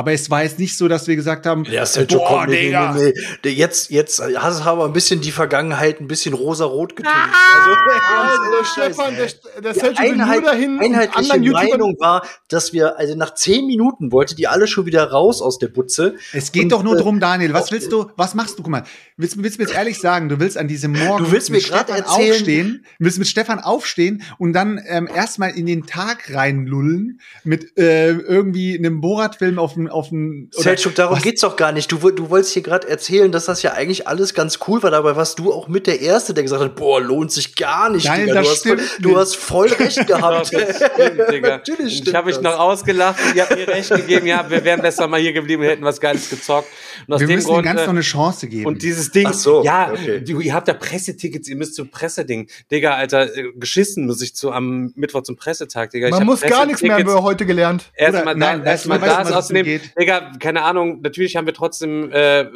aber 0.00 0.12
es 0.12 0.30
war 0.30 0.42
jetzt 0.42 0.58
nicht 0.58 0.76
so, 0.76 0.88
dass 0.88 1.06
wir 1.06 1.14
gesagt 1.14 1.44
haben, 1.46 1.64
Ja, 1.64 1.84
Selchuk, 1.84 2.18
boah, 2.20 2.40
komm, 2.44 2.50
nee, 2.50 2.66
Digga. 2.66 2.94
nee, 2.94 3.12
nee. 3.44 3.50
Jetzt, 3.50 3.90
jetzt 3.90 4.20
hast 4.36 4.60
du 4.60 4.64
aber 4.64 4.86
ein 4.86 4.92
bisschen 4.94 5.20
die 5.20 5.30
Vergangenheit 5.30 6.00
ein 6.00 6.08
bisschen 6.08 6.32
rosa-rot 6.34 6.96
getönt. 6.96 7.14
Ah! 7.14 7.28
Also, 7.58 8.40
Also, 8.40 8.56
ohne 8.56 8.64
Stefan, 8.66 9.14
der, 9.16 9.62
der 9.62 9.72
Die 9.74 9.78
Selchuk 9.78 10.02
will 10.04 10.16
nur 10.16 10.24
Einheit, 10.26 10.46
dahin, 10.46 10.78
einheitliche 10.80 11.38
Meinung 11.52 11.96
war, 12.00 12.26
dass 12.48 12.72
wir, 12.72 12.98
also 12.98 13.14
nach 13.14 13.34
zehn 13.34 13.66
Minuten 13.66 14.10
wollte 14.10 14.34
die 14.34 14.48
alle 14.48 14.66
schon 14.66 14.86
wieder 14.86 15.10
raus 15.10 15.42
aus 15.42 15.58
der 15.58 15.68
Butze. 15.68 16.14
Es 16.32 16.50
geht 16.52 16.64
Und, 16.64 16.72
doch 16.72 16.82
nur 16.82 16.96
äh, 16.96 17.02
drum, 17.02 17.20
Daniel. 17.20 17.52
Was 17.52 17.70
willst 17.70 17.92
du, 17.92 18.10
was 18.16 18.34
machst 18.34 18.58
du? 18.58 18.62
Guck 18.62 18.70
mal, 18.72 18.84
willst, 19.18 19.42
willst 19.42 19.58
du 19.58 19.62
mir 19.62 19.68
jetzt 19.68 19.76
ehrlich 19.76 19.98
sagen, 20.00 20.28
du 20.30 20.40
willst 20.40 20.56
an 20.56 20.66
diesem 20.68 20.92
Morgen 20.92 21.24
Du 21.24 21.32
willst 21.32 21.50
mit 21.50 21.62
Stefan 21.62 21.88
erzählen- 21.96 22.30
aufstehen, 22.32 22.86
willst 22.98 23.18
mit 23.18 23.28
Stefan 23.28 23.58
aufstehen 23.60 24.22
und 24.38 24.54
dann 24.54 24.80
ähm, 24.86 25.08
erstmal 25.14 25.50
in 25.50 25.66
den 25.66 25.84
Tag 25.86 26.32
reinlullen 26.34 27.20
mit 27.44 27.76
äh, 27.78 28.12
irgendwie 28.12 28.78
einem 28.78 29.00
Borat-Film 29.00 29.58
auf 29.58 29.74
dem 29.74 29.86
auf 29.90 30.10
oder 30.12 30.62
Selchuk, 30.62 30.94
darum 30.94 31.16
was- 31.16 31.22
geht's 31.22 31.40
doch 31.42 31.56
gar 31.56 31.72
nicht. 31.72 31.90
Du, 31.92 31.98
du 32.10 32.30
wolltest 32.30 32.52
hier 32.52 32.62
gerade 32.62 32.88
erzählen, 32.88 33.30
dass 33.32 33.44
das 33.46 33.62
ja 33.62 33.72
eigentlich 33.72 34.06
alles 34.08 34.34
ganz 34.34 34.58
cool 34.68 34.82
war. 34.82 34.90
Dabei 34.90 35.16
warst 35.16 35.38
du 35.38 35.52
auch 35.52 35.68
mit 35.68 35.86
der 35.86 36.00
Erste, 36.00 36.34
der 36.34 36.42
gesagt 36.44 36.62
hat, 36.62 36.74
boah, 36.76 37.00
lohnt 37.00 37.32
sich 37.32 37.56
gar 37.56 37.90
nicht. 37.90 38.06
Nein, 38.06 38.26
Digga. 38.26 38.34
das 38.42 38.44
du, 38.44 38.50
hast, 38.50 38.62
voll- 38.66 38.78
stimmt 38.78 39.04
du 39.04 39.16
hast 39.18 39.36
voll 39.36 39.68
recht 39.68 40.06
gehabt. 40.06 40.52
Doch, 40.54 40.60
das 40.60 40.76
stimmt, 40.76 41.20
Digga. 41.32 41.48
Natürlich 41.48 41.92
ich 41.94 41.98
stimmt 41.98 42.16
habe 42.16 42.26
mich 42.26 42.36
das. 42.36 42.44
noch 42.44 42.58
ausgelacht. 42.58 43.18
Ihr 43.34 43.42
habt 43.42 43.56
mir 43.56 43.68
recht 43.68 43.90
gegeben. 43.90 44.26
Ja, 44.26 44.48
wir 44.48 44.64
wären 44.64 44.80
besser 44.82 45.06
mal 45.08 45.20
hier 45.20 45.32
geblieben, 45.32 45.62
wir 45.62 45.70
hätten 45.70 45.84
was 45.84 46.00
Geiles 46.00 46.30
gezockt. 46.30 46.68
Und 47.06 47.14
aus 47.14 47.20
Wir 47.20 47.26
dem 47.26 47.36
müssen 47.36 47.46
Grund. 47.48 47.58
dem 47.60 47.64
Ganzen 47.64 47.82
äh, 47.82 47.86
noch 47.86 47.92
eine 47.92 48.00
Chance 48.02 48.48
geben. 48.48 48.66
und 48.66 48.82
dieses 48.82 49.10
Ding, 49.10 49.26
Ach 49.28 49.34
so, 49.34 49.62
ja, 49.64 49.90
okay. 49.92 50.20
du, 50.22 50.40
ihr 50.40 50.54
habt 50.54 50.68
ja 50.68 50.74
Pressetickets, 50.74 51.48
ihr 51.48 51.56
müsst 51.56 51.74
zum 51.74 51.88
Presseding. 51.90 52.48
Digga, 52.70 52.94
Alter, 52.94 53.34
äh, 53.36 53.52
geschissen 53.56 54.06
muss 54.06 54.20
ich 54.22 54.34
zu 54.34 54.52
am 54.52 54.92
Mittwoch 54.96 55.22
zum 55.22 55.36
Pressetag, 55.36 55.90
Digga. 55.90 56.08
Ich 56.08 56.12
Man 56.12 56.24
muss 56.26 56.40
gar 56.42 56.66
nichts 56.66 56.82
mehr, 56.82 56.94
haben 56.94 57.06
wir 57.06 57.22
heute 57.22 57.46
gelernt. 57.46 57.90
Erstmal 57.94 58.36
da, 58.38 58.62
erstmal 58.62 59.00
weißt 59.00 59.10
du, 59.12 59.16
das 59.16 59.24
was 59.24 59.28
es 59.30 59.34
auszunehmen. 59.36 59.69
Geht? 59.78 59.92
Digga, 59.98 60.32
keine 60.38 60.62
Ahnung, 60.62 61.00
natürlich 61.02 61.36
haben 61.36 61.46
wir 61.46 61.54
trotzdem, 61.54 62.10
äh, 62.12 62.46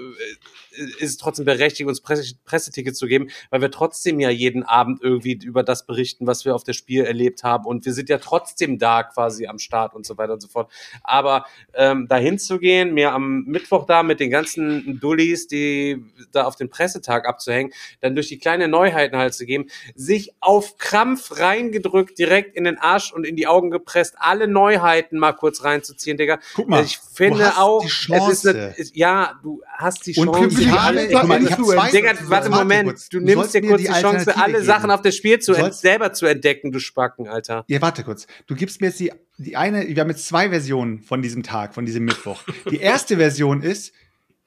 ist 0.99 1.11
es 1.11 1.16
trotzdem 1.16 1.45
berechtigt, 1.45 1.89
uns 1.89 2.01
Presse, 2.01 2.35
Pressetickets 2.45 2.99
zu 2.99 3.07
geben, 3.07 3.29
weil 3.51 3.61
wir 3.61 3.70
trotzdem 3.70 4.20
ja 4.20 4.31
jeden 4.31 4.62
Abend 4.62 5.03
irgendwie 5.03 5.39
über 5.43 5.62
das 5.62 5.87
berichten, 5.87 6.27
was 6.27 6.45
wir 6.45 6.55
auf 6.55 6.64
der 6.64 6.72
Spiel 6.72 7.05
erlebt 7.05 7.45
haben. 7.45 7.64
Und 7.64 7.85
wir 7.85 7.93
sind 7.93 8.09
ja 8.09 8.18
trotzdem 8.18 8.79
da 8.79 9.03
quasi 9.03 9.47
am 9.47 9.59
Start 9.59 9.95
und 9.95 10.07
so 10.07 10.18
weiter 10.18 10.35
und 10.35 10.41
so 10.41 10.49
fort. 10.49 10.70
Aber 11.03 11.47
ähm, 11.75 12.09
dahin 12.09 12.39
zu 12.39 12.59
gehen, 12.59 12.95
mir 12.95 13.12
am 13.12 13.45
Mittwoch 13.45 13.87
da 13.87 14.03
mit 14.03 14.20
den 14.20 14.31
ganzen 14.31 15.01
Dullis, 15.01 15.47
die 15.47 16.03
da 16.33 16.45
auf 16.45 16.57
den 16.57 16.68
Pressetag 16.68 17.27
abzuhängen, 17.27 17.72
dann 18.01 18.14
durch 18.14 18.29
die 18.29 18.39
kleinen 18.39 18.70
Neuheiten 18.70 19.16
halt 19.16 19.35
zu 19.35 19.47
geben, 19.47 19.66
sich 19.95 20.33
auf 20.41 20.79
Krampf 20.79 21.39
reingedrückt, 21.39 22.18
direkt 22.18 22.57
in 22.57 22.64
den 22.64 22.79
Arsch 22.79 23.12
und 23.12 23.25
in 23.25 23.37
die 23.37 23.47
Augen 23.47 23.70
gepresst, 23.70 24.14
alle 24.18 24.49
Neuheiten 24.49 25.18
mal 25.18 25.33
kurz 25.33 25.64
reinzuziehen, 25.64 26.16
Digga. 26.16 26.39
Guck 26.55 26.68
mal, 26.68 26.85
ich 26.85 26.99
finde 26.99 27.39
du 27.39 27.45
hast 27.45 27.59
auch, 27.59 27.83
die 27.83 28.12
es 28.12 28.29
ist 28.29 28.47
eine, 28.47 28.75
ja, 28.93 29.39
du 29.43 29.62
hast 29.77 30.07
die 30.07 30.12
Chance. 30.12 30.64
Alle 30.73 31.03
haben, 31.03 31.11
Sachen 31.11 31.29
guck 31.29 31.29
mal, 31.29 31.43
ich 31.43 31.75
zwei, 31.75 31.91
Digga, 31.91 32.12
warte, 32.29 32.51
Moment, 32.51 32.89
kurz. 32.89 33.09
du 33.09 33.19
Du 33.19 33.25
nimmst 33.25 33.55
dir 33.55 33.62
kurz 33.62 33.83
die 33.83 33.89
die 33.89 33.93
Chance, 33.93 34.37
alle 34.37 34.53
geben. 34.55 34.65
Sachen 34.65 34.91
auf 34.91 35.03
das 35.03 35.17
Spiel 35.17 35.39
zu 35.39 35.55
selber 35.73 36.12
zu 36.12 36.27
entdecken, 36.27 36.73
du 36.73 36.79
Spacken, 36.79 37.29
Alter. 37.29 37.65
Ja, 37.69 37.81
warte 37.83 38.05
kurz. 38.05 38.27
Du 38.47 38.55
gibst 38.55 38.81
mir 38.81 38.89
jetzt 38.89 39.01
die, 39.01 39.12
die 39.39 39.57
eine, 39.57 39.87
wir 39.87 40.01
haben 40.01 40.11
jetzt 40.11 40.27
zwei 40.27 40.51
Versionen 40.51 41.01
von 41.01 41.23
diesem 41.23 41.43
Tag, 41.43 41.75
von 41.75 41.87
diesem 41.87 42.05
Mittwoch. 42.05 42.43
Die 42.71 42.81
erste 42.81 43.17
Version 43.17 43.62
ist, 43.62 43.93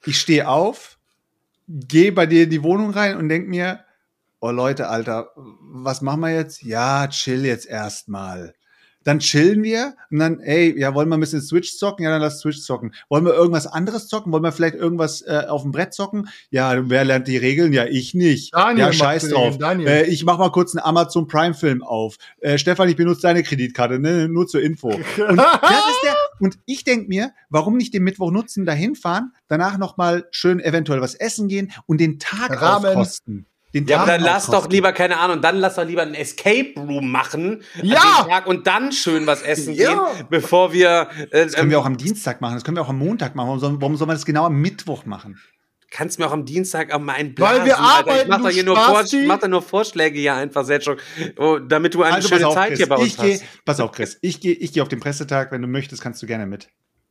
ich 0.04 0.18
stehe 0.18 0.48
auf, 0.48 0.98
gehe 1.66 2.12
bei 2.12 2.26
dir 2.26 2.44
in 2.44 2.50
die 2.50 2.62
Wohnung 2.62 2.90
rein 2.90 3.16
und 3.16 3.28
denk 3.28 3.48
mir, 3.48 3.84
oh 4.40 4.50
Leute, 4.50 4.88
Alter, 4.88 5.30
was 5.36 6.02
machen 6.02 6.20
wir 6.20 6.34
jetzt? 6.34 6.62
Ja, 6.62 7.08
chill 7.08 7.44
jetzt 7.44 7.66
erstmal. 7.66 8.54
Dann 9.08 9.20
chillen 9.20 9.62
wir 9.62 9.94
und 10.10 10.18
dann, 10.18 10.38
ey, 10.40 10.78
ja, 10.78 10.94
wollen 10.94 11.08
wir 11.08 11.16
ein 11.16 11.20
bisschen 11.20 11.40
Switch 11.40 11.78
zocken? 11.78 12.04
Ja, 12.04 12.10
dann 12.10 12.20
lass 12.20 12.40
Switch 12.40 12.60
zocken. 12.60 12.92
Wollen 13.08 13.24
wir 13.24 13.32
irgendwas 13.32 13.66
anderes 13.66 14.06
zocken? 14.06 14.30
Wollen 14.32 14.42
wir 14.42 14.52
vielleicht 14.52 14.74
irgendwas 14.74 15.22
äh, 15.22 15.44
auf 15.48 15.62
dem 15.62 15.72
Brett 15.72 15.94
zocken? 15.94 16.28
Ja, 16.50 16.90
wer 16.90 17.06
lernt 17.06 17.26
die 17.26 17.38
Regeln? 17.38 17.72
Ja, 17.72 17.86
ich 17.86 18.12
nicht. 18.12 18.52
Daniel 18.52 18.88
ja, 18.88 18.92
scheiß 18.92 19.30
drauf. 19.30 19.56
Daniel. 19.56 19.88
Äh, 19.88 20.02
ich 20.08 20.26
mach 20.26 20.36
mal 20.36 20.52
kurz 20.52 20.76
einen 20.76 20.84
Amazon 20.84 21.26
Prime 21.26 21.54
Film 21.54 21.82
auf. 21.82 22.16
Äh, 22.40 22.58
Stefan, 22.58 22.90
ich 22.90 22.96
benutze 22.96 23.22
deine 23.22 23.42
Kreditkarte, 23.42 23.98
ne? 23.98 24.28
Nur 24.28 24.46
zur 24.46 24.60
Info. 24.60 24.88
Und, 25.28 25.38
der, 25.38 26.14
und 26.40 26.58
ich 26.66 26.84
denk 26.84 27.08
mir, 27.08 27.32
warum 27.48 27.78
nicht 27.78 27.94
den 27.94 28.04
Mittwoch 28.04 28.30
nutzen, 28.30 28.66
dahin 28.66 28.94
fahren, 28.94 29.32
danach 29.48 29.78
noch 29.78 29.96
mal 29.96 30.26
schön 30.32 30.60
eventuell 30.60 31.00
was 31.00 31.14
essen 31.14 31.48
gehen 31.48 31.72
und 31.86 31.98
den 31.98 32.18
Tag 32.18 32.60
Ramen. 32.60 32.88
auskosten. 32.88 33.46
Den 33.84 33.90
Ja, 33.90 33.98
aber 34.02 34.12
dann 34.12 34.20
lass 34.22 34.46
doch 34.46 34.54
auskosten. 34.54 34.72
lieber, 34.72 34.92
keine 34.92 35.18
Ahnung, 35.18 35.40
dann 35.40 35.58
lass 35.58 35.76
doch 35.76 35.84
lieber 35.84 36.02
einen 36.02 36.14
Escape 36.14 36.74
Room 36.76 37.10
machen 37.10 37.62
Ja! 37.82 38.26
Tag 38.28 38.46
und 38.46 38.66
dann 38.66 38.92
schön 38.92 39.26
was 39.26 39.42
essen 39.42 39.74
Ja! 39.74 40.12
gehen, 40.12 40.26
bevor 40.30 40.72
wir, 40.72 41.08
äh, 41.30 41.44
Das 41.44 41.52
können 41.54 41.64
ähm, 41.66 41.70
wir 41.70 41.78
auch 41.80 41.86
am 41.86 41.96
Dienstag 41.96 42.40
machen, 42.40 42.54
das 42.54 42.64
können 42.64 42.76
wir 42.76 42.82
auch 42.82 42.88
am 42.88 42.98
Montag 42.98 43.34
machen. 43.34 43.46
Warum 43.48 43.60
soll, 43.60 43.80
warum 43.80 43.96
soll 43.96 44.06
man 44.06 44.16
das 44.16 44.24
genau 44.26 44.44
am 44.46 44.60
Mittwoch 44.60 45.04
machen? 45.06 45.38
kannst 45.90 46.18
mir 46.18 46.26
auch 46.26 46.32
am 46.32 46.44
Dienstag 46.44 46.92
auch 46.92 46.98
mal 47.00 47.14
einen 47.14 47.30
Weil 47.38 47.60
blasen, 47.60 47.64
wir 47.64 47.78
Alter. 47.78 47.98
arbeiten, 47.98 48.20
Ich 48.22 48.28
mach 48.28 48.36
doch 48.38 48.44
du 48.48 48.50
hier 48.50 48.64
nur, 48.64 48.74
mach 49.26 49.38
doch 49.40 49.48
nur 49.48 49.62
Vorschläge 49.62 50.18
hier 50.18 50.34
einfach, 50.34 50.66
oh, 51.38 51.58
damit 51.58 51.94
du 51.94 52.02
eine 52.02 52.16
Also 52.16 52.28
schöne 52.28 52.46
auf, 52.46 52.54
Zeit 52.54 52.68
Chris. 52.68 52.76
hier 52.78 52.88
bei 52.88 52.96
uns 52.96 53.06
Ich 53.06 53.16
geh, 53.16 53.34
hast. 53.34 53.44
pass 53.64 53.80
auf, 53.80 53.92
Chris. 53.92 54.18
Ich 54.20 54.40
gehe 54.40 54.52
ich 54.52 54.72
geh 54.72 54.82
auf 54.82 54.88
den 54.88 55.00
Pressetag. 55.00 55.50
Wenn 55.50 55.62
du 55.62 55.68
möchtest, 55.68 56.02
kannst 56.02 56.22
du 56.22 56.26
gerne 56.26 56.44
mit. 56.46 56.68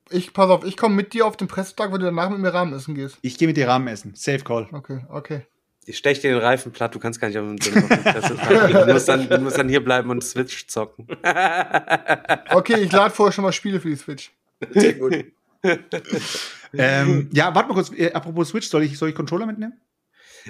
Ich, 0.10 0.32
pass 0.32 0.50
auf, 0.50 0.64
ich 0.64 0.78
komme 0.78 0.96
mit 0.96 1.14
dir 1.14 1.26
auf 1.26 1.36
den 1.38 1.48
Pressetag, 1.48 1.92
wenn 1.92 2.00
du 2.00 2.06
danach 2.06 2.30
mit 2.30 2.40
mir 2.40 2.54
Rahmen 2.54 2.72
essen 2.74 2.94
gehst. 2.96 3.18
Ich 3.24 3.38
gehe 3.38 3.48
mit 3.48 3.58
dir 3.58 3.68
Rahmen 3.68 3.88
essen. 3.88 4.14
Safe 4.16 4.40
Call. 4.44 4.68
Okay, 4.72 5.04
okay. 5.10 5.48
Ich 5.90 5.98
stech 5.98 6.20
dir 6.20 6.32
den 6.32 6.42
Reifen 6.42 6.74
platt, 6.74 6.94
du 6.94 7.00
kannst 7.00 7.22
gar 7.22 7.30
nicht 7.30 7.38
auf 7.38 7.46
Pressetag 7.56 8.68
gehen. 8.68 8.88
du, 8.88 8.94
musst 8.94 9.08
dann, 9.08 9.30
du 9.30 9.40
musst 9.40 9.58
dann 9.58 9.70
hier 9.70 9.82
bleiben 9.82 10.10
und 10.10 10.22
Switch 10.22 10.68
zocken. 10.68 11.08
Okay, 12.50 12.82
ich 12.82 12.92
lade 12.92 13.14
vorher 13.14 13.32
schon 13.32 13.44
mal 13.44 13.54
Spiele 13.54 13.80
für 13.80 13.90
die 13.90 13.96
Switch. 13.96 14.32
Sehr 14.72 14.94
gut. 14.96 15.26
ähm, 16.74 17.30
ja, 17.32 17.56
warte 17.56 17.70
mal 17.70 17.76
kurz. 17.76 17.92
Äh, 17.92 18.12
apropos 18.12 18.50
Switch, 18.50 18.68
soll 18.68 18.84
ich, 18.84 18.98
soll 18.98 19.10
ich 19.10 19.16
Controller 19.16 19.46
mitnehmen? 19.46 19.74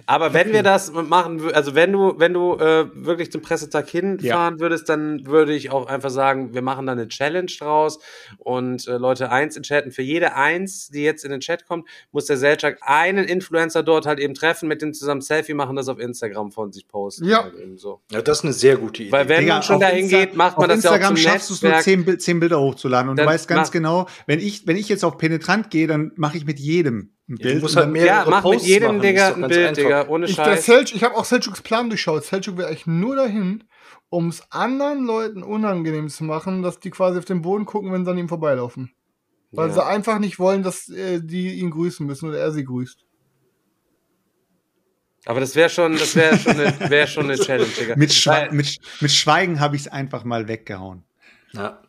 Aber 0.06 0.34
wenn 0.34 0.54
wir 0.54 0.64
das 0.64 0.92
machen, 0.92 1.42
also 1.54 1.76
wenn 1.76 1.92
du, 1.92 2.14
wenn 2.18 2.34
du 2.34 2.56
äh, 2.56 2.86
wirklich 2.94 3.32
zum 3.32 3.42
Pressetag 3.42 3.90
hinfahren 3.90 4.60
würdest, 4.60 4.90
dann 4.90 5.26
würde 5.26 5.54
ich 5.54 5.72
auch 5.72 5.88
einfach 5.88 6.10
sagen, 6.10 6.54
wir 6.54 6.62
machen 6.62 6.86
da 6.86 6.92
eine 6.92 7.08
Challenge 7.08 7.52
draus 7.60 8.00
und 8.38 8.88
äh, 8.88 8.98
Leute 8.98 9.32
eins 9.32 9.58
in 9.58 9.64
chatten. 9.64 9.92
Für 9.92 10.02
jede 10.02 10.36
eins, 10.36 10.90
die 10.90 11.04
jetzt 11.04 11.26
in 11.26 11.32
den 11.32 11.40
Chat 11.40 11.66
kommt, 11.68 11.88
muss 12.12 12.26
der 12.26 12.38
Selchuk 12.38 12.76
einen 12.82 13.26
Influencer 13.26 13.84
dort 13.84 14.06
halt 14.06 14.20
eben 14.20 14.34
treffen, 14.34 14.68
mit 14.68 14.82
dem 14.82 14.94
zusammen 14.94 15.22
Selfie 15.22 15.54
machen, 15.54 15.76
das 15.76 15.88
auf 15.88 16.00
Instagram 16.00 16.52
von 16.52 16.72
sich 16.72 16.88
posten. 16.88 17.26
Ja. 17.26 17.44
Halt 17.44 17.56
eben 17.56 17.78
so. 17.78 18.02
Ja, 18.12 18.22
das 18.22 18.40
ist 18.40 18.44
eine 18.44 18.54
sehr 18.54 18.78
gute 18.78 19.04
Idee. 19.04 19.12
Weil 19.12 19.30
wenn 19.30 19.42
Digga, 19.42 19.54
man 19.56 19.64
schon 19.64 19.76
auf 19.78 19.82
dahin 19.82 20.06
Insta- 20.06 20.20
geht, 20.20 20.36
macht 20.36 20.58
man 20.58 20.70
das 20.70 20.84
ja 20.84 20.92
auch 20.92 20.96
Instagram 20.96 21.16
zum 21.16 21.32
schaffst 21.32 21.50
du 21.50 21.54
es 21.54 21.62
nur 21.62 21.80
zehn, 21.80 22.20
zehn 22.20 22.40
Bilder 22.40 22.60
hochzuladen. 22.60 23.10
Und 23.10 23.18
Dann 23.18 23.26
du 23.26 23.32
weißt 23.32 23.48
ganz 23.48 23.72
genau, 23.72 24.08
wenn 24.26 24.40
ich, 24.40 24.68
wenn 24.68 24.78
ich 24.78 24.90
jetzt 24.90 25.04
auf 25.04 25.18
Penetrant 25.18 25.70
gehe, 25.70 25.88
dann 25.88 26.12
mache 26.16 26.38
ich 26.38 26.46
mit 26.46 26.60
jedem 26.60 27.14
ein 27.30 27.36
Bild. 27.36 27.64
und 27.64 27.76
halt 27.76 27.96
Ja, 27.98 28.26
mach 28.28 28.44
mit 28.44 28.54
Posts 28.54 28.68
jedem, 28.68 28.88
machen, 28.88 29.02
Digga, 29.02 29.34
ein 29.34 29.42
Bild, 29.48 29.68
einfach. 29.68 29.74
Digga, 29.84 30.08
ohne 30.08 30.26
Ich, 30.28 30.36
Scheiß. 30.36 30.66
Selch, 30.66 30.96
ich 30.96 31.04
habe 31.04 31.16
auch 31.16 31.26
Selchuks 31.26 31.62
Plan 31.62 31.90
durchschaut. 31.90 32.24
Selchuk 32.24 32.58
will 32.58 32.66
eigentlich 32.66 32.88
nur 32.88 33.16
dahin, 33.16 33.64
um 34.10 34.30
es 34.30 34.50
anderen 34.52 35.06
Leuten 35.06 35.44
unangenehm 35.44 36.08
zu 36.10 36.24
machen, 36.24 36.62
dass 36.64 36.80
die 36.80 36.90
quasi 36.90 37.18
auf 37.20 37.26
den 37.26 37.42
Boden 37.42 37.66
gucken, 37.66 37.92
wenn 37.92 38.06
sie 38.06 38.12
an 38.12 38.18
ihm 38.18 38.30
vorbeilaufen. 38.30 38.92
Weil 39.52 39.68
Ja. 39.70 39.74
sie 39.76 39.86
einfach 39.86 40.20
nicht 40.20 40.40
wollen, 40.40 40.64
dass 40.64 40.88
äh, 40.90 41.22
die 41.22 41.56
ihn 41.56 41.72
grüßen 41.72 42.06
müssen 42.06 42.30
oder 42.30 42.38
er 42.40 42.52
sie 42.52 42.64
grüßt. 42.66 43.04
Aber 45.26 45.42
das 45.42 45.56
wäre 45.56 45.70
schon, 45.70 45.94
das 45.98 46.16
wäre 46.16 46.38
schon, 46.38 46.54
eine, 46.60 46.90
wär 46.90 47.08
schon 47.08 47.26
eine 47.26 47.36
Challenge, 47.38 47.70
Digga. 47.78 47.96
mit, 47.98 48.14
Schwe 48.14 48.48
mit, 48.52 48.78
mit 49.02 49.12
Schweigen 49.12 49.60
habe 49.60 49.76
ich 49.76 49.82
es 49.84 49.88
einfach 49.90 50.24
mal 50.24 50.48
weggehauen. 50.48 51.04
Ja. 51.52 51.82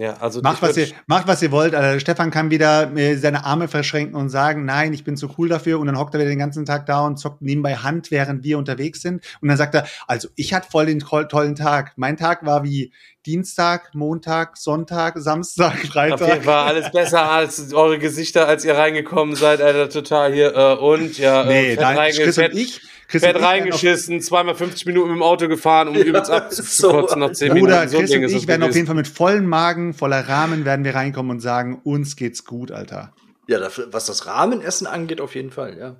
Ja, 0.00 0.14
also 0.14 0.40
Macht 0.40 0.62
was, 0.62 0.78
ihr, 0.78 0.88
macht, 1.06 1.28
was 1.28 1.42
ihr 1.42 1.50
wollt. 1.50 1.74
Also 1.74 2.00
Stefan 2.00 2.30
kann 2.30 2.50
wieder 2.50 2.90
äh, 2.96 3.16
seine 3.16 3.44
Arme 3.44 3.68
verschränken 3.68 4.16
und 4.16 4.30
sagen, 4.30 4.64
nein, 4.64 4.94
ich 4.94 5.04
bin 5.04 5.16
zu 5.18 5.28
cool 5.36 5.50
dafür. 5.50 5.78
Und 5.78 5.86
dann 5.88 5.98
hockt 5.98 6.14
er 6.14 6.20
wieder 6.20 6.30
den 6.30 6.38
ganzen 6.38 6.64
Tag 6.64 6.86
da 6.86 7.00
und 7.06 7.18
zockt 7.18 7.42
nebenbei 7.42 7.76
Hand, 7.76 8.10
während 8.10 8.42
wir 8.42 8.56
unterwegs 8.56 9.02
sind. 9.02 9.22
Und 9.42 9.48
dann 9.48 9.58
sagt 9.58 9.74
er, 9.74 9.86
also 10.06 10.28
ich 10.36 10.54
hatte 10.54 10.70
voll 10.70 10.86
den 10.86 11.00
toll- 11.00 11.28
tollen 11.28 11.54
Tag. 11.54 11.92
Mein 11.96 12.16
Tag 12.16 12.46
war 12.46 12.64
wie 12.64 12.92
Dienstag, 13.26 13.94
Montag, 13.94 14.56
Sonntag, 14.56 15.18
Samstag, 15.18 15.74
Auf 15.74 15.78
jeden 15.82 15.92
Freitag. 15.92 16.44
Fall 16.44 16.66
alles 16.68 16.90
besser 16.90 17.30
als 17.30 17.74
eure 17.74 17.98
Gesichter, 17.98 18.48
als 18.48 18.64
ihr 18.64 18.74
reingekommen 18.78 19.36
seid, 19.36 19.60
Alter, 19.60 19.90
total 19.90 20.32
hier. 20.32 20.54
Äh, 20.56 20.74
und 20.76 21.18
ja, 21.18 21.44
Nee, 21.44 21.74
äh, 21.74 21.84
reinge 21.84 22.14
Chris 22.16 22.38
und 22.38 22.54
ich, 22.54 22.80
Chris 23.10 23.22
fett 23.22 23.34
und 23.36 23.40
ich 23.42 23.42
werden 23.42 23.44
auf- 23.44 23.50
reingeschissen, 23.50 24.20
zweimal 24.20 24.54
50 24.54 24.86
Minuten 24.86 25.10
im 25.10 25.22
Auto 25.22 25.48
gefahren, 25.48 25.88
um 25.88 25.94
übelst 25.96 26.30
abzukotzen 26.30 27.20
nach 27.20 27.32
10 27.32 27.48
Bruder, 27.50 27.60
Minuten. 27.80 27.88
So 27.88 27.98
ein 27.98 28.04
Chris 28.04 28.14
und 28.16 28.22
ich 28.24 28.32
das 28.34 28.46
werden 28.48 28.62
auf 28.62 28.74
jeden 28.74 28.86
Fall 28.86 28.96
mit 28.96 29.08
vollem 29.08 29.46
Magen, 29.46 29.92
voller 29.94 30.28
Rahmen 30.28 30.64
werden 30.64 30.84
wir 30.84 30.94
reinkommen 30.94 31.30
und 31.32 31.40
sagen, 31.40 31.80
uns 31.84 32.16
geht's 32.16 32.44
gut, 32.44 32.70
Alter. 32.70 33.12
Ja, 33.48 33.58
dafür, 33.58 33.88
was 33.92 34.06
das 34.06 34.26
Rahmenessen 34.26 34.86
angeht, 34.86 35.20
auf 35.20 35.34
jeden 35.34 35.50
Fall, 35.50 35.76
ja. 35.76 35.96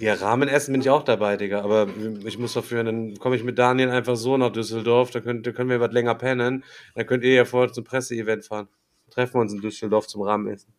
Ja, 0.00 0.14
Rahmenessen 0.14 0.72
bin 0.72 0.80
ich 0.80 0.88
auch 0.88 1.02
dabei, 1.02 1.36
Digga. 1.36 1.60
Aber 1.62 1.86
ich 2.24 2.38
muss 2.38 2.54
dafür, 2.54 2.82
dann 2.84 3.16
komme 3.18 3.36
ich 3.36 3.44
mit 3.44 3.58
Daniel 3.58 3.90
einfach 3.90 4.16
so 4.16 4.36
nach 4.38 4.50
Düsseldorf, 4.50 5.10
da, 5.10 5.20
könnt, 5.20 5.46
da 5.46 5.52
können 5.52 5.68
wir 5.68 5.78
was 5.80 5.92
länger 5.92 6.14
pennen. 6.14 6.64
Dann 6.94 7.06
könnt 7.06 7.22
ihr 7.22 7.34
ja 7.34 7.44
vorher 7.44 7.70
zum 7.72 7.84
Presseevent 7.84 8.46
fahren. 8.46 8.68
Treffen 9.10 9.34
wir 9.34 9.40
uns 9.42 9.52
in 9.52 9.60
Düsseldorf 9.60 10.06
zum 10.06 10.22
Rahmenessen. 10.22 10.72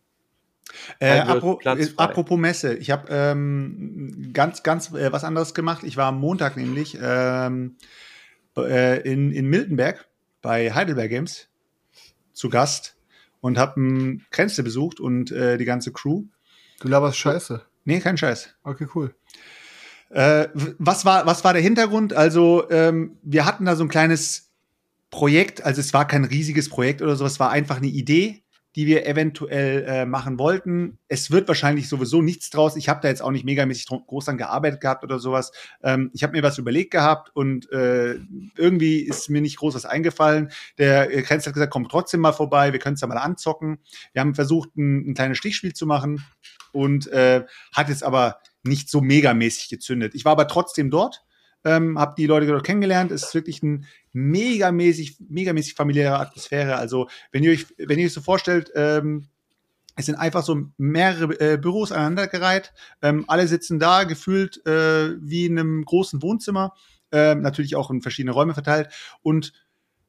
Äh, 0.98 1.18
Dann 1.18 1.28
wird 1.28 1.36
apro 1.36 1.56
Platz 1.56 1.86
äh, 1.88 1.92
apropos 1.96 2.38
Messe, 2.38 2.74
ich 2.74 2.90
habe 2.90 3.06
ähm, 3.10 4.30
ganz, 4.32 4.62
ganz 4.62 4.92
äh, 4.92 5.12
was 5.12 5.24
anderes 5.24 5.54
gemacht. 5.54 5.84
Ich 5.84 5.96
war 5.96 6.06
am 6.06 6.20
Montag 6.20 6.56
nämlich 6.56 6.98
ähm, 7.00 7.76
äh, 8.56 9.00
in, 9.02 9.32
in 9.32 9.46
Miltenberg 9.46 10.08
bei 10.40 10.72
Heidelberg 10.72 11.10
Games 11.10 11.48
zu 12.32 12.48
Gast 12.48 12.96
und 13.40 13.58
habe 13.58 13.76
einen 13.76 14.24
Kränzle 14.30 14.64
besucht 14.64 15.00
und 15.00 15.30
äh, 15.30 15.58
die 15.58 15.64
ganze 15.64 15.92
Crew. 15.92 16.24
Du 16.80 16.88
laberst 16.88 17.18
Scheiße. 17.18 17.62
Nee, 17.84 18.00
kein 18.00 18.16
Scheiß. 18.16 18.54
Okay, 18.62 18.86
cool. 18.94 19.14
Äh, 20.10 20.48
was, 20.78 21.04
war, 21.04 21.26
was 21.26 21.42
war 21.44 21.52
der 21.52 21.62
Hintergrund? 21.62 22.12
Also, 22.12 22.68
ähm, 22.70 23.16
wir 23.22 23.46
hatten 23.46 23.64
da 23.64 23.76
so 23.76 23.84
ein 23.84 23.88
kleines 23.88 24.50
Projekt, 25.10 25.64
also 25.64 25.80
es 25.80 25.92
war 25.92 26.06
kein 26.06 26.24
riesiges 26.24 26.68
Projekt 26.68 27.02
oder 27.02 27.16
so, 27.16 27.24
es 27.24 27.40
war 27.40 27.50
einfach 27.50 27.78
eine 27.78 27.86
Idee, 27.86 28.41
die 28.74 28.86
wir 28.86 29.06
eventuell 29.06 29.84
äh, 29.86 30.06
machen 30.06 30.38
wollten. 30.38 30.98
Es 31.08 31.30
wird 31.30 31.48
wahrscheinlich 31.48 31.88
sowieso 31.88 32.22
nichts 32.22 32.50
draus. 32.50 32.76
Ich 32.76 32.88
habe 32.88 33.00
da 33.02 33.08
jetzt 33.08 33.22
auch 33.22 33.30
nicht 33.30 33.44
megamäßig 33.44 33.86
groß 33.86 34.24
dran 34.24 34.38
gearbeitet 34.38 34.80
gehabt 34.80 35.04
oder 35.04 35.18
sowas. 35.18 35.52
Ähm, 35.82 36.10
ich 36.14 36.22
habe 36.22 36.32
mir 36.32 36.42
was 36.42 36.58
überlegt 36.58 36.90
gehabt 36.90 37.30
und 37.34 37.70
äh, 37.70 38.18
irgendwie 38.56 39.00
ist 39.00 39.28
mir 39.28 39.42
nicht 39.42 39.58
groß 39.58 39.74
was 39.74 39.84
eingefallen. 39.84 40.50
Der 40.78 41.14
äh, 41.14 41.22
Krenz 41.22 41.46
hat 41.46 41.54
gesagt, 41.54 41.72
komm 41.72 41.88
trotzdem 41.88 42.20
mal 42.20 42.32
vorbei, 42.32 42.72
wir 42.72 42.78
können 42.80 42.94
es 42.94 43.00
ja 43.02 43.06
mal 43.06 43.18
anzocken. 43.18 43.78
Wir 44.12 44.20
haben 44.20 44.34
versucht, 44.34 44.74
ein, 44.76 45.10
ein 45.10 45.14
kleines 45.14 45.38
Stichspiel 45.38 45.74
zu 45.74 45.86
machen 45.86 46.24
und 46.72 47.06
äh, 47.08 47.44
hat 47.72 47.88
jetzt 47.88 48.02
aber 48.02 48.38
nicht 48.64 48.88
so 48.88 49.00
megamäßig 49.00 49.68
gezündet. 49.68 50.14
Ich 50.14 50.24
war 50.24 50.32
aber 50.32 50.48
trotzdem 50.48 50.90
dort, 50.90 51.22
ähm, 51.64 51.98
habe 51.98 52.14
die 52.16 52.26
Leute 52.26 52.46
dort 52.46 52.64
kennengelernt. 52.64 53.12
Es 53.12 53.24
ist 53.24 53.34
wirklich 53.34 53.62
ein 53.62 53.86
megamäßig, 54.12 55.16
megamäßig 55.28 55.74
familiäre 55.74 56.18
Atmosphäre. 56.18 56.76
Also 56.76 57.08
wenn 57.30 57.42
ihr 57.42 57.52
euch, 57.52 57.66
wenn 57.78 57.98
ihr 57.98 58.06
euch 58.06 58.12
so 58.12 58.20
vorstellt, 58.20 58.70
ähm, 58.74 59.28
es 59.94 60.06
sind 60.06 60.14
einfach 60.14 60.42
so 60.42 60.58
mehrere 60.78 61.38
äh, 61.40 61.58
Büros 61.58 61.92
aneinandergereiht. 61.92 62.72
Ähm, 63.02 63.24
alle 63.28 63.46
sitzen 63.46 63.78
da, 63.78 64.04
gefühlt 64.04 64.64
äh, 64.66 65.16
wie 65.20 65.46
in 65.46 65.58
einem 65.58 65.84
großen 65.84 66.22
Wohnzimmer. 66.22 66.74
Ähm, 67.10 67.42
natürlich 67.42 67.76
auch 67.76 67.90
in 67.90 68.00
verschiedene 68.00 68.32
Räume 68.32 68.54
verteilt. 68.54 68.88
Und 69.22 69.52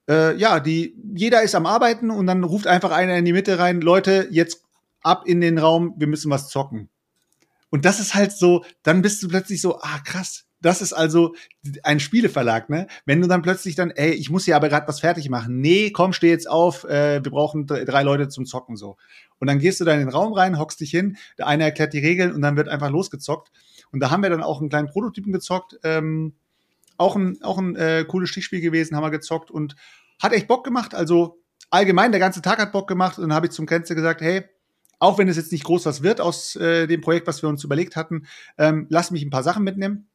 äh, 0.08 0.36
ja, 0.38 0.60
die, 0.60 0.96
jeder 1.16 1.44
ist 1.44 1.56
am 1.56 1.66
Arbeiten 1.66 2.12
und 2.12 2.28
dann 2.28 2.44
ruft 2.44 2.68
einfach 2.68 2.92
einer 2.92 3.18
in 3.18 3.26
die 3.26 3.34
Mitte 3.34 3.60
rein, 3.60 3.82
Leute, 3.82 4.28
jetzt 4.32 4.64
ab 5.02 5.24
in 5.26 5.42
den 5.42 5.58
Raum, 5.58 5.94
wir 5.98 6.08
müssen 6.08 6.32
was 6.32 6.48
zocken. 6.48 6.90
Und 7.70 7.86
das 7.86 8.00
ist 8.00 8.16
halt 8.16 8.32
so, 8.32 8.64
dann 8.84 9.02
bist 9.02 9.22
du 9.22 9.28
plötzlich 9.28 9.60
so, 9.60 9.80
ah 9.82 10.00
krass, 10.06 10.46
das 10.64 10.82
ist 10.82 10.94
also 10.94 11.36
ein 11.84 12.00
Spieleverlag, 12.00 12.70
ne? 12.70 12.88
Wenn 13.06 13.22
du 13.22 13.28
dann 13.28 13.42
plötzlich 13.42 13.76
dann, 13.76 13.92
ey, 13.92 14.12
ich 14.12 14.30
muss 14.30 14.46
hier 14.46 14.56
aber 14.56 14.70
gerade 14.70 14.88
was 14.88 15.00
fertig 15.02 15.30
machen. 15.30 15.62
Nee, 15.62 15.92
komm, 15.92 16.14
steh 16.14 16.30
jetzt 16.30 16.50
auf, 16.50 16.84
äh, 16.86 17.24
wir 17.24 17.32
brauchen 17.32 17.68
dr- 17.68 17.86
drei 17.86 18.04
Leute 18.04 18.30
zum 18.30 18.46
Zocken 18.46 18.76
so. 18.76 18.98
Und 19.40 19.48
dann 19.48 19.60
gehst 19.60 19.80
du 19.80 19.86
da 19.86 19.94
in 19.94 20.00
den 20.00 20.10
Raum 20.10 20.34
rein, 20.34 20.58
hockst 20.58 20.80
dich 20.80 20.92
hin, 20.92 21.18
der 21.38 21.48
eine 21.48 21.64
erklärt 21.66 21.94
die 21.94 22.00
Regeln 22.00 22.34
und 22.34 22.42
dann 22.42 22.56
wird 22.56 22.70
einfach 22.70 22.90
losgezockt. 22.90 23.52
Und 23.92 24.00
da 24.00 24.10
haben 24.10 24.24
wir 24.24 24.30
dann 24.30 24.42
auch 24.42 24.60
einen 24.60 24.70
kleinen 24.70 24.90
Prototypen 24.90 25.34
gezockt. 25.34 25.80
Ähm, 25.84 26.34
auch 26.98 27.16
ein, 27.16 27.42
auch 27.44 27.58
ein 27.58 27.76
äh, 27.76 28.06
cooles 28.08 28.30
Stichspiel 28.30 28.62
gewesen, 28.62 28.96
haben 28.96 29.04
wir 29.04 29.12
gezockt 29.12 29.52
und 29.52 29.76
hat 30.22 30.32
echt 30.32 30.48
Bock 30.48 30.64
gemacht. 30.64 30.96
Also 30.96 31.40
allgemein, 31.70 32.12
der 32.12 32.20
ganze 32.20 32.42
Tag 32.42 32.60
hat 32.60 32.72
Bock 32.72 32.88
gemacht. 32.88 33.18
Und 33.18 33.24
dann 33.24 33.34
habe 33.34 33.48
ich 33.48 33.52
zum 33.52 33.66
Grenze 33.66 33.96
gesagt, 33.96 34.22
hey, 34.22 34.44
auch 35.00 35.18
wenn 35.18 35.28
es 35.28 35.36
jetzt 35.36 35.52
nicht 35.52 35.66
groß 35.66 35.86
was 35.86 36.02
wird 36.02 36.22
aus 36.22 36.56
äh, 36.56 36.88
dem 36.88 37.02
Projekt, 37.02 37.28
was 37.28 37.42
wir 37.42 37.50
uns 37.50 37.64
überlegt 37.64 37.98
hatten, 37.98 38.26
ähm, 38.58 38.88
lass 38.90 39.12
mich 39.12 39.24
ein 39.24 39.30
paar 39.32 39.44
Sachen 39.44 39.64
mitnehmen. 39.64 40.08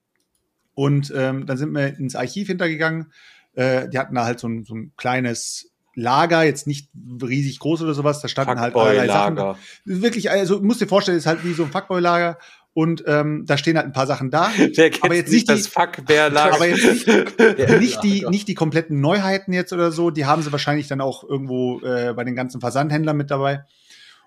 Und 0.79 1.13
ähm, 1.17 1.45
dann 1.45 1.57
sind 1.57 1.73
wir 1.73 1.99
ins 1.99 2.15
Archiv 2.15 2.47
hintergegangen. 2.47 3.11
Äh, 3.57 3.89
die 3.89 3.99
hatten 3.99 4.15
da 4.15 4.25
halt 4.25 4.39
so 4.39 4.47
ein, 4.47 4.63
so 4.63 4.77
ein 4.77 4.93
kleines 4.97 5.73
Lager, 5.97 6.45
jetzt 6.45 6.69
nicht 6.69 6.89
riesig 7.21 7.59
groß 7.59 7.83
oder 7.83 7.95
sowas. 7.95 8.21
Da 8.21 8.29
standen 8.29 8.61
halt 8.61 8.77
allerlei 8.77 9.09
Sachen. 9.09 9.57
Wirklich, 9.85 10.31
also 10.31 10.61
musst 10.61 10.81
dir 10.81 10.87
vorstellen, 10.87 11.19
ist 11.19 11.27
halt 11.27 11.45
wie 11.45 11.53
so 11.53 11.65
ein 11.65 11.73
Fuckboy-Lager. 11.73 12.39
Und 12.75 13.03
ähm, 13.09 13.43
da 13.45 13.59
stehen 13.59 13.77
halt 13.77 13.87
ein 13.87 13.93
paar 13.93 14.07
Sachen 14.07 14.31
da. 14.31 14.53
Wer 14.57 14.91
kennt 14.91 15.03
Aber 15.03 15.17
jetzt 15.17 15.33
nicht 15.33 15.49
nicht 15.49 15.67
das 15.67 15.67
Fuckbär-Lager? 15.67 16.55
Aber 16.55 16.69
jetzt 16.69 17.09
nicht, 17.09 17.39
nicht, 17.81 18.03
die, 18.05 18.25
nicht 18.29 18.47
die 18.47 18.55
kompletten 18.55 19.01
Neuheiten 19.01 19.53
jetzt 19.53 19.73
oder 19.73 19.91
so. 19.91 20.11
Die 20.11 20.27
haben 20.27 20.43
sie 20.43 20.53
wahrscheinlich 20.53 20.87
dann 20.87 21.01
auch 21.01 21.25
irgendwo 21.25 21.81
äh, 21.81 22.15
bei 22.15 22.23
den 22.23 22.37
ganzen 22.37 22.61
Versandhändlern 22.61 23.17
mit 23.17 23.33
dabei. 23.33 23.65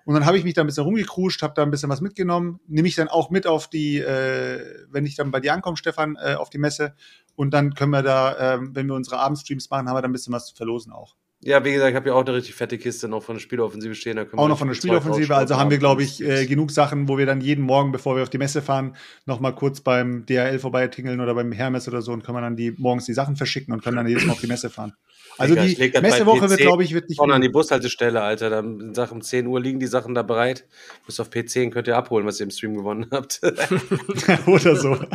Und 0.04 0.14
dann 0.14 0.26
habe 0.26 0.38
ich 0.38 0.44
mich 0.44 0.54
da 0.54 0.62
ein 0.62 0.66
bisschen 0.66 0.84
rumgekruscht, 0.84 1.42
habe 1.42 1.54
da 1.54 1.62
ein 1.62 1.70
bisschen 1.70 1.90
was 1.90 2.00
mitgenommen, 2.00 2.60
nehme 2.66 2.88
ich 2.88 2.94
dann 2.94 3.08
auch 3.08 3.30
mit 3.30 3.46
auf 3.46 3.68
die, 3.68 3.98
äh, 3.98 4.60
wenn 4.90 5.06
ich 5.06 5.16
dann 5.16 5.30
bei 5.30 5.40
dir 5.40 5.52
ankomme, 5.52 5.76
Stefan, 5.76 6.16
äh, 6.16 6.34
auf 6.34 6.50
die 6.50 6.58
Messe. 6.58 6.94
Und 7.34 7.52
dann 7.54 7.74
können 7.74 7.90
wir 7.90 8.02
da, 8.02 8.54
ähm, 8.54 8.74
wenn 8.74 8.86
wir 8.86 8.94
unsere 8.94 9.18
Abendstreams 9.18 9.70
machen, 9.70 9.88
haben 9.88 9.96
wir 9.96 10.02
da 10.02 10.08
ein 10.08 10.12
bisschen 10.12 10.32
was 10.32 10.46
zu 10.46 10.54
verlosen 10.54 10.92
auch. 10.92 11.16
Ja, 11.44 11.64
wie 11.64 11.72
gesagt, 11.72 11.90
ich 11.90 11.96
habe 11.96 12.08
ja 12.08 12.14
auch 12.14 12.24
eine 12.24 12.34
richtig 12.34 12.54
fette 12.54 12.78
Kiste 12.78 13.08
noch 13.08 13.24
von 13.24 13.34
der 13.34 13.40
Spieleoffensive 13.40 13.96
stehen. 13.96 14.14
Da 14.14 14.24
können 14.24 14.38
wir 14.38 14.44
Auch 14.44 14.48
noch 14.48 14.58
von 14.58 14.68
der 14.68 14.76
Spieleoffensive. 14.76 15.34
Also 15.34 15.56
haben 15.56 15.70
wir, 15.70 15.78
glaube 15.78 16.04
ich, 16.04 16.22
äh, 16.22 16.46
genug 16.46 16.70
Sachen, 16.70 17.08
wo 17.08 17.18
wir 17.18 17.26
dann 17.26 17.40
jeden 17.40 17.64
Morgen, 17.64 17.90
bevor 17.90 18.14
wir 18.14 18.22
auf 18.22 18.30
die 18.30 18.38
Messe 18.38 18.62
fahren, 18.62 18.94
noch 19.26 19.40
mal 19.40 19.50
kurz 19.50 19.80
beim 19.80 20.24
DHL 20.24 20.60
vorbeitingeln 20.60 21.20
oder 21.20 21.34
beim 21.34 21.50
Hermes 21.50 21.88
oder 21.88 22.00
so 22.00 22.12
und 22.12 22.22
können 22.22 22.36
wir 22.36 22.42
dann 22.42 22.54
die 22.54 22.70
morgens 22.78 23.06
die 23.06 23.12
Sachen 23.12 23.34
verschicken 23.34 23.74
und 23.74 23.82
können 23.82 23.96
dann 23.96 24.06
jedes 24.06 24.24
Mal 24.24 24.34
auf 24.34 24.40
die 24.40 24.46
Messe 24.46 24.70
fahren. 24.70 24.94
Also 25.38 25.54
Digga, 25.54 26.00
die 26.00 26.06
Messewoche 26.06 26.48
wird, 26.50 26.60
glaube 26.60 26.84
ich, 26.84 26.94
wird 26.94 27.08
nicht 27.08 27.18
Vorne 27.18 27.34
an 27.34 27.40
die. 27.40 27.48
Bushaltestelle, 27.48 28.22
Alter. 28.22 28.50
Dann 28.50 28.94
Sachen 28.94 29.18
um 29.18 29.22
10 29.22 29.46
Uhr 29.46 29.60
liegen 29.60 29.80
die 29.80 29.86
Sachen 29.86 30.14
da 30.14 30.22
bereit. 30.22 30.66
Bis 31.06 31.20
auf 31.20 31.30
P10 31.30 31.70
könnt 31.70 31.86
ihr 31.88 31.96
abholen, 31.96 32.26
was 32.26 32.40
ihr 32.40 32.44
im 32.44 32.50
Stream 32.50 32.74
gewonnen 32.74 33.06
habt. 33.10 33.40
oder 34.46 34.76
so. 34.76 34.98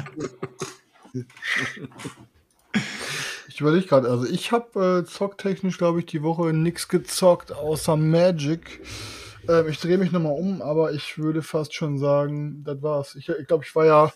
Ich 3.49 3.61
überlege 3.61 3.87
gerade, 3.87 4.07
also 4.07 4.27
ich 4.27 4.51
habe 4.51 4.99
äh, 5.03 5.09
zocktechnisch, 5.09 5.79
glaube 5.79 5.97
ich, 5.97 6.05
die 6.05 6.21
Woche 6.21 6.53
nichts 6.53 6.89
gezockt, 6.89 7.51
außer 7.51 7.97
Magic. 7.97 8.81
Ähm, 9.49 9.67
ich 9.69 9.79
drehe 9.79 9.97
mich 9.97 10.11
nochmal 10.11 10.33
um, 10.33 10.61
aber 10.61 10.91
ich 10.91 11.17
würde 11.17 11.41
fast 11.41 11.73
schon 11.73 11.97
sagen, 11.97 12.63
das 12.63 12.83
war's. 12.83 13.15
Ich 13.15 13.25
glaube, 13.25 13.41
ich, 13.41 13.47
glaub, 13.47 13.63
ich 13.63 13.75
war 13.75 13.85
ja 13.87 14.13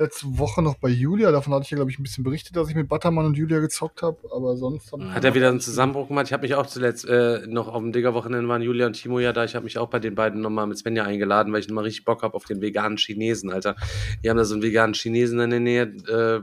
letzte 0.00 0.38
Woche 0.38 0.62
noch 0.62 0.76
bei 0.76 0.88
Julia. 0.88 1.30
Davon 1.30 1.52
hatte 1.52 1.64
ich 1.64 1.70
ja, 1.70 1.76
glaube 1.76 1.90
ich, 1.90 1.98
ein 1.98 2.02
bisschen 2.02 2.24
berichtet, 2.24 2.56
dass 2.56 2.68
ich 2.68 2.74
mit 2.74 2.88
Buttermann 2.88 3.26
und 3.26 3.36
Julia 3.36 3.60
gezockt 3.60 4.02
habe. 4.02 4.16
Aber 4.34 4.56
sonst. 4.56 4.90
Hat 4.92 5.24
er 5.24 5.34
wieder 5.34 5.48
einen 5.48 5.60
Zusammenbruch 5.60 6.08
gemacht? 6.08 6.26
Ich 6.26 6.32
habe 6.32 6.42
mich 6.42 6.54
auch 6.54 6.66
zuletzt 6.66 7.04
äh, 7.06 7.46
noch 7.46 7.68
auf 7.68 7.80
dem 7.82 7.92
Digger-Wochenende 7.92 8.48
waren 8.48 8.62
Julia 8.62 8.86
und 8.86 8.94
Timo 8.94 9.20
ja 9.20 9.32
da. 9.32 9.44
Ich 9.44 9.54
habe 9.54 9.64
mich 9.64 9.78
auch 9.78 9.88
bei 9.88 9.98
den 9.98 10.14
beiden 10.14 10.40
nochmal 10.40 10.66
mit 10.66 10.78
Svenja 10.78 11.04
eingeladen, 11.04 11.52
weil 11.52 11.60
ich 11.60 11.68
nochmal 11.68 11.84
richtig 11.84 12.04
Bock 12.04 12.22
habe 12.22 12.34
auf 12.34 12.44
den 12.44 12.62
veganen 12.62 12.96
Chinesen, 12.96 13.52
Alter. 13.52 13.76
Die 14.24 14.30
haben 14.30 14.38
da 14.38 14.44
so 14.44 14.54
einen 14.54 14.62
veganen 14.62 14.94
Chinesen 14.94 15.38
in 15.38 15.50
der 15.50 15.60
Nähe. 15.60 15.82
Äh, 15.82 16.40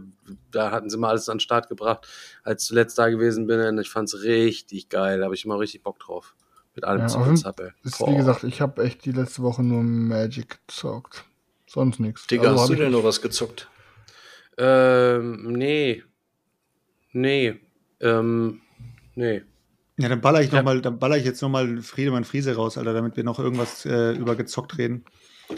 da 0.51 0.71
hatten 0.71 0.89
sie 0.89 0.97
mal 0.97 1.09
alles 1.09 1.27
an 1.27 1.37
den 1.37 1.41
Start 1.41 1.67
gebracht, 1.67 2.07
als 2.43 2.63
ich 2.63 2.67
zuletzt 2.67 2.97
da 2.99 3.09
gewesen 3.09 3.47
bin. 3.47 3.59
Und 3.59 3.79
ich 3.79 3.89
fand's 3.89 4.21
richtig 4.21 4.89
geil. 4.89 5.19
Da 5.19 5.25
habe 5.25 5.35
ich 5.35 5.45
immer 5.45 5.59
richtig 5.59 5.83
Bock 5.83 5.99
drauf. 5.99 6.35
Mit 6.75 6.85
allem 6.85 7.07
Ja, 7.07 7.07
Boah. 7.07 8.11
wie 8.11 8.15
gesagt, 8.15 8.43
ich 8.43 8.61
habe 8.61 8.83
echt 8.83 9.03
die 9.03 9.11
letzte 9.11 9.41
Woche 9.41 9.63
nur 9.63 9.81
Magic 9.81 10.59
gezockt. 10.67 11.25
Sonst 11.68 11.99
nichts. 11.99 12.28
Digga, 12.28 12.49
Also 12.49 12.61
hast 12.61 12.70
du 12.70 12.76
denn 12.76 12.91
noch 12.91 13.03
was 13.03 13.22
gezockt? 13.22 13.70
Ähm, 14.57 15.51
nee. 15.53 16.03
Nee. 17.11 17.55
Ähm, 17.99 18.61
nee. 19.15 19.41
Ja, 19.99 20.09
dann 20.09 20.22
baller 20.22 20.41
ich 20.41 20.51
Ja. 20.51 20.57
noch 20.57 20.63
mal, 20.63 20.82
dann 20.82 20.99
baller 20.99 21.18
ich 21.18 21.26
jetzt 21.26 21.41
noch 21.41 21.49
mal 21.49 21.82
Friedemann 21.82 22.24
Friese 22.24 22.55
raus, 22.55 22.78
Alter, 22.78 22.93
damit 22.93 23.18
wir 23.18 23.24
noch 23.24 23.39
irgendwas 23.39 23.86
äh, 23.86 24.11
über 24.13 24.36
gezockt 24.36 24.78
reden. 24.78 25.05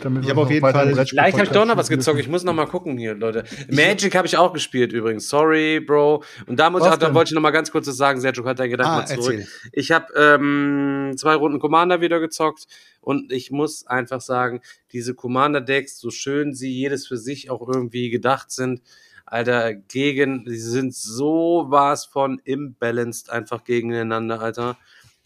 Damit 0.01 0.23
Ich 0.23 0.27
wir 0.29 0.35
hab 0.35 0.43
auf 0.43 0.51
jeden 0.51 0.61
Fall- 0.71 0.93
Vielleicht 1.07 1.33
habe 1.33 1.43
ich 1.45 1.49
doch 1.49 1.65
noch 1.65 1.75
was 1.77 1.89
gezockt. 1.89 2.19
Ich 2.19 2.27
muss 2.27 2.43
noch 2.43 2.53
mal 2.53 2.65
gucken 2.67 2.97
hier, 2.97 3.15
Leute. 3.15 3.43
Magic 3.69 4.15
habe 4.15 4.27
ich 4.27 4.37
auch 4.37 4.53
gespielt 4.53 4.93
übrigens. 4.93 5.27
Sorry, 5.29 5.79
Bro. 5.79 6.23
Und 6.45 6.59
da 6.59 6.69
muss 6.69 6.85
ich, 6.85 6.93
da 6.95 7.13
wollte 7.13 7.29
ich 7.29 7.35
noch 7.35 7.41
mal 7.41 7.51
ganz 7.51 7.71
kurz 7.71 7.87
was 7.87 7.97
sagen. 7.97 8.21
Sergio 8.21 8.45
hat 8.45 8.59
deinen 8.59 8.69
Gedanken 8.71 8.91
Ah, 8.91 8.97
mal 8.99 9.07
zurück. 9.07 9.39
erzähl. 9.39 9.47
Ich 9.73 9.91
habe 9.91 10.13
ähm, 10.15 11.13
zwei 11.17 11.35
Runden 11.35 11.59
Commander 11.59 12.01
wieder 12.01 12.19
gezockt 12.19 12.67
und 13.01 13.31
ich 13.31 13.51
muss 13.51 13.87
einfach 13.87 14.21
sagen, 14.21 14.61
diese 14.93 15.15
Commander-Decks, 15.15 15.99
so 15.99 16.11
schön 16.11 16.53
sie 16.53 16.71
jedes 16.71 17.07
für 17.07 17.17
sich 17.17 17.49
auch 17.49 17.67
irgendwie 17.67 18.09
gedacht 18.09 18.51
sind, 18.51 18.81
Alter, 19.25 19.75
gegen, 19.75 20.43
sie 20.47 20.57
sind 20.57 20.95
so 20.95 21.65
was 21.69 22.05
von 22.05 22.41
imbalanced 22.43 23.29
einfach 23.29 23.63
gegeneinander, 23.63 24.41
Alter. 24.41 24.77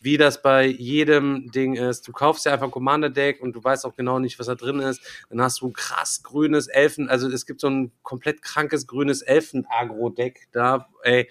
Wie 0.03 0.17
das 0.17 0.41
bei 0.41 0.65
jedem 0.65 1.49
Ding 1.51 1.75
ist. 1.75 2.07
Du 2.07 2.11
kaufst 2.11 2.45
ja 2.45 2.53
einfach 2.53 2.67
ein 2.67 2.71
Commander-Deck 2.71 3.41
und 3.41 3.53
du 3.53 3.63
weißt 3.63 3.85
auch 3.85 3.95
genau 3.95 4.19
nicht, 4.19 4.37
was 4.37 4.47
da 4.47 4.55
drin 4.55 4.79
ist. 4.79 5.01
Dann 5.29 5.41
hast 5.41 5.61
du 5.61 5.67
ein 5.67 5.73
krass 5.73 6.21
grünes 6.23 6.67
Elfen, 6.67 7.09
also 7.09 7.29
es 7.29 7.45
gibt 7.45 7.61
so 7.61 7.69
ein 7.69 7.91
komplett 8.03 8.41
krankes 8.41 8.85
grünes 8.85 9.21
Elfen-Agro-Deck 9.21 10.47
da, 10.51 10.89
ey 11.03 11.29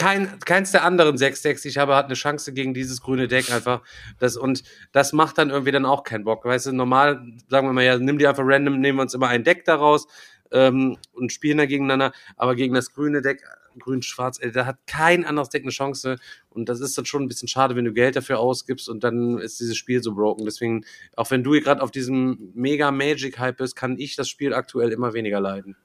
kein, 0.00 0.38
keins 0.40 0.72
der 0.72 0.84
anderen 0.84 1.18
sechs 1.18 1.42
Decks, 1.42 1.60
die 1.60 1.68
ich 1.68 1.76
habe, 1.76 1.94
hat 1.94 2.06
eine 2.06 2.14
Chance 2.14 2.54
gegen 2.54 2.72
dieses 2.72 3.02
grüne 3.02 3.28
Deck 3.28 3.52
einfach. 3.52 3.82
Das, 4.18 4.36
und 4.36 4.62
das 4.92 5.12
macht 5.12 5.36
dann 5.36 5.50
irgendwie 5.50 5.72
dann 5.72 5.84
auch 5.84 6.04
keinen 6.04 6.24
Bock. 6.24 6.44
Weißt 6.44 6.66
du, 6.66 6.72
normal 6.72 7.22
sagen 7.48 7.68
wir 7.68 7.72
mal, 7.74 7.84
ja, 7.84 7.98
nimm 7.98 8.16
die 8.16 8.26
einfach 8.26 8.44
random, 8.46 8.80
nehmen 8.80 8.98
wir 8.98 9.02
uns 9.02 9.12
immer 9.12 9.28
ein 9.28 9.44
Deck 9.44 9.66
daraus 9.66 10.06
ähm, 10.52 10.96
und 11.12 11.32
spielen 11.32 11.58
da 11.58 11.66
gegeneinander. 11.66 12.12
Aber 12.36 12.54
gegen 12.54 12.74
das 12.74 12.94
grüne 12.94 13.20
Deck, 13.20 13.42
grün-schwarz, 13.78 14.38
ey, 14.40 14.52
da 14.52 14.66
hat 14.66 14.78
kein 14.86 15.24
anderes 15.24 15.48
Deck 15.48 15.62
eine 15.62 15.70
Chance. 15.70 16.16
Und 16.50 16.68
das 16.68 16.80
ist 16.80 16.96
dann 16.98 17.06
schon 17.06 17.22
ein 17.22 17.28
bisschen 17.28 17.48
schade, 17.48 17.76
wenn 17.76 17.84
du 17.84 17.92
Geld 17.92 18.16
dafür 18.16 18.38
ausgibst 18.38 18.88
und 18.88 19.04
dann 19.04 19.38
ist 19.38 19.60
dieses 19.60 19.76
Spiel 19.76 20.02
so 20.02 20.14
broken. 20.14 20.44
Deswegen, 20.44 20.84
auch 21.16 21.30
wenn 21.30 21.44
du 21.44 21.52
gerade 21.60 21.82
auf 21.82 21.90
diesem 21.90 22.50
mega 22.54 22.90
Magic-Hype 22.90 23.58
bist, 23.58 23.76
kann 23.76 23.98
ich 23.98 24.16
das 24.16 24.28
Spiel 24.28 24.54
aktuell 24.54 24.90
immer 24.90 25.12
weniger 25.14 25.40
leiden. 25.40 25.76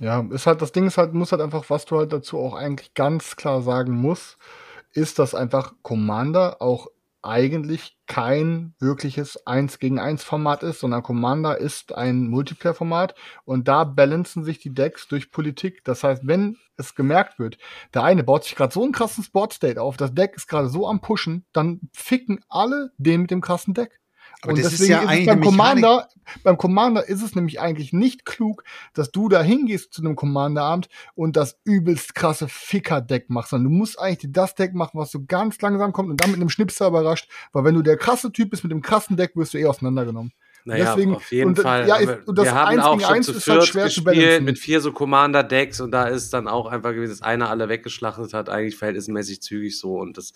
Ja, 0.00 0.26
ist 0.30 0.46
halt, 0.46 0.62
das 0.62 0.72
Ding 0.72 0.86
ist 0.86 0.96
halt, 0.96 1.12
muss 1.12 1.30
halt 1.30 1.42
einfach, 1.42 1.68
was 1.68 1.84
du 1.84 1.98
halt 1.98 2.12
dazu 2.12 2.38
auch 2.38 2.54
eigentlich 2.54 2.94
ganz 2.94 3.36
klar 3.36 3.60
sagen 3.60 3.92
musst, 3.92 4.38
ist, 4.92 5.18
dass 5.18 5.34
einfach 5.34 5.74
Commander 5.82 6.60
auch 6.62 6.88
eigentlich 7.22 7.96
kein 8.06 8.74
wirkliches 8.78 9.46
1 9.46 9.78
gegen 9.78 9.98
1 9.98 10.24
Format 10.24 10.62
ist, 10.62 10.80
sondern 10.80 11.02
Commander 11.02 11.58
ist 11.58 11.94
ein 11.94 12.28
Multiplayer-Format 12.28 13.14
und 13.44 13.68
da 13.68 13.84
balancen 13.84 14.44
sich 14.44 14.58
die 14.58 14.74
Decks 14.74 15.06
durch 15.08 15.30
Politik. 15.30 15.84
Das 15.84 16.02
heißt, 16.02 16.26
wenn 16.26 16.56
es 16.76 16.94
gemerkt 16.94 17.38
wird, 17.38 17.58
der 17.94 18.04
eine 18.04 18.24
baut 18.24 18.44
sich 18.44 18.56
gerade 18.56 18.72
so 18.72 18.82
einen 18.82 18.92
krassen 18.92 19.22
Sportstate 19.22 19.80
auf, 19.80 19.96
das 19.96 20.14
Deck 20.14 20.34
ist 20.34 20.48
gerade 20.48 20.68
so 20.68 20.88
am 20.88 21.00
Pushen, 21.00 21.44
dann 21.52 21.80
ficken 21.92 22.44
alle 22.48 22.90
den 22.98 23.22
mit 23.22 23.30
dem 23.30 23.40
krassen 23.40 23.74
Deck. 23.74 23.99
Aber 24.42 24.52
und 24.52 24.58
das 24.58 24.72
ist 24.72 24.80
deswegen 24.80 24.92
ja 24.92 25.02
ist, 25.02 25.08
eigentlich 25.08 25.20
es 25.20 25.26
beim 25.26 25.40
Commander, 25.42 26.08
beim 26.42 26.56
Commander 26.56 27.08
ist 27.08 27.22
es 27.22 27.34
nämlich 27.34 27.60
eigentlich 27.60 27.92
nicht 27.92 28.24
klug, 28.24 28.64
dass 28.94 29.10
du 29.10 29.28
da 29.28 29.42
hingehst 29.42 29.92
zu 29.92 30.02
einem 30.02 30.16
Commander-Abend 30.16 30.88
und 31.14 31.36
das 31.36 31.58
übelst 31.64 32.14
krasse 32.14 32.48
Ficker-Deck 32.48 33.28
machst, 33.28 33.50
sondern 33.50 33.72
du 33.72 33.78
musst 33.78 33.98
eigentlich 33.98 34.32
das 34.32 34.54
Deck 34.54 34.74
machen, 34.74 34.98
was 34.98 35.10
so 35.10 35.24
ganz 35.26 35.60
langsam 35.60 35.92
kommt 35.92 36.10
und 36.10 36.20
dann 36.20 36.30
mit 36.30 36.40
einem 36.40 36.48
Schnipsel 36.48 36.88
überrascht, 36.88 37.30
weil 37.52 37.64
wenn 37.64 37.74
du 37.74 37.82
der 37.82 37.96
krasse 37.96 38.32
Typ 38.32 38.50
bist 38.50 38.64
mit 38.64 38.72
dem 38.72 38.82
krassen 38.82 39.16
Deck, 39.16 39.36
wirst 39.36 39.54
du 39.54 39.58
eh 39.58 39.66
auseinandergenommen. 39.66 40.32
Naja, 40.64 40.94
Deswegen- 40.94 41.14
auf 41.14 41.32
jeden 41.32 41.48
und, 41.50 41.58
Fall. 41.60 41.88
ja, 41.88 41.96
ist- 41.96 42.28
und 42.28 42.36
das 42.38 42.44
wir 42.44 42.54
haben 42.54 42.80
auch 42.80 42.98
gegen 42.98 43.08
schon 43.08 43.22
zu 43.22 43.32
ist 43.32 43.48
halt 43.48 43.58
viert 43.60 43.66
schwer 43.66 43.88
zu 43.88 44.04
gespielt 44.04 44.16
balancen. 44.24 44.44
mit 44.44 44.58
vier 44.58 44.80
so 44.80 44.92
Commander-Decks 44.92 45.80
und 45.80 45.90
da 45.92 46.04
ist 46.04 46.32
dann 46.34 46.48
auch 46.48 46.66
einfach 46.66 46.90
gewesen, 46.92 47.10
dass 47.12 47.22
einer 47.22 47.48
alle 47.50 47.68
weggeschlachtet 47.68 48.34
hat, 48.34 48.48
eigentlich 48.48 48.76
verhältnismäßig 48.76 49.40
zügig 49.42 49.78
so 49.78 49.98
und 49.98 50.16
das 50.18 50.32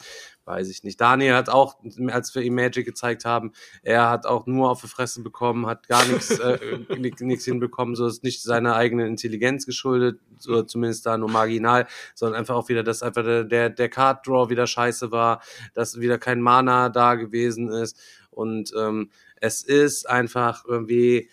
weiß 0.47 0.69
ich 0.69 0.83
nicht. 0.85 1.01
Daniel 1.01 1.35
hat 1.35 1.49
auch, 1.49 1.77
als 2.09 2.35
wir 2.35 2.43
ihm 2.43 2.55
Magic 2.55 2.85
gezeigt 2.85 3.25
haben, 3.25 3.53
er 3.83 4.11
hat 4.11 4.27
auch 4.27 4.47
nur 4.47 4.71
auf 4.71 4.81
die 4.83 4.89
Fresse 4.89 5.23
bekommen, 5.23 5.67
hat 5.67 5.89
gar 5.89 6.05
nichts 6.07 6.39
äh, 6.39 6.59
nichts 7.21 7.45
hinbekommen, 7.45 7.95
so 7.95 8.07
ist 8.07 8.23
nicht 8.25 8.43
seiner 8.43 8.77
eigenen 8.77 9.07
Intelligenz 9.07 9.65
geschuldet, 9.67 10.21
so 10.39 10.63
zumindest 10.63 11.07
da 11.07 11.17
nur 11.17 11.31
marginal, 11.31 11.87
sondern 12.15 12.39
einfach 12.41 12.55
auch 12.57 12.69
wieder, 12.69 12.83
dass 12.83 13.03
einfach 13.03 13.25
der, 13.25 13.45
der, 13.45 13.71
der 13.71 13.89
Card 13.89 14.27
Draw 14.27 14.51
wieder 14.51 14.67
scheiße 14.67 15.11
war, 15.11 15.43
dass 15.75 15.99
wieder 16.01 16.19
kein 16.19 16.41
Mana 16.41 16.89
da 16.91 17.15
gewesen 17.15 17.69
ist 17.71 17.99
und 18.31 18.73
ähm, 18.79 19.11
es 19.45 19.63
ist 19.63 20.09
einfach 20.09 20.65
irgendwie 20.65 21.29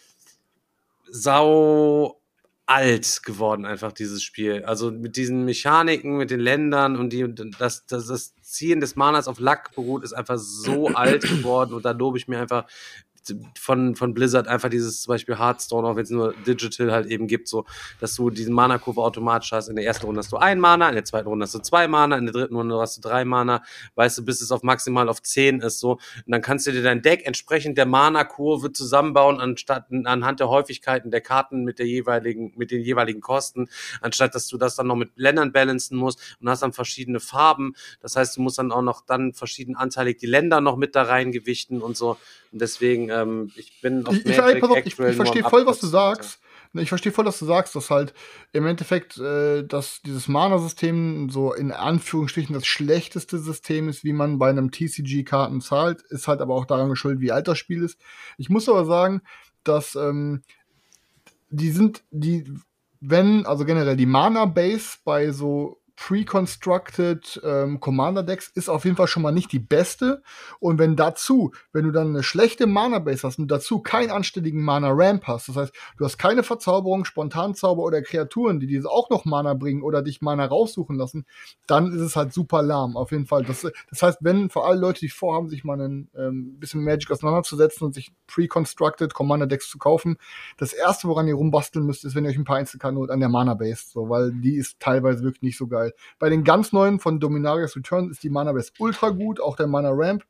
sau 1.09 2.21
alt 2.65 3.21
geworden, 3.23 3.65
einfach 3.65 3.93
dieses 3.93 4.21
Spiel. 4.21 4.65
Also 4.65 4.91
mit 4.91 5.15
diesen 5.15 5.45
Mechaniken, 5.45 6.17
mit 6.17 6.29
den 6.29 6.41
Ländern 6.41 6.97
und 6.97 7.11
die, 7.11 7.25
das, 7.57 7.85
das, 7.85 8.07
das 8.07 8.35
Ziehen 8.41 8.81
des 8.81 8.97
Manas 8.97 9.29
auf 9.29 9.39
Lack 9.39 9.73
beruht, 9.75 10.03
ist 10.03 10.13
einfach 10.13 10.37
so 10.37 10.87
alt 10.93 11.23
geworden 11.23 11.73
und 11.73 11.85
da 11.85 11.91
lobe 11.91 12.17
ich 12.17 12.27
mir 12.27 12.39
einfach 12.39 12.65
von, 13.57 13.95
von 13.95 14.13
Blizzard 14.13 14.47
einfach 14.47 14.69
dieses 14.69 15.01
zum 15.01 15.13
Beispiel 15.13 15.37
Hearthstone, 15.37 15.87
auch 15.87 15.95
wenn 15.95 16.03
es 16.03 16.09
nur 16.09 16.33
Digital 16.45 16.91
halt 16.91 17.07
eben 17.07 17.27
gibt, 17.27 17.47
so, 17.47 17.65
dass 17.99 18.15
du 18.15 18.29
diesen 18.29 18.53
Mana-Kurve 18.53 19.01
automatisch 19.01 19.51
hast. 19.51 19.67
In 19.67 19.75
der 19.75 19.85
ersten 19.85 20.05
Runde 20.05 20.19
hast 20.19 20.31
du 20.31 20.37
ein 20.37 20.59
Mana, 20.59 20.89
in 20.89 20.95
der 20.95 21.05
zweiten 21.05 21.27
Runde 21.27 21.43
hast 21.43 21.53
du 21.53 21.59
zwei 21.59 21.87
Mana, 21.87 22.17
in 22.17 22.25
der 22.25 22.33
dritten 22.33 22.55
Runde 22.55 22.77
hast 22.79 22.97
du 22.97 23.01
drei 23.01 23.25
Mana, 23.25 23.63
weißt 23.95 24.17
du, 24.17 24.25
bis 24.25 24.41
es 24.41 24.51
auf 24.51 24.63
maximal 24.63 25.09
auf 25.09 25.21
zehn 25.21 25.61
ist, 25.61 25.79
so. 25.79 25.91
Und 25.91 26.01
dann 26.27 26.41
kannst 26.41 26.67
du 26.67 26.71
dir 26.71 26.83
dein 26.83 27.01
Deck 27.01 27.25
entsprechend 27.25 27.77
der 27.77 27.85
Mana-Kurve 27.85 28.71
zusammenbauen, 28.71 29.39
anstatt, 29.39 29.87
anhand 29.91 30.39
der 30.39 30.49
Häufigkeiten 30.49 31.11
der 31.11 31.21
Karten 31.21 31.63
mit 31.63 31.79
der 31.79 31.87
jeweiligen, 31.87 32.53
mit 32.55 32.71
den 32.71 32.81
jeweiligen 32.81 33.21
Kosten, 33.21 33.69
anstatt 34.01 34.35
dass 34.35 34.47
du 34.47 34.57
das 34.57 34.75
dann 34.75 34.87
noch 34.87 34.95
mit 34.95 35.11
Ländern 35.15 35.51
balancen 35.51 35.97
musst 35.97 36.37
und 36.39 36.49
hast 36.49 36.63
dann 36.63 36.73
verschiedene 36.73 37.19
Farben. 37.19 37.75
Das 38.01 38.15
heißt, 38.15 38.37
du 38.37 38.41
musst 38.41 38.57
dann 38.57 38.71
auch 38.71 38.81
noch 38.81 39.01
dann 39.05 39.33
verschieden 39.33 39.75
anteilig 39.75 40.17
die 40.17 40.25
Länder 40.25 40.61
noch 40.61 40.77
mit 40.77 40.95
da 40.95 41.03
reingewichten 41.03 41.81
und 41.81 41.97
so. 41.97 42.17
Und 42.51 42.61
deswegen, 42.61 43.09
ähm, 43.09 43.51
ich 43.55 43.81
bin 43.81 44.05
auf 44.05 44.13
Ich, 44.13 44.25
ich, 44.25 44.37
Magic 44.37 44.63
auf, 44.63 44.77
ich, 44.77 44.77
aktuell 44.77 45.11
ich 45.11 45.17
nur 45.17 45.25
verstehe 45.25 45.43
voll, 45.43 45.65
was 45.65 45.79
du 45.79 45.87
sagst. 45.87 46.39
Ne, 46.73 46.81
Ich 46.81 46.89
verstehe 46.89 47.11
voll, 47.11 47.25
was 47.25 47.39
du 47.39 47.45
sagst, 47.45 47.75
dass 47.75 47.89
halt 47.89 48.13
im 48.53 48.65
Endeffekt, 48.65 49.17
äh, 49.17 49.63
dass 49.63 50.01
dieses 50.01 50.27
Mana-System 50.27 51.29
so 51.29 51.53
in 51.53 51.71
Anführungsstrichen 51.71 52.53
das 52.53 52.65
schlechteste 52.65 53.39
System 53.39 53.89
ist, 53.89 54.03
wie 54.03 54.13
man 54.13 54.39
bei 54.39 54.49
einem 54.49 54.71
TCG-Karten 54.71 55.61
zahlt, 55.61 56.01
ist 56.09 56.27
halt 56.27 56.41
aber 56.41 56.55
auch 56.55 56.65
daran 56.65 56.89
geschuldet, 56.89 57.21
wie 57.21 57.31
alt 57.31 57.47
das 57.47 57.57
Spiel 57.57 57.83
ist. 57.83 57.99
Ich 58.37 58.49
muss 58.49 58.69
aber 58.69 58.85
sagen, 58.85 59.21
dass 59.63 59.95
ähm, 59.95 60.43
die 61.49 61.71
sind, 61.71 62.03
die, 62.11 62.45
wenn, 63.01 63.45
also 63.45 63.65
generell 63.65 63.97
die 63.97 64.05
Mana-Base 64.05 64.99
bei 65.03 65.31
so 65.31 65.80
pre-constructed 66.01 67.39
ähm, 67.43 67.79
Commander-Decks 67.79 68.47
ist 68.55 68.69
auf 68.69 68.85
jeden 68.85 68.97
Fall 68.97 69.05
schon 69.05 69.21
mal 69.21 69.31
nicht 69.31 69.51
die 69.51 69.59
beste. 69.59 70.23
Und 70.59 70.79
wenn 70.79 70.95
dazu, 70.95 71.51
wenn 71.73 71.85
du 71.85 71.91
dann 71.91 72.07
eine 72.07 72.23
schlechte 72.23 72.65
Mana-Base 72.65 73.21
hast 73.21 73.37
und 73.37 73.49
dazu 73.51 73.81
keinen 73.81 74.09
anständigen 74.09 74.63
Mana-Ramp 74.63 75.27
hast, 75.27 75.49
das 75.49 75.57
heißt, 75.57 75.73
du 75.99 76.05
hast 76.05 76.17
keine 76.17 76.41
Verzauberung, 76.41 77.05
Spontanzauber 77.05 77.83
oder 77.83 78.01
Kreaturen, 78.01 78.59
die 78.59 78.65
dir 78.65 78.83
auch 78.89 79.11
noch 79.11 79.25
Mana 79.25 79.53
bringen 79.53 79.83
oder 79.83 80.01
dich 80.01 80.21
Mana 80.21 80.45
raussuchen 80.45 80.97
lassen, 80.97 81.27
dann 81.67 81.93
ist 81.93 82.01
es 82.01 82.15
halt 82.15 82.33
super 82.33 82.63
lahm, 82.63 82.97
auf 82.97 83.11
jeden 83.11 83.27
Fall. 83.27 83.43
Das, 83.43 83.61
das 83.61 84.01
heißt, 84.01 84.17
wenn 84.21 84.49
vor 84.49 84.67
allem 84.67 84.81
Leute, 84.81 85.01
die 85.01 85.09
vorhaben, 85.09 85.49
sich 85.49 85.63
mal 85.63 85.79
ein 85.79 86.09
ähm, 86.17 86.57
bisschen 86.59 86.83
Magic 86.83 87.11
auseinanderzusetzen 87.11 87.85
und 87.85 87.93
sich 87.93 88.11
pre-constructed 88.25 89.13
Commander-Decks 89.13 89.69
zu 89.69 89.77
kaufen, 89.77 90.17
das 90.57 90.73
erste, 90.73 91.07
woran 91.07 91.27
ihr 91.27 91.35
rumbasteln 91.35 91.85
müsst, 91.85 92.05
ist, 92.05 92.15
wenn 92.15 92.25
ihr 92.25 92.31
euch 92.31 92.39
ein 92.39 92.43
paar 92.43 92.57
Einzelkarten 92.57 92.97
holt 92.97 93.11
an 93.11 93.19
der 93.19 93.29
Mana-Base, 93.29 93.83
so, 93.93 94.09
weil 94.09 94.31
die 94.31 94.55
ist 94.55 94.79
teilweise 94.79 95.23
wirklich 95.23 95.43
nicht 95.43 95.57
so 95.59 95.67
geil. 95.67 95.90
Bei 96.19 96.29
den 96.29 96.43
ganz 96.43 96.71
neuen 96.71 96.99
von 96.99 97.19
Dominarius 97.19 97.75
Return 97.75 98.09
ist 98.09 98.23
die 98.23 98.29
Mana-Base 98.29 98.71
ultra 98.79 99.09
gut, 99.09 99.39
auch 99.39 99.55
der 99.55 99.67
Mana-Ramp. 99.67 100.23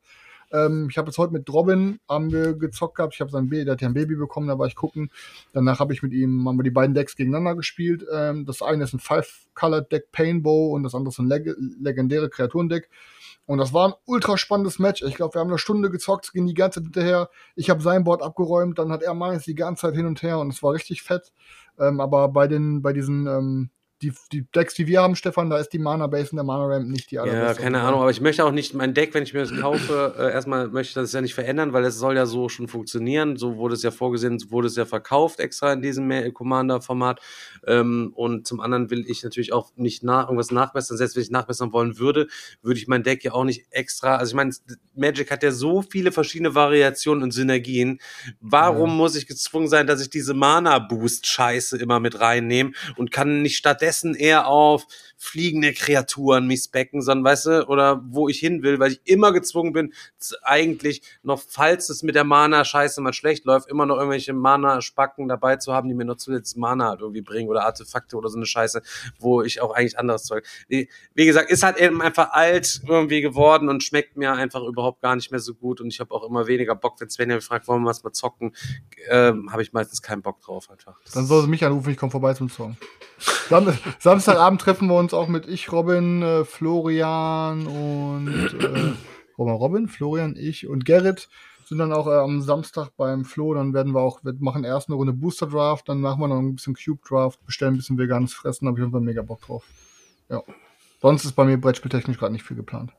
Ähm, 0.52 0.88
ich 0.90 0.98
habe 0.98 1.08
jetzt 1.08 1.18
heute 1.18 1.32
mit 1.32 1.48
Robin 1.52 1.98
haben 2.08 2.30
wir 2.30 2.54
gezockt 2.54 2.96
gehabt. 2.96 3.14
Ich 3.14 3.20
habe 3.20 3.30
sein 3.30 3.48
Baby, 3.48 3.64
der 3.64 3.72
hat 3.72 3.80
ja 3.80 3.88
ein 3.88 3.94
Baby 3.94 4.16
bekommen, 4.16 4.48
da 4.48 4.58
war 4.58 4.66
ich 4.66 4.76
gucken. 4.76 5.10
Danach 5.52 5.80
habe 5.80 5.92
ich 5.92 6.02
mit 6.02 6.12
ihm, 6.12 6.46
haben 6.46 6.58
wir 6.58 6.62
die 6.62 6.70
beiden 6.70 6.94
Decks 6.94 7.16
gegeneinander 7.16 7.56
gespielt. 7.56 8.04
Ähm, 8.12 8.44
das 8.44 8.62
eine 8.62 8.84
ist 8.84 8.92
ein 8.92 9.00
Five-Colored-Deck 9.00 10.12
Painbow 10.12 10.72
und 10.74 10.82
das 10.82 10.94
andere 10.94 11.10
ist 11.10 11.18
ein 11.18 11.28
leg 11.28 11.54
legendäre 11.80 12.28
Kreaturendeck. 12.28 12.90
Und 13.46 13.58
das 13.58 13.72
war 13.72 13.88
ein 13.88 13.94
ultra 14.04 14.36
spannendes 14.38 14.78
Match. 14.78 15.02
Ich 15.02 15.16
glaube, 15.16 15.34
wir 15.34 15.40
haben 15.40 15.48
eine 15.48 15.58
Stunde 15.58 15.90
gezockt, 15.90 16.32
ging 16.32 16.46
die 16.46 16.54
ganze 16.54 16.80
Zeit 16.80 16.84
hinterher. 16.84 17.28
Ich 17.56 17.70
habe 17.70 17.82
sein 17.82 18.04
Board 18.04 18.22
abgeräumt, 18.22 18.78
dann 18.78 18.92
hat 18.92 19.02
er 19.02 19.14
meins 19.14 19.44
die 19.44 19.54
ganze 19.54 19.82
Zeit 19.82 19.96
hin 19.96 20.06
und 20.06 20.22
her 20.22 20.38
und 20.38 20.52
es 20.52 20.62
war 20.62 20.72
richtig 20.72 21.02
fett. 21.02 21.32
Ähm, 21.78 22.00
aber 22.00 22.28
bei 22.28 22.46
den, 22.46 22.82
bei 22.82 22.92
diesen, 22.92 23.26
ähm, 23.26 23.70
die, 24.02 24.12
die 24.32 24.42
Decks, 24.54 24.74
die 24.74 24.86
wir 24.86 25.00
haben, 25.00 25.14
Stefan, 25.16 25.48
da 25.48 25.58
ist 25.58 25.70
die 25.72 25.78
Mana 25.78 26.08
Base 26.08 26.30
und 26.32 26.36
der 26.36 26.44
Mana 26.44 26.64
Ramp 26.66 26.88
nicht 26.88 27.10
die 27.12 27.14
Ja, 27.14 27.22
allerbeste. 27.22 27.62
keine 27.62 27.80
Ahnung, 27.82 28.00
aber 28.00 28.10
ich 28.10 28.20
möchte 28.20 28.44
auch 28.44 28.50
nicht 28.50 28.74
mein 28.74 28.94
Deck, 28.94 29.14
wenn 29.14 29.22
ich 29.22 29.32
mir 29.32 29.40
das 29.40 29.54
kaufe, 29.56 30.14
äh, 30.18 30.32
erstmal 30.32 30.68
möchte 30.68 30.88
ich 30.90 30.94
das 30.94 31.12
ja 31.12 31.20
nicht 31.20 31.34
verändern, 31.34 31.72
weil 31.72 31.84
es 31.84 31.98
soll 31.98 32.16
ja 32.16 32.26
so 32.26 32.48
schon 32.48 32.66
funktionieren. 32.66 33.36
So 33.36 33.56
wurde 33.56 33.74
es 33.74 33.82
ja 33.84 33.92
vorgesehen, 33.92 34.38
so 34.40 34.50
wurde 34.50 34.66
es 34.66 34.74
ja 34.76 34.84
verkauft 34.84 35.38
extra 35.38 35.72
in 35.72 35.82
diesem 35.82 36.08
Ma- 36.08 36.28
Commander-Format. 36.30 37.20
Ähm, 37.66 38.12
und 38.16 38.46
zum 38.46 38.60
anderen 38.60 38.90
will 38.90 39.04
ich 39.08 39.22
natürlich 39.22 39.52
auch 39.52 39.70
nicht 39.76 40.02
nach, 40.02 40.24
irgendwas 40.24 40.50
nachbessern. 40.50 40.96
Selbst 40.96 41.14
wenn 41.14 41.22
ich 41.22 41.30
nachbessern 41.30 41.72
wollen 41.72 41.98
würde, 41.98 42.26
würde 42.60 42.80
ich 42.80 42.88
mein 42.88 43.04
Deck 43.04 43.22
ja 43.22 43.32
auch 43.32 43.44
nicht 43.44 43.66
extra. 43.70 44.16
Also 44.16 44.30
ich 44.30 44.34
meine, 44.36 44.52
Magic 44.96 45.30
hat 45.30 45.44
ja 45.44 45.52
so 45.52 45.80
viele 45.82 46.10
verschiedene 46.10 46.56
Variationen 46.56 47.22
und 47.22 47.30
Synergien. 47.30 48.00
Warum 48.40 48.96
muss 48.96 49.14
ich 49.14 49.28
gezwungen 49.28 49.68
sein, 49.68 49.86
dass 49.86 50.02
ich 50.02 50.10
diese 50.10 50.34
Mana-Boost-Scheiße 50.34 51.76
immer 51.78 52.00
mit 52.00 52.18
reinnehme 52.18 52.72
und 52.96 53.12
kann 53.12 53.42
nicht 53.42 53.56
stattdessen 53.56 53.91
eher 54.18 54.46
auf 54.46 54.86
fliegende 55.22 55.72
Kreaturen 55.72 56.48
mich 56.48 56.62
specken, 56.64 57.00
sondern 57.00 57.24
weißt 57.24 57.46
du, 57.46 57.68
oder 57.68 58.02
wo 58.04 58.28
ich 58.28 58.40
hin 58.40 58.64
will, 58.64 58.80
weil 58.80 58.92
ich 58.92 59.00
immer 59.04 59.32
gezwungen 59.32 59.72
bin, 59.72 59.92
eigentlich 60.42 61.02
noch, 61.22 61.40
falls 61.40 61.88
es 61.90 62.02
mit 62.02 62.16
der 62.16 62.24
Mana-Scheiße 62.24 63.00
mal 63.00 63.12
schlecht 63.12 63.44
läuft, 63.44 63.68
immer 63.68 63.86
noch 63.86 63.98
irgendwelche 63.98 64.32
Mana-Spacken 64.32 65.28
dabei 65.28 65.56
zu 65.56 65.72
haben, 65.72 65.88
die 65.88 65.94
mir 65.94 66.04
noch 66.04 66.16
zusätzlich 66.16 66.56
Mana 66.56 66.88
halt 66.88 67.00
irgendwie 67.00 67.22
bringen 67.22 67.48
oder 67.48 67.64
Artefakte 67.64 68.16
oder 68.16 68.28
so 68.28 68.36
eine 68.36 68.46
Scheiße, 68.46 68.82
wo 69.20 69.42
ich 69.42 69.60
auch 69.60 69.72
eigentlich 69.72 69.96
anderes 69.96 70.24
Zeug. 70.24 70.44
Wie, 70.66 70.88
gesagt, 71.14 71.50
ist 71.50 71.62
halt 71.62 71.76
eben 71.76 72.02
einfach 72.02 72.32
alt 72.32 72.82
irgendwie 72.86 73.20
geworden 73.20 73.68
und 73.68 73.84
schmeckt 73.84 74.16
mir 74.16 74.32
einfach 74.32 74.62
überhaupt 74.62 75.02
gar 75.02 75.14
nicht 75.14 75.30
mehr 75.30 75.40
so 75.40 75.54
gut 75.54 75.80
und 75.80 75.86
ich 75.88 76.00
habe 76.00 76.12
auch 76.12 76.28
immer 76.28 76.48
weniger 76.48 76.74
Bock, 76.74 77.00
wenn 77.00 77.10
Svenja 77.10 77.36
mich 77.36 77.44
fragt, 77.44 77.68
wollen 77.68 77.82
wir 77.82 77.90
was 77.90 78.02
mal 78.02 78.12
zocken, 78.12 78.56
ähm, 79.08 79.52
habe 79.52 79.62
ich 79.62 79.72
meistens 79.72 80.02
keinen 80.02 80.22
Bock 80.22 80.40
drauf 80.40 80.68
einfach. 80.68 80.96
Dann 81.14 81.26
soll 81.26 81.42
sie 81.42 81.48
mich 81.48 81.64
anrufen, 81.64 81.90
ich 81.90 81.96
komme 81.96 82.10
vorbei 82.10 82.34
zum 82.34 82.48
Song. 82.48 82.76
Sam 83.48 83.66
Samstagabend 83.98 84.60
treffen 84.60 84.88
wir 84.88 84.96
uns 84.96 85.14
auch 85.14 85.28
mit 85.28 85.46
ich, 85.48 85.72
Robin, 85.72 86.22
äh, 86.22 86.44
Florian 86.44 87.66
und 87.66 88.54
äh, 88.60 88.92
Robin, 89.38 89.54
Robin, 89.54 89.88
Florian, 89.88 90.36
ich 90.36 90.66
und 90.66 90.84
Gerrit 90.84 91.28
sind 91.72 91.78
dann 91.78 91.92
auch 91.92 92.06
äh, 92.06 92.10
am 92.10 92.42
Samstag 92.42 92.90
beim 92.96 93.24
Flo. 93.24 93.54
Dann 93.54 93.72
werden 93.72 93.94
wir 93.94 94.00
auch, 94.00 94.22
wir 94.22 94.34
machen 94.38 94.64
erst 94.64 94.88
eine 94.88 94.96
Runde 94.96 95.12
Booster 95.12 95.46
Draft, 95.46 95.88
dann 95.88 96.00
machen 96.00 96.20
wir 96.20 96.28
noch 96.28 96.38
ein 96.38 96.54
bisschen 96.54 96.74
Cube 96.74 97.00
Draft, 97.06 97.44
bestellen 97.46 97.74
ein 97.74 97.76
bisschen 97.78 97.98
veganes 97.98 98.34
Fressen, 98.34 98.68
habe 98.68 98.78
ich 98.78 98.84
einfach 98.84 99.00
mega 99.00 99.22
Bock 99.22 99.40
drauf. 99.40 99.64
Ja. 100.28 100.42
Sonst 101.00 101.24
ist 101.24 101.32
bei 101.32 101.44
mir 101.44 101.56
brettspieltechnisch 101.56 102.18
gerade 102.18 102.32
nicht 102.32 102.44
viel 102.44 102.56
geplant. 102.56 102.92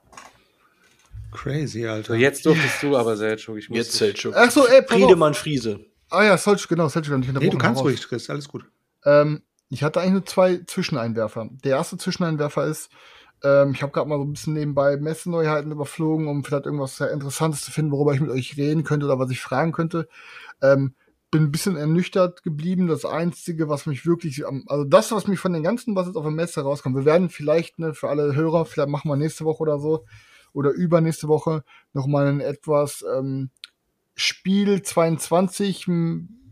Crazy, 1.31 1.87
Alter. 1.87 2.15
Jetzt 2.15 2.45
durftest 2.45 2.83
du 2.83 2.97
aber, 2.97 3.15
Selchuk, 3.15 3.57
ich 3.57 3.69
muss 3.69 3.77
Jetzt 3.77 3.93
Selchuk. 3.93 4.33
Ach 4.35 4.51
so, 4.51 4.67
ey. 4.67 4.83
Friedemann 4.87 5.33
Friese. 5.33 5.79
Ah 6.09 6.23
ja, 6.23 6.37
Solch, 6.37 6.67
genau, 6.67 6.85
nicht 6.85 7.09
nee, 7.09 7.49
du 7.49 7.57
kannst 7.57 7.79
raus. 7.79 7.85
ruhig, 7.85 8.07
Chris, 8.07 8.29
alles 8.29 8.47
gut. 8.47 8.65
Ähm, 9.05 9.41
ich 9.73 9.83
hatte 9.83 9.99
eigentlich 9.99 10.13
nur 10.13 10.25
zwei 10.25 10.61
Zwischeneinwerfer. 10.67 11.49
Der 11.63 11.77
erste 11.77 11.97
Zwischeneinwerfer 11.97 12.65
ist, 12.65 12.91
ähm, 13.43 13.71
ich 13.73 13.81
habe 13.81 13.91
gerade 13.91 14.07
mal 14.07 14.17
so 14.17 14.23
ein 14.23 14.31
bisschen 14.31 14.53
nebenbei 14.53 14.97
Messeneuheiten 14.97 15.71
überflogen, 15.71 16.27
um 16.27 16.43
vielleicht 16.43 16.65
irgendwas 16.65 16.97
sehr 16.97 17.11
Interessantes 17.11 17.61
zu 17.61 17.71
finden, 17.71 17.91
worüber 17.91 18.13
ich 18.13 18.21
mit 18.21 18.29
euch 18.29 18.55
reden 18.55 18.83
könnte 18.83 19.07
oder 19.07 19.17
was 19.17 19.31
ich 19.31 19.41
fragen 19.41 19.71
könnte. 19.71 20.07
Ähm, 20.61 20.93
bin 21.31 21.45
ein 21.45 21.51
bisschen 21.51 21.75
ernüchtert 21.75 22.43
geblieben. 22.43 22.87
Das 22.87 23.03
Einzige, 23.03 23.67
was 23.67 23.87
mich 23.87 24.05
wirklich, 24.05 24.45
also 24.45 24.83
das, 24.83 25.11
was 25.11 25.25
mich 25.25 25.39
von 25.39 25.53
den 25.53 25.63
ganzen, 25.63 25.95
was 25.95 26.05
jetzt 26.05 26.15
auf 26.15 26.23
der 26.23 26.31
Messe 26.31 26.61
rauskommt, 26.61 26.95
wir 26.95 27.05
werden 27.05 27.29
vielleicht, 27.29 27.79
ne, 27.79 27.95
für 27.95 28.09
alle 28.09 28.35
Hörer, 28.35 28.65
vielleicht 28.65 28.89
machen 28.89 29.09
wir 29.09 29.15
nächste 29.15 29.43
Woche 29.43 29.63
oder 29.63 29.79
so, 29.79 30.05
oder 30.53 30.69
übernächste 30.69 31.27
Woche 31.27 31.63
nochmal 31.93 32.27
ein 32.27 32.39
etwas 32.39 33.03
ähm, 33.17 33.49
Spiel 34.13 34.83
22 34.83 35.87
m, 35.87 36.42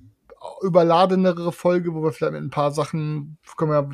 überladenere 0.62 1.52
Folge, 1.52 1.94
wo 1.94 2.04
wir 2.04 2.12
vielleicht 2.12 2.34
mit 2.34 2.42
ein 2.42 2.50
paar 2.50 2.72
Sachen, 2.72 3.38
können 3.58 3.72
wir, 3.72 3.90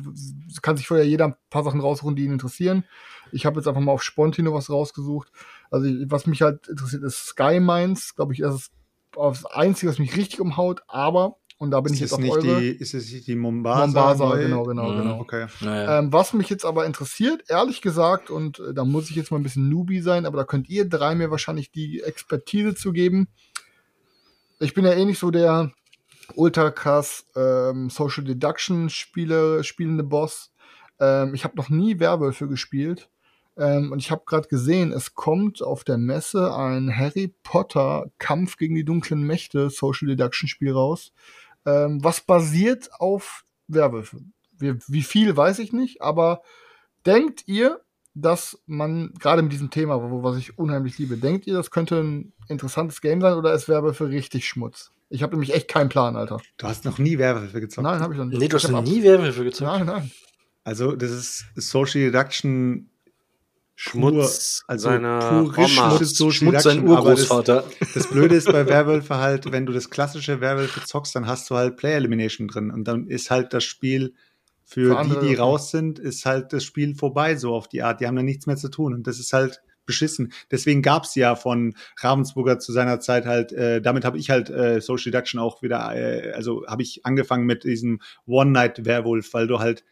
kann 0.62 0.76
sich 0.76 0.86
vorher 0.86 1.06
jeder 1.06 1.26
ein 1.26 1.34
paar 1.50 1.64
Sachen 1.64 1.80
raussuchen, 1.80 2.16
die 2.16 2.24
ihn 2.24 2.32
interessieren. 2.32 2.84
Ich 3.32 3.44
habe 3.44 3.58
jetzt 3.60 3.66
einfach 3.66 3.80
mal 3.80 3.92
auf 3.92 4.02
Spontino 4.02 4.54
was 4.54 4.70
rausgesucht. 4.70 5.30
Also 5.70 5.86
was 6.06 6.26
mich 6.26 6.42
halt 6.42 6.68
interessiert, 6.68 7.02
ist 7.02 7.26
Sky 7.26 7.60
Mines, 7.60 8.14
glaube 8.14 8.32
ich, 8.32 8.40
das 8.40 8.54
ist 8.54 8.72
aufs 9.16 9.44
Einzige, 9.44 9.90
was 9.90 9.98
mich 9.98 10.16
richtig 10.16 10.40
umhaut, 10.40 10.82
aber, 10.86 11.36
und 11.58 11.70
da 11.72 11.80
bin 11.80 11.92
ich 11.92 12.00
ist 12.00 12.12
jetzt 12.12 12.12
es 12.12 12.14
auf 12.14 12.20
nicht 12.22 12.32
eure 12.32 12.60
die, 12.60 12.68
ist 12.68 12.94
es 12.94 13.12
nicht 13.12 13.26
die 13.26 13.34
Mombasa? 13.34 13.84
Mombasa, 13.86 14.24
neu? 14.28 14.42
genau, 14.42 14.62
genau, 14.64 14.90
Mhm. 14.92 14.96
genau. 14.98 15.20
Okay. 15.20 15.46
Naja. 15.60 15.98
Ähm, 15.98 16.12
was 16.12 16.32
mich 16.32 16.48
jetzt 16.48 16.64
aber 16.64 16.86
interessiert, 16.86 17.42
ehrlich 17.48 17.82
gesagt, 17.82 18.30
und 18.30 18.60
äh, 18.60 18.72
da 18.72 18.84
muss 18.84 19.10
ich 19.10 19.16
jetzt 19.16 19.30
mal 19.32 19.38
ein 19.38 19.42
bisschen 19.42 19.68
Newbie 19.68 20.00
sein, 20.00 20.24
aber 20.24 20.38
da 20.38 20.44
könnt 20.44 20.68
ihr 20.70 20.88
drei 20.88 21.14
mir 21.14 21.30
wahrscheinlich 21.30 21.70
die 21.72 22.00
Expertise 22.00 22.74
zu 22.74 22.92
geben. 22.92 23.28
Ich 24.60 24.72
bin 24.74 24.84
ja 24.84 24.92
eh 24.92 25.04
nicht 25.04 25.18
so 25.18 25.30
der 25.30 25.72
ultra 26.34 26.70
krass 26.70 27.26
ähm, 27.36 27.90
Social 27.90 28.24
Deduction 28.24 28.90
Spiele, 28.90 29.64
spielende 29.64 30.04
Boss. 30.04 30.52
Ähm, 31.00 31.34
ich 31.34 31.44
habe 31.44 31.56
noch 31.56 31.68
nie 31.68 31.98
Werwölfe 32.00 32.48
gespielt. 32.48 33.08
Ähm, 33.56 33.90
und 33.92 33.98
ich 33.98 34.10
habe 34.10 34.22
gerade 34.24 34.48
gesehen, 34.48 34.92
es 34.92 35.14
kommt 35.14 35.62
auf 35.62 35.82
der 35.82 35.98
Messe 35.98 36.54
ein 36.54 36.96
Harry 36.96 37.34
Potter 37.42 38.10
Kampf 38.18 38.56
gegen 38.56 38.76
die 38.76 38.84
dunklen 38.84 39.22
Mächte 39.22 39.68
Social 39.70 40.08
Deduction 40.08 40.48
Spiel 40.48 40.72
raus. 40.72 41.12
Ähm, 41.66 42.02
was 42.02 42.20
basiert 42.20 42.90
auf 42.98 43.44
Werwölfe? 43.66 44.20
Wie, 44.58 44.74
wie 44.86 45.02
viel 45.02 45.36
weiß 45.36 45.58
ich 45.58 45.72
nicht, 45.72 46.02
aber 46.02 46.42
denkt 47.04 47.44
ihr, 47.46 47.80
dass 48.20 48.58
man 48.66 49.12
gerade 49.18 49.42
mit 49.42 49.52
diesem 49.52 49.70
Thema, 49.70 50.00
wo, 50.10 50.22
was 50.22 50.36
ich 50.36 50.58
unheimlich 50.58 50.98
liebe, 50.98 51.16
denkt 51.16 51.46
ihr, 51.46 51.54
das 51.54 51.70
könnte 51.70 52.00
ein 52.00 52.32
interessantes 52.48 53.00
Game 53.00 53.20
sein 53.20 53.34
oder 53.34 53.52
ist 53.52 53.68
Werwölfe 53.68 54.08
richtig 54.08 54.48
Schmutz? 54.48 54.90
Ich 55.10 55.22
habe 55.22 55.32
nämlich 55.32 55.54
echt 55.54 55.68
keinen 55.68 55.88
Plan, 55.88 56.16
Alter. 56.16 56.38
Du 56.58 56.66
hast 56.66 56.84
noch 56.84 56.98
nie 56.98 57.18
Werwölfe 57.18 57.60
gezockt. 57.60 57.84
Nein, 57.84 58.00
habe 58.00 58.12
ich 58.12 58.18
noch 58.18 58.26
nicht. 58.26 58.38
Nee, 58.38 58.48
du 58.48 58.56
hast 58.56 58.68
noch 58.68 58.82
nie 58.82 59.02
Werwölfe 59.02 59.44
gezockt. 59.44 59.70
Nein, 59.70 59.86
nein. 59.86 60.10
Also, 60.64 60.94
das 60.94 61.10
ist 61.10 61.46
Social 61.54 62.02
Deduction. 62.02 62.90
Schmutz 63.80 64.64
pur, 64.66 64.70
also 64.72 64.88
seiner 64.88 65.20
purisch 65.20 65.78
Oma. 65.78 65.96
Schmutz, 65.96 66.18
Social 66.18 66.32
Schmutz 66.32 66.62
sein 66.64 66.80
aber 66.80 67.10
das, 67.10 67.30
Urgroßvater. 67.30 67.64
das 67.94 68.06
Blöde 68.08 68.34
ist 68.34 68.50
bei 68.50 68.66
Werwölfe 68.66 69.18
halt, 69.18 69.52
wenn 69.52 69.66
du 69.66 69.72
das 69.72 69.88
klassische 69.88 70.40
Werwölfe 70.40 70.84
zockst, 70.84 71.14
dann 71.14 71.28
hast 71.28 71.48
du 71.48 71.54
halt 71.54 71.76
Player 71.76 71.96
Elimination 71.96 72.48
drin 72.48 72.72
und 72.72 72.82
dann 72.88 73.06
ist 73.06 73.30
halt 73.30 73.52
das 73.54 73.62
Spiel 73.62 74.14
für, 74.68 75.02
Für 75.02 75.20
die, 75.20 75.28
die 75.28 75.34
raus 75.34 75.70
sind, 75.70 75.98
ist 75.98 76.26
halt 76.26 76.52
das 76.52 76.62
Spiel 76.62 76.94
vorbei, 76.94 77.36
so 77.36 77.54
auf 77.54 77.68
die 77.68 77.82
Art. 77.82 78.02
Die 78.02 78.06
haben 78.06 78.16
dann 78.16 78.26
nichts 78.26 78.46
mehr 78.46 78.58
zu 78.58 78.68
tun 78.68 78.92
und 78.92 79.06
das 79.06 79.18
ist 79.18 79.32
halt 79.32 79.62
beschissen. 79.86 80.30
Deswegen 80.50 80.82
gab's 80.82 81.14
ja 81.14 81.36
von 81.36 81.74
Ravensburger 81.96 82.58
zu 82.58 82.72
seiner 82.72 83.00
Zeit 83.00 83.24
halt, 83.24 83.50
äh, 83.52 83.80
damit 83.80 84.04
habe 84.04 84.18
ich 84.18 84.28
halt 84.28 84.50
äh, 84.50 84.82
Social 84.82 85.10
Deduction 85.10 85.40
auch 85.40 85.62
wieder, 85.62 85.96
äh, 85.96 86.32
also 86.32 86.66
habe 86.66 86.82
ich 86.82 87.06
angefangen 87.06 87.46
mit 87.46 87.64
diesem 87.64 88.02
One-Night-Werwolf, 88.26 89.32
weil 89.32 89.46
du 89.46 89.58
halt 89.58 89.84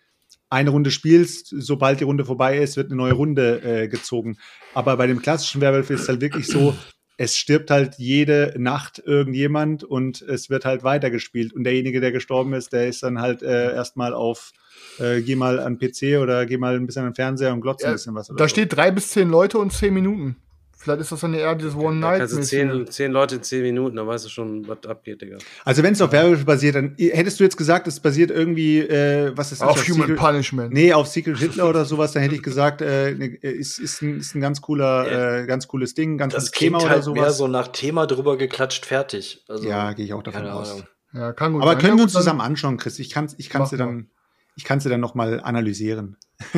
eine 0.50 0.68
Runde 0.68 0.90
spielst, 0.90 1.54
sobald 1.56 2.00
die 2.00 2.04
Runde 2.04 2.26
vorbei 2.26 2.58
ist, 2.58 2.76
wird 2.76 2.88
eine 2.88 2.96
neue 2.96 3.14
Runde 3.14 3.62
äh, 3.62 3.88
gezogen. 3.88 4.36
Aber 4.74 4.98
bei 4.98 5.06
dem 5.06 5.22
klassischen 5.22 5.62
Werwolf 5.62 5.88
ist 5.88 6.02
es 6.02 6.08
halt 6.10 6.20
wirklich 6.20 6.48
so, 6.48 6.76
es 7.18 7.36
stirbt 7.36 7.70
halt 7.70 7.94
jede 7.96 8.54
Nacht 8.58 9.02
irgendjemand 9.04 9.84
und 9.84 10.20
es 10.22 10.50
wird 10.50 10.64
halt 10.64 10.84
weitergespielt. 10.84 11.52
Und 11.52 11.64
derjenige, 11.64 12.00
der 12.00 12.12
gestorben 12.12 12.52
ist, 12.52 12.72
der 12.72 12.88
ist 12.88 13.02
dann 13.02 13.20
halt 13.20 13.42
äh, 13.42 13.72
erstmal 13.74 14.12
auf, 14.12 14.52
äh, 14.98 15.22
geh 15.22 15.34
mal 15.36 15.58
an 15.58 15.78
PC 15.78 16.18
oder 16.20 16.44
geh 16.46 16.58
mal 16.58 16.74
ein 16.76 16.86
bisschen 16.86 17.04
an 17.04 17.10
den 17.10 17.14
Fernseher 17.14 17.52
und 17.54 17.62
glotz 17.62 17.82
ein 17.84 17.92
bisschen 17.92 18.14
was. 18.14 18.28
Oder 18.30 18.36
Da 18.38 18.44
so. 18.44 18.48
steht 18.48 18.76
drei 18.76 18.90
bis 18.90 19.08
zehn 19.10 19.30
Leute 19.30 19.58
und 19.58 19.72
zehn 19.72 19.94
Minuten. 19.94 20.36
Vielleicht 20.78 21.00
ist 21.00 21.10
das 21.10 21.20
dann 21.20 21.32
eher 21.34 21.54
dieses 21.54 21.74
One 21.74 22.00
Da 22.00 22.10
Night. 22.10 22.18
kannst 22.20 22.36
du 22.36 22.40
zehn, 22.42 22.86
zehn 22.88 23.10
Leute 23.10 23.36
in 23.36 23.42
zehn 23.42 23.62
Minuten, 23.62 23.96
da 23.96 24.06
weißt 24.06 24.26
du 24.26 24.28
schon, 24.28 24.68
was 24.68 24.84
abgeht, 24.86 25.22
Digga. 25.22 25.38
Also 25.64 25.82
wenn 25.82 25.94
es 25.94 26.02
auf 26.02 26.12
Werwolf 26.12 26.44
basiert, 26.44 26.74
dann 26.76 26.94
hättest 26.98 27.40
du 27.40 27.44
jetzt 27.44 27.56
gesagt, 27.56 27.86
es 27.88 27.98
basiert 27.98 28.30
irgendwie, 28.30 28.80
äh, 28.80 29.32
was 29.34 29.52
ist 29.52 29.62
das? 29.62 29.68
auf 29.68 29.88
Human 29.88 30.02
Secret- 30.08 30.16
Punishment. 30.18 30.72
Nee, 30.72 30.92
auf 30.92 31.06
Secret 31.08 31.38
Hitler 31.38 31.68
oder 31.68 31.84
sowas, 31.86 32.12
dann 32.12 32.22
hätte 32.22 32.34
ich 32.34 32.42
gesagt, 32.42 32.82
äh, 32.82 33.12
ist, 33.12 33.78
ist, 33.78 34.02
ein, 34.02 34.18
ist 34.18 34.34
ein 34.34 34.40
ganz 34.40 34.60
cooler, 34.60 35.40
äh, 35.42 35.46
ganz 35.46 35.66
cooles 35.66 35.94
Ding, 35.94 36.18
ganz 36.18 36.34
Das 36.34 36.44
cooles 36.52 36.58
Thema 36.58 36.78
klingt 36.78 36.84
oder 36.90 36.94
halt 36.96 37.04
sowas. 37.04 37.20
mehr 37.22 37.30
so 37.32 37.48
nach 37.48 37.68
Thema 37.68 38.06
drüber 38.06 38.36
geklatscht, 38.36 38.84
fertig. 38.86 39.44
Also, 39.48 39.66
ja, 39.68 39.92
gehe 39.94 40.04
ich 40.04 40.12
auch 40.12 40.22
davon 40.22 40.46
aus. 40.46 40.84
Ja, 41.14 41.32
kann 41.32 41.54
gut 41.54 41.62
Aber 41.62 41.72
sein. 41.72 41.80
können 41.80 41.92
Ja, 41.94 41.98
wir 41.98 42.02
uns 42.04 42.12
dann- 42.12 42.22
zusammen 42.22 42.40
anschauen, 42.42 42.76
Chris? 42.76 42.98
Ich 42.98 43.10
kann 43.10 43.28
ich 43.38 43.48
kann's 43.48 43.70
dir 43.70 43.78
dann 43.78 44.10
ich 44.56 44.64
kann's 44.64 44.82
dir 44.82 44.90
dann 44.90 45.00
noch 45.00 45.14
mal 45.14 45.40
analysieren. 45.40 46.16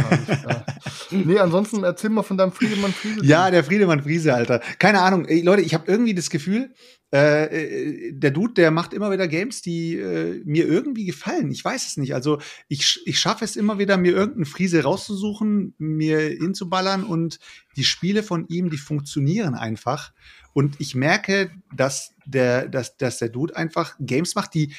Nee, 1.10 1.38
ansonsten 1.38 1.84
erzähl 1.84 2.10
mal 2.10 2.22
von 2.22 2.36
deinem 2.36 2.52
Friedemann 2.52 2.92
Friede. 2.92 3.24
Ja, 3.24 3.50
der 3.50 3.64
Friedemann 3.64 4.02
Friese, 4.02 4.34
Alter. 4.34 4.60
Keine 4.78 5.00
Ahnung, 5.00 5.24
ey, 5.24 5.40
Leute, 5.40 5.62
ich 5.62 5.72
habe 5.72 5.90
irgendwie 5.90 6.12
das 6.12 6.28
Gefühl, 6.28 6.74
äh, 7.14 7.44
äh, 7.44 8.12
der 8.12 8.30
Dude, 8.30 8.52
der 8.54 8.70
macht 8.70 8.92
immer 8.92 9.10
wieder 9.10 9.26
Games, 9.26 9.62
die 9.62 9.96
äh, 9.96 10.42
mir 10.44 10.66
irgendwie 10.66 11.06
gefallen. 11.06 11.50
Ich 11.50 11.64
weiß 11.64 11.86
es 11.86 11.96
nicht. 11.96 12.14
Also 12.14 12.38
ich, 12.68 13.00
ich 13.06 13.18
schaffe 13.18 13.44
es 13.44 13.56
immer 13.56 13.78
wieder, 13.78 13.96
mir 13.96 14.12
irgendeinen 14.12 14.44
Friese 14.44 14.82
rauszusuchen, 14.82 15.74
mir 15.78 16.18
hinzuballern 16.18 17.04
und 17.04 17.38
die 17.76 17.84
Spiele 17.84 18.22
von 18.22 18.46
ihm, 18.48 18.68
die 18.68 18.76
funktionieren 18.76 19.54
einfach. 19.54 20.12
Und 20.52 20.76
ich 20.80 20.94
merke, 20.94 21.50
dass 21.74 22.14
der, 22.26 22.68
dass, 22.68 22.98
dass 22.98 23.18
der 23.18 23.30
Dude 23.30 23.56
einfach 23.56 23.96
Games 23.98 24.34
macht, 24.34 24.52
die 24.52 24.74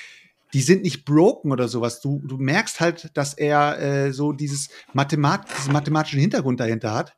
die 0.54 0.62
sind 0.62 0.84
nicht 0.84 1.06
broken 1.06 1.52
oder 1.52 1.68
sowas. 1.68 2.02
Du, 2.02 2.22
du 2.26 2.38
merkst 2.38 2.80
halt, 2.80 3.12
dass 3.16 3.34
er 3.34 3.80
äh, 3.80 4.14
so 4.14 4.32
dieses 4.32 4.70
Mathemat 4.94 5.48
diesen 5.58 5.74
mathematischen 5.74 6.20
Hintergrund 6.20 6.60
dahinter 6.60 6.94
hat. 6.94 7.16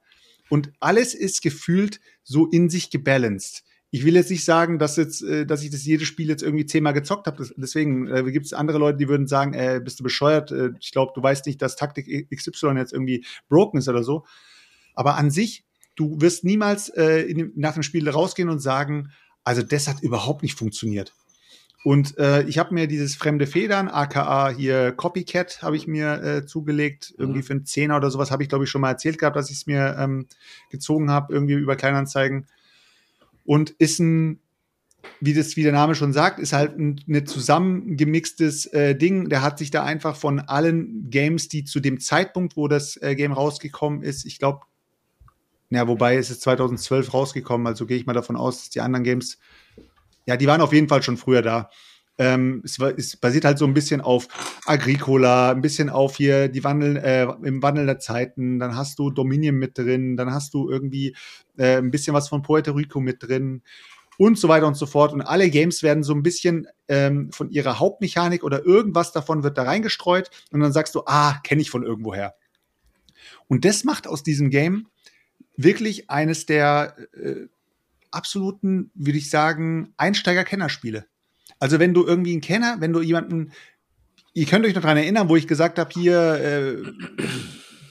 Und 0.49 0.71
alles 0.79 1.13
ist 1.13 1.41
gefühlt 1.41 2.01
so 2.23 2.47
in 2.47 2.69
sich 2.69 2.89
gebalanced. 2.89 3.63
Ich 3.89 4.05
will 4.05 4.15
jetzt 4.15 4.31
nicht 4.31 4.45
sagen, 4.45 4.79
dass 4.79 4.97
jetzt, 4.97 5.21
äh, 5.21 5.45
dass 5.45 5.63
ich 5.63 5.69
das 5.69 5.85
jedes 5.85 6.07
Spiel 6.07 6.27
jetzt 6.27 6.43
irgendwie 6.43 6.65
zehnmal 6.65 6.93
gezockt 6.93 7.27
habe. 7.27 7.47
Deswegen 7.55 8.07
äh, 8.07 8.29
gibt 8.31 8.45
es 8.45 8.53
andere 8.53 8.77
Leute, 8.77 8.97
die 8.97 9.07
würden 9.07 9.27
sagen, 9.27 9.53
äh, 9.53 9.79
bist 9.83 9.99
du 9.99 10.03
bescheuert? 10.03 10.51
Äh, 10.51 10.71
ich 10.79 10.91
glaube, 10.91 11.13
du 11.15 11.23
weißt 11.23 11.45
nicht, 11.45 11.61
dass 11.61 11.77
Taktik 11.77 12.29
XY 12.33 12.73
jetzt 12.77 12.93
irgendwie 12.93 13.25
broken 13.47 13.77
ist 13.77 13.87
oder 13.87 14.03
so. 14.03 14.25
Aber 14.93 15.15
an 15.15 15.31
sich, 15.31 15.65
du 15.95 16.19
wirst 16.19 16.43
niemals 16.43 16.89
äh, 16.89 17.21
in, 17.21 17.53
nach 17.55 17.73
dem 17.73 17.83
Spiel 17.83 18.09
rausgehen 18.09 18.49
und 18.49 18.59
sagen, 18.59 19.11
also 19.43 19.61
das 19.61 19.87
hat 19.87 20.01
überhaupt 20.01 20.43
nicht 20.43 20.57
funktioniert. 20.57 21.13
Und 21.83 22.17
äh, 22.19 22.43
ich 22.43 22.59
habe 22.59 22.73
mir 22.73 22.87
dieses 22.87 23.15
fremde 23.15 23.47
Federn, 23.47 23.87
aka 23.87 24.49
hier 24.49 24.91
Copycat, 24.91 25.63
habe 25.63 25.75
ich 25.75 25.87
mir 25.87 26.21
äh, 26.21 26.45
zugelegt. 26.45 27.13
Irgendwie 27.17 27.41
für 27.41 27.53
einen 27.53 27.65
Zehner 27.65 27.97
oder 27.97 28.11
sowas 28.11 28.29
habe 28.29 28.43
ich, 28.43 28.49
glaube 28.49 28.65
ich, 28.65 28.69
schon 28.69 28.81
mal 28.81 28.91
erzählt 28.91 29.17
gehabt, 29.17 29.35
dass 29.35 29.49
ich 29.49 29.57
es 29.57 29.67
mir 29.67 29.95
ähm, 29.97 30.27
gezogen 30.69 31.09
habe, 31.09 31.33
irgendwie 31.33 31.53
über 31.53 31.75
Kleinanzeigen. 31.75 32.45
Und 33.45 33.71
ist 33.71 33.99
ein, 33.99 34.39
wie 35.19 35.33
das, 35.33 35.55
wie 35.55 35.63
der 35.63 35.71
Name 35.71 35.95
schon 35.95 36.13
sagt, 36.13 36.37
ist 36.37 36.53
halt 36.53 36.77
ein 36.77 37.01
ne 37.07 37.23
zusammengemixtes 37.23 38.67
äh, 38.67 38.95
Ding. 38.95 39.29
Der 39.29 39.41
hat 39.41 39.57
sich 39.57 39.71
da 39.71 39.83
einfach 39.83 40.15
von 40.15 40.39
allen 40.39 41.09
Games, 41.09 41.47
die 41.47 41.63
zu 41.63 41.79
dem 41.79 41.99
Zeitpunkt, 41.99 42.57
wo 42.57 42.67
das 42.67 42.95
äh, 42.97 43.15
Game 43.15 43.31
rausgekommen 43.31 44.03
ist, 44.03 44.25
ich 44.25 44.37
glaube, 44.37 44.61
ja, 45.71 45.87
wobei 45.87 46.17
es 46.17 46.29
ist 46.29 46.41
2012 46.41 47.13
rausgekommen, 47.13 47.65
also 47.65 47.85
gehe 47.85 47.95
ich 47.95 48.05
mal 48.05 48.11
davon 48.13 48.35
aus, 48.35 48.57
dass 48.57 48.69
die 48.69 48.81
anderen 48.81 49.05
Games 49.05 49.39
ja, 50.25 50.37
die 50.37 50.47
waren 50.47 50.61
auf 50.61 50.73
jeden 50.73 50.87
Fall 50.87 51.03
schon 51.03 51.17
früher 51.17 51.41
da. 51.41 51.69
Ähm, 52.17 52.61
es, 52.63 52.77
es 52.79 53.17
basiert 53.17 53.45
halt 53.45 53.57
so 53.57 53.65
ein 53.65 53.73
bisschen 53.73 54.01
auf 54.01 54.27
Agricola, 54.65 55.51
ein 55.51 55.61
bisschen 55.61 55.89
auf 55.89 56.17
hier 56.17 56.49
die 56.49 56.63
Wandel, 56.63 56.97
äh, 56.97 57.23
im 57.41 57.63
Wandel 57.63 57.85
der 57.85 57.99
Zeiten. 57.99 58.59
Dann 58.59 58.75
hast 58.75 58.99
du 58.99 59.09
Dominion 59.09 59.55
mit 59.55 59.77
drin, 59.77 60.17
dann 60.17 60.31
hast 60.33 60.53
du 60.53 60.69
irgendwie 60.69 61.15
äh, 61.57 61.77
ein 61.77 61.89
bisschen 61.89 62.13
was 62.13 62.29
von 62.29 62.41
Puerto 62.41 62.73
Rico 62.73 62.99
mit 62.99 63.23
drin 63.23 63.63
und 64.17 64.37
so 64.37 64.47
weiter 64.49 64.67
und 64.67 64.75
so 64.75 64.85
fort. 64.85 65.13
Und 65.13 65.21
alle 65.21 65.49
Games 65.49 65.81
werden 65.81 66.03
so 66.03 66.13
ein 66.13 66.21
bisschen 66.21 66.67
ähm, 66.87 67.31
von 67.31 67.49
ihrer 67.49 67.79
Hauptmechanik 67.79 68.43
oder 68.43 68.63
irgendwas 68.63 69.11
davon 69.11 69.41
wird 69.41 69.57
da 69.57 69.63
reingestreut 69.63 70.29
und 70.51 70.59
dann 70.59 70.73
sagst 70.73 70.93
du, 70.93 71.01
ah, 71.07 71.39
kenne 71.43 71.61
ich 71.61 71.71
von 71.71 71.83
irgendwoher. 71.83 72.35
Und 73.47 73.65
das 73.65 73.83
macht 73.83 74.05
aus 74.05 74.21
diesem 74.21 74.49
Game 74.49 74.87
wirklich 75.57 76.09
eines 76.09 76.45
der 76.45 76.95
äh, 77.13 77.47
absoluten, 78.11 78.91
würde 78.93 79.17
ich 79.17 79.29
sagen, 79.29 79.93
Einsteiger-Kennerspiele. 79.97 81.05
Also 81.59 81.79
wenn 81.79 81.93
du 81.93 82.05
irgendwie 82.05 82.31
einen 82.31 82.41
Kenner, 82.41 82.77
wenn 82.79 82.93
du 82.93 83.01
jemanden, 83.01 83.51
ihr 84.33 84.45
könnt 84.45 84.65
euch 84.65 84.73
noch 84.73 84.81
daran 84.81 84.97
erinnern, 84.97 85.29
wo 85.29 85.35
ich 85.35 85.47
gesagt 85.47 85.79
habe, 85.79 85.89
hier, 85.93 86.17
äh, 86.17 87.23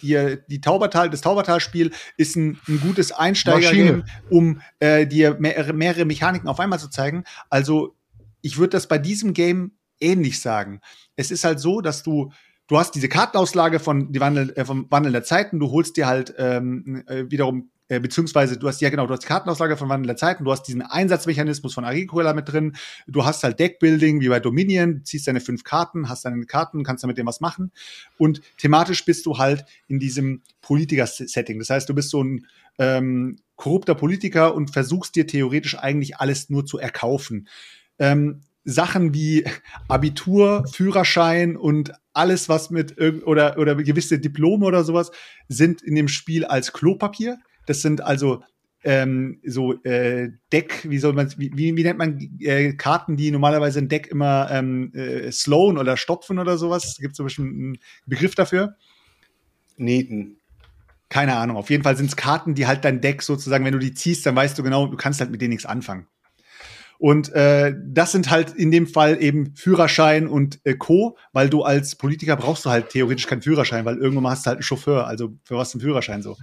hier 0.01 0.37
die 0.37 0.61
Taubertal, 0.61 1.11
das 1.11 1.21
Taubertal-Spiel 1.21 1.93
ist 2.17 2.37
ein, 2.37 2.59
ein 2.69 2.81
gutes 2.81 3.13
Einsteiger-Game, 3.13 3.99
Maschine. 4.01 4.05
um 4.29 4.61
äh, 4.79 5.07
dir 5.07 5.37
mehrere, 5.39 5.73
mehrere 5.73 6.05
Mechaniken 6.05 6.49
auf 6.49 6.61
einmal 6.61 6.79
zu 6.79 6.89
zeigen. 6.89 7.25
Also 7.49 7.97
ich 8.43 8.59
würde 8.59 8.71
das 8.71 8.89
bei 8.89 8.99
diesem 8.99 9.35
Game 9.35 9.73
ähnlich 10.01 10.41
sagen. 10.41 10.81
Es 11.17 11.31
ist 11.31 11.45
halt 11.45 11.61
so, 11.61 11.81
dass 11.81 12.03
du 12.03 12.33
du 12.71 12.79
hast 12.79 12.95
diese 12.95 13.09
Kartenauslage 13.09 13.81
von 13.81 14.13
die 14.13 14.21
Wandel, 14.21 14.53
äh, 14.57 14.65
vom 14.65 14.87
Wandel 14.91 15.13
der 15.13 15.25
Zeiten, 15.25 15.59
du 15.59 15.71
holst 15.71 15.97
dir 15.97 16.07
halt 16.07 16.35
ähm, 16.39 17.03
äh, 17.09 17.29
wiederum 17.29 17.71
äh, 17.91 17.99
beziehungsweise 17.99 18.57
du 18.57 18.69
hast 18.69 18.81
ja 18.81 18.89
genau, 18.89 19.07
du 19.07 19.13
hast 19.13 19.25
die 19.25 19.27
Kartenauslage 19.27 19.77
von 19.77 19.89
Wandel 19.89 20.07
der 20.07 20.17
Zeiten, 20.17 20.45
du 20.45 20.53
hast 20.53 20.63
diesen 20.63 20.81
Einsatzmechanismus 20.81 21.75
von 21.75 21.85
Agricola 21.85 22.33
mit 22.33 22.49
drin, 22.49 22.77
du 23.09 23.25
hast 23.25 23.43
halt 23.43 23.59
Deckbuilding 23.59 24.21
wie 24.21 24.29
bei 24.29 24.39
Dominion, 24.39 25.05
ziehst 25.05 25.27
deine 25.27 25.41
fünf 25.41 25.65
Karten, 25.65 26.09
hast 26.09 26.25
deine 26.25 26.47
Karten, 26.47 26.85
kannst 26.85 27.03
damit 27.03 27.19
dem 27.19 27.27
was 27.27 27.41
machen 27.41 27.73
und 28.17 28.43
thematisch 28.59 29.05
bist 29.05 29.27
du 29.27 29.39
halt 29.39 29.65
in 29.89 29.99
diesem 29.99 30.43
Politiker-Setting. 30.63 31.59
Das 31.59 31.71
heißt, 31.71 31.89
du 31.89 31.95
bist 31.95 32.11
so 32.11 32.23
ein 32.23 32.47
ähm, 32.79 33.39
korrupter 33.57 33.97
Politiker 33.97 34.55
und 34.55 34.71
versuchst 34.71 35.17
dir 35.17 35.27
theoretisch 35.27 35.77
eigentlich 35.77 36.19
alles 36.19 36.49
nur 36.49 36.65
zu 36.65 36.79
erkaufen. 36.79 37.49
Ähm, 37.99 38.43
Sachen 38.63 39.15
wie 39.15 39.45
Abitur, 39.89 40.65
Führerschein 40.73 41.57
und 41.57 41.93
alles, 42.13 42.49
was 42.49 42.71
mit 42.71 43.01
oder, 43.01 43.59
oder 43.59 43.75
gewisse 43.75 44.21
Diplome 44.21 44.65
oder 44.65 44.85
sowas, 44.85 45.11
sind 45.49 45.83
in 45.83 45.97
dem 45.97 46.07
Spiel 46.07 46.45
als 46.45 46.73
Klopapier. 46.73 47.39
Das 47.71 47.83
sind 47.83 48.01
also 48.01 48.43
ähm, 48.83 49.39
so 49.47 49.81
äh, 49.85 50.31
Deck, 50.53 50.91
wie 50.91 50.99
soll 50.99 51.13
man, 51.13 51.33
wie, 51.37 51.53
wie 51.55 51.85
nennt 51.85 52.01
man 52.01 52.19
äh, 52.41 52.73
Karten, 52.73 53.17
die 53.17 53.31
normalerweise 53.31 53.79
ein 53.79 53.89
Deck 53.89 54.09
immer 54.09 54.49
ähm, 54.51 54.93
äh, 54.93 55.31
slowen 55.31 55.79
oder 55.79 55.97
stopfen 55.97 56.41
oder 56.41 56.59
sowas? 56.59 56.97
Gibt 56.99 57.13
es 57.13 57.17
so 57.19 57.43
einen 57.43 57.79
Begriff 58.07 58.35
dafür? 58.35 58.75
Nieten. 59.77 60.39
Keine 61.11 61.37
Ahnung. 61.37 61.57
Auf 61.57 61.71
jeden 61.71 61.85
Fall 61.85 61.97
sind 61.97 62.07
es 62.07 62.17
Karten, 62.17 62.57
die 62.57 62.67
halt 62.67 62.85
dein 62.85 63.01
Deck 63.01 63.23
sozusagen, 63.23 63.65
wenn 63.65 63.75
du 63.75 63.79
die 63.79 63.95
ziehst, 63.95 64.27
dann 64.27 64.35
weißt 64.35 64.59
du 64.59 64.65
genau, 64.65 64.89
du 64.89 64.97
kannst 64.97 65.21
halt 65.21 65.31
mit 65.31 65.41
denen 65.41 65.51
nichts 65.51 65.67
anfangen. 65.67 66.09
Und 66.99 67.33
äh, 67.35 67.73
das 67.87 68.11
sind 68.11 68.31
halt 68.31 68.53
in 68.53 68.73
dem 68.73 68.89
Fall 68.89 69.23
eben 69.23 69.55
Führerschein 69.55 70.27
und 70.27 70.59
äh, 70.65 70.75
Co., 70.75 71.17
weil 71.33 71.49
du 71.49 71.63
als 71.63 71.95
Politiker 71.95 72.35
brauchst 72.35 72.65
du 72.65 72.71
halt 72.71 72.89
theoretisch 72.89 73.29
keinen 73.29 73.43
Führerschein, 73.43 73.85
weil 73.85 73.99
irgendwann 73.99 74.25
mal 74.25 74.31
hast 74.33 74.45
du 74.45 74.49
halt 74.49 74.57
einen 74.57 74.65
Chauffeur, 74.65 75.07
also 75.07 75.33
für 75.45 75.57
was 75.57 75.73
ein 75.73 75.81
Führerschein 75.81 76.23
so. 76.23 76.37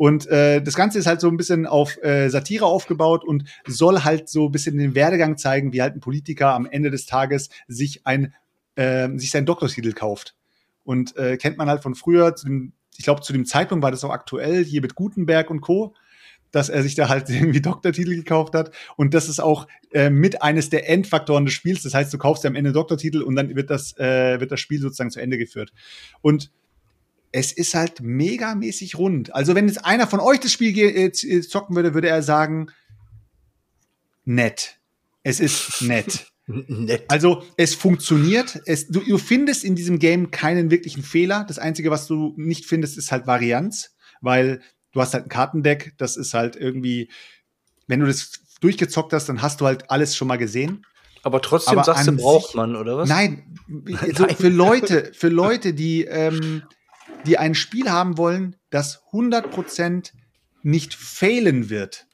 Und 0.00 0.28
äh, 0.28 0.62
das 0.62 0.76
Ganze 0.76 0.98
ist 0.98 1.06
halt 1.06 1.20
so 1.20 1.28
ein 1.28 1.36
bisschen 1.36 1.66
auf 1.66 2.02
äh, 2.02 2.30
Satire 2.30 2.64
aufgebaut 2.64 3.22
und 3.22 3.44
soll 3.66 4.02
halt 4.02 4.30
so 4.30 4.46
ein 4.46 4.50
bisschen 4.50 4.78
den 4.78 4.94
Werdegang 4.94 5.36
zeigen, 5.36 5.74
wie 5.74 5.82
halt 5.82 5.94
ein 5.94 6.00
Politiker 6.00 6.54
am 6.54 6.64
Ende 6.64 6.90
des 6.90 7.04
Tages 7.04 7.50
sich 7.68 8.06
ein 8.06 8.32
äh, 8.76 9.10
sich 9.18 9.30
seinen 9.30 9.44
Doktortitel 9.44 9.92
kauft. 9.92 10.36
Und 10.84 11.14
äh, 11.18 11.36
kennt 11.36 11.58
man 11.58 11.68
halt 11.68 11.82
von 11.82 11.94
früher, 11.94 12.34
zu 12.34 12.46
dem, 12.46 12.72
ich 12.96 13.04
glaube, 13.04 13.20
zu 13.20 13.34
dem 13.34 13.44
Zeitpunkt 13.44 13.82
war 13.82 13.90
das 13.90 14.02
auch 14.02 14.08
aktuell, 14.08 14.64
hier 14.64 14.80
mit 14.80 14.94
Gutenberg 14.94 15.50
und 15.50 15.60
Co., 15.60 15.94
dass 16.50 16.70
er 16.70 16.82
sich 16.82 16.94
da 16.94 17.10
halt 17.10 17.28
irgendwie 17.28 17.60
Doktortitel 17.60 18.14
gekauft 18.14 18.54
hat. 18.54 18.70
Und 18.96 19.12
das 19.12 19.28
ist 19.28 19.38
auch 19.38 19.68
äh, 19.92 20.08
mit 20.08 20.40
eines 20.40 20.70
der 20.70 20.88
Endfaktoren 20.88 21.44
des 21.44 21.52
Spiels. 21.52 21.82
Das 21.82 21.92
heißt, 21.92 22.10
du 22.10 22.16
kaufst 22.16 22.42
dir 22.42 22.48
am 22.48 22.56
Ende 22.56 22.72
Doktortitel 22.72 23.20
und 23.20 23.36
dann 23.36 23.54
wird 23.54 23.68
das, 23.68 23.94
äh, 23.98 24.40
wird 24.40 24.50
das 24.50 24.60
Spiel 24.60 24.80
sozusagen 24.80 25.10
zu 25.10 25.20
Ende 25.20 25.36
geführt. 25.36 25.74
Und 26.22 26.50
es 27.32 27.52
ist 27.52 27.74
halt 27.74 28.00
megamäßig 28.00 28.96
rund. 28.98 29.34
Also, 29.34 29.54
wenn 29.54 29.68
jetzt 29.68 29.84
einer 29.84 30.06
von 30.06 30.20
euch 30.20 30.40
das 30.40 30.52
Spiel 30.52 30.76
äh, 30.78 31.06
äh, 31.06 31.40
zocken 31.42 31.76
würde, 31.76 31.94
würde 31.94 32.08
er 32.08 32.22
sagen, 32.22 32.68
nett. 34.24 34.78
Es 35.22 35.40
ist 35.40 35.82
nett. 35.82 36.26
Nett. 36.46 37.04
Also 37.08 37.44
es 37.56 37.74
funktioniert. 37.76 38.60
Es, 38.66 38.88
du, 38.88 39.00
du 39.00 39.18
findest 39.18 39.62
in 39.62 39.76
diesem 39.76 40.00
Game 40.00 40.32
keinen 40.32 40.70
wirklichen 40.72 41.04
Fehler. 41.04 41.44
Das 41.46 41.60
Einzige, 41.60 41.90
was 41.92 42.08
du 42.08 42.34
nicht 42.36 42.66
findest, 42.66 42.98
ist 42.98 43.12
halt 43.12 43.28
Varianz, 43.28 43.94
weil 44.20 44.60
du 44.92 45.00
hast 45.00 45.14
halt 45.14 45.26
ein 45.26 45.28
Kartendeck. 45.28 45.94
Das 45.98 46.16
ist 46.16 46.34
halt 46.34 46.56
irgendwie, 46.56 47.08
wenn 47.86 48.00
du 48.00 48.06
das 48.06 48.32
durchgezockt 48.60 49.12
hast, 49.12 49.28
dann 49.28 49.42
hast 49.42 49.60
du 49.60 49.66
halt 49.66 49.90
alles 49.92 50.16
schon 50.16 50.26
mal 50.26 50.38
gesehen. 50.38 50.84
Aber 51.22 51.40
trotzdem 51.40 51.78
Aber 51.78 51.84
sagst 51.84 52.08
du, 52.08 52.16
braucht 52.16 52.46
sich- 52.46 52.56
man, 52.56 52.74
oder 52.74 52.96
was? 52.96 53.08
Nein, 53.08 53.44
so 54.16 54.26
für 54.36 54.48
Leute, 54.48 55.12
für 55.14 55.28
Leute, 55.28 55.72
die, 55.72 56.04
ähm, 56.04 56.62
die 57.26 57.38
ein 57.38 57.54
Spiel 57.54 57.90
haben 57.90 58.18
wollen, 58.18 58.56
das 58.70 59.02
100% 59.12 60.12
nicht 60.62 60.94
failen 60.94 61.70
wird. 61.70 62.06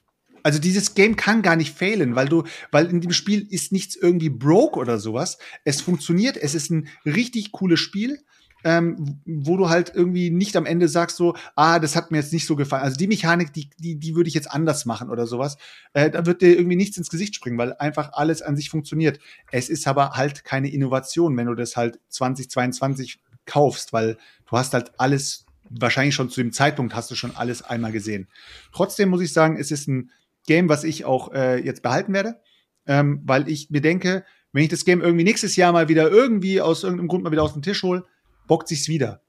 Also 0.43 0.59
dieses 0.59 0.95
Game 0.95 1.17
kann 1.17 1.41
gar 1.41 1.55
nicht 1.55 1.75
failen, 1.75 2.15
weil 2.15 2.29
du, 2.29 2.43
weil 2.71 2.85
in 2.87 3.01
dem 3.01 3.11
Spiel 3.11 3.45
ist 3.49 3.71
nichts 3.73 3.95
irgendwie 3.95 4.29
broke 4.29 4.79
oder 4.79 4.97
sowas. 4.97 5.37
Es 5.65 5.81
funktioniert, 5.81 6.37
es 6.37 6.55
ist 6.55 6.69
ein 6.71 6.87
richtig 7.05 7.51
cooles 7.51 7.81
Spiel, 7.81 8.19
ähm, 8.63 9.19
wo 9.25 9.57
du 9.57 9.69
halt 9.69 9.91
irgendwie 9.93 10.29
nicht 10.29 10.55
am 10.55 10.65
Ende 10.65 10.87
sagst 10.87 11.17
so, 11.17 11.35
ah, 11.55 11.79
das 11.79 11.95
hat 11.95 12.11
mir 12.11 12.17
jetzt 12.17 12.33
nicht 12.33 12.47
so 12.47 12.55
gefallen. 12.55 12.83
Also 12.83 12.97
die 12.97 13.07
Mechanik, 13.07 13.53
die, 13.53 13.69
die, 13.77 13.99
die 13.99 14.15
würde 14.15 14.29
ich 14.29 14.33
jetzt 14.33 14.49
anders 14.49 14.85
machen 14.85 15.09
oder 15.09 15.27
sowas. 15.27 15.57
Äh, 15.93 16.11
da 16.11 16.25
wird 16.25 16.41
dir 16.41 16.57
irgendwie 16.57 16.75
nichts 16.75 16.97
ins 16.97 17.09
Gesicht 17.09 17.35
springen, 17.35 17.57
weil 17.57 17.73
einfach 17.73 18.13
alles 18.13 18.41
an 18.41 18.55
sich 18.55 18.69
funktioniert. 18.69 19.19
Es 19.51 19.69
ist 19.69 19.87
aber 19.87 20.11
halt 20.11 20.43
keine 20.43 20.69
Innovation, 20.69 21.35
wenn 21.37 21.47
du 21.47 21.55
das 21.55 21.77
halt 21.77 21.99
2022 22.09 23.19
kaufst, 23.45 23.93
weil 23.93 24.17
du 24.49 24.57
hast 24.57 24.73
halt 24.73 24.91
alles, 24.97 25.45
wahrscheinlich 25.69 26.15
schon 26.15 26.29
zu 26.29 26.41
dem 26.41 26.51
Zeitpunkt 26.51 26.95
hast 26.95 27.11
du 27.11 27.15
schon 27.15 27.35
alles 27.35 27.61
einmal 27.61 27.91
gesehen. 27.91 28.27
Trotzdem 28.73 29.09
muss 29.09 29.21
ich 29.21 29.33
sagen, 29.33 29.57
es 29.59 29.71
ist 29.71 29.87
ein 29.87 30.11
Game, 30.45 30.69
was 30.69 30.83
ich 30.83 31.05
auch 31.05 31.33
äh, 31.33 31.63
jetzt 31.63 31.83
behalten 31.83 32.13
werde, 32.13 32.39
ähm, 32.85 33.21
weil 33.25 33.49
ich 33.49 33.69
mir 33.69 33.81
denke, 33.81 34.23
wenn 34.53 34.63
ich 34.63 34.69
das 34.69 34.85
Game 34.85 35.01
irgendwie 35.01 35.25
nächstes 35.25 35.55
Jahr 35.55 35.73
mal 35.73 35.89
wieder 35.89 36.09
irgendwie 36.09 36.61
aus 36.61 36.83
irgendeinem 36.83 37.09
Grund 37.09 37.23
mal 37.23 37.31
wieder 37.31 37.43
aus 37.43 37.53
dem 37.53 37.61
Tisch 37.61 37.83
hole, 37.83 38.05
bockt 38.47 38.69
sich's 38.69 38.87
wieder. 38.87 39.21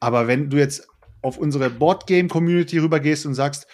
Aber 0.00 0.28
wenn 0.28 0.50
du 0.50 0.58
jetzt 0.58 0.86
auf 1.22 1.38
unsere 1.38 1.70
Boardgame-Community 1.70 2.78
rübergehst 2.78 3.24
und 3.24 3.34
sagst, 3.34 3.66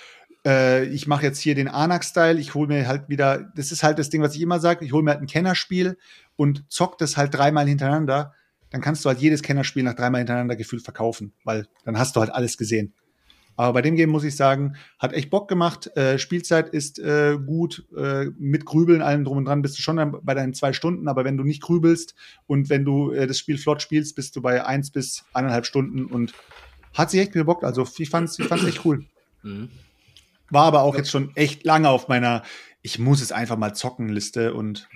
äh, 0.47 0.85
ich 0.87 1.09
mache 1.09 1.27
jetzt 1.27 1.41
hier 1.41 1.57
den 1.57 1.69
Anak-Style, 1.69 2.39
ich 2.39 2.55
hole 2.55 2.69
mir 2.69 2.87
halt 2.87 3.09
wieder, 3.09 3.51
das 3.57 3.73
ist 3.73 3.83
halt 3.83 3.99
das 3.99 4.11
Ding, 4.11 4.23
was 4.23 4.37
ich 4.37 4.41
immer 4.41 4.61
sage, 4.61 4.85
ich 4.85 4.93
hole 4.93 5.03
mir 5.03 5.11
halt 5.11 5.23
ein 5.23 5.27
Kennerspiel 5.27 5.99
und 6.37 6.65
zock 6.69 6.99
das 6.99 7.17
halt 7.17 7.35
dreimal 7.35 7.67
hintereinander, 7.67 8.35
dann 8.71 8.81
kannst 8.81 9.05
du 9.05 9.09
halt 9.09 9.21
jedes 9.21 9.43
Kennerspiel 9.43 9.83
nach 9.83 9.95
dreimal 9.95 10.21
hintereinander 10.21 10.57
gefühlt 10.57 10.83
verkaufen, 10.83 11.33
weil 11.45 11.67
dann 11.85 11.99
hast 11.99 12.17
du 12.17 12.21
halt 12.21 12.31
alles 12.31 12.57
gesehen. 12.57 12.95
Aber 13.57 13.75
bei 13.75 13.83
dem 13.83 13.95
Game 13.95 14.09
muss 14.09 14.25
ich 14.25 14.37
sagen, 14.37 14.77
hat 14.99 15.13
echt 15.13 15.29
Bock 15.29 15.47
gemacht. 15.47 15.95
Äh, 15.95 16.19
Spielzeit 16.19 16.71
ist 16.71 16.99
äh, 16.99 17.37
gut. 17.37 17.85
Äh, 17.95 18.27
mit 18.39 18.65
Grübeln, 18.65 19.03
allem 19.03 19.25
drum 19.25 19.37
und 19.37 19.45
dran, 19.45 19.61
bist 19.61 19.77
du 19.77 19.83
schon 19.83 20.19
bei 20.23 20.33
deinen 20.33 20.55
zwei 20.55 20.73
Stunden. 20.73 21.09
Aber 21.09 21.25
wenn 21.25 21.37
du 21.37 21.45
nicht 21.45 21.61
grübelst 21.61 22.15
und 22.47 22.71
wenn 22.71 22.87
du 22.87 23.11
äh, 23.11 23.27
das 23.27 23.39
Spiel 23.39 23.59
flott 23.59 23.83
spielst, 23.83 24.17
bist 24.17 24.35
du 24.35 24.41
bei 24.41 24.65
eins 24.65 24.91
bis 24.91 25.25
eineinhalb 25.35 25.67
Stunden 25.67 26.07
und 26.07 26.33
hat 26.95 27.11
sich 27.11 27.21
echt 27.21 27.33
gebockt. 27.33 27.65
Also 27.65 27.87
ich 27.99 28.09
fand's, 28.09 28.39
ich 28.39 28.47
fand's 28.47 28.65
echt 28.65 28.85
cool. 28.87 29.05
Mhm. 29.43 29.69
War 30.49 30.65
aber 30.65 30.81
auch 30.81 30.97
jetzt 30.97 31.11
schon 31.11 31.37
echt 31.37 31.65
lange 31.65 31.91
auf 31.91 32.09
meiner 32.09 32.43
Ich 32.81 32.99
muss 32.99 33.21
es 33.21 33.31
einfach 33.31 33.59
mal 33.59 33.75
zocken 33.75 34.09
Liste 34.09 34.55
und 34.55 34.89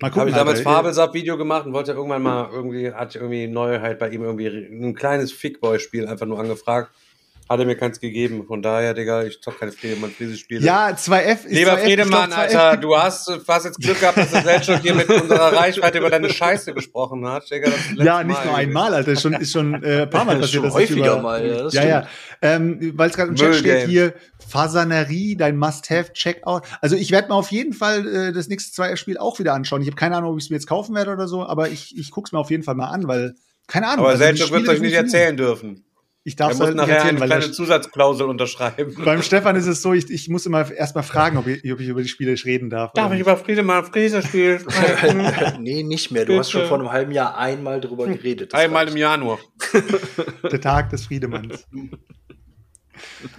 mal 0.00 0.08
gucken. 0.08 0.20
Habe 0.20 0.30
ich 0.30 0.36
damals 0.36 0.60
Fabelsab-Video 0.60 1.36
gemacht 1.36 1.66
und 1.66 1.72
wollte 1.72 1.92
irgendwann 1.92 2.22
mal 2.22 2.48
irgendwie, 2.52 2.92
hatte 2.92 3.18
irgendwie 3.18 3.46
Neuheit 3.46 3.98
bei 3.98 4.10
ihm 4.10 4.22
irgendwie 4.22 4.46
ein 4.46 4.94
kleines 4.94 5.32
Fickboy-Spiel 5.32 6.06
einfach 6.06 6.26
nur 6.26 6.38
angefragt. 6.38 6.90
Hat 7.46 7.60
er 7.60 7.66
mir 7.66 7.76
keins 7.76 8.00
gegeben. 8.00 8.46
Von 8.46 8.62
daher, 8.62 8.94
Digga, 8.94 9.22
ich 9.24 9.38
zock 9.42 9.60
keine 9.60 9.70
Friedemann 9.70 10.10
Friese-Spiele. 10.10 10.64
Ja, 10.64 10.88
2F 10.88 11.44
ist 11.44 11.50
Lieber 11.50 11.72
2F, 11.72 11.76
ich 11.76 11.82
Friedemann, 11.84 12.30
glaub, 12.30 12.40
2F 12.40 12.56
Alter, 12.56 12.76
du 12.78 12.96
hast, 12.96 13.28
du 13.28 13.38
hast 13.46 13.64
jetzt 13.64 13.80
Glück 13.80 14.00
gehabt, 14.00 14.16
dass 14.16 14.30
der 14.30 14.42
Selchuk 14.42 14.78
hier 14.80 14.94
mit 14.94 15.10
unserer 15.10 15.52
Reichweite 15.54 15.98
über 15.98 16.08
deine 16.08 16.30
Scheiße 16.30 16.72
gesprochen 16.72 17.28
hat. 17.28 17.50
Digga, 17.50 17.68
das 17.68 17.80
das 17.96 18.06
Ja, 18.06 18.24
nicht 18.24 18.42
nur 18.44 18.52
Mal. 18.52 18.58
einmal, 18.60 18.94
Alter. 18.94 19.14
Schon, 19.16 19.34
ist 19.34 19.52
schon 19.52 19.82
äh, 19.84 20.02
ein 20.02 20.10
paar 20.10 20.24
Mal 20.24 20.38
Das 20.38 20.52
passiert. 20.52 20.62
schon 20.62 20.68
ich 20.68 20.74
häufiger 20.74 21.12
über, 21.12 21.22
mal, 21.22 21.46
ja, 21.46 21.62
das 21.64 21.74
ja, 21.74 21.84
ja. 21.86 22.06
Ähm, 22.40 22.92
Weil 22.96 23.10
es 23.10 23.16
gerade 23.16 23.28
im 23.28 23.36
Chat 23.36 23.56
steht 23.56 23.88
hier, 23.88 24.14
Fasanerie, 24.48 25.36
dein 25.36 25.58
Must-Have-Checkout. 25.58 26.62
Also 26.80 26.96
ich 26.96 27.10
werde 27.10 27.28
mir 27.28 27.34
auf 27.34 27.50
jeden 27.50 27.74
Fall 27.74 28.06
äh, 28.06 28.32
das 28.32 28.48
nächste 28.48 28.80
2F-Spiel 28.82 29.18
auch 29.18 29.38
wieder 29.38 29.52
anschauen. 29.52 29.82
Ich 29.82 29.88
habe 29.88 29.96
keine 29.96 30.16
Ahnung, 30.16 30.32
ob 30.32 30.38
ich 30.38 30.44
es 30.44 30.50
mir 30.50 30.56
jetzt 30.56 30.66
kaufen 30.66 30.94
werde 30.94 31.12
oder 31.12 31.28
so, 31.28 31.44
aber 31.44 31.68
ich, 31.68 31.94
ich 31.98 32.10
gucke 32.10 32.28
es 32.28 32.32
mir 32.32 32.38
auf 32.38 32.50
jeden 32.50 32.62
Fall 32.62 32.74
mal 32.74 32.88
an, 32.88 33.06
weil, 33.06 33.34
keine 33.66 33.86
Ahnung. 33.88 34.00
Aber 34.00 34.10
also 34.10 34.22
Selchuk 34.24 34.50
wird 34.50 34.68
euch 34.68 34.80
nicht 34.80 34.94
erzählen 34.94 35.36
dürfen. 35.36 35.84
Ich 36.26 36.36
darf 36.36 36.52
es 36.52 36.60
halt 36.60 36.70
nicht 36.70 36.78
nachher 36.78 36.94
erzählen, 36.94 37.10
eine 37.10 37.20
weil 37.20 37.28
kleine 37.28 37.52
Zusatzklausel 37.52 38.26
unterschreiben. 38.26 38.96
beim 39.04 39.22
Stefan 39.22 39.56
ist 39.56 39.66
es 39.66 39.82
so, 39.82 39.92
ich, 39.92 40.08
ich 40.08 40.30
muss 40.30 40.46
immer 40.46 40.70
erst 40.70 40.96
mal 40.96 41.02
fragen, 41.02 41.36
ob 41.36 41.46
ich, 41.46 41.70
ob 41.70 41.80
ich 41.80 41.88
über 41.88 42.00
die 42.00 42.08
Spiele 42.08 42.34
reden 42.46 42.70
darf. 42.70 42.92
Darf 42.94 43.12
ich 43.12 43.20
über 43.20 43.36
Friedemann 43.36 43.84
Friese 43.84 44.22
spielen? 44.22 44.64
nee, 45.60 45.82
nicht 45.82 46.10
mehr. 46.10 46.24
Du 46.24 46.38
hast 46.38 46.50
schon 46.50 46.62
Bitte. 46.62 46.68
vor 46.68 46.78
einem 46.78 46.90
halben 46.90 47.12
Jahr 47.12 47.36
einmal 47.36 47.78
drüber 47.82 48.06
geredet. 48.06 48.54
Das 48.54 48.60
Einmal 48.60 48.88
im 48.88 48.96
Jahr 48.96 49.18
nur. 49.18 49.38
Der 50.50 50.60
Tag 50.62 50.88
des 50.88 51.04
Friedemanns. 51.06 51.66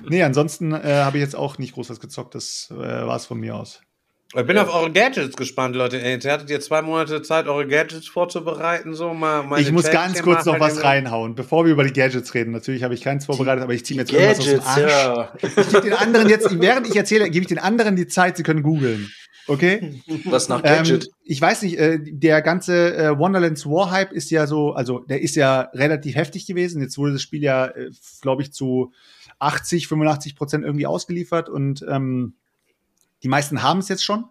nee, 0.07 0.21
ansonsten 0.21 0.71
äh, 0.71 1.01
habe 1.03 1.17
ich 1.17 1.23
jetzt 1.23 1.35
auch 1.35 1.57
nicht 1.57 1.73
groß 1.73 1.89
was 1.89 1.99
gezockt. 1.99 2.35
Das 2.35 2.69
äh, 2.71 2.75
war 2.77 3.15
es 3.15 3.25
von 3.25 3.39
mir 3.39 3.55
aus. 3.55 3.81
Ich 4.37 4.45
bin 4.45 4.57
auf 4.57 4.73
eure 4.73 4.91
Gadgets 4.91 5.35
gespannt, 5.37 5.75
Leute. 5.75 5.97
Ihr 5.97 6.31
hattet 6.31 6.49
ihr 6.49 6.59
zwei 6.59 6.81
Monate 6.81 7.21
Zeit, 7.21 7.47
eure 7.47 7.67
Gadgets 7.67 8.07
vorzubereiten. 8.07 8.93
So 8.93 9.13
mal 9.13 9.43
meine 9.43 9.61
ich 9.61 9.71
muss 9.71 9.89
ganz 9.89 10.21
kurz 10.21 10.45
noch 10.45 10.59
was 10.59 10.83
reinhauen, 10.83 11.35
bevor 11.35 11.65
wir 11.65 11.71
über 11.71 11.85
die 11.85 11.93
Gadgets 11.93 12.33
reden. 12.33 12.51
Natürlich 12.51 12.83
habe 12.83 12.93
ich 12.93 13.01
keins 13.01 13.25
vorbereitet, 13.25 13.63
aber 13.63 13.73
ich 13.73 13.85
ziehe 13.85 13.95
mir 13.95 14.01
jetzt 14.01 14.11
irgendwas 14.11 14.39
aus 14.39 14.45
dem 14.45 14.59
Gadgets, 14.59 14.67
Arsch. 14.67 14.91
ja. 14.91 15.33
Ich 15.61 15.69
gebe 15.69 15.81
den 15.81 15.93
anderen 15.93 16.29
jetzt, 16.29 16.59
während 16.61 16.87
ich 16.87 16.95
erzähle, 16.95 17.29
gebe 17.29 17.43
ich 17.43 17.47
den 17.47 17.59
anderen 17.59 17.95
die 17.95 18.07
Zeit, 18.07 18.35
sie 18.37 18.43
können 18.43 18.61
googeln. 18.61 19.09
Okay? 19.47 20.01
Was 20.25 20.49
nach 20.49 20.61
Ähm, 20.63 20.83
Gadget? 20.83 21.09
ich 21.23 21.39
weiß 21.39 21.61
nicht, 21.61 21.77
äh, 21.77 21.99
der 22.01 22.41
ganze 22.41 22.95
äh, 22.95 23.17
Wonderlands 23.17 23.65
War 23.65 23.91
Hype 23.91 24.11
ist 24.11 24.31
ja 24.31 24.47
so, 24.47 24.73
also 24.73 24.99
der 24.99 25.21
ist 25.21 25.35
ja 25.35 25.69
relativ 25.73 26.15
heftig 26.15 26.47
gewesen. 26.47 26.81
Jetzt 26.81 26.97
wurde 26.97 27.13
das 27.13 27.21
Spiel 27.21 27.43
ja, 27.43 27.67
äh, 27.67 27.91
glaube 28.21 28.41
ich, 28.41 28.51
zu 28.51 28.91
80, 29.39 29.87
85 29.87 30.35
Prozent 30.35 30.65
irgendwie 30.65 30.87
ausgeliefert 30.87 31.47
und 31.47 31.85
ähm, 31.87 32.33
die 33.25 33.29
meisten 33.29 33.63
haben 33.63 33.79
es 33.79 33.89
jetzt 33.89 34.05
schon 34.05 34.25